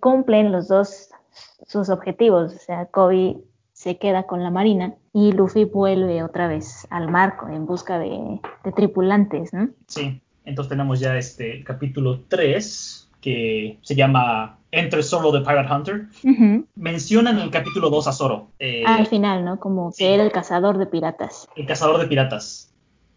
cumplen 0.00 0.52
los 0.52 0.68
dos 0.68 1.08
sus 1.66 1.88
objetivos. 1.88 2.54
O 2.54 2.58
sea, 2.58 2.86
Kobe 2.86 3.38
se 3.72 3.98
queda 3.98 4.24
con 4.24 4.42
la 4.44 4.50
marina 4.50 4.94
y 5.12 5.32
Luffy 5.32 5.64
vuelve 5.64 6.22
otra 6.22 6.46
vez 6.46 6.86
al 6.90 7.10
marco 7.10 7.48
en 7.48 7.66
busca 7.66 7.98
de, 7.98 8.40
tripulantes, 8.76 9.52
¿no? 9.52 9.70
Sí, 9.88 10.20
entonces 10.44 10.68
tenemos 10.68 11.00
ya 11.00 11.16
este 11.16 11.64
capítulo 11.64 12.20
3 12.28 13.10
que 13.20 13.78
se 13.82 13.94
llama 13.94 14.58
Entre 14.70 15.02
Zoro 15.02 15.32
the 15.32 15.40
Pirate 15.40 15.72
Hunter. 15.72 16.06
Mencionan 16.74 17.38
en 17.38 17.44
el 17.44 17.50
capítulo 17.50 17.90
2 17.90 18.06
a 18.08 18.12
Zoro. 18.12 18.48
Eh, 18.58 18.84
al 18.84 19.06
final, 19.06 19.44
¿no? 19.44 19.58
Como 19.58 19.92
que 19.96 20.14
era 20.14 20.22
el 20.22 20.32
cazador 20.32 20.78
de 20.78 20.86
piratas. 20.86 21.48
El 21.56 21.66
cazador 21.66 21.98
de 22.00 22.06
piratas. 22.06 22.71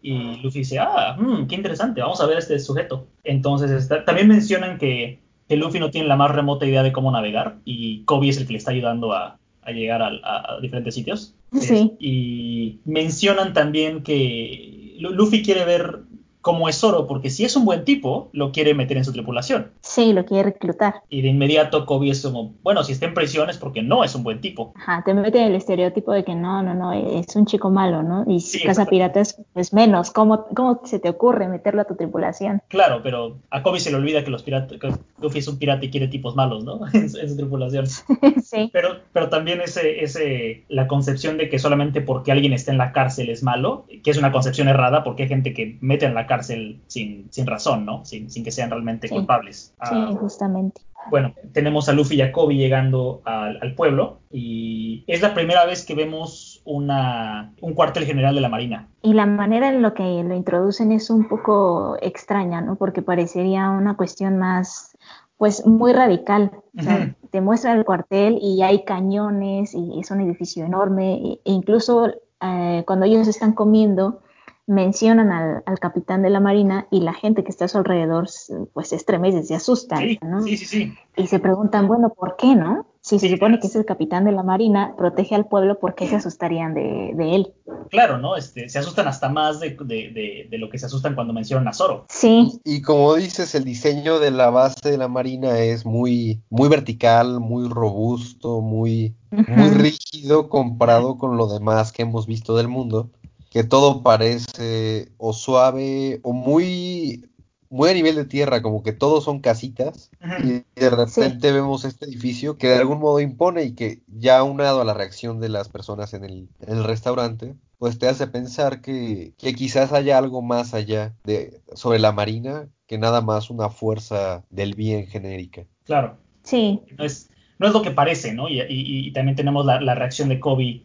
Y 0.06 0.36
Luffy 0.36 0.60
dice, 0.60 0.78
ah, 0.78 1.16
mm, 1.18 1.48
qué 1.48 1.56
interesante, 1.56 2.00
vamos 2.00 2.20
a 2.20 2.26
ver 2.26 2.38
este 2.38 2.60
sujeto. 2.60 3.08
Entonces 3.24 3.88
también 4.06 4.28
mencionan 4.28 4.78
que, 4.78 5.18
Luffy 5.48 5.80
no 5.80 5.90
tiene 5.90 6.06
la 6.06 6.14
más 6.14 6.30
remota 6.30 6.64
idea 6.64 6.84
de 6.84 6.92
cómo 6.92 7.10
navegar 7.10 7.56
y 7.64 8.02
Kobe 8.04 8.28
es 8.28 8.36
el 8.36 8.46
que 8.46 8.52
le 8.52 8.58
está 8.58 8.70
ayudando 8.70 9.12
a, 9.12 9.38
a 9.62 9.70
llegar 9.72 10.02
a, 10.02 10.60
diferentes 10.62 10.94
sitios. 10.94 11.34
Sí. 11.60 11.92
y 11.98 12.78
mencionan 12.84 13.52
también 13.52 14.02
que 14.02 14.94
Luffy 14.98 15.42
quiere 15.42 15.64
ver 15.64 16.02
como 16.46 16.68
es 16.68 16.78
Zoro, 16.78 17.08
porque 17.08 17.28
si 17.28 17.44
es 17.44 17.56
un 17.56 17.64
buen 17.64 17.84
tipo, 17.84 18.30
lo 18.32 18.52
quiere 18.52 18.72
meter 18.72 18.96
en 18.96 19.04
su 19.04 19.12
tripulación. 19.12 19.72
Sí, 19.80 20.12
lo 20.12 20.24
quiere 20.24 20.44
reclutar. 20.44 21.02
Y 21.10 21.22
de 21.22 21.26
inmediato 21.26 21.84
Kobe 21.86 22.10
es 22.10 22.22
como, 22.22 22.54
bueno, 22.62 22.84
si 22.84 22.92
está 22.92 23.06
en 23.06 23.14
prisión 23.14 23.50
es 23.50 23.58
porque 23.58 23.82
no 23.82 24.04
es 24.04 24.14
un 24.14 24.22
buen 24.22 24.40
tipo. 24.40 24.72
Ajá, 24.76 25.02
te 25.04 25.12
mete 25.12 25.44
el 25.44 25.56
estereotipo 25.56 26.12
de 26.12 26.22
que 26.22 26.36
no, 26.36 26.62
no, 26.62 26.72
no, 26.72 26.92
es 26.92 27.34
un 27.34 27.46
chico 27.46 27.68
malo, 27.68 28.04
¿no? 28.04 28.24
Y 28.28 28.38
si 28.38 28.62
casa 28.62 28.86
piratas, 28.86 29.42
pues 29.54 29.72
menos. 29.72 30.12
¿Cómo, 30.12 30.46
¿Cómo 30.54 30.82
se 30.84 31.00
te 31.00 31.08
ocurre 31.08 31.48
meterlo 31.48 31.82
a 31.82 31.84
tu 31.84 31.96
tripulación? 31.96 32.62
Claro, 32.68 33.00
pero 33.02 33.38
a 33.50 33.64
Kobe 33.64 33.80
se 33.80 33.90
le 33.90 33.96
olvida 33.96 34.22
que 34.22 34.30
los 34.30 34.44
piratas, 34.44 34.78
que 34.78 34.88
Luffy 35.20 35.40
es 35.40 35.48
un 35.48 35.58
pirata 35.58 35.84
y 35.84 35.90
quiere 35.90 36.06
tipos 36.06 36.36
malos, 36.36 36.62
¿no? 36.62 36.78
en, 36.92 37.10
su 37.10 37.36
tripulación. 37.36 37.88
sí. 38.44 38.70
Pero, 38.72 39.00
pero 39.12 39.30
también 39.30 39.62
ese, 39.62 40.04
ese, 40.04 40.62
la 40.68 40.86
concepción 40.86 41.38
de 41.38 41.48
que 41.48 41.58
solamente 41.58 42.02
porque 42.02 42.30
alguien 42.30 42.52
está 42.52 42.70
en 42.70 42.78
la 42.78 42.92
cárcel 42.92 43.30
es 43.30 43.42
malo, 43.42 43.84
que 44.04 44.12
es 44.12 44.16
una 44.16 44.30
concepción 44.30 44.68
errada, 44.68 45.02
porque 45.02 45.24
hay 45.24 45.28
gente 45.28 45.52
que 45.52 45.76
mete 45.80 46.06
en 46.06 46.14
la 46.14 46.28
cárcel 46.28 46.35
cárcel 46.36 46.80
sin, 46.86 47.26
sin 47.30 47.46
razón, 47.46 47.84
¿no? 47.86 48.04
Sin, 48.04 48.30
sin 48.30 48.44
que 48.44 48.50
sean 48.50 48.70
realmente 48.70 49.08
culpables. 49.08 49.74
sí, 49.82 49.94
ah, 49.94 50.12
justamente. 50.18 50.82
Bueno, 51.10 51.34
tenemos 51.52 51.88
a 51.88 51.92
Luffy 51.92 52.16
y 52.16 52.22
a 52.22 52.32
Kobe 52.32 52.56
llegando 52.56 53.22
al, 53.24 53.58
al, 53.62 53.74
pueblo 53.74 54.18
y 54.30 55.04
es 55.06 55.22
la 55.22 55.34
primera 55.34 55.64
vez 55.64 55.84
que 55.84 55.94
vemos 55.94 56.62
una, 56.64 57.52
un 57.60 57.74
cuartel 57.74 58.04
general 58.04 58.34
de 58.34 58.40
la 58.40 58.48
Marina. 58.48 58.88
Y 59.02 59.14
la 59.14 59.24
manera 59.24 59.68
en 59.68 59.82
la 59.82 59.94
que 59.94 60.02
lo 60.02 60.34
introducen 60.34 60.90
es 60.90 61.08
un 61.08 61.28
poco 61.28 61.96
extraña, 62.02 62.60
¿no? 62.60 62.74
Porque 62.74 63.02
parecería 63.02 63.70
una 63.70 63.96
cuestión 63.96 64.36
más, 64.36 64.96
pues, 65.36 65.64
muy 65.64 65.92
radical. 65.92 66.50
O 66.76 66.82
sea, 66.82 67.14
Te 67.30 67.40
muestra 67.40 67.72
el 67.74 67.84
cuartel 67.84 68.38
y 68.40 68.62
hay 68.62 68.84
cañones 68.84 69.74
y 69.74 70.00
es 70.00 70.10
un 70.10 70.20
edificio 70.20 70.64
enorme 70.64 71.38
e 71.44 71.52
incluso 71.52 72.08
eh, 72.40 72.82
cuando 72.86 73.06
ellos 73.06 73.28
están 73.28 73.52
comiendo 73.52 74.20
mencionan 74.66 75.30
al, 75.64 75.78
capitán 75.78 76.22
de 76.22 76.30
la 76.30 76.40
marina 76.40 76.88
y 76.90 77.00
la 77.00 77.14
gente 77.14 77.44
que 77.44 77.50
está 77.50 77.66
a 77.66 77.68
su 77.68 77.78
alrededor 77.78 78.28
pues 78.72 78.88
se 78.88 78.96
estremece, 78.96 79.44
se 79.44 79.54
asusta, 79.54 80.00
¿no? 80.22 80.42
Sí, 80.42 80.56
sí, 80.56 80.66
sí. 80.66 80.94
Y 81.16 81.28
se 81.28 81.38
preguntan, 81.38 81.86
bueno, 81.86 82.10
¿por 82.10 82.36
qué, 82.36 82.54
no? 82.56 82.86
Si 83.00 83.20
se 83.20 83.30
supone 83.30 83.60
que 83.60 83.68
es 83.68 83.76
el 83.76 83.84
capitán 83.84 84.24
de 84.24 84.32
la 84.32 84.42
marina, 84.42 84.94
protege 84.98 85.36
al 85.36 85.46
pueblo, 85.46 85.78
¿por 85.78 85.94
qué 85.94 86.08
se 86.08 86.16
asustarían 86.16 86.74
de, 86.74 87.14
él? 87.16 87.54
Claro, 87.88 88.18
¿no? 88.18 88.34
Este, 88.34 88.68
se 88.68 88.80
asustan 88.80 89.06
hasta 89.06 89.28
más 89.28 89.60
de, 89.60 90.48
lo 90.50 90.68
que 90.68 90.78
se 90.78 90.86
asustan 90.86 91.14
cuando 91.14 91.32
mencionan 91.32 91.68
a 91.68 91.72
Zoro. 91.72 92.06
Sí. 92.08 92.60
Y, 92.64 92.82
como 92.82 93.14
dices, 93.14 93.54
el 93.54 93.62
diseño 93.62 94.18
de 94.18 94.32
la 94.32 94.50
base 94.50 94.90
de 94.90 94.98
la 94.98 95.06
marina 95.06 95.60
es 95.60 95.86
muy, 95.86 96.42
muy 96.50 96.68
vertical, 96.68 97.38
muy 97.38 97.68
robusto, 97.68 98.60
muy, 98.60 99.14
muy 99.30 99.70
rígido 99.70 100.48
comparado 100.48 101.16
con 101.16 101.36
lo 101.36 101.46
demás 101.46 101.92
que 101.92 102.02
hemos 102.02 102.26
visto 102.26 102.56
del 102.56 102.66
mundo 102.66 103.12
que 103.50 103.64
todo 103.64 104.02
parece 104.02 105.12
o 105.18 105.32
suave 105.32 106.20
o 106.22 106.32
muy 106.32 107.28
muy 107.68 107.90
a 107.90 107.94
nivel 107.94 108.14
de 108.14 108.24
tierra, 108.24 108.62
como 108.62 108.82
que 108.82 108.92
todos 108.92 109.24
son 109.24 109.40
casitas 109.40 110.10
y 110.44 110.62
de 110.80 110.90
repente 110.90 111.52
vemos 111.52 111.84
este 111.84 112.06
edificio 112.06 112.56
que 112.58 112.68
de 112.68 112.76
algún 112.76 113.00
modo 113.00 113.20
impone 113.20 113.64
y 113.64 113.74
que 113.74 114.00
ya 114.06 114.38
aunado 114.38 114.80
a 114.80 114.84
la 114.84 114.94
reacción 114.94 115.40
de 115.40 115.48
las 115.48 115.68
personas 115.68 116.14
en 116.14 116.24
el, 116.24 116.48
restaurante, 116.84 117.54
pues 117.78 117.98
te 117.98 118.08
hace 118.08 118.28
pensar 118.28 118.80
que, 118.80 119.32
que, 119.36 119.54
quizás 119.54 119.92
haya 119.92 120.16
algo 120.16 120.42
más 120.42 120.74
allá 120.74 121.14
de 121.24 121.60
sobre 121.74 121.98
la 121.98 122.12
marina 122.12 122.68
que 122.86 122.98
nada 122.98 123.20
más 123.20 123.50
una 123.50 123.68
fuerza 123.68 124.44
del 124.50 124.74
bien 124.74 125.06
genérica. 125.06 125.64
Claro. 125.84 126.16
Sí. 126.44 126.80
No 126.96 127.04
es, 127.04 127.30
no 127.58 127.66
es 127.66 127.72
lo 127.72 127.82
que 127.82 127.90
parece, 127.90 128.32
¿no? 128.32 128.48
Y, 128.48 128.62
y, 128.68 129.12
también 129.12 129.36
tenemos 129.36 129.66
la, 129.66 129.80
la, 129.80 129.94
reacción 129.94 130.28
de 130.28 130.38
Kobe 130.38 130.82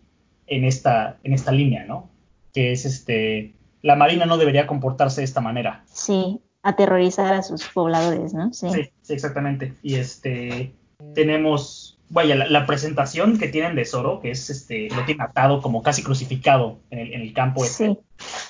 en 0.47 0.65
esta, 0.65 1.19
en 1.23 1.33
esta 1.33 1.51
línea, 1.51 1.85
¿no? 1.85 2.09
Que 2.53 2.71
es 2.71 2.85
este, 2.85 3.53
la 3.81 3.95
Marina 3.95 4.25
no 4.25 4.37
debería 4.37 4.67
comportarse 4.67 5.21
de 5.21 5.25
esta 5.25 5.41
manera. 5.41 5.83
Sí, 5.91 6.39
aterrorizar 6.63 7.33
a 7.33 7.43
sus 7.43 7.67
pobladores, 7.67 8.33
¿no? 8.33 8.53
Sí, 8.53 8.67
sí, 9.01 9.13
exactamente. 9.13 9.73
Y 9.81 9.95
este, 9.95 10.73
tenemos, 11.15 11.97
vaya, 12.09 12.35
la, 12.35 12.65
presentación 12.65 13.39
que 13.39 13.47
tienen 13.47 13.75
de 13.75 13.85
Zoro, 13.85 14.19
que 14.19 14.31
es 14.31 14.49
este, 14.49 14.89
lo 14.89 15.03
tiene 15.05 15.23
atado 15.23 15.61
como 15.61 15.81
casi 15.81 16.03
crucificado 16.03 16.77
en 16.91 16.99
el, 16.99 17.13
en 17.13 17.21
el 17.21 17.33
campo 17.33 17.65
este. 17.65 17.97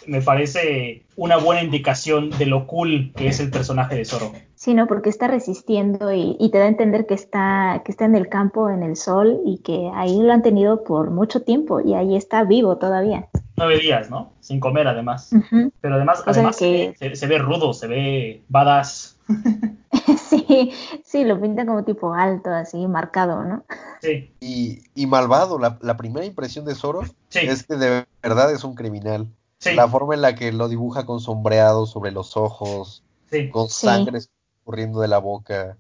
Me 0.06 0.22
parece 0.22 1.06
una 1.16 1.38
buena 1.38 1.64
indicación 1.64 2.30
de 2.32 2.46
lo 2.46 2.68
cool 2.68 3.14
que 3.16 3.28
es 3.28 3.40
el 3.40 3.50
personaje 3.50 3.96
de 3.96 4.04
Zoro. 4.04 4.34
Sí, 4.56 4.74
¿no? 4.74 4.86
Porque 4.86 5.10
está 5.10 5.28
resistiendo 5.28 6.12
y, 6.12 6.36
y, 6.40 6.52
te 6.52 6.58
da 6.58 6.66
a 6.66 6.68
entender 6.68 7.06
que 7.06 7.14
está, 7.14 7.82
que 7.86 7.92
está 7.92 8.04
en 8.04 8.16
el 8.16 8.28
campo, 8.28 8.70
en 8.70 8.84
el 8.84 8.98
sol, 8.98 9.40
y 9.46 9.60
que 9.60 9.90
ahí 9.96 10.20
lo 10.20 10.34
han 10.34 10.44
tenido 10.44 10.84
por 10.84 11.10
mucho 11.10 11.44
tiempo 11.44 11.80
y 11.80 11.94
ahí 11.94 12.18
está 12.18 12.44
vivo 12.44 12.78
todavía 12.78 13.30
nueve 13.62 13.80
días, 13.80 14.10
¿no? 14.10 14.34
Sin 14.40 14.60
comer 14.60 14.88
además. 14.88 15.32
Pero 15.82 15.96
además, 15.96 16.24
además 16.26 16.56
se, 16.56 16.96
ve 17.28 17.38
rudo, 17.38 17.74
se 17.74 17.88
ve 17.88 18.44
badass. 18.50 19.18
sí, 20.30 20.74
sí, 21.04 21.24
lo 21.24 21.40
pinta 21.40 21.66
como 21.66 21.84
tipo 21.84 22.14
alto, 22.14 22.50
así, 22.50 22.88
marcado, 22.88 23.44
¿no? 23.44 23.64
Sí. 24.02 24.34
Y, 24.40 25.06
malvado, 25.06 25.60
la, 25.60 25.98
primera 25.98 26.26
impresión 26.26 26.66
de 26.66 26.76
Zoro 26.76 27.04
es 27.32 27.64
que 27.64 27.76
de 27.76 28.06
verdad 28.22 28.52
es 28.52 28.64
un 28.64 28.76
criminal. 28.76 29.28
La 29.76 29.88
forma 29.88 30.16
en 30.16 30.22
la 30.22 30.34
que 30.34 30.52
lo 30.52 30.68
dibuja 30.68 31.06
con 31.06 31.20
sombreado 31.20 31.86
sobre 31.86 32.12
los 32.12 32.36
ojos, 32.36 33.04
con 33.52 33.70
sangre 33.70 34.20
corriendo 34.64 35.02
de 35.02 35.08
la 35.08 35.20
boca. 35.20 35.78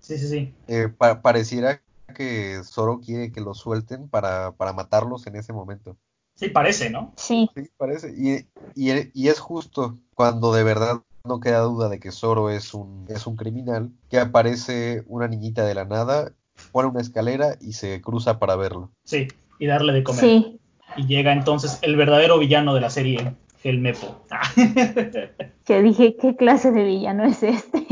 Sí, 0.00 0.18
sí, 0.18 0.28
sí. 0.28 0.54
Eh, 0.66 0.88
pareciera 1.22 1.80
que 2.14 2.60
Zoro 2.64 3.00
quiere 3.00 3.30
que 3.30 3.40
lo 3.40 3.54
suelten 3.54 4.08
para, 4.08 4.52
para 4.52 4.72
matarlos 4.72 5.26
en 5.28 5.36
ese 5.36 5.52
momento. 5.52 5.96
Sí, 6.40 6.48
parece, 6.48 6.88
¿no? 6.88 7.12
Sí. 7.16 7.50
Sí, 7.54 7.68
parece. 7.76 8.14
Y, 8.16 8.46
y, 8.74 9.28
es 9.28 9.38
justo 9.38 9.98
cuando 10.14 10.54
de 10.54 10.64
verdad 10.64 11.02
no 11.22 11.38
queda 11.38 11.60
duda 11.60 11.90
de 11.90 12.00
que 12.00 12.12
Zoro 12.12 12.48
es 12.48 12.72
un, 12.72 13.04
es 13.10 13.26
un 13.26 13.36
criminal, 13.36 13.90
que 14.08 14.18
aparece 14.18 15.04
una 15.06 15.28
niñita 15.28 15.66
de 15.66 15.74
la 15.74 15.84
nada, 15.84 16.32
pone 16.72 16.88
una 16.88 17.02
escalera 17.02 17.58
y 17.60 17.74
se 17.74 18.00
cruza 18.00 18.38
para 18.38 18.56
verlo. 18.56 18.90
Sí, 19.04 19.28
y 19.58 19.66
darle 19.66 19.92
de 19.92 20.02
comer. 20.02 20.20
Sí. 20.20 20.60
Y 20.96 21.06
llega 21.06 21.34
entonces 21.34 21.78
el 21.82 21.96
verdadero 21.96 22.38
villano 22.38 22.74
de 22.74 22.80
la 22.80 22.88
serie, 22.88 23.34
el 23.62 23.78
Mepo. 23.78 24.24
que 25.66 25.82
dije, 25.82 26.16
¿qué 26.16 26.36
clase 26.36 26.70
de 26.70 26.84
villano 26.84 27.24
es 27.24 27.42
este? 27.42 27.86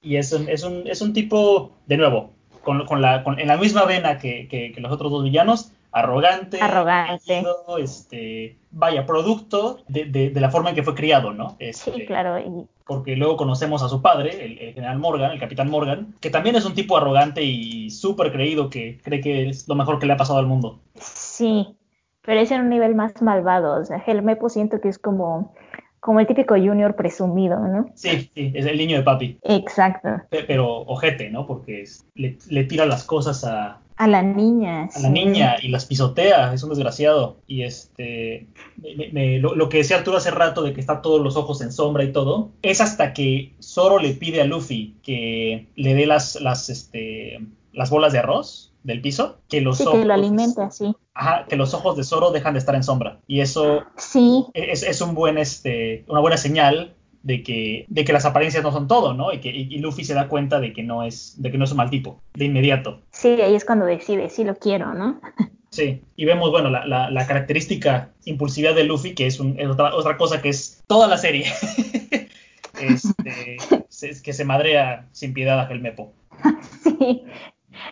Y 0.00 0.16
es 0.16 0.32
un, 0.32 0.48
es 0.48 0.64
un, 0.64 0.86
es 0.86 1.02
un 1.02 1.12
tipo, 1.12 1.72
de 1.84 1.98
nuevo, 1.98 2.32
con, 2.62 2.86
con 2.86 3.02
la, 3.02 3.24
con, 3.24 3.38
en 3.38 3.48
la 3.48 3.58
misma 3.58 3.84
vena 3.84 4.16
que, 4.16 4.48
que, 4.48 4.72
que 4.72 4.80
los 4.80 4.90
otros 4.90 5.12
dos 5.12 5.22
villanos, 5.22 5.72
arrogante, 5.92 6.60
arrogante. 6.60 7.44
este, 7.78 8.56
vaya, 8.70 9.06
producto 9.06 9.80
de, 9.88 10.32
la 10.34 10.50
forma 10.50 10.70
en 10.70 10.76
que 10.76 10.82
fue 10.82 10.94
criado, 10.94 11.32
¿no? 11.32 11.56
sí, 11.58 11.90
este, 11.90 12.06
claro. 12.06 12.36
Porque 12.84 13.16
luego 13.16 13.36
conocemos 13.36 13.82
a 13.82 13.88
su 13.88 14.02
padre, 14.02 14.44
el, 14.44 14.74
general 14.74 14.98
Morgan, 14.98 15.32
el 15.32 15.40
capitán 15.40 15.70
Morgan, 15.70 16.14
que 16.20 16.30
también 16.30 16.56
es 16.56 16.64
un 16.64 16.74
tipo 16.74 16.96
arrogante 16.96 17.42
y 17.42 17.90
súper 17.90 18.32
creído 18.32 18.68
que 18.70 18.98
cree 19.02 19.20
que 19.20 19.48
es 19.48 19.68
lo 19.68 19.74
mejor 19.74 19.98
que 19.98 20.06
le 20.06 20.14
ha 20.14 20.16
pasado 20.16 20.38
al 20.38 20.46
mundo. 20.46 20.80
Sí, 21.00 21.76
pero 22.22 22.40
es 22.40 22.50
en 22.50 22.62
un 22.62 22.68
nivel 22.68 22.94
más 22.94 23.22
malvado. 23.22 23.80
O 23.80 23.84
sea, 23.84 24.02
Helmepo 24.04 24.48
siento 24.48 24.80
que 24.80 24.88
es 24.88 24.98
como 24.98 25.54
como 26.00 26.20
el 26.20 26.26
típico 26.26 26.54
junior 26.54 26.96
presumido, 26.96 27.58
¿no? 27.60 27.90
Sí, 27.94 28.30
sí, 28.34 28.52
es 28.54 28.66
el 28.66 28.78
niño 28.78 28.96
de 28.96 29.02
papi. 29.02 29.38
Exacto. 29.42 30.08
Pero 30.30 30.78
ojete, 30.82 31.30
¿no? 31.30 31.46
Porque 31.46 31.84
le, 32.14 32.38
le, 32.48 32.64
tira 32.64 32.86
las 32.86 33.04
cosas 33.04 33.44
a, 33.44 33.80
a 34.00 34.08
la 34.08 34.22
niña. 34.22 34.88
A 34.94 35.00
la 35.00 35.10
niña 35.10 35.56
y 35.60 35.68
las 35.68 35.84
pisotea, 35.84 36.54
es 36.54 36.62
un 36.62 36.70
desgraciado. 36.70 37.36
Y 37.46 37.64
este, 37.64 38.46
lo, 38.78 39.68
que 39.68 39.76
decía 39.76 39.98
Arturo 39.98 40.16
hace 40.16 40.30
rato 40.30 40.62
de 40.62 40.72
que 40.72 40.80
está 40.80 41.02
todos 41.02 41.20
los 41.20 41.36
ojos 41.36 41.60
en 41.60 41.70
sombra 41.70 42.02
y 42.02 42.10
todo, 42.10 42.48
es 42.62 42.80
hasta 42.80 43.12
que 43.12 43.52
Zoro 43.62 43.98
le 43.98 44.14
pide 44.14 44.40
a 44.40 44.46
Luffy 44.46 44.96
que 45.02 45.68
le 45.76 45.94
dé 45.94 46.06
las, 46.06 46.40
las, 46.40 46.70
este, 46.70 47.40
las 47.74 47.90
bolas 47.90 48.14
de 48.14 48.20
arroz 48.20 48.72
del 48.84 49.02
piso, 49.02 49.36
que 49.50 49.60
los 49.60 49.78
ojos, 49.82 50.00
que 50.00 50.06
lo 50.06 50.14
alimenta, 50.14 50.70
sí. 50.70 50.96
Ajá, 51.14 51.46
que 51.48 51.56
los 51.56 51.74
ojos 51.74 51.96
de 51.96 52.04
Zoro 52.04 52.30
dejan 52.30 52.54
de 52.54 52.60
estar 52.60 52.74
en 52.74 52.84
sombra. 52.84 53.20
Y 53.26 53.40
eso 53.40 53.84
sí. 53.96 54.46
es, 54.54 54.82
es 54.82 55.00
un 55.00 55.14
buen, 55.14 55.38
este, 55.38 56.04
una 56.08 56.20
buena 56.20 56.36
señal 56.36 56.94
de 57.22 57.42
que, 57.42 57.84
de 57.88 58.04
que 58.04 58.12
las 58.12 58.24
apariencias 58.24 58.62
no 58.62 58.72
son 58.72 58.88
todo, 58.88 59.14
¿no? 59.14 59.32
Y 59.32 59.40
que 59.40 59.50
y 59.50 59.78
Luffy 59.78 60.04
se 60.04 60.14
da 60.14 60.28
cuenta 60.28 60.60
de 60.60 60.72
que 60.72 60.82
no 60.82 61.02
es, 61.02 61.34
de 61.36 61.50
que 61.50 61.58
no 61.58 61.64
es 61.64 61.70
un 61.70 61.76
mal 61.78 61.90
tipo, 61.90 62.20
de 62.34 62.46
inmediato. 62.46 63.00
Sí, 63.10 63.28
ahí 63.40 63.54
es 63.54 63.64
cuando 63.64 63.84
decide, 63.84 64.30
sí 64.30 64.44
lo 64.44 64.54
quiero, 64.56 64.94
¿no? 64.94 65.20
Sí, 65.70 66.02
y 66.16 66.24
vemos, 66.24 66.50
bueno, 66.50 66.68
la, 66.68 66.84
la, 66.84 67.26
característica 67.28 68.10
impulsividad 68.24 68.74
de 68.74 68.82
Luffy, 68.82 69.14
que 69.14 69.28
es, 69.28 69.38
otra, 69.40 70.16
cosa 70.16 70.42
que 70.42 70.48
es 70.48 70.82
toda 70.88 71.06
la 71.06 71.16
serie. 71.16 71.46
este, 72.80 73.56
que 74.24 74.32
se 74.32 74.44
madrea 74.44 75.06
sin 75.12 75.32
piedad 75.32 75.60
a 75.60 75.70
Helmepo. 75.70 76.12
Sí, 76.82 77.22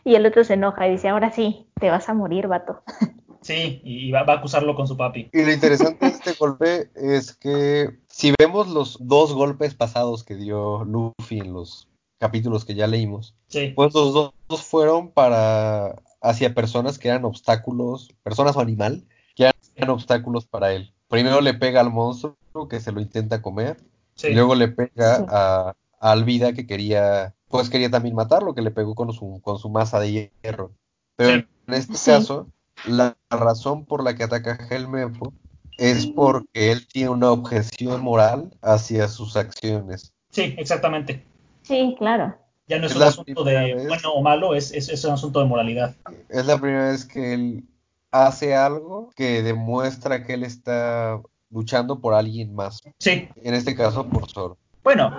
y 0.05 0.14
el 0.14 0.26
otro 0.26 0.45
se 0.45 0.55
enoja 0.55 0.86
y 0.89 0.93
dice, 0.93 1.09
ahora 1.09 1.30
sí, 1.32 1.66
te 1.80 1.91
vas 1.91 2.09
a 2.09 2.14
morir, 2.14 2.49
vato. 2.49 2.82
Sí, 3.41 3.80
y 3.84 4.11
va, 4.11 4.20
a 4.26 4.32
acusarlo 4.32 4.74
con 4.74 4.89
su 4.89 4.97
papi. 4.97 5.30
Y 5.32 5.45
lo 5.45 5.53
interesante 5.53 6.05
de 6.05 6.12
este 6.12 6.32
golpe 6.32 6.91
es 6.97 7.32
que 7.34 7.97
si 8.09 8.32
vemos 8.36 8.68
los 8.68 8.99
dos 9.01 9.32
golpes 9.32 9.74
pasados 9.74 10.24
que 10.24 10.34
dio 10.34 10.84
Luffy 10.84 11.39
en 11.39 11.53
los 11.53 11.89
capítulos 12.18 12.64
que 12.64 12.74
ya 12.74 12.89
leímos, 12.89 13.36
pues 13.74 13.95
los 13.95 14.12
dos 14.12 14.62
fueron 14.62 15.12
para 15.12 15.95
hacia 16.20 16.55
personas 16.55 16.99
que 16.99 17.09
eran 17.09 17.24
obstáculos, 17.24 18.11
personas 18.22 18.57
o 18.57 18.61
animal, 18.61 19.07
que 19.36 19.51
eran 19.76 19.91
obstáculos 19.91 20.47
para 20.47 20.72
él. 20.72 20.93
Primero 21.09 21.41
le 21.41 21.55
pega 21.55 21.80
al 21.80 21.91
monstruo 21.91 22.36
que 22.68 22.80
se 22.80 22.93
lo 22.93 23.01
intenta 23.01 23.41
comer, 23.41 23.78
y 24.22 24.34
luego 24.34 24.55
le 24.55 24.68
pega 24.68 25.24
a, 25.28 25.76
a, 26.01 26.12
Alvida 26.12 26.53
que 26.53 26.66
quería, 26.66 27.34
pues 27.49 27.71
quería 27.71 27.91
también 27.91 28.15
matarlo, 28.15 28.55
que 28.55 28.63
le 28.63 28.71
pegó 28.71 28.95
con 28.95 29.13
su, 29.13 29.41
con 29.43 29.59
su 29.59 29.71
masa 29.71 30.01
de 30.01 30.31
hierro. 30.43 30.73
Pero 31.17 31.47
en 31.67 31.75
este 31.75 31.95
caso, 31.95 32.49
la 32.87 33.17
razón 33.31 33.85
por 33.85 34.05
la 34.05 34.15
que 34.15 34.25
ataca 34.25 34.53
a 34.53 34.75
Helmeppo 34.75 35.33
es 35.77 36.07
porque 36.07 36.73
él 36.73 36.87
tiene 36.89 37.11
una 37.11 37.31
objeción 37.31 38.03
moral 38.03 38.51
hacia 38.63 39.09
sus 39.09 39.37
acciones. 39.37 40.13
Sí, 40.31 40.55
exactamente. 40.59 41.25
Sí, 41.63 41.95
claro. 41.99 42.37
Ya 42.67 42.79
no 42.79 42.87
es, 42.87 42.97
un 42.97 43.03
asunto 43.03 43.45
de 43.45 43.87
bueno 43.87 44.13
o 44.13 44.21
malo, 44.21 44.55
es, 44.55 44.73
es, 44.73 45.03
un 45.05 45.13
asunto 45.13 45.41
de 45.41 45.47
moralidad. 45.47 45.97
Es 46.29 46.45
la 46.45 46.59
primera 46.59 46.91
vez 46.91 47.07
que 47.07 47.33
él 47.33 47.65
hace 48.11 48.55
algo 48.55 49.11
que 49.17 49.43
demuestra 49.43 50.25
que 50.25 50.35
él 50.35 50.45
está 50.45 51.21
luchando 51.51 52.01
por 52.01 52.13
alguien 52.13 52.55
más. 52.55 52.83
Sí. 52.99 53.29
En 53.37 53.55
este 53.55 53.75
caso, 53.75 54.07
por 54.07 54.31
Zoro. 54.31 54.59
Bueno, 54.85 55.11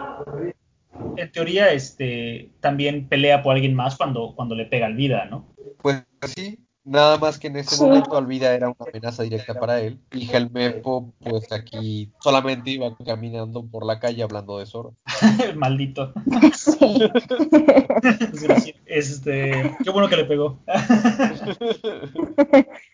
en 1.17 1.31
teoría, 1.31 1.71
este, 1.71 2.51
también 2.59 3.07
pelea 3.07 3.41
por 3.41 3.55
alguien 3.55 3.75
más 3.75 3.97
cuando, 3.97 4.33
cuando 4.35 4.55
le 4.55 4.65
pega 4.65 4.85
al 4.85 4.95
vida, 4.95 5.25
¿no? 5.25 5.45
Pues 5.81 6.03
sí, 6.35 6.59
Nada 6.89 7.17
más 7.19 7.37
que 7.37 7.47
en 7.47 7.57
ese 7.57 7.83
momento 7.83 8.17
Alvida 8.17 8.55
era 8.55 8.69
una 8.69 8.89
amenaza 8.89 9.21
directa 9.21 9.53
para 9.53 9.79
él 9.79 9.99
y 10.11 10.27
Helmepo 10.27 11.13
pues 11.19 11.51
aquí 11.51 12.11
solamente 12.19 12.71
iba 12.71 12.97
caminando 13.05 13.63
por 13.63 13.85
la 13.85 13.99
calle 13.99 14.23
hablando 14.23 14.57
de 14.57 14.65
Zoro. 14.65 14.95
Maldito. 15.55 16.11
este, 18.87 19.77
qué 19.83 19.89
bueno 19.91 20.09
que 20.09 20.15
le 20.15 20.25
pegó. 20.25 20.57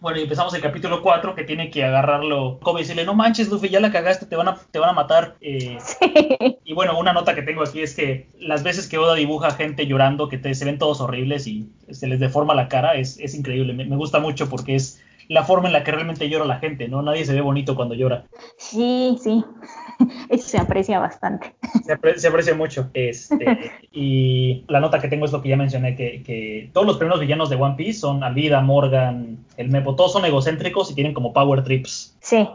Bueno, 0.00 0.20
y 0.20 0.22
empezamos 0.22 0.54
el 0.54 0.62
capítulo 0.62 1.02
4 1.02 1.34
que 1.34 1.42
tiene 1.42 1.70
que 1.70 1.82
agarrarlo 1.82 2.60
Kobe 2.60 2.80
y 2.80 2.82
decirle, 2.84 3.04
no 3.04 3.14
manches, 3.14 3.48
Luffy, 3.48 3.68
ya 3.68 3.80
la 3.80 3.90
cagaste, 3.90 4.26
te 4.26 4.36
van 4.36 4.46
a, 4.46 4.56
te 4.70 4.78
van 4.78 4.90
a 4.90 4.92
matar. 4.92 5.36
Eh, 5.40 5.78
y 6.64 6.72
bueno, 6.72 6.96
una 6.96 7.12
nota 7.12 7.34
que 7.34 7.42
tengo 7.42 7.62
aquí 7.62 7.80
es 7.80 7.96
que 7.96 8.28
las 8.38 8.62
veces 8.62 8.86
que 8.86 8.98
Oda 8.98 9.14
dibuja 9.14 9.50
gente 9.50 9.86
llorando, 9.86 10.28
que 10.28 10.54
se 10.54 10.64
ven 10.64 10.78
todos 10.78 11.00
horribles 11.00 11.48
y 11.48 11.72
se 11.90 12.06
les 12.06 12.20
deforma 12.20 12.54
la 12.54 12.68
cara, 12.68 12.94
es, 12.94 13.18
es 13.18 13.34
increíble. 13.34 13.72
me, 13.72 13.96
gusta 13.96 14.20
mucho 14.20 14.48
porque 14.48 14.76
es 14.76 15.02
la 15.28 15.44
forma 15.44 15.68
en 15.68 15.74
la 15.74 15.84
que 15.84 15.92
realmente 15.92 16.28
llora 16.28 16.44
la 16.44 16.58
gente, 16.58 16.88
¿no? 16.88 17.02
Nadie 17.02 17.24
se 17.24 17.34
ve 17.34 17.40
bonito 17.40 17.76
cuando 17.76 17.94
llora. 17.94 18.24
Sí, 18.56 19.16
sí. 19.22 19.44
Eso 20.28 20.48
se 20.48 20.58
aprecia 20.58 20.98
bastante. 20.98 21.54
Se, 22.16 22.28
aprecia 22.28 22.54
mucho. 22.54 22.90
Este, 22.94 23.72
y 23.92 24.64
la 24.68 24.80
nota 24.80 24.98
que 24.98 25.08
tengo 25.08 25.26
es 25.26 25.32
lo 25.32 25.42
que 25.42 25.50
ya 25.50 25.56
mencioné, 25.56 25.94
que, 25.94 26.22
que 26.22 26.70
todos 26.72 26.86
los 26.86 26.96
primeros 26.96 27.20
villanos 27.20 27.50
de 27.50 27.56
One 27.56 27.76
Piece 27.76 28.00
son 28.00 28.24
Alvida, 28.24 28.60
Morgan, 28.60 29.38
el 29.56 29.68
Mepo, 29.68 29.94
todos 29.94 30.12
son 30.12 30.24
egocéntricos 30.24 30.90
y 30.90 30.94
tienen 30.94 31.14
como 31.14 31.32
power 31.32 31.62
trips. 31.62 32.16
Sí. 32.20 32.48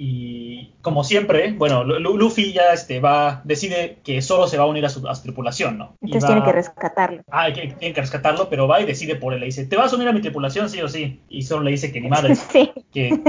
Y 0.00 0.74
como 0.80 1.02
siempre, 1.02 1.54
bueno, 1.54 1.82
Luffy 1.82 2.52
ya 2.52 2.72
este, 2.72 3.00
va, 3.00 3.42
decide 3.42 3.98
que 4.04 4.22
solo 4.22 4.46
se 4.46 4.56
va 4.56 4.62
a 4.62 4.68
unir 4.68 4.86
a 4.86 4.88
su, 4.88 5.02
tripulación, 5.22 5.76
¿no? 5.76 5.96
Entonces 6.00 6.28
tiene 6.28 6.44
que 6.44 6.52
rescatarlo. 6.52 7.22
Ah, 7.32 7.48
que, 7.52 7.74
tiene 7.78 7.94
que 7.94 8.00
rescatarlo, 8.00 8.48
pero 8.48 8.68
va 8.68 8.80
y 8.80 8.86
decide 8.86 9.16
por 9.16 9.34
él. 9.34 9.40
Le 9.40 9.46
dice, 9.46 9.66
¿te 9.66 9.76
vas 9.76 9.92
a 9.92 9.96
unir 9.96 10.06
a 10.06 10.12
mi 10.12 10.20
tripulación, 10.20 10.70
sí 10.70 10.80
o 10.80 10.88
sí? 10.88 11.20
Y 11.28 11.42
solo 11.42 11.64
le 11.64 11.72
dice 11.72 11.90
que 11.90 12.00
ni 12.00 12.08
madre. 12.08 12.34
sí. 12.36 12.70
Que, 12.92 13.20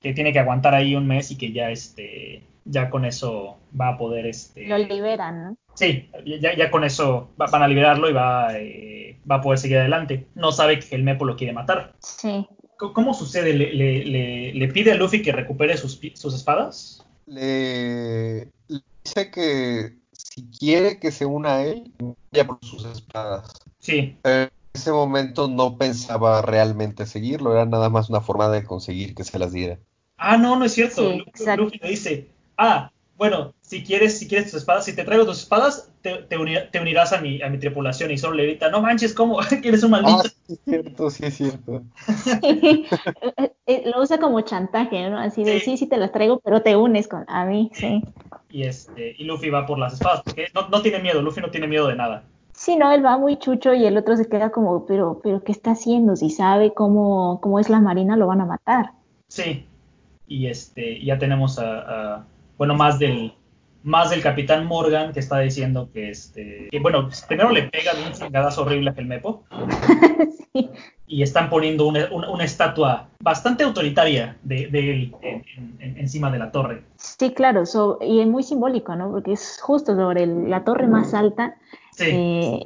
que, 0.00 0.14
tiene 0.14 0.32
que 0.32 0.38
aguantar 0.38 0.74
ahí 0.74 0.96
un 0.96 1.06
mes 1.06 1.30
y 1.30 1.36
que 1.36 1.52
ya, 1.52 1.68
este, 1.68 2.42
ya 2.64 2.88
con 2.88 3.04
eso 3.04 3.58
va 3.78 3.88
a 3.88 3.98
poder, 3.98 4.24
este... 4.24 4.66
Lo 4.66 4.78
liberan, 4.78 5.44
¿no? 5.44 5.56
Sí, 5.74 6.08
ya, 6.40 6.56
ya 6.56 6.70
con 6.70 6.84
eso 6.84 7.32
van 7.36 7.62
a 7.62 7.68
liberarlo 7.68 8.08
y 8.08 8.14
va, 8.14 8.56
eh, 8.56 9.18
va 9.30 9.36
a 9.36 9.40
poder 9.42 9.58
seguir 9.58 9.78
adelante. 9.78 10.26
No 10.34 10.52
sabe 10.52 10.78
que 10.78 10.94
el 10.94 11.02
Mepo 11.02 11.26
lo 11.26 11.36
quiere 11.36 11.52
matar. 11.52 11.92
Sí. 11.98 12.46
¿Cómo 12.76 13.14
sucede? 13.14 13.54
¿Le, 13.54 14.68
pide 14.68 14.92
a 14.92 14.94
Luffy 14.96 15.22
que 15.22 15.32
recupere 15.32 15.76
sus, 15.76 16.00
espadas? 16.02 17.04
Le, 17.26 18.48
dice 18.68 19.30
que 19.30 19.96
si 20.12 20.44
quiere 20.58 20.98
que 20.98 21.12
se 21.12 21.26
una 21.26 21.56
a 21.56 21.64
él, 21.64 21.92
vaya 22.32 22.46
por 22.46 22.58
sus 22.62 22.84
espadas. 22.84 23.52
Sí. 23.78 24.16
Pero 24.22 24.44
en 24.44 24.50
ese 24.72 24.92
momento 24.92 25.48
no 25.48 25.78
pensaba 25.78 26.42
realmente 26.42 27.06
seguirlo, 27.06 27.52
era 27.52 27.64
nada 27.64 27.88
más 27.88 28.10
una 28.10 28.20
forma 28.20 28.48
de 28.48 28.64
conseguir 28.64 29.14
que 29.14 29.24
se 29.24 29.38
las 29.38 29.52
diera. 29.52 29.78
Ah, 30.16 30.36
no, 30.36 30.56
no 30.56 30.64
es 30.64 30.72
cierto. 30.72 31.12
Luffy 31.56 31.78
le 31.80 31.88
dice, 31.88 32.28
ah, 32.56 32.90
bueno, 33.16 33.54
si 33.60 33.84
quieres, 33.84 34.18
si 34.18 34.26
quieres 34.26 34.50
tus 34.50 34.60
espadas, 34.60 34.84
si 34.84 34.94
te 34.94 35.04
traigo 35.04 35.24
tus 35.24 35.40
espadas, 35.40 35.90
te, 36.02 36.36
unirás 36.80 37.12
a 37.12 37.20
mi, 37.20 37.40
a 37.42 37.48
mi 37.48 37.58
tripulación. 37.58 38.10
Y 38.10 38.18
solo 38.18 38.34
le 38.34 38.44
grita, 38.44 38.70
no 38.70 38.82
manches, 38.82 39.14
¿cómo? 39.14 39.38
¿Eres 39.62 39.82
un 39.84 39.92
maldito? 39.92 40.22
Ah, 40.24 40.28
sí, 40.46 40.52
es 40.52 40.60
cierto, 40.64 41.10
sí 41.10 41.26
es 41.26 41.34
cierto. 41.34 41.82
Eh, 43.66 43.84
lo 43.86 44.02
usa 44.02 44.18
como 44.18 44.42
chantaje, 44.42 45.08
¿no? 45.08 45.18
Así 45.18 45.42
de, 45.42 45.58
sí. 45.58 45.78
sí, 45.78 45.86
te 45.86 45.96
las 45.96 46.12
traigo, 46.12 46.38
pero 46.40 46.60
te 46.60 46.76
unes 46.76 47.08
con, 47.08 47.24
a 47.28 47.46
mí, 47.46 47.70
sí. 47.72 48.02
Y, 48.50 48.64
este, 48.64 49.14
y 49.16 49.24
Luffy 49.24 49.48
va 49.48 49.64
por 49.64 49.78
las 49.78 49.94
espadas, 49.94 50.20
porque 50.22 50.48
no, 50.54 50.68
no 50.68 50.82
tiene 50.82 50.98
miedo, 50.98 51.22
Luffy 51.22 51.40
no 51.40 51.50
tiene 51.50 51.66
miedo 51.66 51.88
de 51.88 51.96
nada. 51.96 52.24
Sí, 52.52 52.76
no, 52.76 52.92
él 52.92 53.02
va 53.02 53.16
muy 53.16 53.38
chucho 53.38 53.72
y 53.72 53.86
el 53.86 53.96
otro 53.96 54.18
se 54.18 54.28
queda 54.28 54.50
como, 54.50 54.84
pero, 54.84 55.18
pero 55.24 55.42
¿qué 55.42 55.52
está 55.52 55.70
haciendo? 55.70 56.14
Si 56.14 56.28
sabe 56.28 56.74
cómo, 56.74 57.40
cómo 57.40 57.58
es 57.58 57.70
la 57.70 57.80
marina, 57.80 58.18
lo 58.18 58.26
van 58.26 58.42
a 58.42 58.44
matar. 58.44 58.90
Sí, 59.28 59.64
y 60.28 60.48
este, 60.48 61.02
ya 61.02 61.18
tenemos 61.18 61.58
a 61.58 62.26
bueno, 62.56 62.74
más 62.74 62.98
del, 62.98 63.32
más 63.84 64.10
del 64.10 64.22
capitán 64.22 64.66
Morgan 64.66 65.12
que 65.12 65.20
está 65.20 65.38
diciendo 65.40 65.90
que 65.92 66.08
este 66.08 66.68
que 66.70 66.80
bueno 66.80 67.10
primero 67.28 67.50
le 67.50 67.64
pega 67.64 67.92
de 67.92 68.02
un 68.02 68.12
chingadazo 68.12 68.62
horrible 68.62 68.94
a 68.96 69.02
Mepo 69.02 69.44
y 71.06 71.22
están 71.22 71.50
poniendo 71.50 71.86
una, 71.86 72.08
una, 72.10 72.44
estatua 72.44 73.08
bastante 73.20 73.62
autoritaria 73.62 74.38
de, 74.42 74.68
él 74.72 75.14
encima 75.78 76.30
de 76.30 76.38
la 76.38 76.50
torre. 76.50 76.82
Sí 76.96 77.34
claro 77.34 77.64
y 78.00 78.20
es 78.20 78.26
muy 78.26 78.42
simbólico 78.42 78.96
no 78.96 79.10
porque 79.10 79.32
es 79.32 79.60
justo 79.60 79.94
sobre 79.94 80.26
la 80.26 80.64
torre 80.64 80.86
más 80.86 81.12
alta 81.12 81.56
sí. 81.92 82.06
Eh, 82.08 82.62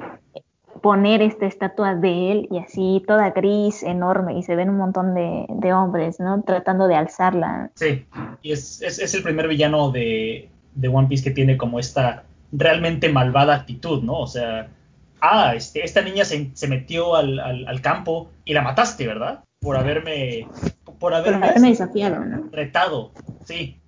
poner 0.81 1.21
esta 1.21 1.45
estatua 1.45 1.95
de 1.95 2.31
él 2.31 2.47
y 2.51 2.57
así 2.59 3.03
toda 3.07 3.31
gris, 3.31 3.83
enorme, 3.83 4.37
y 4.37 4.43
se 4.43 4.55
ven 4.55 4.69
un 4.69 4.77
montón 4.77 5.13
de, 5.13 5.73
hombres, 5.73 6.19
¿no? 6.19 6.41
Tratando 6.43 6.87
de 6.87 6.95
alzarla. 6.95 7.71
Sí, 7.75 8.05
y 8.41 8.51
es, 8.51 8.81
es, 8.81 9.13
el 9.13 9.23
primer 9.23 9.47
villano 9.47 9.91
de, 9.91 10.49
de, 10.75 10.87
One 10.87 11.07
Piece 11.07 11.23
que 11.23 11.31
tiene 11.31 11.57
como 11.57 11.79
esta 11.79 12.23
realmente 12.51 13.09
malvada 13.09 13.55
actitud, 13.55 14.03
¿no? 14.03 14.19
O 14.19 14.27
sea, 14.27 14.69
ah, 15.21 15.53
este, 15.55 15.83
esta 15.83 16.01
niña 16.01 16.25
se, 16.25 16.51
se 16.53 16.67
metió 16.67 17.15
al, 17.15 17.39
al, 17.39 17.81
campo 17.81 18.29
y 18.45 18.53
la 18.53 18.61
mataste, 18.61 19.05
¿verdad? 19.05 19.43
Por 19.59 19.77
haberme... 19.77 20.47
Por 20.99 21.13
haberme, 21.13 21.53
desafiado, 21.69 22.25
¿no? 22.25 22.49
Retado, 22.51 23.11
sí. 23.45 23.79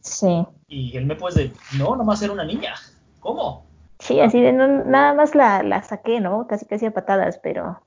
Sí. 0.00 0.46
Y 0.68 0.96
él 0.96 1.06
me 1.06 1.16
puede 1.16 1.52
no, 1.76 1.96
nomás 1.96 2.22
era 2.22 2.32
una 2.32 2.44
niña. 2.44 2.74
¿Cómo? 3.18 3.69
Sí, 4.00 4.18
así 4.20 4.40
de 4.40 4.52
nada 4.52 5.14
más 5.14 5.34
la, 5.34 5.62
la, 5.62 5.82
saqué, 5.82 6.20
¿no? 6.20 6.46
Casi 6.46 6.66
casi 6.66 6.86
a 6.86 6.90
patadas, 6.90 7.38
pero, 7.42 7.82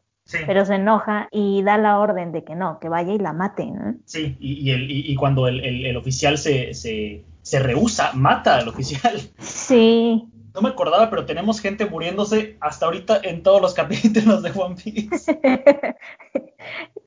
pero 0.45 0.63
se 0.65 0.75
enoja 0.75 1.27
y 1.31 1.63
da 1.63 1.77
la 1.77 1.99
orden 1.99 2.31
de 2.31 2.43
que 2.43 2.55
no, 2.55 2.79
que 2.79 2.87
vaya 2.87 3.13
y 3.13 3.17
la 3.17 3.33
mate, 3.33 3.65
¿no? 3.65 3.95
Sí, 4.05 4.37
y, 4.39 4.69
el, 4.71 4.89
y, 4.89 5.15
cuando 5.15 5.47
el, 5.47 5.85
el, 5.85 5.97
oficial 5.97 6.37
se, 6.37 6.73
se, 6.75 7.25
se 7.43 7.59
rehúsa, 7.59 8.13
mata 8.13 8.57
al 8.57 8.67
oficial. 8.67 9.21
Sí. 9.37 10.27
No 10.55 10.61
me 10.61 10.69
acordaba, 10.69 11.09
pero 11.09 11.25
tenemos 11.25 11.59
gente 11.59 11.85
muriéndose 11.85 12.57
hasta 12.59 12.85
ahorita 12.85 13.19
en 13.23 13.43
todos 13.43 13.61
los 13.61 13.73
capítulos 13.75 14.41
de 14.41 14.51
One 14.51 14.75
Piece. 14.75 15.39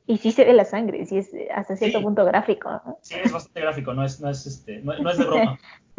y 0.07 0.19
sí 0.19 0.31
se 0.31 0.45
ve 0.45 0.53
la 0.53 0.65
sangre, 0.65 1.05
sí 1.07 1.19
es 1.19 1.31
hasta 1.55 1.77
cierto 1.77 2.03
punto 2.03 2.25
gráfico. 2.25 2.69
Sí, 3.01 3.17
es 3.23 3.33
bastante 3.33 3.61
gráfico, 3.61 3.95
no 3.95 4.05
es, 4.05 4.21
no 4.21 4.31
es, 4.31 4.47
este, 4.47 4.79
no, 4.81 4.93
es 5.11 5.19
de 5.19 5.25
broma. 5.25 5.59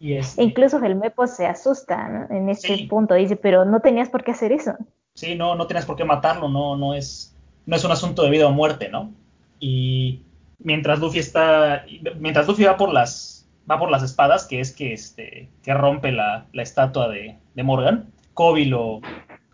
Y 0.00 0.14
este... 0.14 0.42
Incluso 0.42 0.78
el 0.84 0.96
Mepo 0.96 1.28
se 1.28 1.46
asusta 1.46 2.26
en 2.30 2.48
este 2.48 2.86
punto, 2.90 3.14
dice, 3.14 3.36
pero 3.36 3.64
no 3.64 3.80
tenías 3.80 4.08
por 4.08 4.24
qué 4.24 4.32
hacer 4.32 4.50
eso. 4.50 4.74
Sí, 5.14 5.36
no, 5.36 5.54
no 5.54 5.68
tenías 5.68 5.86
por 5.86 5.94
qué 5.94 6.04
matarlo, 6.04 6.48
no, 6.48 6.76
no 6.76 6.94
es, 6.94 7.36
no 7.66 7.76
es 7.76 7.84
un 7.84 7.92
asunto 7.92 8.22
de 8.22 8.30
vida 8.30 8.48
o 8.48 8.50
muerte, 8.50 8.88
¿no? 8.88 9.12
Y 9.60 10.22
mientras 10.58 10.98
Luffy 10.98 11.20
está, 11.20 11.84
mientras 12.18 12.48
Luffy 12.48 12.64
va 12.64 12.76
por 12.76 12.92
las, 12.92 13.37
va 13.70 13.78
por 13.78 13.90
las 13.90 14.02
espadas, 14.02 14.46
que 14.46 14.60
es 14.60 14.72
que 14.72 14.92
este, 14.92 15.48
que 15.62 15.74
rompe 15.74 16.12
la, 16.12 16.46
la 16.52 16.62
estatua 16.62 17.08
de, 17.08 17.36
de 17.54 17.62
Morgan, 17.62 18.06
Kobe 18.34 18.66
lo, 18.66 19.00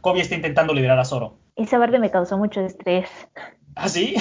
Kobe 0.00 0.20
está 0.20 0.34
intentando 0.34 0.74
liberar 0.74 0.98
a 0.98 1.04
Zoro. 1.04 1.36
Esa 1.56 1.78
parte 1.78 1.98
me 1.98 2.10
causó 2.10 2.36
mucho 2.36 2.60
estrés. 2.60 3.08
¿Ah, 3.76 3.88
sí? 3.88 4.14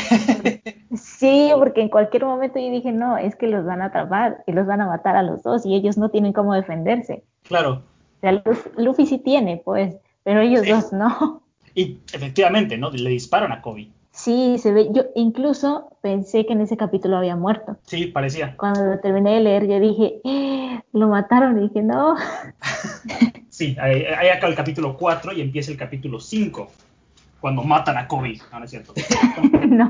sí, 0.96 1.52
porque 1.58 1.82
en 1.82 1.90
cualquier 1.90 2.26
momento 2.26 2.60
yo 2.60 2.72
dije, 2.72 2.92
no, 2.92 3.18
es 3.18 3.36
que 3.36 3.48
los 3.48 3.66
van 3.66 3.82
a 3.82 3.86
atrapar 3.86 4.44
y 4.48 4.54
los 4.54 4.66
van 4.66 4.82
a 4.82 4.88
matar 4.88 5.16
a 5.16 5.24
los 5.24 5.44
dos 5.44 5.66
y 5.66 5.76
ellos 5.76 5.98
no 5.98 6.10
tienen 6.10 6.34
cómo 6.34 6.54
defenderse. 6.54 7.24
Claro. 7.44 7.84
O 8.18 8.22
sea, 8.22 8.42
Luffy 8.78 9.06
sí 9.06 9.20
tiene, 9.20 9.62
pues, 9.64 9.96
pero 10.24 10.42
ellos 10.42 10.66
dos 10.66 10.94
no. 10.94 11.44
Y 11.76 11.98
efectivamente, 12.14 12.78
¿no? 12.78 12.92
Le 12.92 13.10
disparan 13.10 13.52
a 13.52 13.62
Kobe. 13.62 13.90
Sí, 14.14 14.60
se 14.60 14.72
ve. 14.72 14.90
Yo 14.92 15.06
incluso 15.16 15.98
pensé 16.02 16.46
que 16.46 16.54
en 16.54 16.62
ese 16.62 16.78
capítulo 16.78 17.18
había 17.18 17.36
muerto. 17.36 17.78
Sí, 17.88 18.06
parecía. 18.06 18.56
Cuando 18.58 18.86
lo 18.86 19.00
terminé 19.00 19.34
de 19.34 19.40
leer, 19.42 19.68
yo 19.68 19.80
dije, 19.80 20.22
¡Eh! 20.24 20.80
lo 20.94 21.08
mataron. 21.08 21.58
Y 21.58 21.68
dije, 21.68 21.82
no. 21.82 22.16
sí, 23.50 23.76
hay, 23.82 24.06
acá 24.30 24.48
el 24.48 24.56
capítulo 24.56 24.96
4 24.98 25.34
y 25.34 25.42
empieza 25.42 25.72
el 25.72 25.78
capítulo 25.78 26.20
5. 26.20 26.72
cuando 27.40 27.64
matan 27.64 27.98
a 27.98 28.08
Kobe. 28.08 28.40
No, 28.52 28.60
no 28.60 28.66
es 28.66 28.72
cierto. 28.72 28.94
no. 29.68 29.90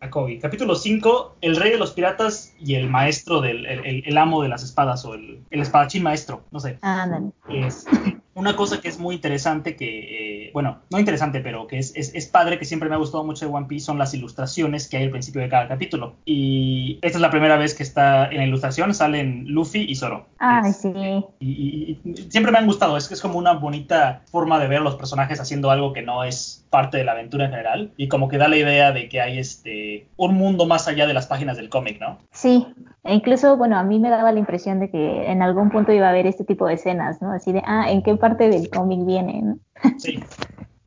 a, 0.00 0.10
Kobe. 0.10 0.40
Capítulo 0.40 0.74
5, 0.74 1.36
el 1.42 1.54
rey 1.54 1.70
de 1.70 1.78
los 1.78 1.92
piratas 1.92 2.52
y 2.58 2.74
el 2.74 2.90
maestro 2.90 3.40
del, 3.40 3.64
el, 3.66 4.18
amo 4.18 4.42
de 4.42 4.48
las 4.48 4.64
espadas 4.64 5.04
o 5.04 5.14
el, 5.14 5.40
el 5.50 5.60
espadachín 5.60 6.02
maestro, 6.02 6.42
no 6.50 6.58
sé. 6.58 6.76
Ah, 6.82 7.06
no. 7.06 7.32
Es, 7.48 7.86
una 8.34 8.56
cosa 8.56 8.80
que 8.80 8.88
es 8.88 8.98
muy 8.98 9.16
interesante, 9.16 9.76
que, 9.76 10.46
eh, 10.46 10.50
bueno, 10.52 10.78
no 10.90 10.98
interesante, 10.98 11.40
pero 11.40 11.66
que 11.66 11.78
es, 11.78 11.92
es, 11.94 12.26
padre, 12.26 12.58
que 12.58 12.64
siempre 12.64 12.88
me 12.88 12.94
ha 12.94 12.98
gustado 12.98 13.24
mucho 13.24 13.46
de 13.46 13.52
One 13.52 13.66
Piece, 13.66 13.86
son 13.86 13.98
las 13.98 14.14
ilustraciones 14.14 14.88
que 14.88 14.96
hay 14.96 15.04
al 15.04 15.10
principio 15.10 15.42
de 15.42 15.48
cada 15.48 15.68
capítulo. 15.68 16.14
Y 16.24 16.98
esta 17.02 17.18
es 17.18 17.22
la 17.22 17.30
primera 17.30 17.56
vez 17.56 17.74
que 17.74 17.82
está 17.82 18.26
en 18.30 18.38
la 18.38 18.46
ilustración, 18.46 18.94
salen 18.94 19.44
Luffy 19.48 19.84
y 19.88 19.94
Zoro. 19.94 20.26
Ay, 20.38 20.72
sí. 20.72 20.92
Y, 21.40 21.98
siempre 22.30 22.52
me 22.52 22.58
han 22.58 22.66
gustado, 22.66 22.96
es 22.96 23.08
que 23.08 23.14
es 23.14 23.20
como 23.20 23.38
una 23.38 23.52
bonita 23.52 24.22
forma 24.30 24.58
de 24.58 24.68
ver 24.68 24.78
a 24.78 24.84
los 24.84 24.96
personajes 24.96 25.40
haciendo 25.40 25.70
algo 25.70 25.92
que 25.92 26.02
no 26.02 26.24
es 26.24 26.64
parte 26.70 26.96
de 26.96 27.04
la 27.04 27.12
aventura 27.12 27.44
en 27.44 27.50
general 27.50 27.92
y 27.98 28.08
como 28.08 28.28
que 28.28 28.38
da 28.38 28.48
la 28.48 28.56
idea 28.56 28.92
de 28.92 29.08
que 29.08 29.20
hay 29.20 29.38
este 29.38 30.06
un 30.16 30.34
mundo 30.34 30.66
más 30.66 30.88
allá 30.88 31.06
de 31.06 31.12
las 31.12 31.26
páginas 31.26 31.58
del 31.58 31.68
cómic, 31.68 32.00
¿no? 32.00 32.18
Sí, 32.32 32.66
e 33.04 33.14
incluso, 33.14 33.56
bueno, 33.56 33.78
a 33.78 33.82
mí 33.82 33.98
me 33.98 34.10
daba 34.10 34.32
la 34.32 34.38
impresión 34.38 34.80
de 34.80 34.90
que 34.90 35.30
en 35.30 35.42
algún 35.42 35.70
punto 35.70 35.92
iba 35.92 36.06
a 36.06 36.10
haber 36.10 36.26
este 36.26 36.44
tipo 36.44 36.66
de 36.66 36.74
escenas, 36.74 37.20
¿no? 37.20 37.32
Así 37.32 37.52
de, 37.52 37.62
ah, 37.64 37.90
¿en 37.90 38.02
qué 38.02 38.14
parte 38.16 38.48
del 38.48 38.70
cómic 38.70 39.04
viene? 39.04 39.42
¿no? 39.42 39.58
Sí, 39.98 40.22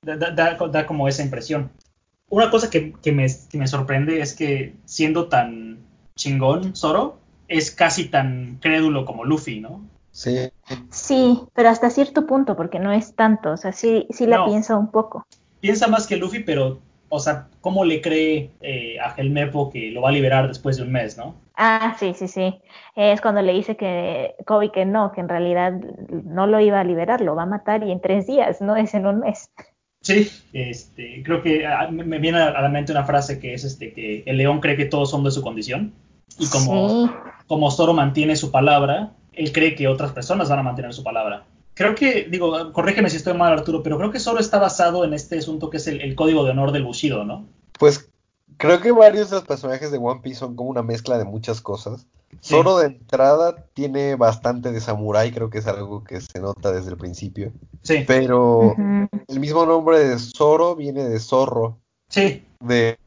da, 0.01 0.31
da, 0.31 0.85
como 0.85 1.07
esa 1.07 1.23
impresión. 1.23 1.69
Una 2.29 2.49
cosa 2.49 2.69
que, 2.69 2.93
que, 2.93 3.11
me, 3.11 3.27
que 3.49 3.57
me 3.57 3.67
sorprende 3.67 4.21
es 4.21 4.35
que 4.35 4.75
siendo 4.85 5.27
tan 5.27 5.79
chingón 6.15 6.75
Zoro, 6.75 7.19
es 7.47 7.71
casi 7.71 8.05
tan 8.05 8.57
crédulo 8.61 9.05
como 9.05 9.25
Luffy, 9.25 9.59
¿no? 9.59 9.81
Sí. 10.11 10.49
Sí, 10.89 11.41
pero 11.53 11.69
hasta 11.69 11.89
cierto 11.89 12.25
punto, 12.25 12.55
porque 12.55 12.79
no 12.79 12.91
es 12.91 13.15
tanto, 13.15 13.51
o 13.51 13.57
sea, 13.57 13.73
sí, 13.73 14.07
sí 14.09 14.25
la 14.25 14.45
piensa 14.45 14.77
un 14.77 14.89
poco 14.89 15.25
piensa 15.65 15.87
más 15.87 16.05
que 16.05 16.17
Luffy, 16.17 16.43
pero, 16.43 16.79
o 17.09 17.19
sea, 17.19 17.47
¿cómo 17.61 17.85
le 17.85 18.01
cree 18.01 18.51
eh, 18.61 18.97
a 18.99 19.13
Helmepo 19.15 19.69
que 19.69 19.91
lo 19.91 20.01
va 20.01 20.09
a 20.09 20.13
liberar 20.13 20.47
después 20.47 20.77
de 20.77 20.83
un 20.83 20.91
mes, 20.91 21.17
no? 21.17 21.35
Ah, 21.55 21.95
sí, 21.99 22.13
sí, 22.13 22.27
sí. 22.27 22.59
Es 22.95 23.21
cuando 23.21 23.41
le 23.41 23.53
dice 23.53 23.77
que 23.77 24.35
Kobe 24.45 24.71
que 24.71 24.85
no, 24.85 25.11
que 25.11 25.21
en 25.21 25.29
realidad 25.29 25.73
no 26.09 26.47
lo 26.47 26.59
iba 26.59 26.79
a 26.79 26.83
liberar, 26.83 27.21
lo 27.21 27.35
va 27.35 27.43
a 27.43 27.47
matar 27.47 27.83
y 27.83 27.91
en 27.91 28.01
tres 28.01 28.27
días, 28.27 28.61
no 28.61 28.75
es 28.75 28.93
en 28.93 29.07
un 29.07 29.19
mes. 29.19 29.49
Sí, 30.01 30.29
este, 30.53 31.23
creo 31.23 31.41
que 31.41 31.65
ah, 31.65 31.89
me 31.89 32.19
viene 32.19 32.39
a 32.39 32.61
la 32.61 32.69
mente 32.69 32.91
una 32.91 33.05
frase 33.05 33.39
que 33.39 33.53
es 33.53 33.63
este 33.63 33.91
que 33.93 34.23
el 34.25 34.37
león 34.37 34.59
cree 34.59 34.77
que 34.77 34.85
todos 34.85 35.09
son 35.09 35.23
de 35.23 35.31
su 35.31 35.41
condición 35.41 35.93
y 36.37 36.47
como, 36.49 37.09
como 37.47 37.71
Zoro 37.71 37.93
mantiene 37.93 38.35
su 38.35 38.51
palabra, 38.51 39.13
él 39.33 39.51
cree 39.51 39.73
que 39.73 39.87
otras 39.87 40.11
personas 40.11 40.49
van 40.49 40.59
a 40.59 40.63
mantener 40.63 40.93
su 40.93 41.03
palabra 41.03 41.45
creo 41.75 41.93
que, 41.93 42.23
digo, 42.23 42.73
corrígeme 42.73 43.09
si 43.11 43.17
estoy 43.17 43.37
mal, 43.37 43.53
Arturo, 43.53 43.83
pero 43.83 43.97
creo 43.97 44.11
que 44.11 44.19
solo 44.19 44.39
está 44.39 44.57
basado 44.57 45.05
en 45.05 45.13
este 45.13 45.37
asunto 45.37 45.69
que 45.69 45.77
es 45.77 45.87
el, 45.87 46.15
código 46.15 46.43
de 46.43 46.51
honor 46.51 46.71
del 46.71 46.83
Bushido, 46.83 47.23
¿no? 47.23 47.45
Pues 47.77 48.09
creo 48.57 48.81
que 48.81 48.91
varios 48.91 49.29
de 49.29 49.35
los 49.35 49.45
personajes 49.45 49.91
de 49.91 49.99
One 49.99 50.21
Piece 50.23 50.39
son 50.39 50.55
como 50.55 50.69
una 50.69 50.81
mezcla 50.81 51.17
de 51.17 51.25
muchas 51.25 51.61
cosas. 51.61 52.07
Zoro 52.41 52.77
de 52.77 52.87
entrada 52.87 53.65
tiene 53.73 54.15
bastante 54.15 54.71
de 54.71 54.81
samurai, 54.81 55.31
creo 55.31 55.49
que 55.49 55.59
es 55.59 55.67
algo 55.67 56.03
que 56.03 56.19
se 56.21 56.39
nota 56.39 56.71
desde 56.71 56.91
el 56.91 56.97
principio. 56.97 57.51
Sí. 57.81 58.03
Pero 58.07 58.75
el 59.27 59.39
mismo 59.39 59.65
nombre 59.65 59.99
de 59.99 60.17
Zoro 60.19 60.75
viene 60.75 61.03
de 61.03 61.19
zorro. 61.19 61.79
Sí. 62.09 62.43
De, 62.59 62.97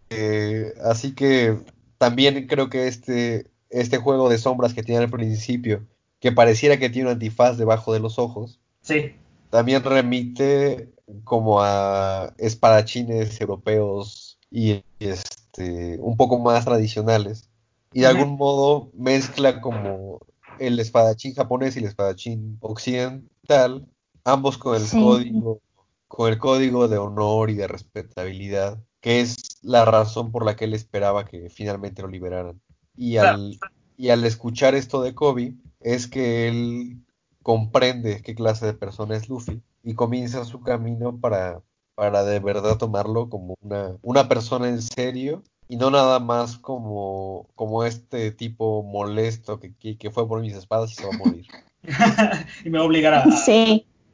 así 0.84 1.14
que 1.14 1.58
también 1.98 2.46
creo 2.46 2.68
que 2.68 2.88
este, 2.88 3.46
este 3.70 3.98
juego 3.98 4.28
de 4.28 4.38
sombras 4.38 4.74
que 4.74 4.82
tiene 4.82 5.04
al 5.04 5.10
principio 5.10 5.82
que 6.20 6.32
pareciera 6.32 6.78
que 6.78 6.90
tiene 6.90 7.08
un 7.08 7.14
antifaz 7.14 7.56
debajo 7.56 7.92
de 7.92 8.00
los 8.00 8.18
ojos. 8.18 8.60
Sí. 8.80 9.14
También 9.50 9.82
remite 9.82 10.90
como 11.24 11.62
a 11.62 12.34
espadachines 12.38 13.40
europeos 13.40 14.38
y 14.50 14.82
este 15.00 15.98
un 16.00 16.16
poco 16.16 16.38
más 16.38 16.64
tradicionales. 16.64 17.48
Y 17.92 18.00
de 18.00 18.06
algún 18.06 18.36
modo 18.36 18.90
mezcla 18.94 19.60
como 19.60 20.20
el 20.58 20.78
espadachín 20.78 21.34
japonés 21.34 21.76
y 21.76 21.78
el 21.78 21.86
espadachín 21.86 22.58
occidental, 22.60 23.86
ambos 24.24 24.58
con 24.58 24.76
el 24.76 24.88
código 24.90 25.60
con 26.08 26.32
el 26.32 26.38
código 26.38 26.88
de 26.88 26.98
honor 26.98 27.50
y 27.50 27.54
de 27.54 27.68
respetabilidad, 27.68 28.82
que 29.00 29.20
es 29.20 29.58
la 29.62 29.84
razón 29.84 30.32
por 30.32 30.44
la 30.44 30.56
que 30.56 30.64
él 30.64 30.74
esperaba 30.74 31.26
que 31.26 31.50
finalmente 31.50 32.02
lo 32.02 32.08
liberaran. 32.08 32.60
Y 32.96 33.18
al, 33.18 33.58
y 33.96 34.08
al 34.08 34.24
escuchar 34.24 34.74
esto 34.74 35.02
de 35.02 35.14
Kobe, 35.14 35.54
es 35.80 36.06
que 36.06 36.48
él 36.48 36.98
comprende 37.42 38.22
qué 38.22 38.34
clase 38.34 38.66
de 38.66 38.74
persona 38.74 39.16
es 39.16 39.28
Luffy 39.28 39.62
y 39.82 39.94
comienza 39.94 40.44
su 40.44 40.60
camino 40.60 41.18
para, 41.18 41.62
para 41.94 42.24
de 42.24 42.40
verdad 42.40 42.76
tomarlo 42.76 43.28
como 43.28 43.54
una, 43.60 43.96
una 44.02 44.28
persona 44.28 44.68
en 44.68 44.82
serio 44.82 45.42
y 45.68 45.76
no 45.76 45.90
nada 45.90 46.18
más 46.18 46.58
como, 46.58 47.48
como 47.54 47.84
este 47.84 48.32
tipo 48.32 48.82
molesto 48.82 49.60
que, 49.60 49.74
que, 49.96 50.10
fue 50.10 50.26
por 50.26 50.40
mis 50.40 50.54
espadas 50.54 50.92
y 50.92 50.94
se 50.94 51.06
va 51.06 51.14
a 51.14 51.18
morir. 51.18 51.46
y 52.64 52.70
me 52.70 52.78
va 52.78 52.84
a 52.84 52.86
obligar 52.86 53.14
a, 53.14 53.24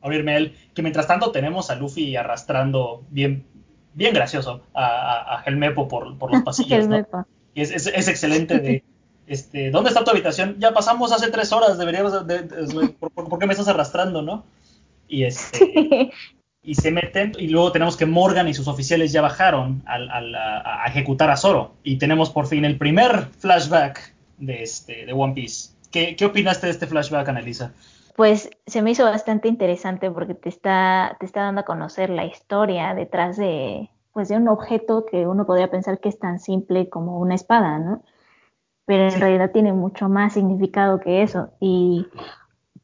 abrirme 0.03 0.33
a 0.33 0.37
él. 0.37 0.57
Que 0.75 0.83
mientras 0.83 1.07
tanto 1.07 1.31
tenemos 1.31 1.71
a 1.71 1.77
Luffy 1.77 2.17
arrastrando 2.17 3.05
bien, 3.11 3.47
bien 3.95 4.15
gracioso 4.15 4.63
a, 4.75 5.39
a, 5.39 5.43
Helmepo 5.45 5.87
por, 5.87 6.19
por 6.19 6.33
los 6.33 6.43
pasillos. 6.45 6.89
Y 7.55 7.63
es, 7.63 7.71
es, 7.71 7.87
es 7.87 8.09
excelente 8.09 8.59
de 8.59 8.85
este, 9.27 9.71
¿dónde 9.71 9.91
está 9.91 10.05
tu 10.05 10.11
habitación? 10.11 10.57
Ya 10.59 10.73
pasamos 10.73 11.13
hace 11.13 11.31
tres 11.31 11.53
horas, 11.53 11.79
deberíamos, 11.79 12.27
de, 12.27 12.43
¿por, 12.99 13.39
qué 13.39 13.47
me 13.47 13.53
estás 13.53 13.69
arrastrando, 13.69 14.23
no? 14.23 14.45
Y 15.09 15.25
este, 15.25 16.11
y 16.63 16.75
se 16.75 16.91
meten, 16.91 17.33
y 17.39 17.49
luego 17.49 17.73
tenemos 17.73 17.97
que 17.97 18.07
Morgan 18.07 18.49
y 18.49 18.55
sus 18.55 18.69
oficiales 18.69 19.13
ya 19.13 19.23
bajaron 19.23 19.83
a, 19.87 20.87
ejecutar 20.87 21.31
a 21.31 21.37
Zoro, 21.37 21.75
y 21.83 21.97
tenemos 21.97 22.31
por 22.31 22.47
fin 22.47 22.65
el 22.65 22.79
primer 22.79 23.27
flashback 23.39 24.15
de, 24.39 24.63
este, 24.63 25.07
de 25.07 25.13
One 25.13 25.35
Piece. 25.35 25.71
¿Qué, 25.91 26.17
¿Qué 26.17 26.27
opinaste 26.27 26.67
de 26.67 26.73
este 26.73 26.87
flashback, 26.87 27.29
Annalisa? 27.29 27.73
Pues 28.17 28.51
se 28.67 28.83
me 28.83 28.93
hizo 28.93 29.05
bastante 29.05 29.49
interesante 29.49 30.11
porque 30.11 30.35
te 30.35 30.49
está, 30.49 31.17
te 31.19 31.27
está 31.27 31.43
dando 31.43 31.63
a 31.63 31.65
conocer 31.65 32.11
la 32.11 32.25
historia 32.25 32.95
detrás 32.95 33.37
de, 33.37 33.91
pues 34.13 34.29
de 34.29 34.37
un 34.37 34.49
objeto 34.49 35.05
que 35.05 35.27
uno 35.27 35.45
podría 35.45 35.71
pensar 35.71 35.99
que 35.99 36.09
es 36.09 36.19
tan 36.19 36.39
simple 36.39 36.89
como 36.89 37.19
una 37.19 37.35
espada, 37.35 37.79
¿no? 37.81 38.03
Pero 38.87 39.05
en 39.05 39.21
realidad 39.21 39.51
tiene 39.53 39.73
mucho 39.73 40.09
más 40.09 40.35
significado 40.35 41.01
que 41.01 41.23
eso. 41.23 41.51
Y 41.61 42.07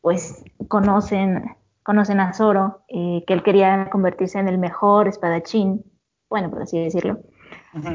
pues 0.01 0.45
conocen, 0.69 1.57
conocen 1.83 2.21
a 2.21 2.33
Zoro, 2.33 2.83
eh, 2.89 3.25
que 3.27 3.35
él 3.35 3.43
quería 3.43 3.91
convertirse 3.91 4.39
en 4.39 4.49
el 4.49 4.59
mejor 4.59 5.09
espadachín, 5.09 5.85
bueno, 6.29 6.51
por 6.51 6.63
así 6.63 6.79
decirlo. 6.79 7.21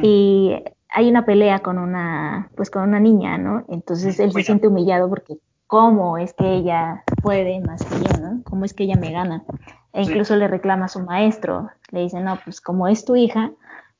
Y 0.01 0.63
hay 0.89 1.09
una 1.09 1.25
pelea 1.25 1.59
con 1.59 1.77
una, 1.77 2.49
pues 2.55 2.69
con 2.69 2.83
una 2.83 2.99
niña, 2.99 3.37
¿no? 3.37 3.65
Entonces 3.69 4.19
él 4.19 4.31
se 4.31 4.43
siente 4.43 4.67
humillado 4.67 5.09
porque 5.09 5.37
cómo 5.67 6.17
es 6.17 6.33
que 6.33 6.53
ella 6.53 7.03
puede 7.21 7.59
más 7.61 7.83
que 7.83 7.95
yo, 7.95 8.21
¿no? 8.21 8.43
¿Cómo 8.43 8.65
es 8.65 8.73
que 8.73 8.83
ella 8.83 8.95
me 8.95 9.11
gana? 9.11 9.43
E 9.93 10.03
incluso 10.03 10.35
le 10.35 10.47
reclama 10.47 10.85
a 10.85 10.89
su 10.89 10.99
maestro, 10.99 11.69
le 11.91 12.01
dice, 12.01 12.21
no, 12.21 12.37
pues 12.43 12.61
como 12.61 12.87
es 12.87 13.05
tu 13.05 13.15
hija, 13.15 13.51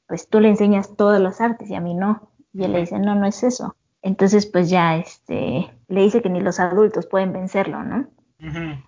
pues 0.08 0.30
tú 0.30 0.40
le 0.40 0.50
enseñas 0.50 0.96
todas 0.96 1.22
las 1.22 1.42
artes 1.42 1.70
y 1.70 1.76
a 1.76 1.82
mí 1.82 1.94
no. 1.94 2.30
Y 2.54 2.64
él 2.64 2.74
le 2.74 2.80
dice, 2.80 3.00
no, 3.00 3.16
no 3.16 3.26
es 3.26 3.44
eso. 3.44 3.76
Entonces, 4.06 4.46
pues 4.46 4.70
ya 4.70 4.98
este, 4.98 5.68
le 5.88 6.02
dice 6.02 6.22
que 6.22 6.30
ni 6.30 6.40
los 6.40 6.60
adultos 6.60 7.08
pueden 7.08 7.34
vencerlo, 7.34 7.84
¿no? 7.84 8.06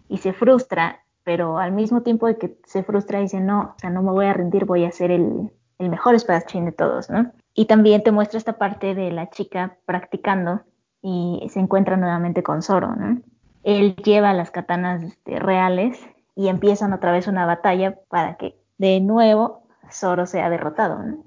Y 0.07 0.20
se 0.20 0.32
frustra, 0.32 0.99
pero 1.24 1.57
al 1.57 1.72
mismo 1.72 2.03
tiempo 2.03 2.28
de 2.28 2.38
que 2.38 2.59
se 2.65 2.84
frustra 2.84 3.20
dice, 3.20 3.39
no, 3.39 3.74
o 3.76 3.80
sea, 3.80 3.89
no 3.89 4.03
me 4.03 4.11
voy 4.11 4.28
a 4.28 4.34
rendir, 4.34 4.65
voy 4.65 4.86
a 4.86 4.91
ser 4.91 5.09
el, 5.09 5.49
mejor 5.80 6.13
espadachín 6.13 6.65
de 6.65 6.72
todos, 6.72 7.09
¿no? 7.09 7.32
Y 7.55 7.65
también 7.65 8.03
te 8.03 8.11
muestra 8.11 8.38
esta 8.38 8.59
parte 8.59 8.93
de 8.93 9.09
la 9.11 9.32
chica 9.32 9.78
practicando 9.86 10.61
y 11.01 11.47
se 11.49 11.61
encuentra 11.61 11.97
nuevamente 11.97 12.43
con 12.43 12.61
Zoro, 12.61 12.95
¿no? 12.95 13.20
Él 13.63 13.95
lleva 13.95 14.34
las 14.34 14.51
katanas 14.51 15.01
este, 15.01 15.39
reales 15.39 15.99
y 16.36 16.49
empiezan 16.49 16.93
otra 16.93 17.11
vez 17.11 17.26
una 17.26 17.47
batalla 17.47 17.97
para 18.07 18.38
que 18.38 18.55
de 18.78 18.99
nuevo 18.99 19.63
Zoro 19.91 20.28
sea 20.28 20.51
derrotado, 20.51 21.01
¿no? 21.01 21.24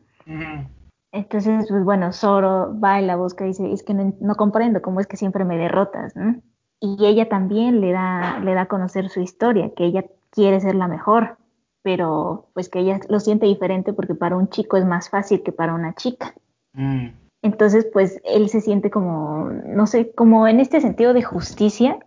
Entonces, 1.12 1.66
pues 1.68 1.84
bueno, 1.84 2.12
Zoro 2.12 2.78
va 2.78 3.00
y 3.00 3.06
la 3.06 3.16
busca 3.16 3.44
y 3.44 3.48
dice, 3.48 3.72
es 3.72 3.82
que 3.82 3.94
no, 3.94 4.34
comprendo 4.36 4.80
cómo 4.80 5.00
es 5.00 5.06
que 5.06 5.16
siempre 5.16 5.44
me 5.44 5.58
derrotas, 5.58 6.14
¿no? 6.14 6.40
Y 6.78 7.04
ella 7.04 7.28
también 7.28 7.80
le 7.80 7.92
da, 7.92 8.38
le 8.40 8.54
da 8.54 8.62
a 8.62 8.68
conocer 8.68 9.08
su 9.08 9.20
historia, 9.20 9.72
que 9.74 9.84
ella 9.84 10.04
quiere 10.30 10.60
ser 10.60 10.76
la 10.76 10.86
mejor, 10.86 11.36
pero 11.82 12.48
pues 12.54 12.68
que 12.68 12.80
ella 12.80 13.00
lo 13.08 13.20
siente 13.20 13.46
diferente 13.46 13.92
porque 13.92 14.14
para 14.14 14.36
un 14.36 14.48
chico 14.48 14.76
es 14.76 14.84
más 14.84 15.10
fácil 15.10 15.42
que 15.42 15.52
para 15.52 15.74
una 15.74 15.94
chica. 15.94 16.34
Mm. 16.74 17.08
Entonces, 17.42 17.88
pues 17.92 18.20
él 18.24 18.48
se 18.48 18.60
siente 18.60 18.90
como, 18.90 19.50
no 19.50 19.86
sé, 19.86 20.12
como 20.12 20.46
en 20.46 20.60
este 20.60 20.80
sentido 20.80 21.12
de 21.12 21.22
justicia 21.22 21.98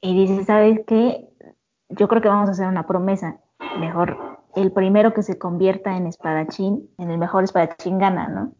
y 0.00 0.14
dice, 0.14 0.44
¿sabes 0.44 0.80
qué? 0.86 1.28
Yo 1.88 2.08
creo 2.08 2.20
que 2.22 2.28
vamos 2.28 2.48
a 2.48 2.52
hacer 2.52 2.68
una 2.68 2.86
promesa. 2.86 3.38
Mejor 3.80 4.33
el 4.56 4.72
primero 4.72 5.14
que 5.14 5.22
se 5.22 5.38
convierta 5.38 5.96
en 5.96 6.06
espadachín, 6.06 6.90
en 6.98 7.10
el 7.10 7.18
mejor 7.18 7.44
espadachín 7.44 7.98
gana, 7.98 8.28
¿no? 8.28 8.52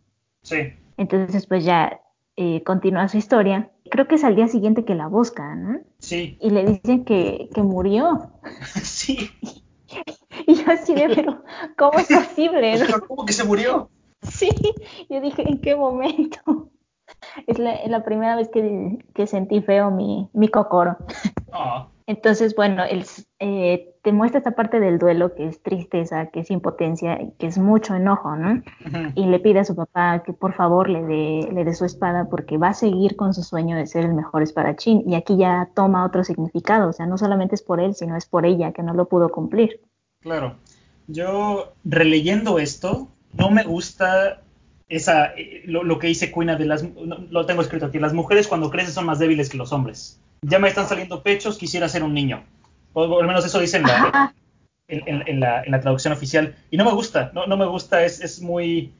Sí. 0.42 0.74
Entonces, 0.96 1.46
pues 1.46 1.64
ya 1.64 2.00
eh, 2.36 2.62
continúa 2.64 3.08
su 3.08 3.16
historia. 3.16 3.70
Creo 3.90 4.08
que 4.08 4.16
es 4.16 4.24
al 4.24 4.36
día 4.36 4.48
siguiente 4.48 4.84
que 4.84 4.94
la 4.94 5.08
buscan, 5.08 5.64
¿no? 5.64 5.80
Sí. 5.98 6.38
Y 6.40 6.50
le 6.50 6.64
dicen 6.64 7.04
que, 7.04 7.48
que 7.54 7.62
murió. 7.62 8.32
sí. 8.82 9.30
Y 10.46 10.56
yo 10.56 10.72
así 10.72 10.94
de, 10.94 11.08
pero 11.14 11.42
¿cómo 11.78 11.98
es 11.98 12.08
posible? 12.08 12.74
¿Cómo 13.08 13.24
que 13.24 13.32
se 13.32 13.44
murió? 13.44 13.88
Sí, 14.22 14.50
yo 15.08 15.20
dije, 15.20 15.48
¿en 15.48 15.60
qué 15.60 15.76
momento? 15.76 16.70
Es 17.46 17.58
la, 17.58 18.04
primera 18.04 18.36
vez 18.36 18.48
que, 18.48 19.26
sentí 19.26 19.60
feo 19.62 19.90
mi, 19.90 20.28
mi 20.32 20.48
cocoro. 20.48 20.96
Ah. 21.52 21.88
Entonces, 22.06 22.54
bueno, 22.54 22.84
el, 22.84 23.06
eh, 23.38 23.93
te 24.04 24.12
muestra 24.12 24.38
esta 24.38 24.50
parte 24.50 24.80
del 24.80 24.98
duelo 24.98 25.34
que 25.34 25.46
es 25.48 25.62
tristeza, 25.62 26.26
que 26.26 26.40
es 26.40 26.50
impotencia, 26.50 27.18
que 27.38 27.46
es 27.46 27.56
mucho 27.56 27.94
enojo, 27.94 28.36
¿no? 28.36 28.62
Y 29.14 29.24
le 29.24 29.40
pide 29.40 29.60
a 29.60 29.64
su 29.64 29.74
papá 29.74 30.22
que 30.22 30.34
por 30.34 30.52
favor 30.52 30.90
le 30.90 31.02
dé, 31.02 31.48
le 31.50 31.64
dé 31.64 31.74
su 31.74 31.86
espada 31.86 32.28
porque 32.28 32.58
va 32.58 32.68
a 32.68 32.74
seguir 32.74 33.16
con 33.16 33.32
su 33.32 33.42
sueño 33.42 33.78
de 33.78 33.86
ser 33.86 34.04
el 34.04 34.12
mejor 34.12 34.42
espadachín. 34.42 35.02
Y 35.06 35.14
aquí 35.14 35.38
ya 35.38 35.70
toma 35.74 36.04
otro 36.04 36.22
significado, 36.22 36.90
o 36.90 36.92
sea, 36.92 37.06
no 37.06 37.16
solamente 37.16 37.54
es 37.54 37.62
por 37.62 37.80
él, 37.80 37.94
sino 37.94 38.14
es 38.14 38.26
por 38.26 38.44
ella 38.44 38.72
que 38.72 38.82
no 38.82 38.92
lo 38.92 39.08
pudo 39.08 39.30
cumplir. 39.30 39.80
Claro. 40.20 40.56
Yo, 41.06 41.72
releyendo 41.86 42.58
esto, 42.58 43.08
no 43.32 43.48
me 43.48 43.64
gusta 43.64 44.42
esa, 44.86 45.28
eh, 45.28 45.62
lo, 45.64 45.98
que 45.98 46.08
dice 46.08 46.30
Cuina 46.30 46.56
de 46.56 46.66
las, 46.66 46.84
lo 47.30 47.46
tengo 47.46 47.62
escrito 47.62 47.86
aquí, 47.86 47.98
las 47.98 48.12
mujeres 48.12 48.48
cuando 48.48 48.68
crecen 48.68 48.92
son 48.92 49.06
más 49.06 49.18
débiles 49.18 49.48
que 49.48 49.56
los 49.56 49.72
hombres 49.72 50.20
ya 50.46 50.58
me 50.58 50.68
están 50.68 50.88
saliendo 50.88 51.22
pechos, 51.22 51.56
quisiera 51.56 51.88
ser 51.88 52.02
un 52.02 52.14
niño. 52.14 52.44
O, 52.94 53.20
al 53.20 53.26
menos 53.26 53.44
eso 53.44 53.60
dice 53.60 53.76
en 53.76 53.82
la, 53.82 54.34
en, 54.88 55.40
la, 55.40 55.80
traducción 55.80 56.12
oficial. 56.12 56.54
Y 56.70 56.76
no 56.76 56.84
me 56.84 56.92
gusta, 56.92 57.30
no, 57.34 57.46
no 57.46 57.56
me 57.56 57.66
gusta, 57.66 58.04
es, 58.04 58.20
es 58.20 58.40
muy, 58.40 58.92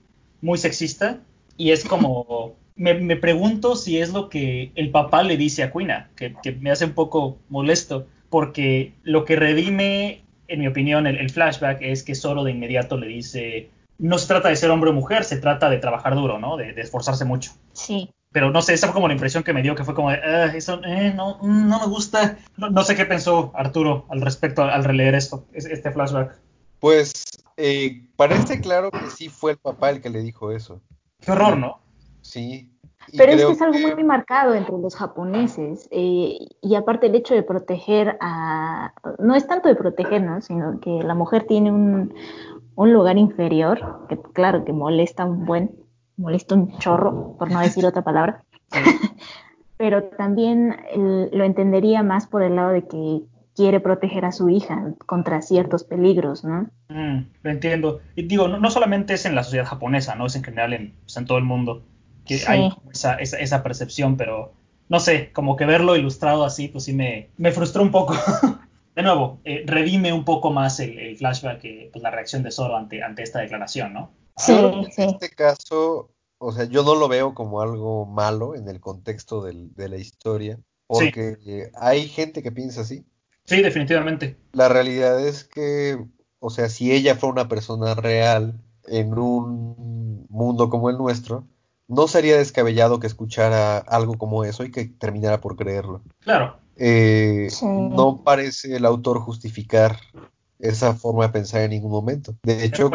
muy 0.42 0.58
sexista. 0.58 1.20
Y 1.56 1.70
es 1.70 1.84
como, 1.84 2.56
me, 2.76 3.16
pregunto 3.16 3.76
si 3.76 3.98
es 3.98 4.12
lo 4.12 4.28
que 4.28 4.72
el 4.74 4.90
papá 4.90 5.22
le 5.22 5.36
dice 5.36 5.62
a 5.62 5.72
Quina, 5.72 6.10
que, 6.16 6.34
me 6.60 6.70
hace 6.70 6.84
un 6.84 6.92
poco 6.92 7.38
molesto, 7.48 8.06
porque 8.28 8.92
lo 9.02 9.24
que 9.24 9.36
redime, 9.36 10.22
en 10.48 10.60
mi 10.60 10.66
opinión, 10.66 11.06
el, 11.06 11.30
flashback 11.30 11.78
es 11.80 12.02
que 12.02 12.14
Zoro 12.14 12.44
de 12.44 12.50
inmediato 12.50 12.98
le 12.98 13.06
dice, 13.06 13.70
no 13.98 14.18
se 14.18 14.26
trata 14.26 14.48
de 14.48 14.56
ser 14.56 14.70
hombre 14.70 14.90
o 14.90 14.92
mujer, 14.92 15.24
se 15.24 15.38
trata 15.38 15.70
de 15.70 15.78
trabajar 15.78 16.14
duro, 16.14 16.38
¿no? 16.38 16.56
De, 16.56 16.72
de 16.72 16.82
esforzarse 16.82 17.24
mucho. 17.24 17.52
Sí 17.72 18.10
pero 18.34 18.50
no 18.50 18.62
sé, 18.62 18.74
esa 18.74 18.88
fue 18.88 18.94
como 18.94 19.06
la 19.06 19.14
impresión 19.14 19.44
que 19.44 19.52
me 19.52 19.62
dio, 19.62 19.76
que 19.76 19.84
fue 19.84 19.94
como 19.94 20.10
de, 20.10 20.16
ah, 20.16 20.46
eso 20.56 20.80
eh, 20.84 21.12
no, 21.14 21.38
no, 21.40 21.78
me 21.78 21.86
gusta. 21.86 22.36
No, 22.56 22.82
sé 22.82 22.96
qué 22.96 23.04
pensó 23.04 23.52
Arturo 23.54 24.06
al 24.08 24.22
respecto 24.22 24.64
al 24.64 24.82
releer 24.82 25.14
esto, 25.14 25.44
este 25.52 25.92
flashback. 25.92 26.36
Pues 26.80 27.12
eh, 27.56 28.04
parece 28.16 28.60
claro 28.60 28.90
que 28.90 29.08
sí 29.16 29.28
fue 29.28 29.52
el 29.52 29.58
papá 29.58 29.90
el 29.90 30.00
que 30.00 30.10
le 30.10 30.20
dijo 30.20 30.50
eso. 30.50 30.80
Qué 31.20 31.30
horror, 31.30 31.56
¿no? 31.56 31.78
Sí. 32.22 32.72
Pero 33.16 33.30
es 33.30 33.44
que 33.44 33.52
es 33.52 33.62
algo 33.62 33.78
muy 33.94 34.02
marcado 34.02 34.54
entre 34.54 34.78
los 34.78 34.96
japoneses. 34.96 35.86
Eh, 35.92 36.36
y 36.60 36.74
aparte 36.74 37.06
el 37.06 37.14
hecho 37.14 37.34
de 37.34 37.44
proteger 37.44 38.16
a... 38.20 38.94
No 39.20 39.36
es 39.36 39.46
tanto 39.46 39.68
de 39.68 39.76
proteger, 39.76 40.20
¿no? 40.22 40.40
Sino 40.40 40.80
que 40.80 40.90
la 40.90 41.14
mujer 41.14 41.46
tiene 41.46 41.70
un, 41.70 42.12
un 42.74 42.92
lugar 42.92 43.16
inferior, 43.16 44.08
que 44.08 44.18
claro, 44.32 44.64
que 44.64 44.72
molesta 44.72 45.24
un 45.24 45.46
buen 45.46 45.83
molesta 46.16 46.54
un 46.54 46.78
chorro, 46.78 47.36
por 47.38 47.50
no 47.50 47.60
decir 47.60 47.86
otra 47.86 48.02
palabra. 48.02 48.44
Pero 49.76 50.04
también 50.04 50.76
lo 50.94 51.44
entendería 51.44 52.02
más 52.02 52.26
por 52.26 52.42
el 52.42 52.56
lado 52.56 52.70
de 52.70 52.86
que 52.86 53.22
quiere 53.54 53.80
proteger 53.80 54.24
a 54.24 54.32
su 54.32 54.48
hija 54.48 54.94
contra 55.06 55.42
ciertos 55.42 55.84
peligros, 55.84 56.44
¿no? 56.44 56.68
Mm, 56.88 57.26
lo 57.42 57.50
entiendo. 57.50 58.00
Y 58.16 58.22
digo, 58.22 58.48
no, 58.48 58.70
solamente 58.70 59.14
es 59.14 59.26
en 59.26 59.34
la 59.34 59.44
sociedad 59.44 59.66
japonesa, 59.66 60.14
¿no? 60.14 60.26
Es 60.26 60.36
en 60.36 60.44
general 60.44 60.72
en, 60.72 60.94
pues, 61.02 61.16
en 61.16 61.26
todo 61.26 61.38
el 61.38 61.44
mundo 61.44 61.82
que 62.24 62.40
hay 62.46 62.70
esa, 62.90 63.14
esa, 63.16 63.62
percepción, 63.62 64.16
pero 64.16 64.54
no 64.88 64.98
sé, 64.98 65.30
como 65.32 65.56
que 65.56 65.66
verlo 65.66 65.94
ilustrado 65.94 66.44
así, 66.44 66.68
pues 66.68 66.84
sí 66.84 66.94
me, 66.94 67.28
me 67.36 67.52
frustró 67.52 67.82
un 67.82 67.90
poco. 67.90 68.14
de 68.96 69.02
nuevo, 69.02 69.40
eh, 69.44 69.64
redime 69.66 70.12
un 70.12 70.24
poco 70.24 70.50
más 70.50 70.80
el, 70.80 71.16
flashback, 71.16 71.60
que, 71.60 71.90
pues, 71.92 72.02
la 72.02 72.10
reacción 72.10 72.42
de 72.42 72.50
Zoro 72.50 72.76
ante, 72.76 73.02
ante 73.02 73.22
esta 73.22 73.40
declaración, 73.40 73.92
¿no? 73.92 74.10
Sí, 74.36 74.52
en 74.52 75.10
este 75.10 75.30
caso, 75.30 76.10
o 76.38 76.52
sea, 76.52 76.64
yo 76.64 76.82
no 76.82 76.94
lo 76.94 77.08
veo 77.08 77.34
como 77.34 77.60
algo 77.60 78.06
malo 78.06 78.54
en 78.54 78.68
el 78.68 78.80
contexto 78.80 79.42
de 79.42 79.88
la 79.88 79.96
historia, 79.96 80.58
porque 80.86 81.70
hay 81.74 82.08
gente 82.08 82.42
que 82.42 82.52
piensa 82.52 82.82
así. 82.82 83.04
Sí, 83.44 83.62
definitivamente. 83.62 84.36
La 84.52 84.68
realidad 84.68 85.24
es 85.26 85.44
que, 85.44 85.98
o 86.40 86.50
sea, 86.50 86.68
si 86.68 86.92
ella 86.92 87.14
fue 87.14 87.30
una 87.30 87.48
persona 87.48 87.94
real 87.94 88.60
en 88.86 89.16
un 89.18 90.26
mundo 90.28 90.70
como 90.70 90.90
el 90.90 90.98
nuestro, 90.98 91.46
no 91.86 92.08
sería 92.08 92.38
descabellado 92.38 93.00
que 93.00 93.06
escuchara 93.06 93.78
algo 93.78 94.14
como 94.14 94.44
eso 94.44 94.64
y 94.64 94.70
que 94.70 94.86
terminara 94.86 95.40
por 95.40 95.56
creerlo. 95.56 96.02
Claro. 96.20 96.58
Eh, 96.76 97.48
no 97.62 98.22
parece 98.24 98.76
el 98.76 98.84
autor 98.84 99.20
justificar 99.20 99.98
esa 100.68 100.94
forma 100.94 101.26
de 101.26 101.32
pensar 101.32 101.62
en 101.62 101.70
ningún 101.70 101.90
momento. 101.90 102.34
De 102.42 102.64
hecho, 102.64 102.90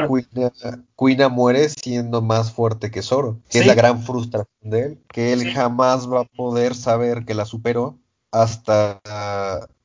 Kuina, 0.96 1.30
muere 1.30 1.70
siendo 1.70 2.22
más 2.22 2.52
fuerte 2.52 2.92
que 2.92 3.02
Zoro, 3.02 3.40
que 3.50 3.60
es 3.60 3.68
la 3.68 3.76
gran 3.76 4.02
frustración 4.02 4.48
de 4.62 4.82
él, 4.82 5.00
que 5.08 5.34
él 5.34 5.52
jamás 5.52 6.12
va 6.12 6.22
a 6.22 6.26
poder 6.26 6.76
saber 6.76 7.26
que 7.26 7.36
la 7.36 7.46
superó 7.46 7.98
hasta, 8.32 9.00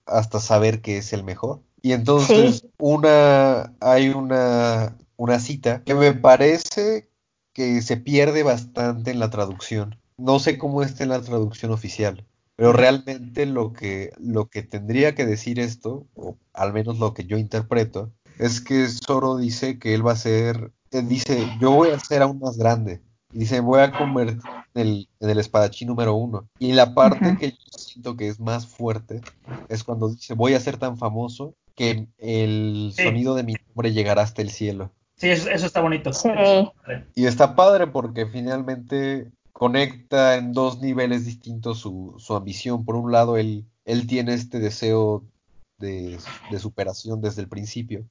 hasta 0.07 0.41
saber 0.41 0.81
que 0.81 0.99
es 0.99 1.13
el 1.13 1.25
mejor. 1.25 1.61
Y 1.83 1.93
entonces 1.93 2.67
una 2.79 3.75
hay 3.81 4.09
una, 4.09 4.97
una 5.17 5.39
cita 5.39 5.83
que 5.85 5.95
me 5.95 6.15
parece 6.15 7.11
que 7.53 7.83
se 7.83 7.99
pierde 7.99 8.43
bastante 8.43 9.11
en 9.11 9.19
la 9.19 9.29
traducción. 9.29 9.99
No 10.17 10.39
sé 10.39 10.57
cómo 10.57 10.83
está 10.83 11.03
en 11.03 11.11
la 11.11 11.21
traducción 11.21 11.73
oficial. 11.73 12.25
Pero 12.57 12.73
realmente 12.73 13.47
lo 13.47 13.73
que, 13.73 14.13
lo 14.19 14.47
que 14.47 14.63
tendría 14.63 15.15
que 15.15 15.27
decir 15.27 15.59
esto, 15.59 16.07
o 16.15 16.37
al 16.53 16.73
menos 16.73 16.99
lo 16.99 17.13
que 17.15 17.25
yo 17.25 17.37
interpreto, 17.37 18.13
es 18.39 18.61
que 18.61 18.87
Zoro 18.89 19.37
dice 19.37 19.79
que 19.79 19.95
él 19.95 20.07
va 20.07 20.13
a 20.13 20.17
ser, 20.17 20.71
dice, 20.91 21.49
yo 21.61 21.73
voy 21.73 21.91
a 21.91 21.99
ser 21.99 22.23
aún 22.23 22.39
más 22.39 22.57
grande. 22.57 23.03
Y 23.33 23.41
dice, 23.41 23.59
voy 23.59 23.81
a 23.81 23.91
convertir 23.91 24.41
en 24.75 24.81
el, 24.81 25.09
en 25.19 25.31
el 25.31 25.39
espadachín 25.41 25.89
número 25.89 26.15
uno. 26.15 26.49
Y 26.61 26.73
la 26.73 26.95
parte 26.95 27.37
que 27.41 27.51
yo 27.51 27.79
siento 27.79 28.17
que 28.17 28.29
es 28.29 28.39
más 28.39 28.69
fuerte 28.69 29.21
es 29.69 29.83
cuando 29.83 30.11
dice, 30.11 30.35
voy 30.35 30.55
a 30.55 30.61
ser 30.61 30.77
tan 30.77 30.97
famoso 30.97 31.55
que 31.75 32.07
el 32.19 32.93
sonido 32.95 33.35
de 33.35 33.43
mi 33.43 33.55
nombre 33.67 33.93
llegará 33.93 34.23
hasta 34.23 34.43
el 34.43 34.51
cielo. 34.51 34.93
Sí, 35.17 35.31
eso, 35.31 35.51
eso 35.51 35.67
está 35.67 35.81
bonito. 35.81 36.13
Sí. 36.13 36.29
Y 37.17 37.27
está 37.27 37.57
padre 37.57 37.89
porque 37.89 38.27
finalmente 38.27 39.33
conecta 39.55 40.35
en 40.35 40.53
dos 40.53 40.81
niveles 40.81 41.25
distintos 41.25 41.79
su, 41.79 42.17
su 42.19 42.35
ambición. 42.35 42.85
Por 42.85 42.97
un 42.97 43.13
lado, 43.13 43.39
él, 43.39 43.65
él 43.87 44.07
tiene 44.07 44.35
este 44.35 44.59
deseo 44.59 45.25
de, 45.79 46.19
superación 46.59 47.21
desde 47.21 47.43
el 47.43 47.49
principio, 47.49 48.05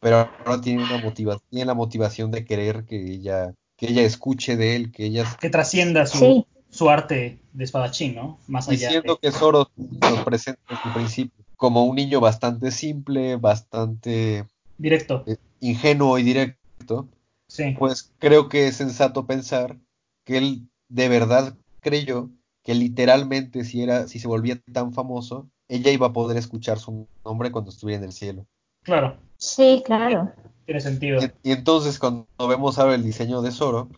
pero 0.00 0.28
ahora 0.44 0.60
tiene 0.60 0.82
una 0.82 0.98
motivación, 0.98 1.42
tiene 1.50 1.64
la 1.66 1.74
motivación 1.74 2.30
de 2.30 2.44
querer 2.44 2.84
que 2.84 3.12
ella, 3.12 3.54
que 3.76 3.86
ella 3.86 4.02
escuche 4.02 4.56
de 4.56 4.76
él, 4.76 4.92
que 4.92 5.06
ella 5.06 5.24
que 5.40 5.50
trascienda 5.50 6.06
su, 6.06 6.46
su 6.68 6.90
arte 6.90 7.38
de 7.52 7.64
espadachín, 7.64 8.14
¿no? 8.14 8.38
Más 8.48 8.68
allá. 8.68 8.88
Diciendo 8.88 9.18
que 9.20 9.30
Zoro 9.30 9.70
nos 9.76 10.24
presenta 10.24 10.60
desde 10.68 10.88
el 10.88 10.94
principio 10.94 11.44
como 11.56 11.84
un 11.84 11.96
niño 11.96 12.20
bastante 12.20 12.70
simple, 12.70 13.36
bastante 13.36 14.46
directo, 14.78 15.24
eh, 15.26 15.36
ingenuo 15.60 16.18
y 16.18 16.22
directo. 16.22 17.08
Sí. 17.46 17.74
Pues 17.78 18.12
creo 18.18 18.48
que 18.48 18.68
es 18.68 18.76
sensato 18.76 19.26
pensar 19.26 19.76
que 20.24 20.38
él 20.38 20.68
de 20.88 21.08
verdad 21.08 21.56
creyó 21.80 22.30
que 22.62 22.74
literalmente 22.74 23.64
si 23.64 23.82
era, 23.82 24.08
si 24.08 24.18
se 24.18 24.28
volvía 24.28 24.60
tan 24.72 24.92
famoso, 24.92 25.48
ella 25.68 25.90
iba 25.90 26.08
a 26.08 26.12
poder 26.12 26.36
escuchar 26.36 26.78
su 26.78 27.06
nombre 27.24 27.50
cuando 27.50 27.70
estuviera 27.70 27.98
en 27.98 28.04
el 28.04 28.12
cielo. 28.12 28.46
Claro. 28.82 29.18
Sí, 29.36 29.82
claro. 29.84 30.32
Tiene 30.66 30.80
sentido. 30.80 31.20
Y, 31.42 31.52
entonces 31.52 31.98
cuando 31.98 32.26
vemos 32.48 32.78
ahora 32.78 32.94
el 32.94 33.02
diseño 33.02 33.40
de 33.42 33.52
Zoro, 33.52 33.88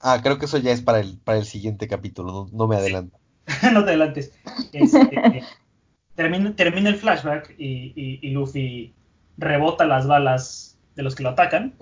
ah, 0.00 0.20
creo 0.22 0.38
que 0.38 0.44
eso 0.44 0.58
ya 0.58 0.72
es 0.72 0.82
para 0.82 1.00
el, 1.00 1.18
para 1.18 1.38
el 1.38 1.44
siguiente 1.44 1.88
capítulo, 1.88 2.48
no, 2.52 2.68
me 2.68 2.76
adelanto. 2.76 3.18
no 3.72 3.84
te 3.84 3.90
adelantes. 3.90 4.32
Este, 4.72 5.42
termina, 6.14 6.54
el 6.56 6.96
flashback 6.96 7.54
y, 7.58 8.30
Luffy 8.30 8.92
rebota 9.36 9.84
las 9.84 10.06
balas 10.06 10.78
de 10.94 11.02
los 11.02 11.14
que 11.14 11.24
lo 11.24 11.30
atacan. 11.30 11.74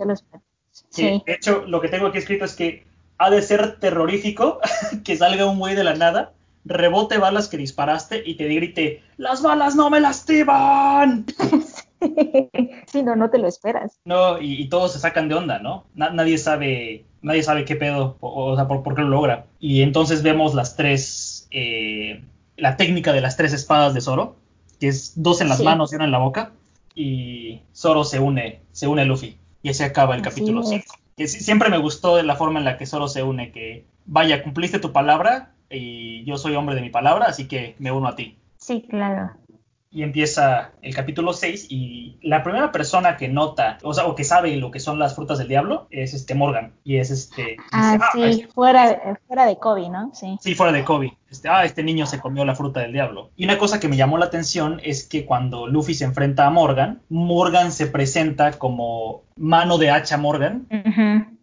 sí. 0.70 1.22
De 1.26 1.34
hecho, 1.34 1.66
lo 1.66 1.80
que 1.80 1.88
tengo 1.88 2.06
aquí 2.06 2.18
escrito 2.18 2.46
es 2.46 2.54
que 2.54 2.86
ha 3.18 3.30
de 3.30 3.42
ser 3.42 3.78
terrorífico 3.78 4.60
que 5.04 5.16
salga 5.16 5.46
un 5.46 5.58
güey 5.58 5.74
de 5.74 5.84
la 5.84 5.94
nada, 5.94 6.32
rebote 6.64 7.18
balas 7.18 7.48
que 7.48 7.56
disparaste 7.56 8.22
y 8.24 8.36
te 8.36 8.48
grite, 8.48 9.02
las 9.16 9.42
balas 9.42 9.74
no 9.74 9.90
me 9.90 10.00
lastiman. 10.00 11.26
Sí, 12.86 13.00
no, 13.04 13.14
no 13.14 13.30
te 13.30 13.38
lo 13.38 13.46
esperas. 13.46 14.00
No, 14.04 14.40
y, 14.40 14.68
todos 14.68 14.92
se 14.92 14.98
sacan 14.98 15.28
de 15.28 15.36
onda, 15.36 15.60
¿no? 15.60 15.84
nadie 15.94 16.36
sabe, 16.36 17.04
nadie 17.22 17.44
sabe 17.44 17.64
qué 17.64 17.76
pedo, 17.76 18.16
o, 18.18 18.56
sea, 18.56 18.66
por, 18.66 18.82
qué 18.96 19.02
lo 19.02 19.08
logra. 19.08 19.46
Y 19.60 19.82
entonces 19.82 20.24
vemos 20.24 20.52
las 20.52 20.74
tres, 20.74 21.46
eh, 21.52 22.24
la 22.56 22.76
técnica 22.76 23.12
de 23.12 23.20
las 23.20 23.36
tres 23.36 23.52
espadas 23.52 23.94
de 23.94 24.00
Zoro, 24.00 24.34
que 24.80 24.88
es 24.88 25.12
dos 25.14 25.40
en 25.40 25.48
las 25.48 25.62
manos 25.62 25.92
y 25.92 25.94
una 25.94 26.06
en 26.06 26.10
la 26.10 26.18
boca, 26.18 26.50
y 26.92 27.60
Zoro 27.72 28.02
se 28.02 28.18
une, 28.18 28.62
se 28.72 28.88
une 28.88 29.02
a 29.02 29.04
Luffy. 29.04 29.38
Y 29.62 29.70
así 29.70 29.84
acaba 29.84 30.16
el 30.16 30.22
capítulo 30.22 30.64
5 30.64 31.01
que 31.16 31.28
siempre 31.28 31.68
me 31.68 31.78
gustó 31.78 32.22
la 32.22 32.36
forma 32.36 32.58
en 32.58 32.64
la 32.64 32.78
que 32.78 32.86
Zoro 32.86 33.08
se 33.08 33.22
une, 33.22 33.52
que 33.52 33.84
vaya, 34.06 34.42
cumpliste 34.42 34.78
tu 34.78 34.92
palabra 34.92 35.52
y 35.70 36.24
yo 36.24 36.36
soy 36.36 36.54
hombre 36.54 36.74
de 36.74 36.82
mi 36.82 36.90
palabra, 36.90 37.26
así 37.26 37.48
que 37.48 37.76
me 37.78 37.92
uno 37.92 38.08
a 38.08 38.16
ti. 38.16 38.38
Sí, 38.56 38.86
claro. 38.88 39.32
Y 39.92 40.02
empieza 40.02 40.72
el 40.80 40.94
capítulo 40.94 41.32
6 41.34 41.66
y 41.68 42.16
la 42.22 42.42
primera 42.42 42.72
persona 42.72 43.16
que 43.16 43.28
nota, 43.28 43.78
o 43.82 43.92
sea, 43.92 44.06
o 44.06 44.14
que 44.14 44.24
sabe 44.24 44.56
lo 44.56 44.70
que 44.70 44.80
son 44.80 44.98
las 44.98 45.14
frutas 45.14 45.38
del 45.38 45.48
diablo 45.48 45.86
es 45.90 46.14
este 46.14 46.34
Morgan 46.34 46.72
y 46.82 46.96
es 46.96 47.10
este... 47.10 47.56
Ah, 47.72 47.94
dice, 47.94 48.06
sí, 48.12 48.40
este- 48.40 48.52
fuera, 48.52 49.18
fuera 49.26 49.46
de 49.46 49.56
Kobe, 49.58 49.90
¿no? 49.90 50.10
Sí. 50.14 50.38
Sí, 50.40 50.54
fuera 50.54 50.72
de 50.72 50.82
Kobe. 50.84 51.16
Este, 51.30 51.48
ah, 51.48 51.64
este 51.64 51.82
niño 51.82 52.06
se 52.06 52.20
comió 52.20 52.44
la 52.44 52.54
fruta 52.54 52.80
del 52.80 52.92
diablo. 52.92 53.30
Y 53.36 53.44
una 53.44 53.58
cosa 53.58 53.80
que 53.80 53.88
me 53.88 53.96
llamó 53.96 54.16
la 54.18 54.26
atención 54.26 54.80
es 54.82 55.04
que 55.06 55.26
cuando 55.26 55.66
Luffy 55.66 55.94
se 55.94 56.04
enfrenta 56.04 56.46
a 56.46 56.50
Morgan, 56.50 57.02
Morgan 57.10 57.70
se 57.70 57.86
presenta 57.86 58.52
como 58.52 59.22
mano 59.36 59.78
de 59.78 59.90
hacha 59.90 60.16
Morgan 60.16 60.66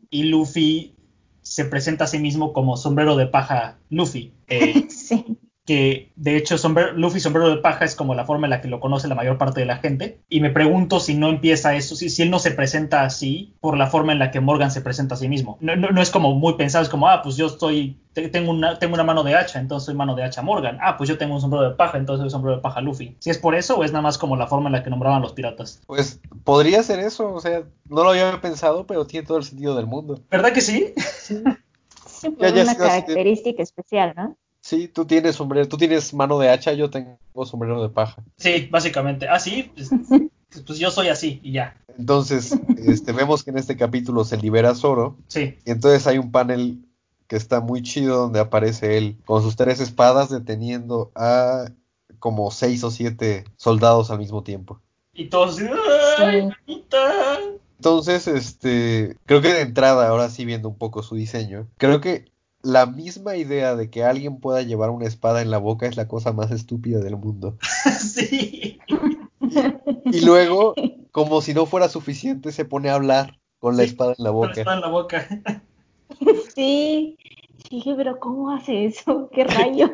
y 0.09 0.23
Luffy 0.23 0.95
se 1.41 1.65
presenta 1.65 2.03
a 2.03 2.07
sí 2.07 2.19
mismo 2.19 2.53
como 2.53 2.77
sombrero 2.77 3.15
de 3.15 3.27
paja 3.27 3.77
Luffy. 3.89 4.33
Eh, 4.47 4.87
Sí. 4.89 5.37
Que 5.69 6.11
de 6.15 6.35
hecho 6.35 6.57
sombrero- 6.57 6.93
Luffy 6.93 7.19
sombrero 7.19 7.47
de 7.51 7.57
paja 7.57 7.85
es 7.85 7.93
como 7.95 8.15
la 8.15 8.25
forma 8.25 8.47
en 8.47 8.49
la 8.49 8.59
que 8.59 8.67
lo 8.67 8.79
conoce 8.79 9.07
la 9.07 9.13
mayor 9.13 9.37
parte 9.37 9.59
de 9.59 9.67
la 9.67 9.77
gente. 9.77 10.19
Y 10.27 10.41
me 10.41 10.49
pregunto 10.49 10.99
si 10.99 11.13
no 11.13 11.29
empieza 11.29 11.75
eso, 11.75 11.95
si, 11.95 12.09
si 12.09 12.23
él 12.23 12.31
no 12.31 12.39
se 12.39 12.49
presenta 12.49 13.03
así 13.03 13.53
por 13.61 13.77
la 13.77 13.85
forma 13.85 14.11
en 14.11 14.17
la 14.17 14.31
que 14.31 14.39
Morgan 14.39 14.71
se 14.71 14.81
presenta 14.81 15.13
a 15.13 15.17
sí 15.19 15.27
mismo. 15.29 15.59
No, 15.61 15.75
no- 15.75 15.91
no 15.91 16.01
es 16.01 16.09
como 16.09 16.33
muy 16.33 16.53
pensado, 16.55 16.83
es 16.83 16.89
como, 16.89 17.07
ah, 17.07 17.21
pues 17.21 17.37
yo 17.37 17.45
estoy, 17.45 17.99
te- 18.13 18.29
tengo 18.29 18.49
una, 18.49 18.79
tengo 18.79 18.95
una 18.95 19.03
mano 19.03 19.21
de 19.23 19.35
hacha, 19.35 19.59
entonces 19.59 19.85
soy 19.85 19.93
mano 19.93 20.15
de 20.15 20.23
hacha 20.23 20.41
Morgan. 20.41 20.79
Ah, 20.81 20.97
pues 20.97 21.07
yo 21.07 21.19
tengo 21.19 21.35
un 21.35 21.41
sombrero 21.41 21.69
de 21.69 21.75
paja, 21.75 21.99
entonces 21.99 22.23
soy 22.23 22.31
sombrero 22.31 22.55
de 22.57 22.63
paja 22.63 22.81
Luffy. 22.81 23.15
Si 23.19 23.29
es 23.29 23.37
por 23.37 23.53
eso 23.53 23.77
o 23.77 23.83
es 23.83 23.91
nada 23.91 24.01
más 24.01 24.17
como 24.17 24.35
la 24.37 24.47
forma 24.47 24.69
en 24.69 24.73
la 24.73 24.81
que 24.83 24.89
nombraban 24.89 25.21
los 25.21 25.33
piratas. 25.33 25.83
Pues 25.85 26.19
podría 26.43 26.81
ser 26.81 26.97
eso, 26.99 27.31
o 27.31 27.39
sea, 27.41 27.61
no 27.87 28.03
lo 28.03 28.09
había 28.09 28.41
pensado, 28.41 28.87
pero 28.87 29.05
tiene 29.05 29.27
todo 29.27 29.37
el 29.37 29.43
sentido 29.43 29.75
del 29.75 29.85
mundo. 29.85 30.19
¿Verdad 30.31 30.51
que 30.51 30.61
sí? 30.61 30.93
Sí, 31.21 31.43
por 32.31 32.39
Ya, 32.39 32.49
ya 32.55 32.63
una 32.63 32.75
característica 32.75 33.61
especial, 33.61 34.13
¿no? 34.17 34.35
Sí, 34.69 34.87
tú 34.87 35.05
tienes 35.05 35.35
sombrero, 35.35 35.67
tú 35.67 35.77
tienes 35.77 36.13
mano 36.13 36.37
de 36.37 36.49
hacha, 36.49 36.73
yo 36.73 36.91
tengo 36.91 37.17
sombrero 37.43 37.81
de 37.81 37.89
paja. 37.89 38.21
Sí, 38.37 38.67
básicamente. 38.69 39.27
Ah, 39.27 39.39
sí, 39.39 39.71
pues, 39.75 39.89
pues 40.63 40.77
yo 40.77 40.91
soy 40.91 41.07
así 41.07 41.39
y 41.41 41.53
ya. 41.53 41.75
Entonces, 41.97 42.55
este, 42.77 43.11
vemos 43.11 43.43
que 43.43 43.49
en 43.49 43.57
este 43.57 43.75
capítulo 43.75 44.23
se 44.23 44.37
libera 44.37 44.75
Zoro, 44.75 45.17
Sí, 45.27 45.57
y 45.65 45.71
entonces 45.71 46.05
hay 46.05 46.19
un 46.19 46.31
panel 46.31 46.85
que 47.25 47.35
está 47.35 47.61
muy 47.61 47.81
chido 47.81 48.17
donde 48.17 48.39
aparece 48.39 48.95
él 48.99 49.17
con 49.25 49.41
sus 49.41 49.55
tres 49.55 49.79
espadas 49.79 50.29
deteniendo 50.29 51.11
a 51.15 51.65
como 52.19 52.51
seis 52.51 52.83
o 52.83 52.91
siete 52.91 53.45
soldados 53.57 54.11
al 54.11 54.19
mismo 54.19 54.43
tiempo. 54.43 54.79
y 55.13 55.29
todos 55.29 55.55
así, 55.59 55.65
¡ay, 56.19 56.41
Sí. 56.41 56.47
mamita! 56.67 57.39
Entonces, 57.77 58.27
este, 58.27 59.17
creo 59.25 59.41
que 59.41 59.51
de 59.51 59.61
entrada, 59.61 60.09
ahora 60.09 60.29
sí 60.29 60.45
viendo 60.45 60.69
un 60.69 60.77
poco 60.77 61.01
su 61.01 61.15
diseño, 61.15 61.67
creo 61.77 62.01
que 62.01 62.25
la 62.61 62.85
misma 62.85 63.35
idea 63.35 63.75
de 63.75 63.89
que 63.89 64.03
alguien 64.03 64.39
pueda 64.39 64.61
llevar 64.61 64.89
una 64.89 65.05
espada 65.05 65.41
en 65.41 65.49
la 65.51 65.57
boca 65.57 65.87
es 65.87 65.95
la 65.97 66.07
cosa 66.07 66.33
más 66.33 66.51
estúpida 66.51 66.99
del 66.99 67.17
mundo. 67.17 67.57
sí. 67.99 68.79
Y 70.11 70.21
luego, 70.25 70.75
como 71.11 71.41
si 71.41 71.53
no 71.53 71.65
fuera 71.65 71.89
suficiente, 71.89 72.51
se 72.51 72.65
pone 72.65 72.89
a 72.89 72.95
hablar 72.95 73.39
con 73.59 73.77
la 73.77 73.83
Sí, 73.83 73.89
espada 73.89 74.13
en 74.17 74.23
la 74.23 74.31
Con 74.31 74.41
la 74.41 74.47
boca. 74.47 74.59
espada 74.59 74.75
en 74.77 74.81
la 74.81 74.89
boca. 74.89 75.27
Sí. 76.55 77.17
Dije, 77.69 77.93
pero 77.95 78.19
¿cómo 78.19 78.51
hace 78.51 78.85
eso? 78.85 79.29
¿Qué 79.31 79.43
rayos? 79.43 79.91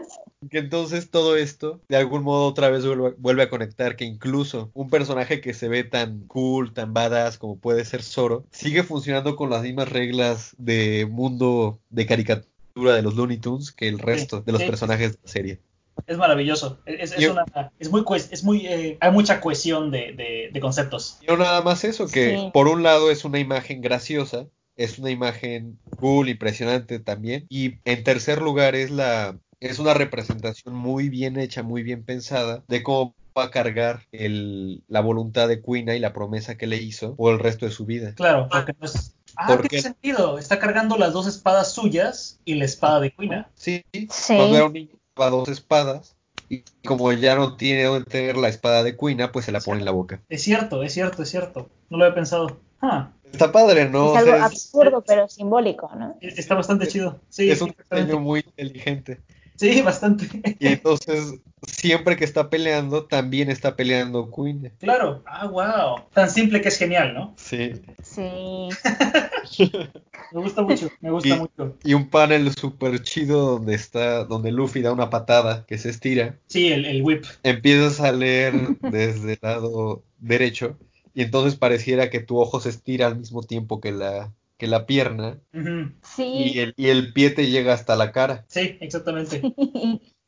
Que 0.49 0.59
entonces 0.59 1.09
todo 1.09 1.35
esto, 1.35 1.81
de 1.89 1.97
algún 1.97 2.23
modo, 2.23 2.47
otra 2.47 2.69
vez 2.69 2.85
vuelve, 2.85 3.15
vuelve 3.17 3.43
a 3.43 3.49
conectar 3.49 3.95
que 3.95 4.05
incluso 4.05 4.69
un 4.73 4.89
personaje 4.89 5.41
que 5.41 5.53
se 5.53 5.67
ve 5.67 5.83
tan 5.83 6.21
cool, 6.27 6.73
tan 6.73 6.93
badass 6.93 7.37
como 7.37 7.57
puede 7.57 7.83
ser 7.83 8.01
Zoro, 8.03 8.45
sigue 8.51 8.83
funcionando 8.83 9.35
con 9.35 9.49
las 9.49 9.63
mismas 9.63 9.89
reglas 9.89 10.55
de 10.57 11.07
mundo 11.09 11.79
de 11.89 12.05
caricatura 12.05 12.47
de 12.75 13.01
los 13.01 13.15
Looney 13.15 13.37
Tunes 13.37 13.71
que 13.71 13.87
el 13.87 13.99
resto 13.99 14.41
de 14.41 14.51
los 14.51 14.61
personajes 14.63 15.13
de 15.13 15.19
la 15.23 15.29
serie. 15.31 15.59
Es 16.07 16.17
maravilloso. 16.17 16.79
Es, 16.85 17.13
es 17.13 17.19
Yo- 17.19 17.31
una, 17.31 17.45
es 17.79 17.89
muy, 17.89 18.03
es 18.29 18.43
muy, 18.43 18.67
eh, 18.67 18.97
hay 18.99 19.11
mucha 19.11 19.39
cohesión 19.39 19.91
de, 19.91 20.13
de- 20.13 20.49
de 20.51 20.59
conceptos. 20.59 21.17
Y 21.21 21.27
no 21.27 21.37
nada 21.37 21.61
más 21.61 21.83
eso, 21.85 22.07
que 22.07 22.37
Sí. 22.37 22.49
por 22.53 22.67
un 22.67 22.83
lado 22.83 23.09
es 23.11 23.23
una 23.23 23.39
imagen 23.39 23.79
graciosa, 23.81 24.47
es 24.75 24.99
una 24.99 25.09
imagen 25.09 25.79
cool, 25.99 26.27
impresionante 26.27 26.99
también, 26.99 27.45
y 27.49 27.75
en 27.85 28.03
tercer 28.03 28.41
lugar 28.41 28.75
es 28.75 28.91
la 28.91 29.39
es 29.61 29.79
una 29.79 29.93
representación 29.93 30.75
muy 30.75 31.07
bien 31.09 31.39
hecha, 31.39 31.63
muy 31.63 31.81
bien 31.81 32.03
pensada 32.03 32.63
de 32.67 32.83
cómo 32.83 33.15
va 33.37 33.45
a 33.45 33.51
cargar 33.51 34.05
el, 34.11 34.83
la 34.89 34.99
voluntad 34.99 35.47
de 35.47 35.61
Quina 35.61 35.95
y 35.95 35.99
la 35.99 36.13
promesa 36.13 36.57
que 36.57 36.67
le 36.67 36.77
hizo 36.77 37.15
por 37.15 37.33
el 37.33 37.39
resto 37.39 37.65
de 37.65 37.71
su 37.71 37.85
vida. 37.85 38.13
Claro, 38.15 38.47
porque 38.51 38.73
no 38.77 38.85
es. 38.85 39.14
Ah, 39.37 39.47
¿Por 39.47 39.61
¿qué 39.63 39.67
qué? 39.69 39.81
sentido? 39.81 40.37
Está 40.37 40.59
cargando 40.59 40.97
las 40.97 41.13
dos 41.13 41.27
espadas 41.27 41.71
suyas 41.73 42.39
y 42.45 42.55
la 42.55 42.65
espada 42.65 42.99
de 42.99 43.11
Quina. 43.11 43.49
Sí, 43.55 43.83
Sí. 44.09 44.35
cuando 44.35 44.55
era 44.55 44.65
un 44.65 44.73
niño 44.73 44.91
llevaba 45.15 45.37
dos 45.37 45.49
espadas 45.49 46.15
y 46.49 46.63
como 46.85 47.11
ya 47.13 47.35
no 47.35 47.55
tiene 47.57 47.83
donde 47.85 48.05
tener 48.09 48.37
la 48.37 48.49
espada 48.49 48.83
de 48.83 48.95
Quina, 48.97 49.31
pues 49.31 49.45
se 49.45 49.51
la 49.51 49.59
pone 49.59 49.79
en 49.79 49.85
la 49.85 49.91
boca. 49.91 50.21
Es 50.29 50.43
cierto, 50.43 50.83
es 50.83 50.93
cierto, 50.93 51.23
es 51.23 51.29
cierto. 51.29 51.69
No 51.89 51.97
lo 51.97 52.05
había 52.05 52.15
pensado. 52.15 52.59
Ah, 52.81 53.11
Está 53.31 53.51
padre, 53.51 53.89
¿no? 53.89 54.05
es 54.15 54.21
O 54.21 54.23
sea, 54.25 54.33
algo 54.33 54.35
es- 54.35 54.51
absurdo, 54.51 55.03
pero 55.05 55.27
simbólico, 55.27 55.89
¿no? 55.95 56.15
e- 56.21 56.27
está 56.37 56.55
bastante 56.55 56.87
chido. 56.87 57.19
Sí, 57.29 57.49
es 57.49 57.61
un 57.61 57.73
diseño 57.77 58.19
muy 58.19 58.41
inteligente. 58.41 59.21
Sí, 59.55 59.81
bastante. 59.81 60.27
Y 60.59 60.67
entonces, 60.67 61.35
siempre 61.67 62.15
que 62.17 62.25
está 62.25 62.49
peleando, 62.49 63.05
también 63.05 63.49
está 63.49 63.75
peleando 63.75 64.29
Queen. 64.31 64.71
Claro. 64.79 65.23
Ah, 65.25 65.47
wow. 65.47 66.05
Tan 66.13 66.29
simple 66.29 66.61
que 66.61 66.67
es 66.69 66.77
genial, 66.77 67.13
¿no? 67.13 67.33
Sí. 67.37 67.71
Sí. 68.03 68.69
Me 70.31 70.41
gusta 70.41 70.63
mucho, 70.63 70.89
me 70.99 71.11
gusta 71.11 71.29
Y- 71.35 71.39
mucho. 71.39 71.77
Y 71.83 71.93
un 71.93 72.09
panel 72.09 72.51
súper 72.53 73.01
chido 73.03 73.51
donde 73.57 73.75
está, 73.75 74.25
donde 74.25 74.51
Luffy 74.51 74.81
da 74.81 74.91
una 74.91 75.09
patada 75.09 75.65
que 75.67 75.77
se 75.77 75.89
estira. 75.89 76.39
Sí, 76.47 76.71
el, 76.73 76.85
el 76.85 77.03
whip. 77.03 77.23
Empiezas 77.43 78.01
a 78.01 78.11
leer 78.11 78.77
desde 78.81 79.33
el 79.33 79.39
lado 79.41 80.03
derecho. 80.19 80.77
Y 81.13 81.21
entonces 81.21 81.55
pareciera 81.55 82.09
que 82.09 82.19
tu 82.19 82.37
ojo 82.39 82.59
se 82.59 82.69
estira 82.69 83.07
al 83.07 83.17
mismo 83.17 83.43
tiempo 83.43 83.79
que 83.79 83.91
la, 83.93 84.33
que 84.57 84.67
la 84.67 84.85
pierna. 84.85 85.39
Y 85.53 85.59
Sí. 86.01 86.59
el, 86.59 86.73
y 86.77 86.87
el 86.87 87.13
pie 87.13 87.29
te 87.31 87.47
llega 87.49 87.73
hasta 87.73 87.95
la 87.95 88.11
cara. 88.11 88.45
Sí, 88.47 88.77
exactamente. 88.79 89.41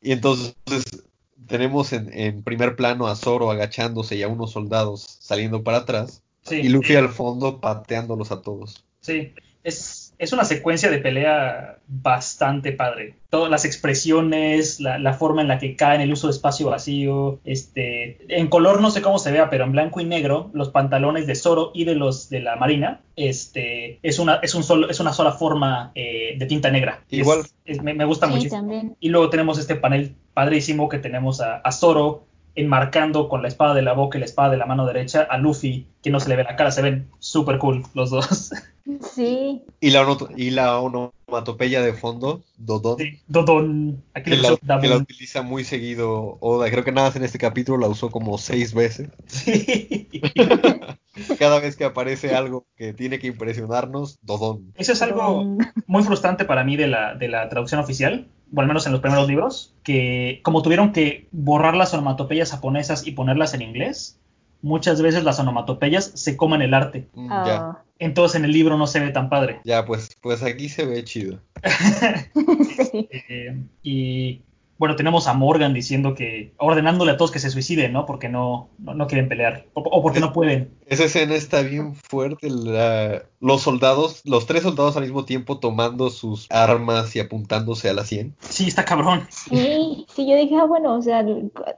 Y 0.01 0.11
entonces 0.11 0.55
tenemos 1.47 1.93
en, 1.93 2.11
en 2.13 2.43
primer 2.43 2.75
plano 2.75 3.07
a 3.07 3.15
Zoro 3.15 3.49
agachándose 3.51 4.15
y 4.15 4.23
a 4.23 4.27
unos 4.27 4.51
soldados 4.51 5.01
saliendo 5.21 5.63
para 5.63 5.79
atrás. 5.79 6.23
Sí. 6.43 6.55
Y 6.57 6.69
Luffy 6.69 6.95
al 6.95 7.09
fondo 7.09 7.59
pateándolos 7.59 8.31
a 8.31 8.41
todos. 8.41 8.85
Sí, 9.01 9.33
es, 9.63 10.06
es 10.19 10.33
una 10.33 10.45
secuencia 10.45 10.89
de 10.89 10.97
pelea 10.99 11.77
bastante 11.87 12.71
padre. 12.71 13.15
Todas 13.29 13.51
las 13.51 13.65
expresiones, 13.65 14.79
la, 14.79 14.97
la 14.99 15.13
forma 15.13 15.41
en 15.41 15.47
la 15.47 15.59
que 15.59 15.75
caen, 15.75 16.01
el 16.01 16.11
uso 16.13 16.27
de 16.27 16.33
espacio 16.33 16.69
vacío, 16.69 17.39
este, 17.45 18.17
en 18.29 18.47
color 18.47 18.81
no 18.81 18.89
sé 18.91 19.01
cómo 19.01 19.19
se 19.19 19.31
vea, 19.31 19.49
pero 19.49 19.65
en 19.65 19.71
blanco 19.73 19.99
y 19.99 20.05
negro, 20.05 20.49
los 20.53 20.69
pantalones 20.69 21.27
de 21.27 21.35
Zoro 21.35 21.71
y 21.73 21.83
de 21.83 21.95
los 21.95 22.29
de 22.29 22.39
la 22.39 22.55
Marina, 22.55 23.01
este, 23.15 23.99
es 24.03 24.19
una, 24.19 24.35
es 24.41 24.55
un 24.55 24.63
solo, 24.63 24.89
es 24.89 24.99
una 24.99 25.13
sola 25.13 25.31
forma 25.33 25.91
eh, 25.95 26.35
de 26.37 26.45
tinta 26.45 26.69
negra. 26.71 27.03
Igual. 27.09 27.41
es- 27.65 27.81
me, 27.83 27.93
me 27.93 28.05
gusta 28.05 28.27
Sí, 28.27 28.33
muchísimo. 28.33 28.61
también. 28.61 28.95
Y 28.99 29.09
luego 29.09 29.29
tenemos 29.29 29.59
este 29.59 29.75
panel 29.75 30.15
padrísimo 30.33 30.87
que 30.89 30.99
tenemos 30.99 31.41
a, 31.41 31.57
a 31.57 31.71
Zoro 31.71 32.23
enmarcando 32.57 33.29
con 33.29 33.41
la 33.41 33.47
espada 33.47 33.73
de 33.73 33.83
la 33.83 33.93
boca 33.93 34.17
y 34.17 34.19
la 34.19 34.25
espada 34.25 34.49
de 34.49 34.57
la 34.57 34.65
mano 34.65 34.85
derecha 34.85 35.21
a 35.29 35.37
Luffy, 35.37 35.87
que 36.01 36.09
no 36.09 36.19
se 36.19 36.27
le 36.27 36.35
ve 36.35 36.43
la 36.43 36.55
cara, 36.55 36.71
se 36.71 36.81
ven 36.81 37.07
súper 37.19 37.59
cool 37.59 37.83
los 37.93 38.09
dos. 38.09 38.51
Sí. 39.13 39.63
Y 39.81 39.89
la, 39.89 40.17
y 40.37 40.49
la 40.51 40.79
onomatopeya 40.79 41.81
de 41.81 41.91
fondo, 41.91 42.43
Dodon, 42.57 42.97
Sí, 42.97 43.19
Dodon. 43.27 44.01
Aquí 44.13 44.31
que, 44.31 44.37
le 44.37 44.43
la, 44.43 44.79
que 44.79 44.87
la 44.87 44.95
utiliza 44.95 45.41
muy 45.41 45.65
seguido 45.65 46.37
Oda. 46.39 46.69
Creo 46.71 46.85
que 46.85 46.93
nada 46.93 47.09
más 47.09 47.15
en 47.17 47.25
este 47.25 47.37
capítulo 47.37 47.77
la 47.79 47.87
usó 47.87 48.09
como 48.09 48.37
seis 48.37 48.73
veces. 48.73 49.09
Sí. 49.25 50.07
Cada 51.37 51.59
vez 51.59 51.75
que 51.75 51.83
aparece 51.83 52.33
algo 52.33 52.65
que 52.77 52.93
tiene 52.93 53.19
que 53.19 53.27
impresionarnos, 53.27 54.19
Dodon. 54.21 54.71
Eso 54.75 54.93
es 54.93 55.01
algo 55.01 55.57
muy 55.85 56.03
frustrante 56.03 56.45
para 56.45 56.63
mí 56.63 56.77
de 56.77 56.87
la, 56.87 57.13
de 57.13 57.27
la 57.27 57.49
traducción 57.49 57.81
oficial, 57.81 58.29
o 58.55 58.61
al 58.61 58.67
menos 58.67 58.85
en 58.85 58.91
los 58.93 59.01
primeros 59.01 59.27
libros, 59.27 59.73
que 59.83 60.39
como 60.43 60.61
tuvieron 60.61 60.93
que 60.93 61.27
borrar 61.31 61.75
las 61.75 61.93
onomatopeyas 61.93 62.51
japonesas 62.51 63.05
y 63.05 63.11
ponerlas 63.11 63.53
en 63.53 63.61
inglés, 63.61 64.19
muchas 64.61 65.01
veces 65.01 65.23
las 65.23 65.39
onomatopeyas 65.39 66.11
se 66.15 66.35
comen 66.37 66.61
el 66.61 66.73
arte. 66.73 67.07
Mm, 67.13 67.29
Ya, 67.29 67.77
Entonces 67.99 68.37
en 68.39 68.45
el 68.45 68.51
libro 68.51 68.77
no 68.77 68.87
se 68.87 68.99
ve 68.99 69.09
tan 69.11 69.29
padre. 69.29 69.59
ya, 69.65 69.85
pues, 69.85 70.15
pues 70.21 70.43
aquí 70.43 70.69
se 70.69 70.85
ve 70.85 71.03
chido. 71.03 71.39
sí. 72.91 73.09
Eh, 73.29 73.61
y 73.83 74.41
bueno, 74.77 74.95
tenemos 74.95 75.27
a 75.27 75.33
Morgan 75.33 75.73
diciendo 75.73 76.13
que, 76.15 76.53
ordenándole 76.57 77.11
a 77.11 77.17
todos 77.17 77.31
que 77.31 77.39
se 77.39 77.49
suiciden, 77.49 77.93
¿no? 77.93 78.05
Porque 78.05 78.29
no, 78.29 78.69
no, 78.79 78.93
no 78.93 79.07
quieren 79.07 79.27
pelear, 79.29 79.65
o, 79.73 79.81
o 79.81 80.01
porque 80.01 80.19
no 80.19 80.33
pueden. 80.33 80.71
Esa 80.85 81.05
escena 81.05 81.35
está 81.35 81.61
bien 81.61 81.95
fuerte. 81.95 82.49
la- 82.49 83.23
Los 83.39 83.61
soldados, 83.61 84.21
los 84.25 84.45
tres 84.47 84.63
soldados 84.63 84.97
al 84.97 85.03
mismo 85.03 85.23
tiempo 85.25 85.59
tomando 85.59 86.09
sus 86.09 86.47
armas 86.49 87.15
y 87.15 87.19
apuntándose 87.19 87.89
a 87.89 87.93
la 87.93 88.03
100. 88.03 88.35
Sí, 88.39 88.67
está 88.67 88.83
cabrón. 88.85 89.27
Sí, 89.29 90.05
sí, 90.15 90.27
yo 90.29 90.35
dije, 90.35 90.55
ah, 90.55 90.65
bueno, 90.65 90.95
o 90.95 91.01
sea, 91.01 91.23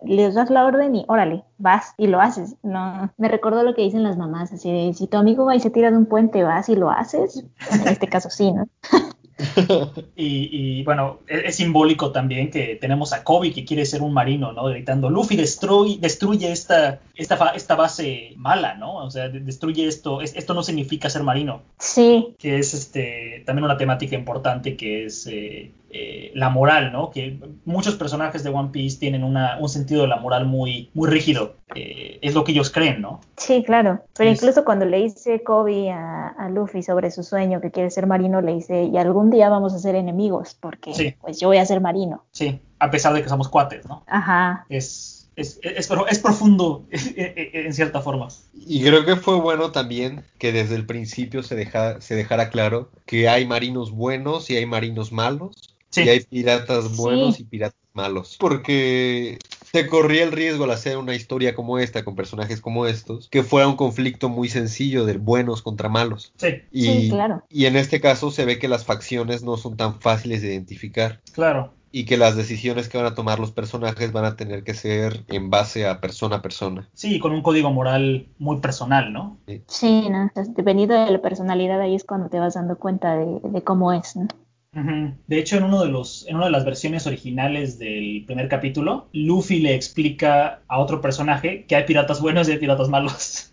les 0.05 0.35
das 0.35 0.49
la 0.49 0.65
orden 0.65 0.95
y 0.95 1.05
órale, 1.07 1.43
vas 1.57 1.93
y 1.97 2.07
lo 2.07 2.21
haces. 2.21 2.55
No, 2.63 3.11
me 3.17 3.27
recordó 3.27 3.63
lo 3.63 3.73
que 3.75 3.81
dicen 3.81 4.03
las 4.03 4.17
mamás, 4.17 4.53
así 4.53 4.71
de, 4.71 4.93
si 4.93 5.07
tu 5.07 5.17
amigo 5.17 5.45
va 5.45 5.55
y 5.55 5.59
se 5.59 5.69
tira 5.69 5.91
de 5.91 5.97
un 5.97 6.05
puente, 6.05 6.43
vas 6.43 6.69
y 6.69 6.75
lo 6.75 6.89
haces. 6.89 7.43
En 7.71 7.87
este 7.87 8.07
caso 8.07 8.29
sí, 8.29 8.51
¿no? 8.51 8.67
y, 10.15 10.83
bueno, 10.83 11.19
es, 11.27 11.43
es, 11.45 11.55
simbólico 11.55 12.11
también 12.11 12.51
que 12.51 12.75
tenemos 12.75 13.13
a 13.13 13.23
Kobe 13.23 13.53
que 13.53 13.65
quiere 13.65 13.85
ser 13.85 14.01
un 14.01 14.13
marino, 14.13 14.51
¿no? 14.51 14.65
Gritando, 14.65 15.09
Luffy 15.09 15.35
destruye, 15.35 15.97
destruye 15.99 16.51
esta, 16.51 16.99
esta, 17.15 17.49
esta 17.55 17.75
base 17.75 18.33
mala, 18.35 18.75
¿no? 18.75 18.95
O 18.95 19.11
sea, 19.11 19.29
destruye 19.29 19.87
esto, 19.87 20.21
esto 20.21 20.53
no 20.53 20.63
significa 20.63 21.09
ser 21.09 21.23
marino. 21.23 21.61
Sí. 21.77 22.35
Que 22.37 22.59
es 22.59 22.73
este 22.73 23.43
también 23.45 23.65
una 23.65 23.77
temática 23.77 24.15
importante 24.15 24.75
que 24.75 25.05
es 25.05 25.27
eh, 25.27 25.71
eh, 25.91 26.31
la 26.35 26.49
moral, 26.49 26.91
¿no? 26.91 27.09
Que 27.09 27.39
muchos 27.65 27.95
personajes 27.95 28.43
de 28.43 28.51
One 28.51 28.69
Piece 28.71 28.99
tienen 28.99 29.23
una, 29.23 29.57
un 29.59 29.69
sentido 29.69 30.03
de 30.03 30.07
la 30.07 30.17
moral 30.17 30.45
muy, 30.45 30.91
muy 30.93 31.09
rígido. 31.09 31.55
Eh, 31.73 32.19
es 32.21 32.35
lo 32.35 32.43
que 32.43 32.51
ellos 32.51 32.69
creen, 32.69 33.01
¿no? 33.01 33.21
Sí, 33.37 33.63
claro. 33.63 34.03
Pero 34.15 34.29
incluso 34.29 34.63
cuando 34.63 34.85
le 34.85 34.97
dice 34.97 35.41
Kobe 35.41 35.89
a, 35.91 36.47
Luffy 36.53 36.83
sobre 36.83 37.09
su 37.09 37.23
sueño 37.23 37.59
que 37.59 37.71
quiere 37.71 37.89
ser 37.89 38.05
marino, 38.05 38.39
le 38.41 38.53
dice, 38.53 38.83
y 38.83 38.97
algún 38.97 39.31
día 39.31 39.49
vamos 39.49 39.73
a 39.73 39.79
ser 39.79 39.95
enemigos, 39.95 40.55
porque 40.59 41.15
pues 41.21 41.39
yo 41.39 41.47
voy 41.47 41.57
a 41.57 41.65
ser 41.65 41.81
marino. 41.81 42.23
Sí, 42.31 42.59
a 42.77 42.91
pesar 42.91 43.13
de 43.13 43.23
que 43.23 43.29
somos 43.29 43.49
cuates, 43.49 43.87
¿no? 43.87 44.03
Ajá. 44.07 44.65
Es, 44.69 45.29
es, 45.35 45.59
es, 45.63 45.89
es, 46.09 46.19
profundo 46.19 46.85
en 46.91 47.73
cierta 47.73 48.01
forma. 48.01 48.27
Y 48.53 48.83
creo 48.83 49.05
que 49.05 49.15
fue 49.15 49.39
bueno 49.39 49.71
también 49.71 50.23
que 50.37 50.51
desde 50.51 50.75
el 50.75 50.85
principio 50.85 51.41
se, 51.41 51.55
deja, 51.55 51.99
se 52.01 52.15
dejara 52.15 52.49
claro 52.49 52.89
que 53.05 53.27
hay 53.29 53.47
marinos 53.47 53.91
buenos 53.91 54.49
y 54.49 54.57
hay 54.57 54.65
marinos 54.65 55.11
malos 55.11 55.68
y 55.95 56.09
hay 56.09 56.19
piratas 56.21 56.95
buenos 56.95 57.39
y 57.39 57.43
piratas 57.43 57.79
malos. 57.93 58.37
Porque 58.39 59.39
se 59.71 59.87
corría 59.87 60.23
el 60.23 60.31
riesgo 60.31 60.63
al 60.63 60.71
hacer 60.71 60.97
una 60.97 61.15
historia 61.15 61.55
como 61.55 61.79
esta, 61.79 62.03
con 62.03 62.15
personajes 62.15 62.61
como 62.61 62.87
estos, 62.87 63.27
que 63.29 63.43
fuera 63.43 63.67
un 63.67 63.75
conflicto 63.75 64.29
muy 64.29 64.49
sencillo 64.49 65.05
de 65.05 65.17
buenos 65.17 65.61
contra 65.61 65.89
malos. 65.89 66.33
Sí, 66.37 66.63
y, 66.71 67.09
claro. 67.09 67.43
Y 67.49 67.65
en 67.65 67.75
este 67.75 68.01
caso 68.01 68.31
se 68.31 68.45
ve 68.45 68.59
que 68.59 68.67
las 68.67 68.85
facciones 68.85 69.43
no 69.43 69.57
son 69.57 69.77
tan 69.77 69.99
fáciles 69.99 70.41
de 70.41 70.49
identificar. 70.49 71.21
Claro. 71.33 71.73
Y 71.91 72.05
que 72.05 72.17
las 72.17 72.35
decisiones 72.35 72.87
que 72.87 72.99
van 72.99 73.07
a 73.07 73.15
tomar 73.15 73.39
los 73.39 73.51
personajes 73.51 74.11
van 74.11 74.25
a 74.25 74.35
tener 74.35 74.63
que 74.63 74.75
ser 74.75 75.23
en 75.27 75.49
base 75.49 75.87
a 75.87 75.99
persona 75.99 76.35
a 76.35 76.41
persona. 76.43 76.87
Sí, 76.93 77.19
con 77.19 77.31
un 77.31 77.41
código 77.41 77.71
moral 77.71 78.27
muy 78.37 78.59
personal, 78.59 79.11
¿no? 79.11 79.39
Sí, 79.65 80.07
¿no? 80.07 80.31
dependiendo 80.55 80.93
de 80.93 81.09
la 81.09 81.19
personalidad, 81.19 81.81
ahí 81.81 81.95
es 81.95 82.03
cuando 82.03 82.29
te 82.29 82.37
vas 82.37 82.53
dando 82.53 82.77
cuenta 82.77 83.15
de, 83.15 83.39
de 83.43 83.63
cómo 83.63 83.91
es, 83.91 84.15
¿no? 84.15 84.27
De 84.71 85.39
hecho, 85.39 85.57
en 85.57 85.63
uno 85.63 85.81
de 85.81 85.89
los, 85.89 86.27
en 86.27 86.35
una 86.35 86.45
de 86.45 86.51
las 86.51 86.63
versiones 86.63 87.07
originales 87.07 87.79
del 87.79 88.23
primer 88.25 88.47
capítulo, 88.47 89.09
Luffy 89.13 89.59
le 89.59 89.73
explica 89.73 90.61
a 90.67 90.79
otro 90.79 91.01
personaje 91.01 91.65
que 91.65 91.75
hay 91.75 91.85
piratas 91.85 92.21
buenos 92.21 92.47
y 92.47 92.51
hay 92.51 92.59
piratas 92.59 92.89
malos. 92.89 93.51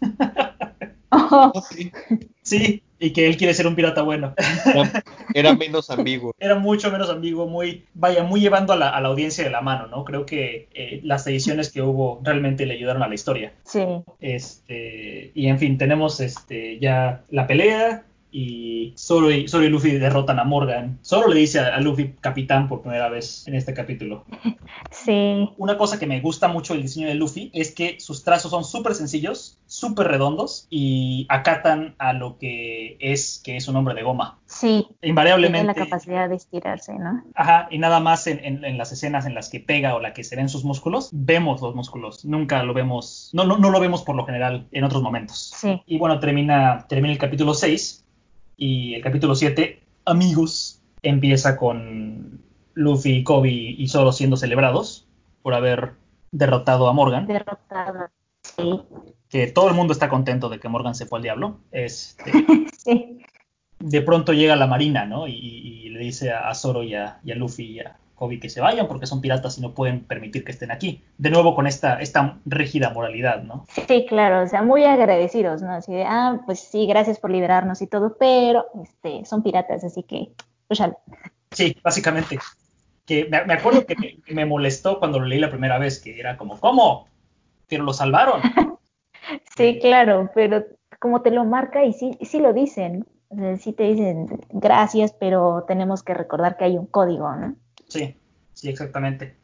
Oh. 1.11 1.53
Sí, 2.43 2.83
y 2.99 3.11
que 3.12 3.27
él 3.27 3.37
quiere 3.37 3.55
ser 3.55 3.67
un 3.67 3.75
pirata 3.75 4.03
bueno. 4.03 4.35
Era 5.35 5.55
menos 5.55 5.91
ambiguo. 5.91 6.35
Era 6.39 6.57
mucho 6.57 6.91
menos 6.91 7.11
ambiguo, 7.11 7.47
muy, 7.47 7.85
vaya, 7.95 8.23
muy 8.23 8.41
llevando 8.41 8.73
a 8.73 8.77
la, 8.77 8.91
a 8.91 9.01
la 9.01 9.09
audiencia 9.09 9.43
de 9.43 9.51
la 9.51 9.61
mano, 9.61 9.87
¿no? 9.87 10.05
Creo 10.05 10.27
que 10.27 10.69
eh, 10.75 11.01
las 11.03 11.27
ediciones 11.27 11.73
que 11.73 11.83
hubo 11.83 12.21
realmente 12.23 12.67
le 12.67 12.75
ayudaron 12.75 13.03
a 13.03 13.09
la 13.09 13.14
historia. 13.14 13.53
Sí. 13.64 13.81
Este, 14.21 15.33
y 15.35 15.47
en 15.47 15.59
fin, 15.59 15.79
tenemos 15.79 16.21
este 16.21 16.79
ya 16.79 17.25
la 17.31 17.47
pelea, 17.47 18.05
y 18.39 18.93
Zoro 18.99 19.30
y, 19.30 19.47
y 19.51 19.68
Luffy 19.70 19.93
derrotan 19.93 20.39
a 20.39 20.45
Morgan. 20.45 20.99
Zoro 21.03 21.28
le 21.28 21.41
dice 21.41 21.59
a, 21.59 21.80
Luffy 21.80 22.12
capitán 22.20 22.68
por 22.68 22.82
primera 22.82 23.09
vez 23.09 23.49
en 23.49 23.55
este 23.55 23.72
capítulo. 23.72 24.24
Sí. 24.91 25.49
Una 25.57 25.78
cosa 25.78 25.99
que 25.99 26.07
me 26.07 26.20
gusta 26.20 26.49
mucho 26.49 26.74
del 26.74 26.82
diseño 26.82 27.07
de 27.07 27.14
Luffy 27.14 27.51
es 27.55 27.72
que 27.72 27.99
sus 27.99 28.24
trazos 28.24 28.51
son 28.51 28.64
súper 28.64 28.95
sencillos, 28.95 29.59
súper 29.66 30.09
redondos 30.09 30.66
y 30.70 31.26
acatan 31.28 31.95
a 31.99 32.12
lo 32.12 32.39
que 32.39 32.97
es, 33.01 33.41
que 33.43 33.57
es 33.57 33.68
un 33.68 33.76
hombre 33.76 33.95
de 33.95 34.03
goma. 34.03 34.39
Sí. 34.47 34.87
Invariablemente. 35.03 35.72
Tiene 35.72 35.80
la 35.80 35.84
capacidad 35.87 36.28
de 36.28 36.37
estirarse, 36.37 36.95
¿no? 36.95 37.22
Ajá, 37.34 37.68
y 37.70 37.78
nada 37.78 38.01
más 38.01 38.26
en, 38.26 38.64
en, 38.64 38.78
las 38.78 38.93
escenas 38.93 39.26
en 39.26 39.34
las 39.34 39.49
que 39.49 39.61
pega 39.61 39.95
o 39.95 40.01
la 40.01 40.12
que 40.12 40.24
se 40.24 40.37
ven 40.37 40.49
sus 40.49 40.64
músculos, 40.64 41.11
vemos 41.12 41.61
los 41.62 41.74
músculos. 41.74 42.24
Nunca 42.24 42.62
lo 42.62 42.74
vemos, 42.74 43.30
no, 43.32 43.45
no, 43.45 43.59
no 43.59 43.70
lo 43.70 43.80
vemos 43.80 44.03
por 44.03 44.16
lo 44.16 44.26
general 44.26 44.66
en 44.72 44.84
otros 44.84 45.03
momentos. 45.03 45.53
Sí. 45.57 45.82
Y 45.87 45.99
bueno, 45.99 46.18
termina, 46.20 46.87
termina 46.89 47.12
el 47.12 47.18
capítulo 47.18 47.55
6 47.55 48.05
y 48.57 48.94
el 48.94 49.02
capítulo 49.02 49.34
7, 49.34 49.82
Amigos, 50.04 50.80
empieza 51.02 51.57
con 51.57 52.40
Luffy, 52.74 53.24
Kobe 53.24 53.50
y 53.50 53.88
Zoro 53.88 54.12
siendo 54.12 54.36
celebrados 54.36 55.07
por 55.42 55.54
haber 55.54 55.92
derrotado 56.32 56.88
a 56.88 56.92
Morgan. 56.92 57.26
Derrotado, 57.26 58.09
sí. 58.42 58.82
Que 59.28 59.48
todo 59.48 59.68
el 59.68 59.74
mundo 59.74 59.92
está 59.92 60.09
contento 60.09 60.48
de 60.48 60.61
que 60.61 60.68
Morgan 60.68 60.94
se 60.94 61.07
fue 61.07 61.18
al 61.18 61.22
diablo. 61.24 61.59
Este, 61.72 62.32
sí. 62.78 63.22
De 63.78 64.02
pronto 64.02 64.32
llega 64.32 64.57
la 64.57 64.66
marina, 64.66 65.04
¿no? 65.04 65.26
Y, 65.26 65.90
le 65.90 66.00
dice 66.00 66.30
a, 66.30 66.54
Zoro 66.54 66.82
y 66.82 66.94
a, 66.94 67.20
y 67.24 67.32
a 67.32 67.36
Luffy 67.36 67.64
y 67.64 67.80
a, 67.80 67.96
Kobe 68.17 68.41
que 68.41 68.49
se 68.49 68.61
vayan 68.61 68.89
porque 68.89 69.07
son 69.07 69.21
piratas 69.21 69.59
y 69.59 69.61
no 69.61 69.75
pueden 69.75 70.01
permitir 70.01 70.43
que 70.43 70.51
estén 70.51 70.71
aquí. 70.71 71.05
De 71.19 71.31
nuevo 71.31 71.55
con 71.55 71.67
esta, 71.67 72.01
esta 72.01 72.39
rígida 72.47 72.91
moralidad, 72.91 73.43
¿no? 73.43 73.67
Sí, 73.87 74.07
claro, 74.09 74.43
o 74.43 74.49
sea, 74.49 74.62
muy 74.62 74.85
agradecidos, 74.85 75.62
¿no? 75.62 75.73
Así 75.73 75.93
de, 75.93 76.05
ah, 76.05 76.41
pues 76.47 76.61
sí, 76.61 76.87
gracias 76.87 77.21
por 77.21 77.31
liberarnos 77.31 77.83
y 77.83 77.87
todo, 77.87 78.17
pero 78.19 78.67
este, 78.83 79.25
son 79.27 79.43
piratas, 79.43 79.85
así 79.85 80.03
que, 80.03 80.31
pues 80.67 80.81
Sí, 81.53 81.77
básicamente. 81.83 82.39
Que 83.05 83.27
me, 83.27 83.53
acuerdo 83.53 83.87
que 83.87 83.95
me, 84.35 84.47
molestó 84.47 84.99
cuando 84.99 85.21
lo 85.21 85.27
leí 85.27 85.39
la 85.39 85.51
primera 85.51 85.79
vez, 85.79 86.01
que 86.01 86.19
era 86.19 86.37
como, 86.37 86.59
¿cómo? 86.59 87.07
Pero 87.69 87.85
lo 87.85 87.93
salvaron. 87.93 88.41
sí, 89.57 89.79
claro, 89.79 90.31
pero 90.35 90.64
como 90.99 91.23
te 91.23 91.31
lo 91.31 91.45
marca 91.45 91.85
y 91.85 91.93
sí, 91.93 92.19
sí 92.23 92.41
lo 92.41 92.53
dicen, 92.53 93.07
o 93.29 93.37
sea, 93.37 93.57
sí 93.59 93.73
te 93.73 93.85
dicen 93.85 94.27
gracias, 94.51 95.12
pero 95.12 95.64
tenemos 95.69 96.03
que 96.03 96.14
recordar 96.14 96.57
que 96.57 96.64
hay 96.64 96.79
un 96.79 96.87
código, 96.87 97.31
¿no? 97.37 97.55
Sí, 97.97 98.16
sí, 98.53 98.68
exactamente. 98.68 99.36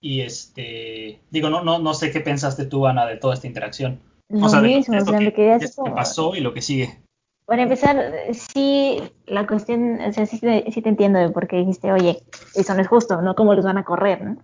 Y 0.00 0.20
este, 0.20 1.20
digo, 1.30 1.50
no, 1.50 1.64
no, 1.64 1.78
no 1.78 1.94
sé 1.94 2.10
qué 2.10 2.20
pensaste 2.20 2.66
tú, 2.66 2.86
Ana, 2.86 3.06
de 3.06 3.16
toda 3.16 3.34
esta 3.34 3.46
interacción. 3.46 4.00
Lo 4.28 4.38
mismo, 4.60 4.96
o 4.96 5.04
sea, 5.04 5.20
me 5.20 5.32
quedé 5.32 5.52
así 5.54 5.74
como... 5.74 5.94
pasó 5.94 6.34
y 6.34 6.40
lo 6.40 6.52
que 6.52 6.62
sigue. 6.62 7.00
Para 7.46 7.62
empezar, 7.62 7.96
sí, 8.32 9.00
la 9.26 9.46
cuestión, 9.46 10.00
o 10.00 10.12
sea, 10.12 10.26
sí, 10.26 10.40
sí 10.70 10.82
te 10.82 10.88
entiendo 10.88 11.20
de 11.20 11.30
por 11.30 11.46
qué 11.46 11.58
dijiste, 11.58 11.92
oye, 11.92 12.22
eso 12.54 12.74
no 12.74 12.80
es 12.80 12.88
justo, 12.88 13.22
¿no? 13.22 13.36
¿Cómo 13.36 13.54
los 13.54 13.64
van 13.64 13.78
a 13.78 13.84
correr, 13.84 14.24
no? 14.24 14.36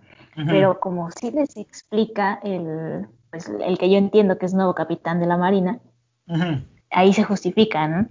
Pero 0.47 0.79
como 0.79 1.11
sí 1.11 1.29
les 1.31 1.55
explica 1.57 2.39
el, 2.43 3.07
pues, 3.29 3.51
el 3.63 3.77
que 3.77 3.91
yo 3.91 3.97
entiendo 3.97 4.37
que 4.37 4.45
es 4.45 4.53
nuevo 4.53 4.73
capitán 4.73 5.19
de 5.19 5.27
la 5.27 5.37
Marina, 5.37 5.79
ahí 6.89 7.13
se 7.13 7.23
justifica, 7.23 7.87
¿no? 7.87 8.07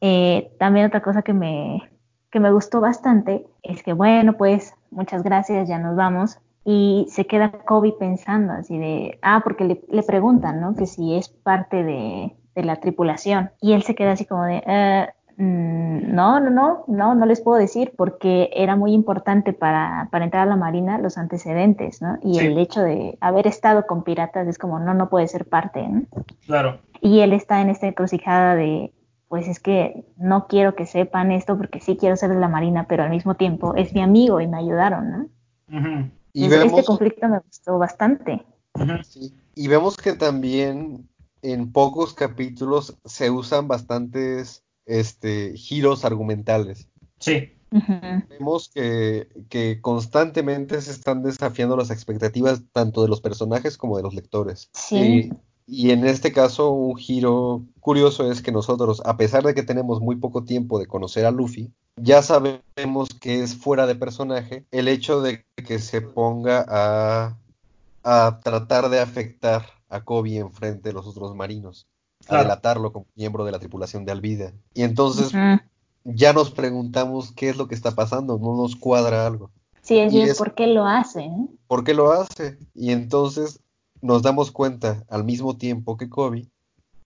Eh, 0.00 0.52
también 0.58 0.86
otra 0.86 1.02
cosa 1.02 1.22
que 1.22 1.32
me, 1.32 1.91
que 2.32 2.40
me 2.40 2.50
gustó 2.50 2.80
bastante 2.80 3.46
es 3.62 3.82
que, 3.82 3.92
bueno, 3.92 4.32
pues 4.32 4.74
muchas 4.90 5.22
gracias, 5.22 5.68
ya 5.68 5.78
nos 5.78 5.94
vamos. 5.94 6.38
Y 6.64 7.06
se 7.10 7.26
queda 7.26 7.52
Kobe 7.52 7.92
pensando 7.92 8.54
así 8.54 8.78
de, 8.78 9.18
ah, 9.22 9.42
porque 9.44 9.64
le, 9.88 10.02
preguntan, 10.02 10.60
¿no? 10.60 10.74
Que 10.74 10.86
si 10.86 11.14
es 11.14 11.28
parte 11.28 11.84
de, 11.84 12.34
la 12.54 12.76
tripulación. 12.76 13.50
Y 13.60 13.72
él 13.72 13.82
se 13.82 13.94
queda 13.94 14.12
así 14.12 14.24
como 14.24 14.44
de, 14.44 14.62
eh, 14.66 15.08
mm, 15.36 16.14
no, 16.14 16.40
no, 16.40 16.50
no, 16.50 16.84
no, 16.86 17.14
no 17.14 17.26
les 17.26 17.40
puedo 17.42 17.58
decir 17.58 17.92
porque 17.96 18.48
era 18.54 18.76
muy 18.76 18.92
importante 18.92 19.52
para, 19.52 20.08
para 20.10 20.24
entrar 20.24 20.44
a 20.44 20.50
la 20.50 20.56
Marina 20.56 20.98
los 20.98 21.18
antecedentes, 21.18 22.00
¿no? 22.00 22.18
Y 22.22 22.38
el 22.38 22.56
hecho 22.56 22.80
de 22.80 23.18
haber 23.20 23.46
estado 23.46 23.86
con 23.86 24.04
piratas 24.04 24.48
es 24.48 24.56
como, 24.56 24.78
no, 24.78 24.94
no 24.94 25.10
puede 25.10 25.28
ser 25.28 25.46
parte, 25.46 25.86
¿no? 25.86 26.02
Claro. 26.46 26.78
Y 27.02 27.20
él 27.20 27.32
está 27.32 27.60
en 27.60 27.68
esta 27.68 27.88
encrucijada 27.88 28.54
de, 28.54 28.92
pues 29.32 29.48
es 29.48 29.60
que 29.60 30.04
no 30.18 30.46
quiero 30.46 30.74
que 30.74 30.84
sepan 30.84 31.32
esto 31.32 31.56
porque 31.56 31.80
sí 31.80 31.96
quiero 31.96 32.16
ser 32.16 32.28
de 32.28 32.38
la 32.38 32.48
Marina, 32.48 32.86
pero 32.86 33.02
al 33.02 33.08
mismo 33.08 33.34
tiempo 33.34 33.74
es 33.76 33.94
mi 33.94 34.02
amigo 34.02 34.42
y 34.42 34.46
me 34.46 34.58
ayudaron, 34.58 35.10
¿no? 35.70 36.10
y 36.34 36.52
este 36.52 36.84
conflicto 36.84 37.26
me 37.30 37.38
gustó 37.38 37.78
bastante. 37.78 38.44
Y 39.54 39.68
vemos 39.68 39.96
que 39.96 40.12
también 40.12 41.08
en 41.40 41.72
pocos 41.72 42.12
capítulos 42.12 42.98
se 43.06 43.30
usan 43.30 43.68
bastantes 43.68 44.64
este, 44.84 45.56
giros 45.56 46.04
argumentales. 46.04 46.90
Sí. 47.18 47.56
Vemos 48.28 48.68
que, 48.68 49.28
que, 49.48 49.80
constantemente 49.80 50.78
se 50.82 50.90
están 50.90 51.22
desafiando 51.22 51.74
las 51.74 51.90
expectativas 51.90 52.64
tanto 52.70 53.00
de 53.00 53.08
los 53.08 53.22
personajes 53.22 53.78
como 53.78 53.96
de 53.96 54.02
los 54.02 54.12
lectores. 54.12 54.68
Sí. 54.74 54.96
Y 54.98 55.32
en 55.74 56.06
este 56.06 56.32
caso, 56.32 56.70
un 56.70 56.96
giro 56.96 57.62
curioso 57.80 58.30
es 58.30 58.42
que 58.42 58.52
nosotros, 58.52 59.00
a 59.04 59.16
pesar 59.16 59.42
de 59.42 59.54
que 59.54 59.62
tenemos 59.62 60.00
muy 60.00 60.16
poco 60.16 60.44
tiempo 60.44 60.78
de 60.78 60.86
conocer 60.86 61.24
a 61.24 61.30
Luffy, 61.30 61.72
ya 61.96 62.22
sabemos 62.22 63.08
que 63.20 63.42
es 63.42 63.56
fuera 63.56 63.86
de 63.86 63.94
personaje 63.94 64.64
el 64.70 64.88
hecho 64.88 65.22
de 65.22 65.44
que 65.56 65.78
se 65.78 66.00
ponga 66.00 66.64
a, 66.68 67.38
a 68.02 68.40
tratar 68.42 68.90
de 68.90 69.00
afectar 69.00 69.64
a 69.88 70.04
Kobe 70.04 70.36
en 70.36 70.52
frente 70.52 70.88
de 70.88 70.92
los 70.92 71.06
otros 71.06 71.34
marinos, 71.34 71.86
a 72.28 72.38
delatarlo 72.38 72.92
como 72.92 73.06
miembro 73.14 73.44
de 73.44 73.52
la 73.52 73.58
tripulación 73.58 74.04
de 74.04 74.12
Alvida. 74.12 74.52
Y 74.74 74.82
entonces 74.82 75.32
ya 76.04 76.32
nos 76.32 76.50
preguntamos 76.50 77.32
qué 77.32 77.48
es 77.48 77.56
lo 77.56 77.68
que 77.68 77.74
está 77.74 77.92
pasando, 77.92 78.38
no 78.38 78.56
nos 78.56 78.76
cuadra 78.76 79.26
algo. 79.26 79.50
Sí, 79.82 79.98
es, 79.98 80.38
¿por 80.38 80.54
qué 80.54 80.66
lo 80.68 80.86
hace? 80.86 81.28
¿Por 81.66 81.82
qué 81.82 81.92
lo 81.92 82.12
hace? 82.12 82.56
Y 82.74 82.92
entonces 82.92 83.60
nos 84.02 84.22
damos 84.22 84.50
cuenta 84.50 85.04
al 85.08 85.24
mismo 85.24 85.56
tiempo 85.56 85.96
que 85.96 86.10
Kobe 86.10 86.48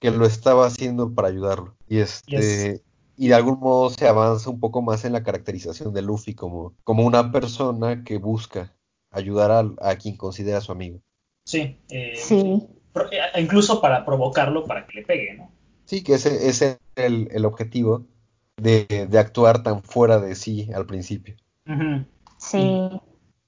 que 0.01 0.11
lo 0.11 0.27
estaba 0.27 0.67
haciendo 0.67 1.15
para 1.15 1.29
ayudarlo. 1.29 1.77
Y 1.89 1.99
este 1.99 2.83
y 3.17 3.29
de 3.29 3.35
algún 3.35 3.61
modo 3.61 3.91
se 3.91 4.07
avanza 4.07 4.51
un 4.51 4.61
poco 4.61 4.83
más 4.83 5.05
en 5.05 5.13
la 5.13 5.23
caracterización 5.23 5.95
de 5.95 6.03
Luffy 6.03 6.35
como, 6.35 6.75
como 6.85 7.05
una 7.05 7.33
persona 7.33 8.05
que 8.05 8.19
busca 8.19 8.75
ayudar 9.11 9.73
a, 9.81 9.97
quien 9.97 10.17
considera 10.17 10.61
su 10.61 10.73
amigo. 10.73 11.01
Sí, 11.45 11.79
eh, 11.89 12.13
sí. 12.17 12.63
Eh, 13.11 13.41
incluso 13.41 13.81
para 13.81 14.05
provocarlo 14.05 14.65
para 14.65 14.87
que 14.87 15.01
le 15.01 15.07
pegue, 15.07 15.35
¿no? 15.35 15.51
Sí, 15.85 16.03
que 16.03 16.15
ese, 16.15 16.49
es 16.49 16.79
el, 16.97 17.45
objetivo 17.45 18.05
de, 18.57 19.09
actuar 19.19 19.63
tan 19.63 19.83
fuera 19.83 20.19
de 20.19 20.35
sí 20.35 20.69
al 20.75 20.85
principio. 20.85 21.37
Sí. 22.39 22.91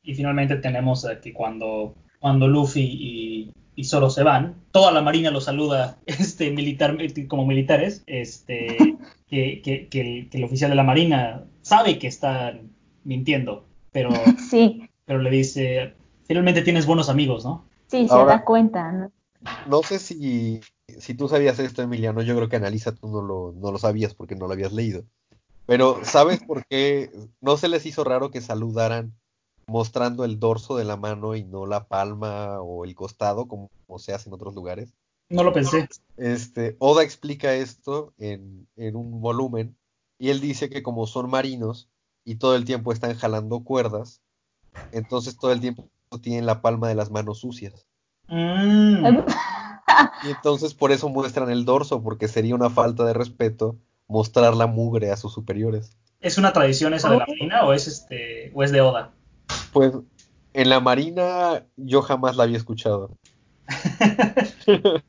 Y, 0.02 0.14
finalmente 0.14 0.56
tenemos 0.56 1.06
que 1.22 1.34
cuando, 1.34 1.94
cuando 2.18 2.48
Luffy 2.48 2.82
y, 2.82 3.52
y 3.74 3.84
Zoro 3.84 4.10
se 4.10 4.22
van, 4.22 4.56
toda 4.72 4.90
la 4.90 5.02
marina 5.02 5.30
los 5.30 5.44
saluda 5.44 5.98
este, 6.06 6.50
militar, 6.50 6.96
como 7.28 7.46
militares, 7.46 8.02
este, 8.06 8.96
que, 9.28 9.88
que, 9.90 10.28
el, 10.32 10.44
oficial 10.44 10.70
de 10.70 10.76
la 10.76 10.82
marina 10.82 11.44
sabe 11.62 11.98
que 11.98 12.08
están 12.08 12.70
mintiendo, 13.04 13.64
pero, 13.92 14.10
sí. 14.50 14.88
pero 15.04 15.20
le 15.20 15.30
dice, 15.30 15.94
finalmente 16.26 16.62
tienes 16.62 16.86
buenos 16.86 17.08
amigos, 17.08 17.44
¿no? 17.44 17.64
Sí, 17.86 18.06
se 18.08 18.14
da 18.14 18.44
cuenta, 18.44 18.92
¿no? 18.92 19.12
No 19.66 19.82
sé 19.82 19.98
si, 19.98 20.60
si 20.98 21.14
tú 21.14 21.28
sabías 21.28 21.58
esto, 21.58 21.80
Emiliano, 21.80 22.22
yo 22.22 22.34
creo 22.36 22.48
que 22.48 22.56
Analiza 22.56 22.92
tú 22.92 23.08
no 23.08 23.22
lo, 23.22 23.54
no 23.56 23.70
lo 23.70 23.78
sabías 23.78 24.14
porque 24.14 24.34
no 24.34 24.46
lo 24.46 24.52
habías 24.52 24.72
leído. 24.72 25.04
Pero 25.64 26.00
¿sabes 26.02 26.42
por 26.42 26.66
qué 26.66 27.10
no 27.40 27.56
se 27.56 27.68
les 27.68 27.86
hizo 27.86 28.02
raro 28.02 28.30
que 28.30 28.40
saludaran 28.40 29.14
mostrando 29.68 30.24
el 30.24 30.40
dorso 30.40 30.76
de 30.76 30.84
la 30.84 30.96
mano 30.96 31.36
y 31.36 31.44
no 31.44 31.66
la 31.66 31.86
palma 31.86 32.60
o 32.60 32.84
el 32.84 32.94
costado 32.94 33.46
como, 33.46 33.70
se 33.98 34.12
hace 34.12 34.28
en 34.28 34.34
otros 34.34 34.54
lugares? 34.54 34.92
No 35.28 35.42
lo 35.44 35.52
pensé. 35.52 35.88
Este, 36.16 36.76
Oda 36.78 37.02
explica 37.02 37.54
esto 37.54 38.14
en, 38.18 38.66
en 38.76 38.96
un 38.96 39.20
volumen 39.20 39.76
y 40.18 40.30
él 40.30 40.40
dice 40.40 40.68
que 40.70 40.82
como 40.82 41.06
son 41.06 41.30
marinos 41.30 41.88
y 42.24 42.36
todo 42.36 42.56
el 42.56 42.64
tiempo 42.64 42.92
están 42.92 43.14
jalando 43.14 43.60
cuerdas, 43.60 44.20
entonces 44.92 45.38
todo 45.38 45.52
el 45.52 45.60
tiempo 45.60 45.88
tienen 46.22 46.46
la 46.46 46.60
palma 46.62 46.88
de 46.88 46.94
las 46.94 47.10
manos 47.10 47.40
sucias. 47.40 47.86
Mm. 48.28 49.06
y 50.24 50.30
entonces 50.30 50.74
por 50.74 50.92
eso 50.92 51.08
muestran 51.08 51.50
el 51.50 51.64
dorso, 51.64 52.02
porque 52.02 52.28
sería 52.28 52.54
una 52.54 52.70
falta 52.70 53.04
de 53.04 53.12
respeto 53.12 53.76
mostrar 54.06 54.56
la 54.56 54.66
mugre 54.66 55.10
a 55.10 55.16
sus 55.16 55.32
superiores. 55.32 55.96
¿Es 56.20 56.38
una 56.38 56.52
tradición 56.52 56.94
esa 56.94 57.10
de 57.10 57.18
la 57.18 57.26
marina 57.26 57.64
o 57.64 57.72
es 57.72 57.86
este 57.86 58.50
o 58.54 58.62
es 58.62 58.72
de 58.72 58.80
Oda? 58.80 59.12
Pues 59.72 59.92
en 60.54 60.70
la 60.70 60.80
marina 60.80 61.64
yo 61.76 62.02
jamás 62.02 62.36
la 62.36 62.44
había 62.44 62.56
escuchado. 62.56 63.10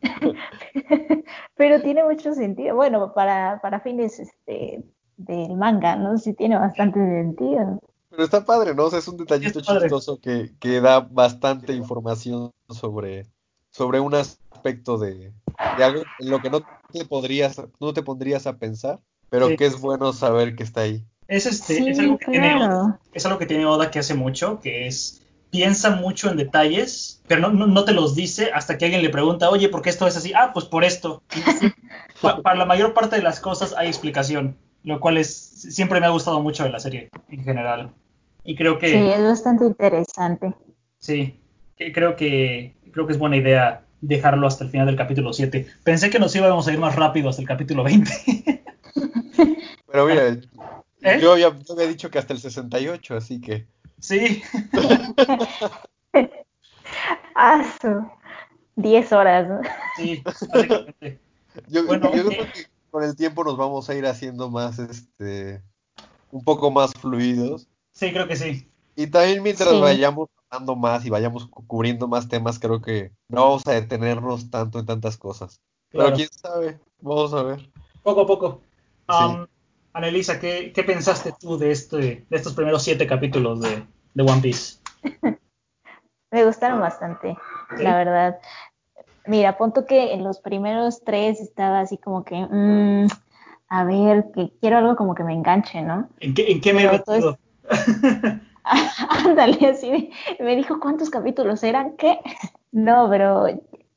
Pero 1.55 1.81
tiene 1.81 2.03
mucho 2.03 2.33
sentido. 2.33 2.75
Bueno, 2.75 3.13
para, 3.13 3.59
para 3.61 3.79
fines 3.79 4.19
este, 4.19 4.83
del 5.17 5.55
manga, 5.55 5.95
¿no? 5.95 6.17
Sí 6.17 6.33
tiene 6.33 6.57
bastante 6.57 6.99
sentido. 6.99 7.79
Pero 8.09 8.23
está 8.23 8.43
padre, 8.43 8.73
¿no? 8.73 8.85
O 8.85 8.89
sea, 8.89 8.99
es 8.99 9.07
un 9.07 9.17
detallito 9.17 9.61
chistoso 9.61 10.19
que, 10.19 10.51
que, 10.59 10.81
da 10.81 10.99
bastante 11.01 11.73
información 11.73 12.51
sobre, 12.69 13.27
sobre 13.71 13.99
un 13.99 14.15
aspecto 14.15 14.97
de, 14.97 15.31
de, 15.77 15.83
algo 15.83 16.01
en 16.19 16.29
lo 16.29 16.39
que 16.41 16.49
no 16.49 16.61
te 16.91 17.05
podrías, 17.05 17.61
no 17.79 17.93
te 17.93 18.01
pondrías 18.01 18.47
a 18.47 18.57
pensar, 18.57 18.99
pero 19.29 19.55
que 19.55 19.65
es 19.65 19.79
bueno 19.79 20.11
saber 20.11 20.55
que 20.55 20.63
está 20.63 20.81
ahí. 20.81 21.05
Es 21.29 21.45
este, 21.45 21.89
es 21.89 21.99
algo 21.99 22.17
que 22.17 22.25
tiene 22.31 22.59
es 23.13 23.25
algo 23.25 23.39
que 23.39 23.45
tiene 23.45 23.65
Oda 23.65 23.89
que 23.89 23.99
hace 23.99 24.15
mucho, 24.15 24.59
que 24.59 24.87
es 24.87 25.21
piensa 25.49 25.91
mucho 25.91 26.29
en 26.29 26.37
detalles, 26.37 27.21
pero 27.27 27.49
no, 27.49 27.65
no, 27.65 27.85
te 27.85 27.93
los 27.93 28.15
dice 28.15 28.51
hasta 28.53 28.77
que 28.77 28.85
alguien 28.85 29.01
le 29.01 29.09
pregunta, 29.09 29.49
oye, 29.49 29.69
¿por 29.69 29.81
qué 29.81 29.89
esto 29.89 30.05
es 30.05 30.17
así? 30.17 30.33
Ah, 30.35 30.51
pues 30.53 30.65
por 30.65 30.83
esto. 30.83 31.23
para 32.43 32.57
la 32.57 32.65
mayor 32.65 32.93
parte 32.93 33.15
de 33.15 33.21
las 33.21 33.39
cosas 33.39 33.73
hay 33.77 33.87
explicación 33.87 34.57
lo 34.83 34.99
cual 34.99 35.17
es 35.17 35.29
siempre 35.29 35.99
me 35.99 36.05
ha 36.05 36.11
gustado 36.11 36.41
mucho 36.41 36.63
de 36.63 36.69
la 36.69 36.79
serie 36.79 37.09
en 37.29 37.43
general. 37.43 37.91
Y 38.43 38.55
creo 38.55 38.79
que 38.79 38.91
Sí, 38.91 39.09
es 39.09 39.23
bastante 39.23 39.65
interesante. 39.65 40.53
Sí, 40.99 41.39
creo 41.77 42.15
que 42.15 42.73
creo 42.91 43.05
que 43.05 43.13
es 43.13 43.19
buena 43.19 43.37
idea 43.37 43.83
dejarlo 44.01 44.47
hasta 44.47 44.63
el 44.63 44.69
final 44.69 44.87
del 44.87 44.95
capítulo 44.95 45.33
7. 45.33 45.67
Pensé 45.83 46.09
que 46.09 46.19
nos 46.19 46.35
íbamos 46.35 46.67
a 46.67 46.73
ir 46.73 46.79
más 46.79 46.95
rápido 46.95 47.29
hasta 47.29 47.41
el 47.41 47.47
capítulo 47.47 47.83
20. 47.83 48.11
Pero 49.91 50.05
mira, 50.05 50.37
¿Eh? 51.01 51.19
yo, 51.21 51.37
ya, 51.37 51.47
había 51.47 51.87
dicho 51.87 52.09
que 52.09 52.19
hasta 52.19 52.33
el 52.33 52.39
68, 52.39 53.15
así 53.15 53.39
que 53.39 53.67
Sí. 53.99 54.41
Aso. 57.35 58.11
10 58.75 59.11
horas. 59.11 59.67
Sí, 59.97 60.21
básicamente. 60.23 61.19
Yo, 61.67 61.85
bueno, 61.85 62.15
yo 62.15 62.27
creo 62.27 62.45
que 62.53 62.67
con 62.89 63.03
el 63.03 63.17
tiempo 63.17 63.43
nos 63.43 63.57
vamos 63.57 63.89
a 63.89 63.95
ir 63.95 64.05
haciendo 64.05 64.49
más, 64.49 64.79
este, 64.79 65.61
un 66.31 66.43
poco 66.43 66.71
más 66.71 66.93
fluidos. 66.93 67.67
Sí, 67.91 68.13
creo 68.13 68.27
que 68.27 68.37
sí. 68.37 68.69
Y 68.95 69.07
también 69.07 69.43
mientras 69.43 69.77
vayamos 69.81 70.29
hablando 70.49 70.75
más 70.75 71.05
y 71.05 71.09
vayamos 71.09 71.47
cubriendo 71.47 72.07
más 72.07 72.29
temas, 72.29 72.59
creo 72.59 72.81
que 72.81 73.11
no 73.27 73.41
vamos 73.41 73.67
a 73.67 73.71
detenernos 73.71 74.49
tanto 74.49 74.79
en 74.79 74.85
tantas 74.85 75.17
cosas. 75.17 75.59
Pero 75.89 76.13
quién 76.13 76.29
sabe, 76.31 76.79
vamos 77.01 77.33
a 77.33 77.43
ver. 77.43 77.69
Poco 78.03 78.21
a 78.21 78.27
poco. 78.27 78.61
Um, 79.09 79.47
Anelisa, 79.93 80.39
¿qué, 80.39 80.71
¿qué, 80.73 80.83
pensaste 80.83 81.33
tú 81.39 81.57
de, 81.57 81.71
este, 81.71 81.97
de 82.29 82.37
estos 82.37 82.53
primeros 82.53 82.83
siete 82.83 83.07
capítulos 83.07 83.61
de, 83.61 83.83
de 84.13 84.23
One 84.23 84.41
Piece? 84.41 84.79
Me 86.31 86.45
gustaron 86.45 86.79
bastante, 86.79 87.35
la 87.79 87.97
verdad. 87.97 88.39
Mira, 89.25 89.57
punto 89.57 89.85
que 89.85 90.13
en 90.13 90.23
los 90.23 90.39
primeros 90.39 91.03
tres 91.03 91.39
estaba 91.41 91.79
así 91.79 91.97
como 91.97 92.23
que, 92.23 92.35
mmm, 92.35 93.07
a 93.67 93.83
ver, 93.83 94.25
que 94.35 94.51
quiero 94.61 94.77
algo 94.77 94.95
como 94.95 95.15
que 95.15 95.23
me 95.23 95.33
enganche, 95.33 95.81
¿no? 95.81 96.07
¿En 96.19 96.35
qué, 96.35 96.51
en 96.51 96.61
qué 96.61 96.73
me 96.73 96.83
he? 96.83 97.01
Ándale, 99.25 99.67
así 99.67 100.11
me 100.39 100.55
dijo 100.55 100.79
cuántos 100.79 101.09
capítulos 101.09 101.63
eran, 101.63 101.95
¿qué? 101.97 102.19
No, 102.71 103.09
pero 103.09 103.47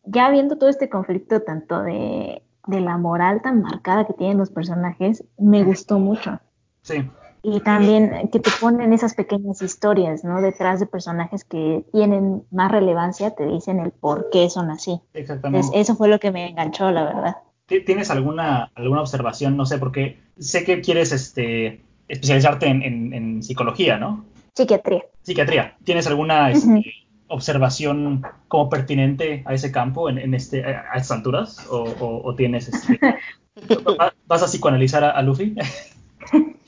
ya 0.04 0.30
viendo 0.30 0.56
todo 0.56 0.70
este 0.70 0.88
conflicto 0.88 1.42
tanto 1.42 1.82
de, 1.82 2.42
de 2.66 2.80
la 2.80 2.96
moral 2.98 3.42
tan 3.42 3.62
marcada 3.62 4.06
que 4.06 4.14
tienen 4.14 4.38
los 4.38 4.50
personajes, 4.50 5.24
me 5.38 5.64
gustó 5.64 5.98
mucho. 5.98 6.40
Sí. 6.82 7.08
Y 7.44 7.60
también 7.60 8.28
que 8.32 8.38
te 8.38 8.50
ponen 8.60 8.92
esas 8.92 9.14
pequeñas 9.14 9.62
historias, 9.62 10.22
¿no? 10.22 10.40
Detrás 10.40 10.78
de 10.78 10.86
personajes 10.86 11.44
que 11.44 11.84
tienen 11.92 12.44
más 12.52 12.70
relevancia, 12.70 13.34
te 13.34 13.46
dicen 13.46 13.80
el 13.80 13.90
por 13.90 14.30
qué 14.30 14.48
son 14.48 14.70
así. 14.70 15.00
Exactamente. 15.12 15.68
eso 15.74 15.96
fue 15.96 16.08
lo 16.08 16.20
que 16.20 16.30
me 16.30 16.48
enganchó, 16.48 16.90
la 16.92 17.04
verdad. 17.04 17.36
¿Tienes 17.66 18.10
alguna, 18.10 18.70
alguna 18.74 19.00
observación? 19.00 19.56
No 19.56 19.66
sé, 19.66 19.78
porque 19.78 20.20
sé 20.38 20.64
que 20.64 20.80
quieres 20.80 21.10
este, 21.10 21.80
especializarte 22.06 22.66
en, 22.68 23.42
psicología, 23.42 23.96
¿no? 23.96 24.24
Psiquiatría. 24.54 25.02
Psiquiatría. 25.22 25.76
¿Tienes 25.82 26.06
alguna 26.06 26.50
este, 26.50 26.84
observación 27.32 28.22
como 28.48 28.68
pertinente 28.68 29.42
a 29.46 29.54
ese 29.54 29.72
campo 29.72 30.08
en, 30.08 30.34
este, 30.34 30.64
a, 30.64 30.94
estas 30.94 31.12
alturas? 31.12 31.66
¿O, 31.70 32.34
tienes... 32.36 32.68
Este, 32.68 33.00
¿Vas 34.26 34.42
a 34.42 34.46
psicoanalizar 34.46 35.04
a 35.04 35.20
Luffy? 35.22 35.54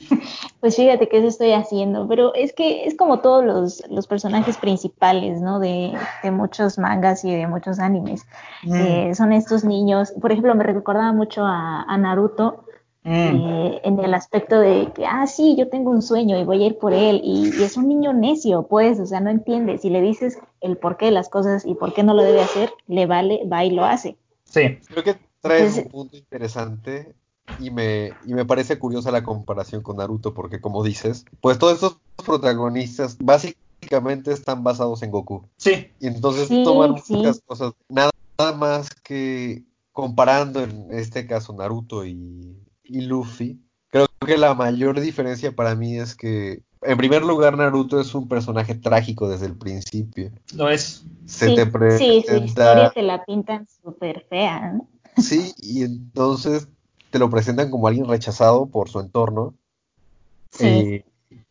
Pues 0.65 0.77
fíjate 0.77 1.07
que 1.07 1.19
eso 1.19 1.27
estoy 1.27 1.51
haciendo, 1.51 2.07
pero 2.07 2.33
es 2.33 2.51
que 2.51 2.85
es 2.85 2.97
como 2.97 3.19
todos 3.19 3.45
los, 3.87 4.07
personajes 4.07 4.57
principales, 4.57 5.39
¿no? 5.39 5.59
De, 5.59 5.93
muchos 6.31 6.79
mangas 6.79 7.23
y 7.23 7.35
de 7.35 7.45
muchos 7.45 7.77
animes. 7.77 8.25
Mm. 8.63 8.73
Eh, 8.73 9.15
son 9.15 9.31
estos 9.31 9.63
niños, 9.63 10.11
por 10.19 10.31
ejemplo, 10.31 10.55
me 10.55 10.63
recordaba 10.63 11.13
mucho 11.13 11.43
a, 11.45 11.95
Naruto 11.99 12.64
mm. 13.05 13.09
eh, 13.09 13.81
en 13.83 13.99
el 13.99 14.13
aspecto 14.13 14.59
de 14.59 14.91
que, 14.93 15.05
ah, 15.05 15.25
sí, 15.27 15.55
yo 15.57 15.69
tengo 15.69 15.91
un 15.91 16.01
sueño 16.01 16.37
y 16.37 16.43
voy 16.43 16.63
a 16.63 16.67
ir 16.67 16.77
por 16.77 16.93
él, 16.93 17.21
y, 17.23 17.49
es 17.63 17.77
un 17.77 17.87
niño 17.87 18.11
necio, 18.11 18.63
pues, 18.63 18.99
o 18.99 19.05
sea, 19.05 19.21
no 19.21 19.29
entiende. 19.29 19.77
Si 19.77 19.89
le 19.89 20.01
dices 20.01 20.39
el 20.59 20.77
porqué 20.77 21.05
de 21.05 21.11
las 21.11 21.29
cosas 21.29 21.65
y 21.65 21.75
por 21.75 21.93
qué 21.93 22.03
no 22.03 22.13
lo 22.13 22.23
debe 22.23 22.41
hacer, 22.41 22.73
le 22.87 23.05
vale, 23.05 23.41
va 23.51 23.63
y 23.63 23.71
lo 23.71 23.85
hace. 23.85 24.17
Sí. 24.43 24.79
Creo 24.87 25.03
que 25.03 25.15
traes 25.39 25.77
un 25.77 25.89
punto 25.89 26.17
interesante 26.17 27.13
y 27.59 27.69
me, 27.69 28.11
y 28.25 28.33
me 28.33 28.45
parece 28.45 28.79
curiosa 28.79 29.11
la 29.11 29.23
comparación 29.23 29.81
con 29.81 29.97
Naruto, 29.97 30.33
porque 30.33 30.59
como 30.59 30.83
dices, 30.83 31.25
pues 31.41 31.59
todos 31.59 31.75
estos 31.75 31.97
protagonistas 32.25 33.17
básicamente 33.19 34.31
están 34.31 34.63
basados 34.63 35.03
en 35.03 35.11
Goku. 35.11 35.43
Sí. 35.57 35.91
Y 35.99 36.07
entonces 36.07 36.49
toman 36.63 36.95
muchas 37.07 37.41
cosas, 37.45 37.73
nada, 37.87 38.11
más 38.57 38.89
que 38.89 39.63
comparando 39.91 40.61
en 40.61 40.87
este 40.91 41.25
caso 41.25 41.53
Naruto 41.53 42.05
y, 42.05 42.57
y 42.87 43.01
Luffy. 43.01 43.59
Creo 43.89 44.07
que 44.25 44.37
la 44.37 44.53
mayor 44.53 44.99
diferencia 44.99 45.55
para 45.55 45.75
mí 45.75 45.97
es 45.97 46.15
que, 46.15 46.61
en 46.81 46.97
primer 46.97 47.23
lugar, 47.23 47.57
Naruto 47.57 47.99
es 47.99 48.13
un 48.13 48.27
personaje 48.27 48.75
trágico 48.75 49.29
desde 49.29 49.45
el 49.45 49.55
principio. 49.55 50.31
Lo 50.53 50.69
es. 50.69 51.03
Se 51.25 51.47
sí, 51.47 51.55
te 51.55 51.65
presenta... 51.65 51.97
sí, 51.97 52.23
su 52.27 52.43
historia 52.43 52.91
te 52.91 53.01
la 53.01 53.23
pintan 53.23 53.67
súper 53.83 54.25
fea. 54.29 54.73
¿no? 54.73 54.87
Sí, 55.17 55.53
y 55.57 55.83
entonces 55.83 56.67
te 57.09 57.19
lo 57.19 57.29
presentan 57.29 57.71
como 57.71 57.87
alguien 57.87 58.07
rechazado 58.07 58.65
por 58.67 58.89
su 58.89 58.99
entorno, 58.99 59.55
eh, 60.59 61.05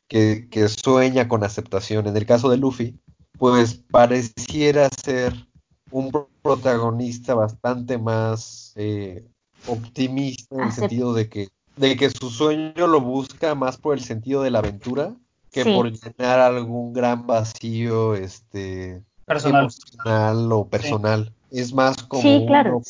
que, 0.09 0.69
sueña 0.69 1.29
con 1.29 1.43
aceptación. 1.43 2.07
En 2.07 2.17
el 2.17 2.27
caso 2.27 2.51
de 2.51 2.59
Luffy, 2.59 2.99
pues 3.39 3.75
pareciera 3.91 4.89
ser 4.91 5.35
un 5.91 6.13
protagonista 6.43 7.35
bastante 7.35 7.99
más 7.99 8.73
eh, 8.77 9.25
optimista 9.67 10.55
en 10.57 10.63
el 10.63 10.73
sentido 10.73 11.15
de 11.15 11.29
que 11.29 11.49
de 11.77 11.97
que 11.97 12.11
su 12.11 12.31
sueño 12.31 12.87
lo 12.87 13.01
busca 13.01 13.55
más 13.55 13.77
por 13.79 13.95
el 13.95 14.05
sentido 14.05 14.43
de 14.43 14.51
la 14.51 14.61
aventura 14.61 15.15
que 15.51 15.65
por 15.65 15.91
llenar 15.91 16.41
algún 16.41 16.93
gran 16.93 17.27
vacío 17.27 18.15
este 18.15 19.03
personal, 19.25 20.53
o 20.53 20.67
personal. 20.67 21.33
Es 21.51 21.73
más 21.73 22.03
como 22.03 22.23
sí, 22.23 22.45
claro, 22.47 22.83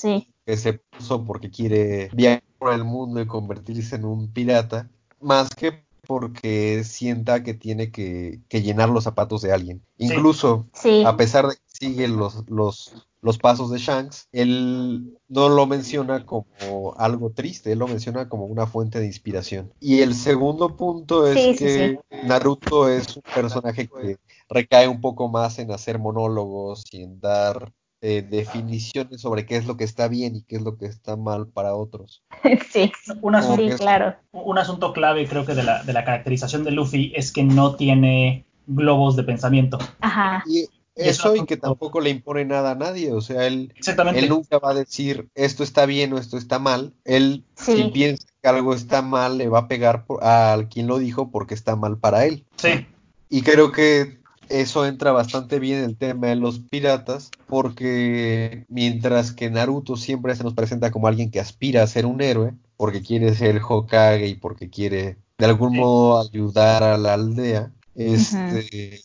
que 0.47 0.57
se 0.57 0.73
puso 0.75 1.25
porque 1.25 1.51
quiere 1.51 2.09
viajar 2.15 2.43
por 2.59 2.73
el 2.73 2.85
mundo 2.85 3.21
y 3.21 3.27
convertirse 3.27 3.97
en 3.97 4.07
un 4.07 4.29
pirata, 4.29 4.89
más 5.21 5.51
que 5.51 5.85
porque 6.07 6.85
sienta 6.85 7.43
que 7.43 7.55
tiene 7.55 7.91
que, 7.91 8.41
llenar 8.51 8.89
los 8.89 9.05
zapatos 9.05 9.43
de 9.43 9.53
alguien. 9.53 9.83
Incluso, 9.99 10.67
a 11.05 11.17
pesar 11.17 11.47
de 11.47 11.57
que 11.57 11.63
sigue 11.67 12.09
los, 12.09 12.49
los, 12.49 13.07
los 13.25 13.39
pasos 13.39 13.71
de 13.71 13.79
Shanks, 13.79 14.29
él 14.33 15.17
no 15.29 15.49
lo 15.49 15.67
menciona 15.67 16.27
como 16.27 16.95
algo 16.99 17.31
triste, 17.31 17.73
él 17.73 17.79
lo 17.79 17.89
menciona 17.89 18.29
como 18.29 18.45
una 18.45 18.67
fuente 18.67 19.01
de 19.01 19.07
inspiración. 19.07 19.73
Y 19.81 20.01
el 20.01 20.15
segundo 20.15 20.77
punto 20.77 21.27
es 21.27 21.59
que 21.59 21.99
Naruto 22.25 22.87
es 22.87 23.17
un 23.17 23.23
personaje 23.35 23.89
que 23.89 24.19
recae 24.51 24.89
un 24.89 25.01
poco 25.01 25.31
más 25.31 25.59
en 25.59 25.73
hacer 25.73 25.99
monólogos 25.99 26.85
y 26.93 27.03
en 27.03 27.19
dar 27.19 27.73
eh, 28.03 28.21
definiciones 28.21 29.23
sobre 29.23 29.47
qué 29.47 29.57
es 29.57 29.65
lo 29.65 29.79
que 29.79 29.85
está 29.85 30.07
bien 30.09 30.37
y 30.37 30.43
qué 30.43 30.57
es 30.57 30.63
lo 30.63 30.77
que 30.77 30.85
está 30.85 31.17
mal 31.17 31.49
para 31.49 31.75
otros. 31.75 32.23
Sí, 32.71 32.93
un 33.23 33.37
asunto, 33.37 33.77
claro. 33.79 34.17
Un 34.33 34.59
asunto 34.59 34.93
clave 34.93 35.27
creo 35.27 35.47
que 35.47 35.55
de 35.55 35.63
la, 35.63 35.83
de 35.83 35.95
la 35.95 36.05
caracterización 36.05 36.63
de 36.63 36.73
Luffy 36.73 37.13
es 37.17 37.33
que 37.33 37.43
no 37.43 37.77
tiene 37.77 38.45
globos 38.67 39.17
de 39.17 39.23
pensamiento. 39.23 39.79
Aja. 40.01 40.43
Y 40.47 40.67
eso 40.95 41.37
y 41.37 41.45
que 41.45 41.57
tampoco. 41.57 42.01
le 42.01 42.11
impone 42.11 42.45
nada 42.45 42.73
a 42.73 42.75
nadie, 42.75 43.13
o 43.13 43.21
sea, 43.21 43.47
él, 43.47 43.73
él 44.15 44.29
nunca 44.29 44.59
va 44.59 44.71
a 44.71 44.75
decir 44.75 45.29
esto 45.35 45.63
está 45.63 45.87
bien 45.87 46.13
o 46.13 46.19
esto 46.19 46.37
está 46.37 46.59
mal, 46.59 46.93
él 47.05 47.45
si 47.57 47.85
piensa 47.91 48.27
que 48.43 48.49
algo 48.49 48.75
está 48.75 49.03
mal 49.03 49.39
le 49.39 49.49
va 49.49 49.61
a 49.61 49.69
pegar 49.69 50.05
a 50.23 50.59
quien 50.71 50.87
lo 50.87 50.99
dijo 50.99 51.31
porque 51.31 51.55
está 51.55 51.77
mal 51.77 51.99
para 51.99 52.27
él. 52.27 52.45
Sí. 52.57 52.87
Y 53.29 53.43
creo 53.43 53.73
que 53.73 54.19
eso 54.49 54.87
entra 54.87 55.13
bastante 55.13 55.59
bien 55.59 55.79
en 55.79 55.85
el 55.85 55.97
tema 55.97 56.29
de 56.29 56.37
los 56.37 56.59
piratas, 56.59 57.31
porque 57.47 58.65
mientras 58.69 59.33
que 59.33 59.51
Naruto 59.51 59.97
siempre 59.97 60.35
se 60.37 60.45
nos 60.45 60.55
presenta 60.55 60.91
como 60.91 61.09
alguien 61.09 61.31
que 61.31 61.41
aspira 61.41 61.83
a 61.83 61.87
ser 61.87 62.07
un 62.07 62.21
héroe, 62.21 62.55
porque 62.77 63.03
quiere 63.03 63.35
ser 63.35 63.57
el 63.57 63.63
Hokage 63.67 64.27
y 64.27 64.35
porque 64.35 64.69
quiere 64.69 65.17
de 65.39 65.47
algún 65.47 65.77
modo 65.77 66.21
ayudar 66.21 66.83
a 66.83 66.99
la 66.99 67.15
aldea, 67.15 67.73
este, 67.95 69.01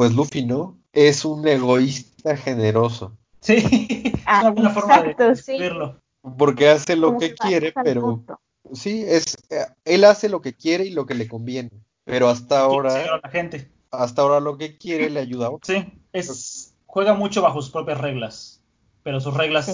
pues 0.00 0.14
Luffy 0.14 0.46
no, 0.46 0.78
es 0.94 1.26
un 1.26 1.46
egoísta 1.46 2.34
generoso. 2.34 3.18
Sí, 3.42 3.56
es 4.14 4.40
una 4.40 4.48
buena 4.48 4.70
forma 4.70 5.02
de 5.02 5.14
decirlo. 5.14 6.00
Porque 6.38 6.70
hace 6.70 6.96
lo 6.96 7.18
que 7.18 7.34
quiere, 7.34 7.74
pero 7.84 8.24
sí, 8.72 9.04
es 9.06 9.36
eh, 9.50 9.66
él 9.84 10.04
hace 10.04 10.30
lo 10.30 10.40
que 10.40 10.54
quiere 10.54 10.86
y 10.86 10.92
lo 10.92 11.04
que 11.04 11.12
le 11.12 11.28
conviene, 11.28 11.68
pero 12.04 12.30
hasta 12.30 12.60
ahora 12.60 13.20
la 13.22 13.28
gente 13.28 13.70
hasta 13.90 14.22
ahora 14.22 14.40
lo 14.40 14.56
que 14.56 14.78
quiere 14.78 15.10
le 15.10 15.20
ayuda 15.20 15.48
a 15.48 15.50
otro. 15.50 15.74
Sí, 15.74 15.92
es, 16.14 16.74
juega 16.86 17.12
mucho 17.12 17.42
bajo 17.42 17.60
sus 17.60 17.70
propias 17.70 18.00
reglas, 18.00 18.64
pero 19.02 19.20
sus 19.20 19.34
reglas 19.34 19.70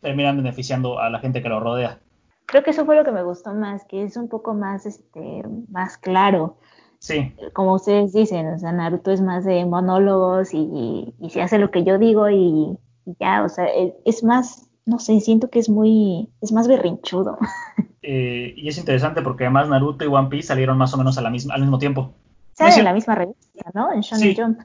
terminan 0.00 0.36
beneficiando 0.36 0.98
a 0.98 1.10
la 1.10 1.20
gente 1.20 1.44
que 1.44 1.48
lo 1.48 1.60
rodea. 1.60 2.00
Creo 2.46 2.64
que 2.64 2.70
eso 2.70 2.84
fue 2.84 2.96
lo 2.96 3.04
que 3.04 3.12
me 3.12 3.22
gustó 3.22 3.54
más, 3.54 3.84
que 3.84 4.02
es 4.02 4.16
un 4.16 4.28
poco 4.28 4.52
más, 4.52 4.84
este, 4.84 5.44
más 5.68 5.96
claro. 5.96 6.58
Sí. 7.00 7.34
Como 7.54 7.74
ustedes 7.74 8.12
dicen, 8.12 8.46
o 8.46 8.58
sea, 8.58 8.72
Naruto 8.72 9.10
es 9.10 9.22
más 9.22 9.44
de 9.44 9.64
monólogos 9.64 10.52
y, 10.52 11.14
y, 11.18 11.30
se 11.30 11.40
hace 11.40 11.58
lo 11.58 11.70
que 11.70 11.82
yo 11.82 11.98
digo 11.98 12.28
y, 12.28 12.78
ya, 13.18 13.42
o 13.42 13.48
sea, 13.48 13.64
e, 13.66 13.96
es, 14.04 14.22
más, 14.22 14.68
no 14.84 14.98
sé, 14.98 15.18
siento 15.20 15.48
que 15.48 15.60
es 15.60 15.70
muy, 15.70 16.28
es 16.40 16.52
más 16.52 16.68
berrinchudo. 16.68 17.38
Eh, 18.02 18.54
y 18.56 18.66
es 18.66 18.78
interesante 18.78 19.20
porque 19.20 19.44
además 19.44 19.68
Naruto 19.68 20.06
y 20.06 20.08
One 20.08 20.30
Piece 20.30 20.48
salieron 20.48 20.78
más 20.78 20.94
o 20.94 20.96
menos 20.96 21.18
a 21.18 21.20
la 21.20 21.28
misma, 21.28 21.52
al 21.52 21.60
mismo 21.60 21.78
tiempo. 21.78 22.14
Sale 22.54 22.76
en 22.76 22.84
la 22.84 22.94
misma 22.94 23.14
revista, 23.14 23.70
¿no? 23.74 23.92
En 23.92 24.00
Shonen 24.00 24.34
Jump. 24.34 24.60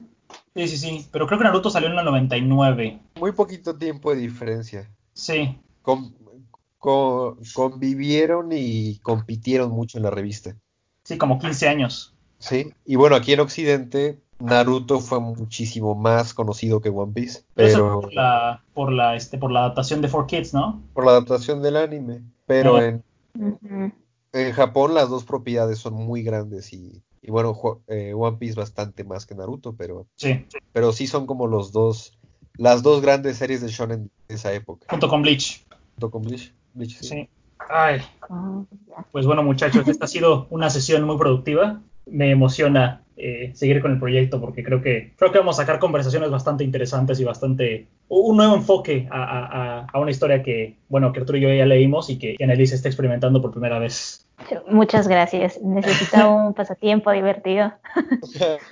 Sí, 0.54 0.68
sí, 0.68 0.78
sí. 0.78 1.06
Pero 1.12 1.26
creo 1.26 1.38
que 1.38 1.44
Naruto 1.44 1.68
salió 1.68 1.90
en 1.90 1.96
la 1.96 2.02
99. 2.02 2.98
Muy 3.20 3.32
poquito 3.32 3.76
tiempo 3.76 4.10
de 4.10 4.22
diferencia. 4.22 4.90
Sí. 5.12 5.60
convivieron 7.52 8.48
y 8.52 9.00
compitieron 9.00 9.70
mucho 9.70 9.98
en 9.98 10.04
la 10.04 10.10
revista. 10.10 10.56
Sí, 11.04 11.18
como 11.18 11.38
15 11.38 11.68
años. 11.68 12.15
Sí. 12.38 12.72
Y 12.84 12.96
bueno, 12.96 13.16
aquí 13.16 13.32
en 13.32 13.40
Occidente 13.40 14.18
Naruto 14.38 15.00
fue 15.00 15.20
muchísimo 15.20 15.94
más 15.94 16.34
conocido 16.34 16.80
que 16.80 16.90
One 16.90 17.12
Piece. 17.12 17.42
Pero, 17.54 18.00
por 18.00 18.14
la, 18.14 18.62
por 18.74 18.92
la, 18.92 19.16
este, 19.16 19.38
por 19.38 19.50
la 19.50 19.60
adaptación 19.60 20.02
de 20.02 20.10
4Kids, 20.10 20.52
¿no? 20.52 20.82
Por 20.92 21.04
la 21.04 21.12
adaptación 21.12 21.62
del 21.62 21.76
anime. 21.76 22.22
Pero 22.46 22.80
en, 22.80 23.02
en 24.32 24.52
Japón 24.52 24.94
las 24.94 25.08
dos 25.08 25.24
propiedades 25.24 25.78
son 25.78 25.94
muy 25.94 26.22
grandes 26.22 26.72
y 26.72 27.02
y 27.26 27.30
bueno, 27.32 27.58
eh, 27.88 28.14
One 28.14 28.36
Piece 28.36 28.54
bastante 28.54 29.02
más 29.02 29.26
que 29.26 29.34
Naruto, 29.34 29.74
pero 29.74 30.06
sí. 30.14 30.46
pero 30.72 30.92
sí 30.92 31.08
son 31.08 31.26
como 31.26 31.48
los 31.48 31.72
dos, 31.72 32.16
las 32.56 32.84
dos 32.84 33.02
grandes 33.02 33.38
series 33.38 33.60
de 33.60 33.68
shonen 33.68 34.10
de 34.28 34.34
esa 34.36 34.52
época. 34.52 34.86
Junto 34.88 35.08
con 35.08 35.22
Bleach. 35.22 35.66
Junto 35.94 36.10
con 36.12 36.22
Bleach. 36.22 36.54
Bleach 36.74 37.00
sí. 37.00 37.28
Ay. 37.68 38.00
Ah, 38.30 38.62
pues 39.10 39.26
bueno, 39.26 39.42
muchachos, 39.42 39.88
esta 39.88 40.04
ha 40.04 40.08
sido 40.08 40.46
una 40.50 40.70
sesión 40.70 41.02
muy 41.02 41.18
productiva. 41.18 41.80
Me 42.06 42.30
emociona 42.30 43.02
eh, 43.18 43.52
seguir 43.54 43.80
con 43.80 43.92
el 43.92 43.98
proyecto 43.98 44.38
porque 44.38 44.62
creo 44.62 44.82
que 44.82 45.14
creo 45.16 45.32
que 45.32 45.38
vamos 45.38 45.58
a 45.58 45.62
sacar 45.62 45.78
conversaciones 45.78 46.30
bastante 46.30 46.64
interesantes 46.64 47.18
y 47.18 47.24
bastante 47.24 47.86
un 48.08 48.36
nuevo 48.36 48.54
enfoque 48.54 49.08
a, 49.10 49.86
una 49.94 50.10
historia 50.10 50.42
que 50.42 50.76
bueno 50.90 51.14
que 51.14 51.20
Arturo 51.20 51.38
y 51.38 51.40
yo 51.40 51.48
ya 51.48 51.64
leímos 51.64 52.10
y 52.10 52.18
que 52.18 52.36
Annelise 52.38 52.74
está 52.74 52.88
experimentando 52.88 53.40
por 53.40 53.52
primera 53.52 53.78
vez. 53.78 54.26
Muchas 54.68 55.08
gracias. 55.08 55.58
Necesitaba 55.62 56.28
un 56.46 56.52
pasatiempo 56.52 57.10
divertido. 57.10 57.72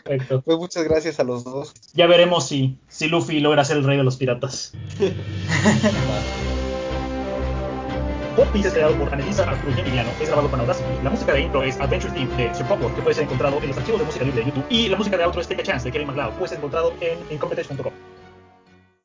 Perfecto. 0.05 0.43
Pues 0.43 0.59
muchas 0.59 0.85
gracias 0.85 1.19
a 1.21 1.25
los 1.25 1.43
dos. 1.43 1.73
Ya 1.95 2.07
veremos 2.07 2.47
si, 2.47 2.79
si 2.87 3.09
Luffy 3.09 3.41
logra 3.41 3.65
ser 3.65 3.79
el 3.79 3.85
rey 3.85 3.97
de 3.97 4.05
los 4.05 4.19
piratas. 4.19 4.75
One 8.37 8.51
Piece 8.53 8.67
es 8.67 8.75
creado 8.75 8.97
por 8.97 9.13
Anelisa 9.13 9.49
Arturo 9.49 9.79
Emiliano, 9.79 10.11
es 10.21 10.27
grabado 10.27 10.51
con 10.51 10.59
Audacity. 10.59 10.89
La 11.05 11.11
música 11.11 11.33
de 11.35 11.43
intro 11.43 11.63
es 11.63 11.79
Adventure 11.81 12.13
Theme 12.13 12.35
de 12.37 12.53
Sir 12.53 12.67
Popper, 12.67 12.89
que 12.89 13.03
puede 13.03 13.15
ser 13.15 13.25
encontrado 13.25 13.59
en 13.63 13.69
los 13.69 13.79
archivos 13.79 14.01
de 14.01 14.07
música 14.07 14.25
libre 14.25 14.41
de 14.41 14.47
YouTube. 14.47 14.67
Y 14.71 14.89
la 14.89 14.97
música 14.97 15.17
de 15.17 15.25
outro 15.25 15.41
es 15.41 15.47
Take 15.47 15.63
a 15.63 15.65
Chance 15.65 15.85
de 15.85 15.93
Kevin 15.93 16.09
MacLeod, 16.09 16.35
puede 16.35 16.49
ser 16.49 16.59
encontrado 16.59 16.93
en 17.01 17.19
incompetence.com. 17.31 17.93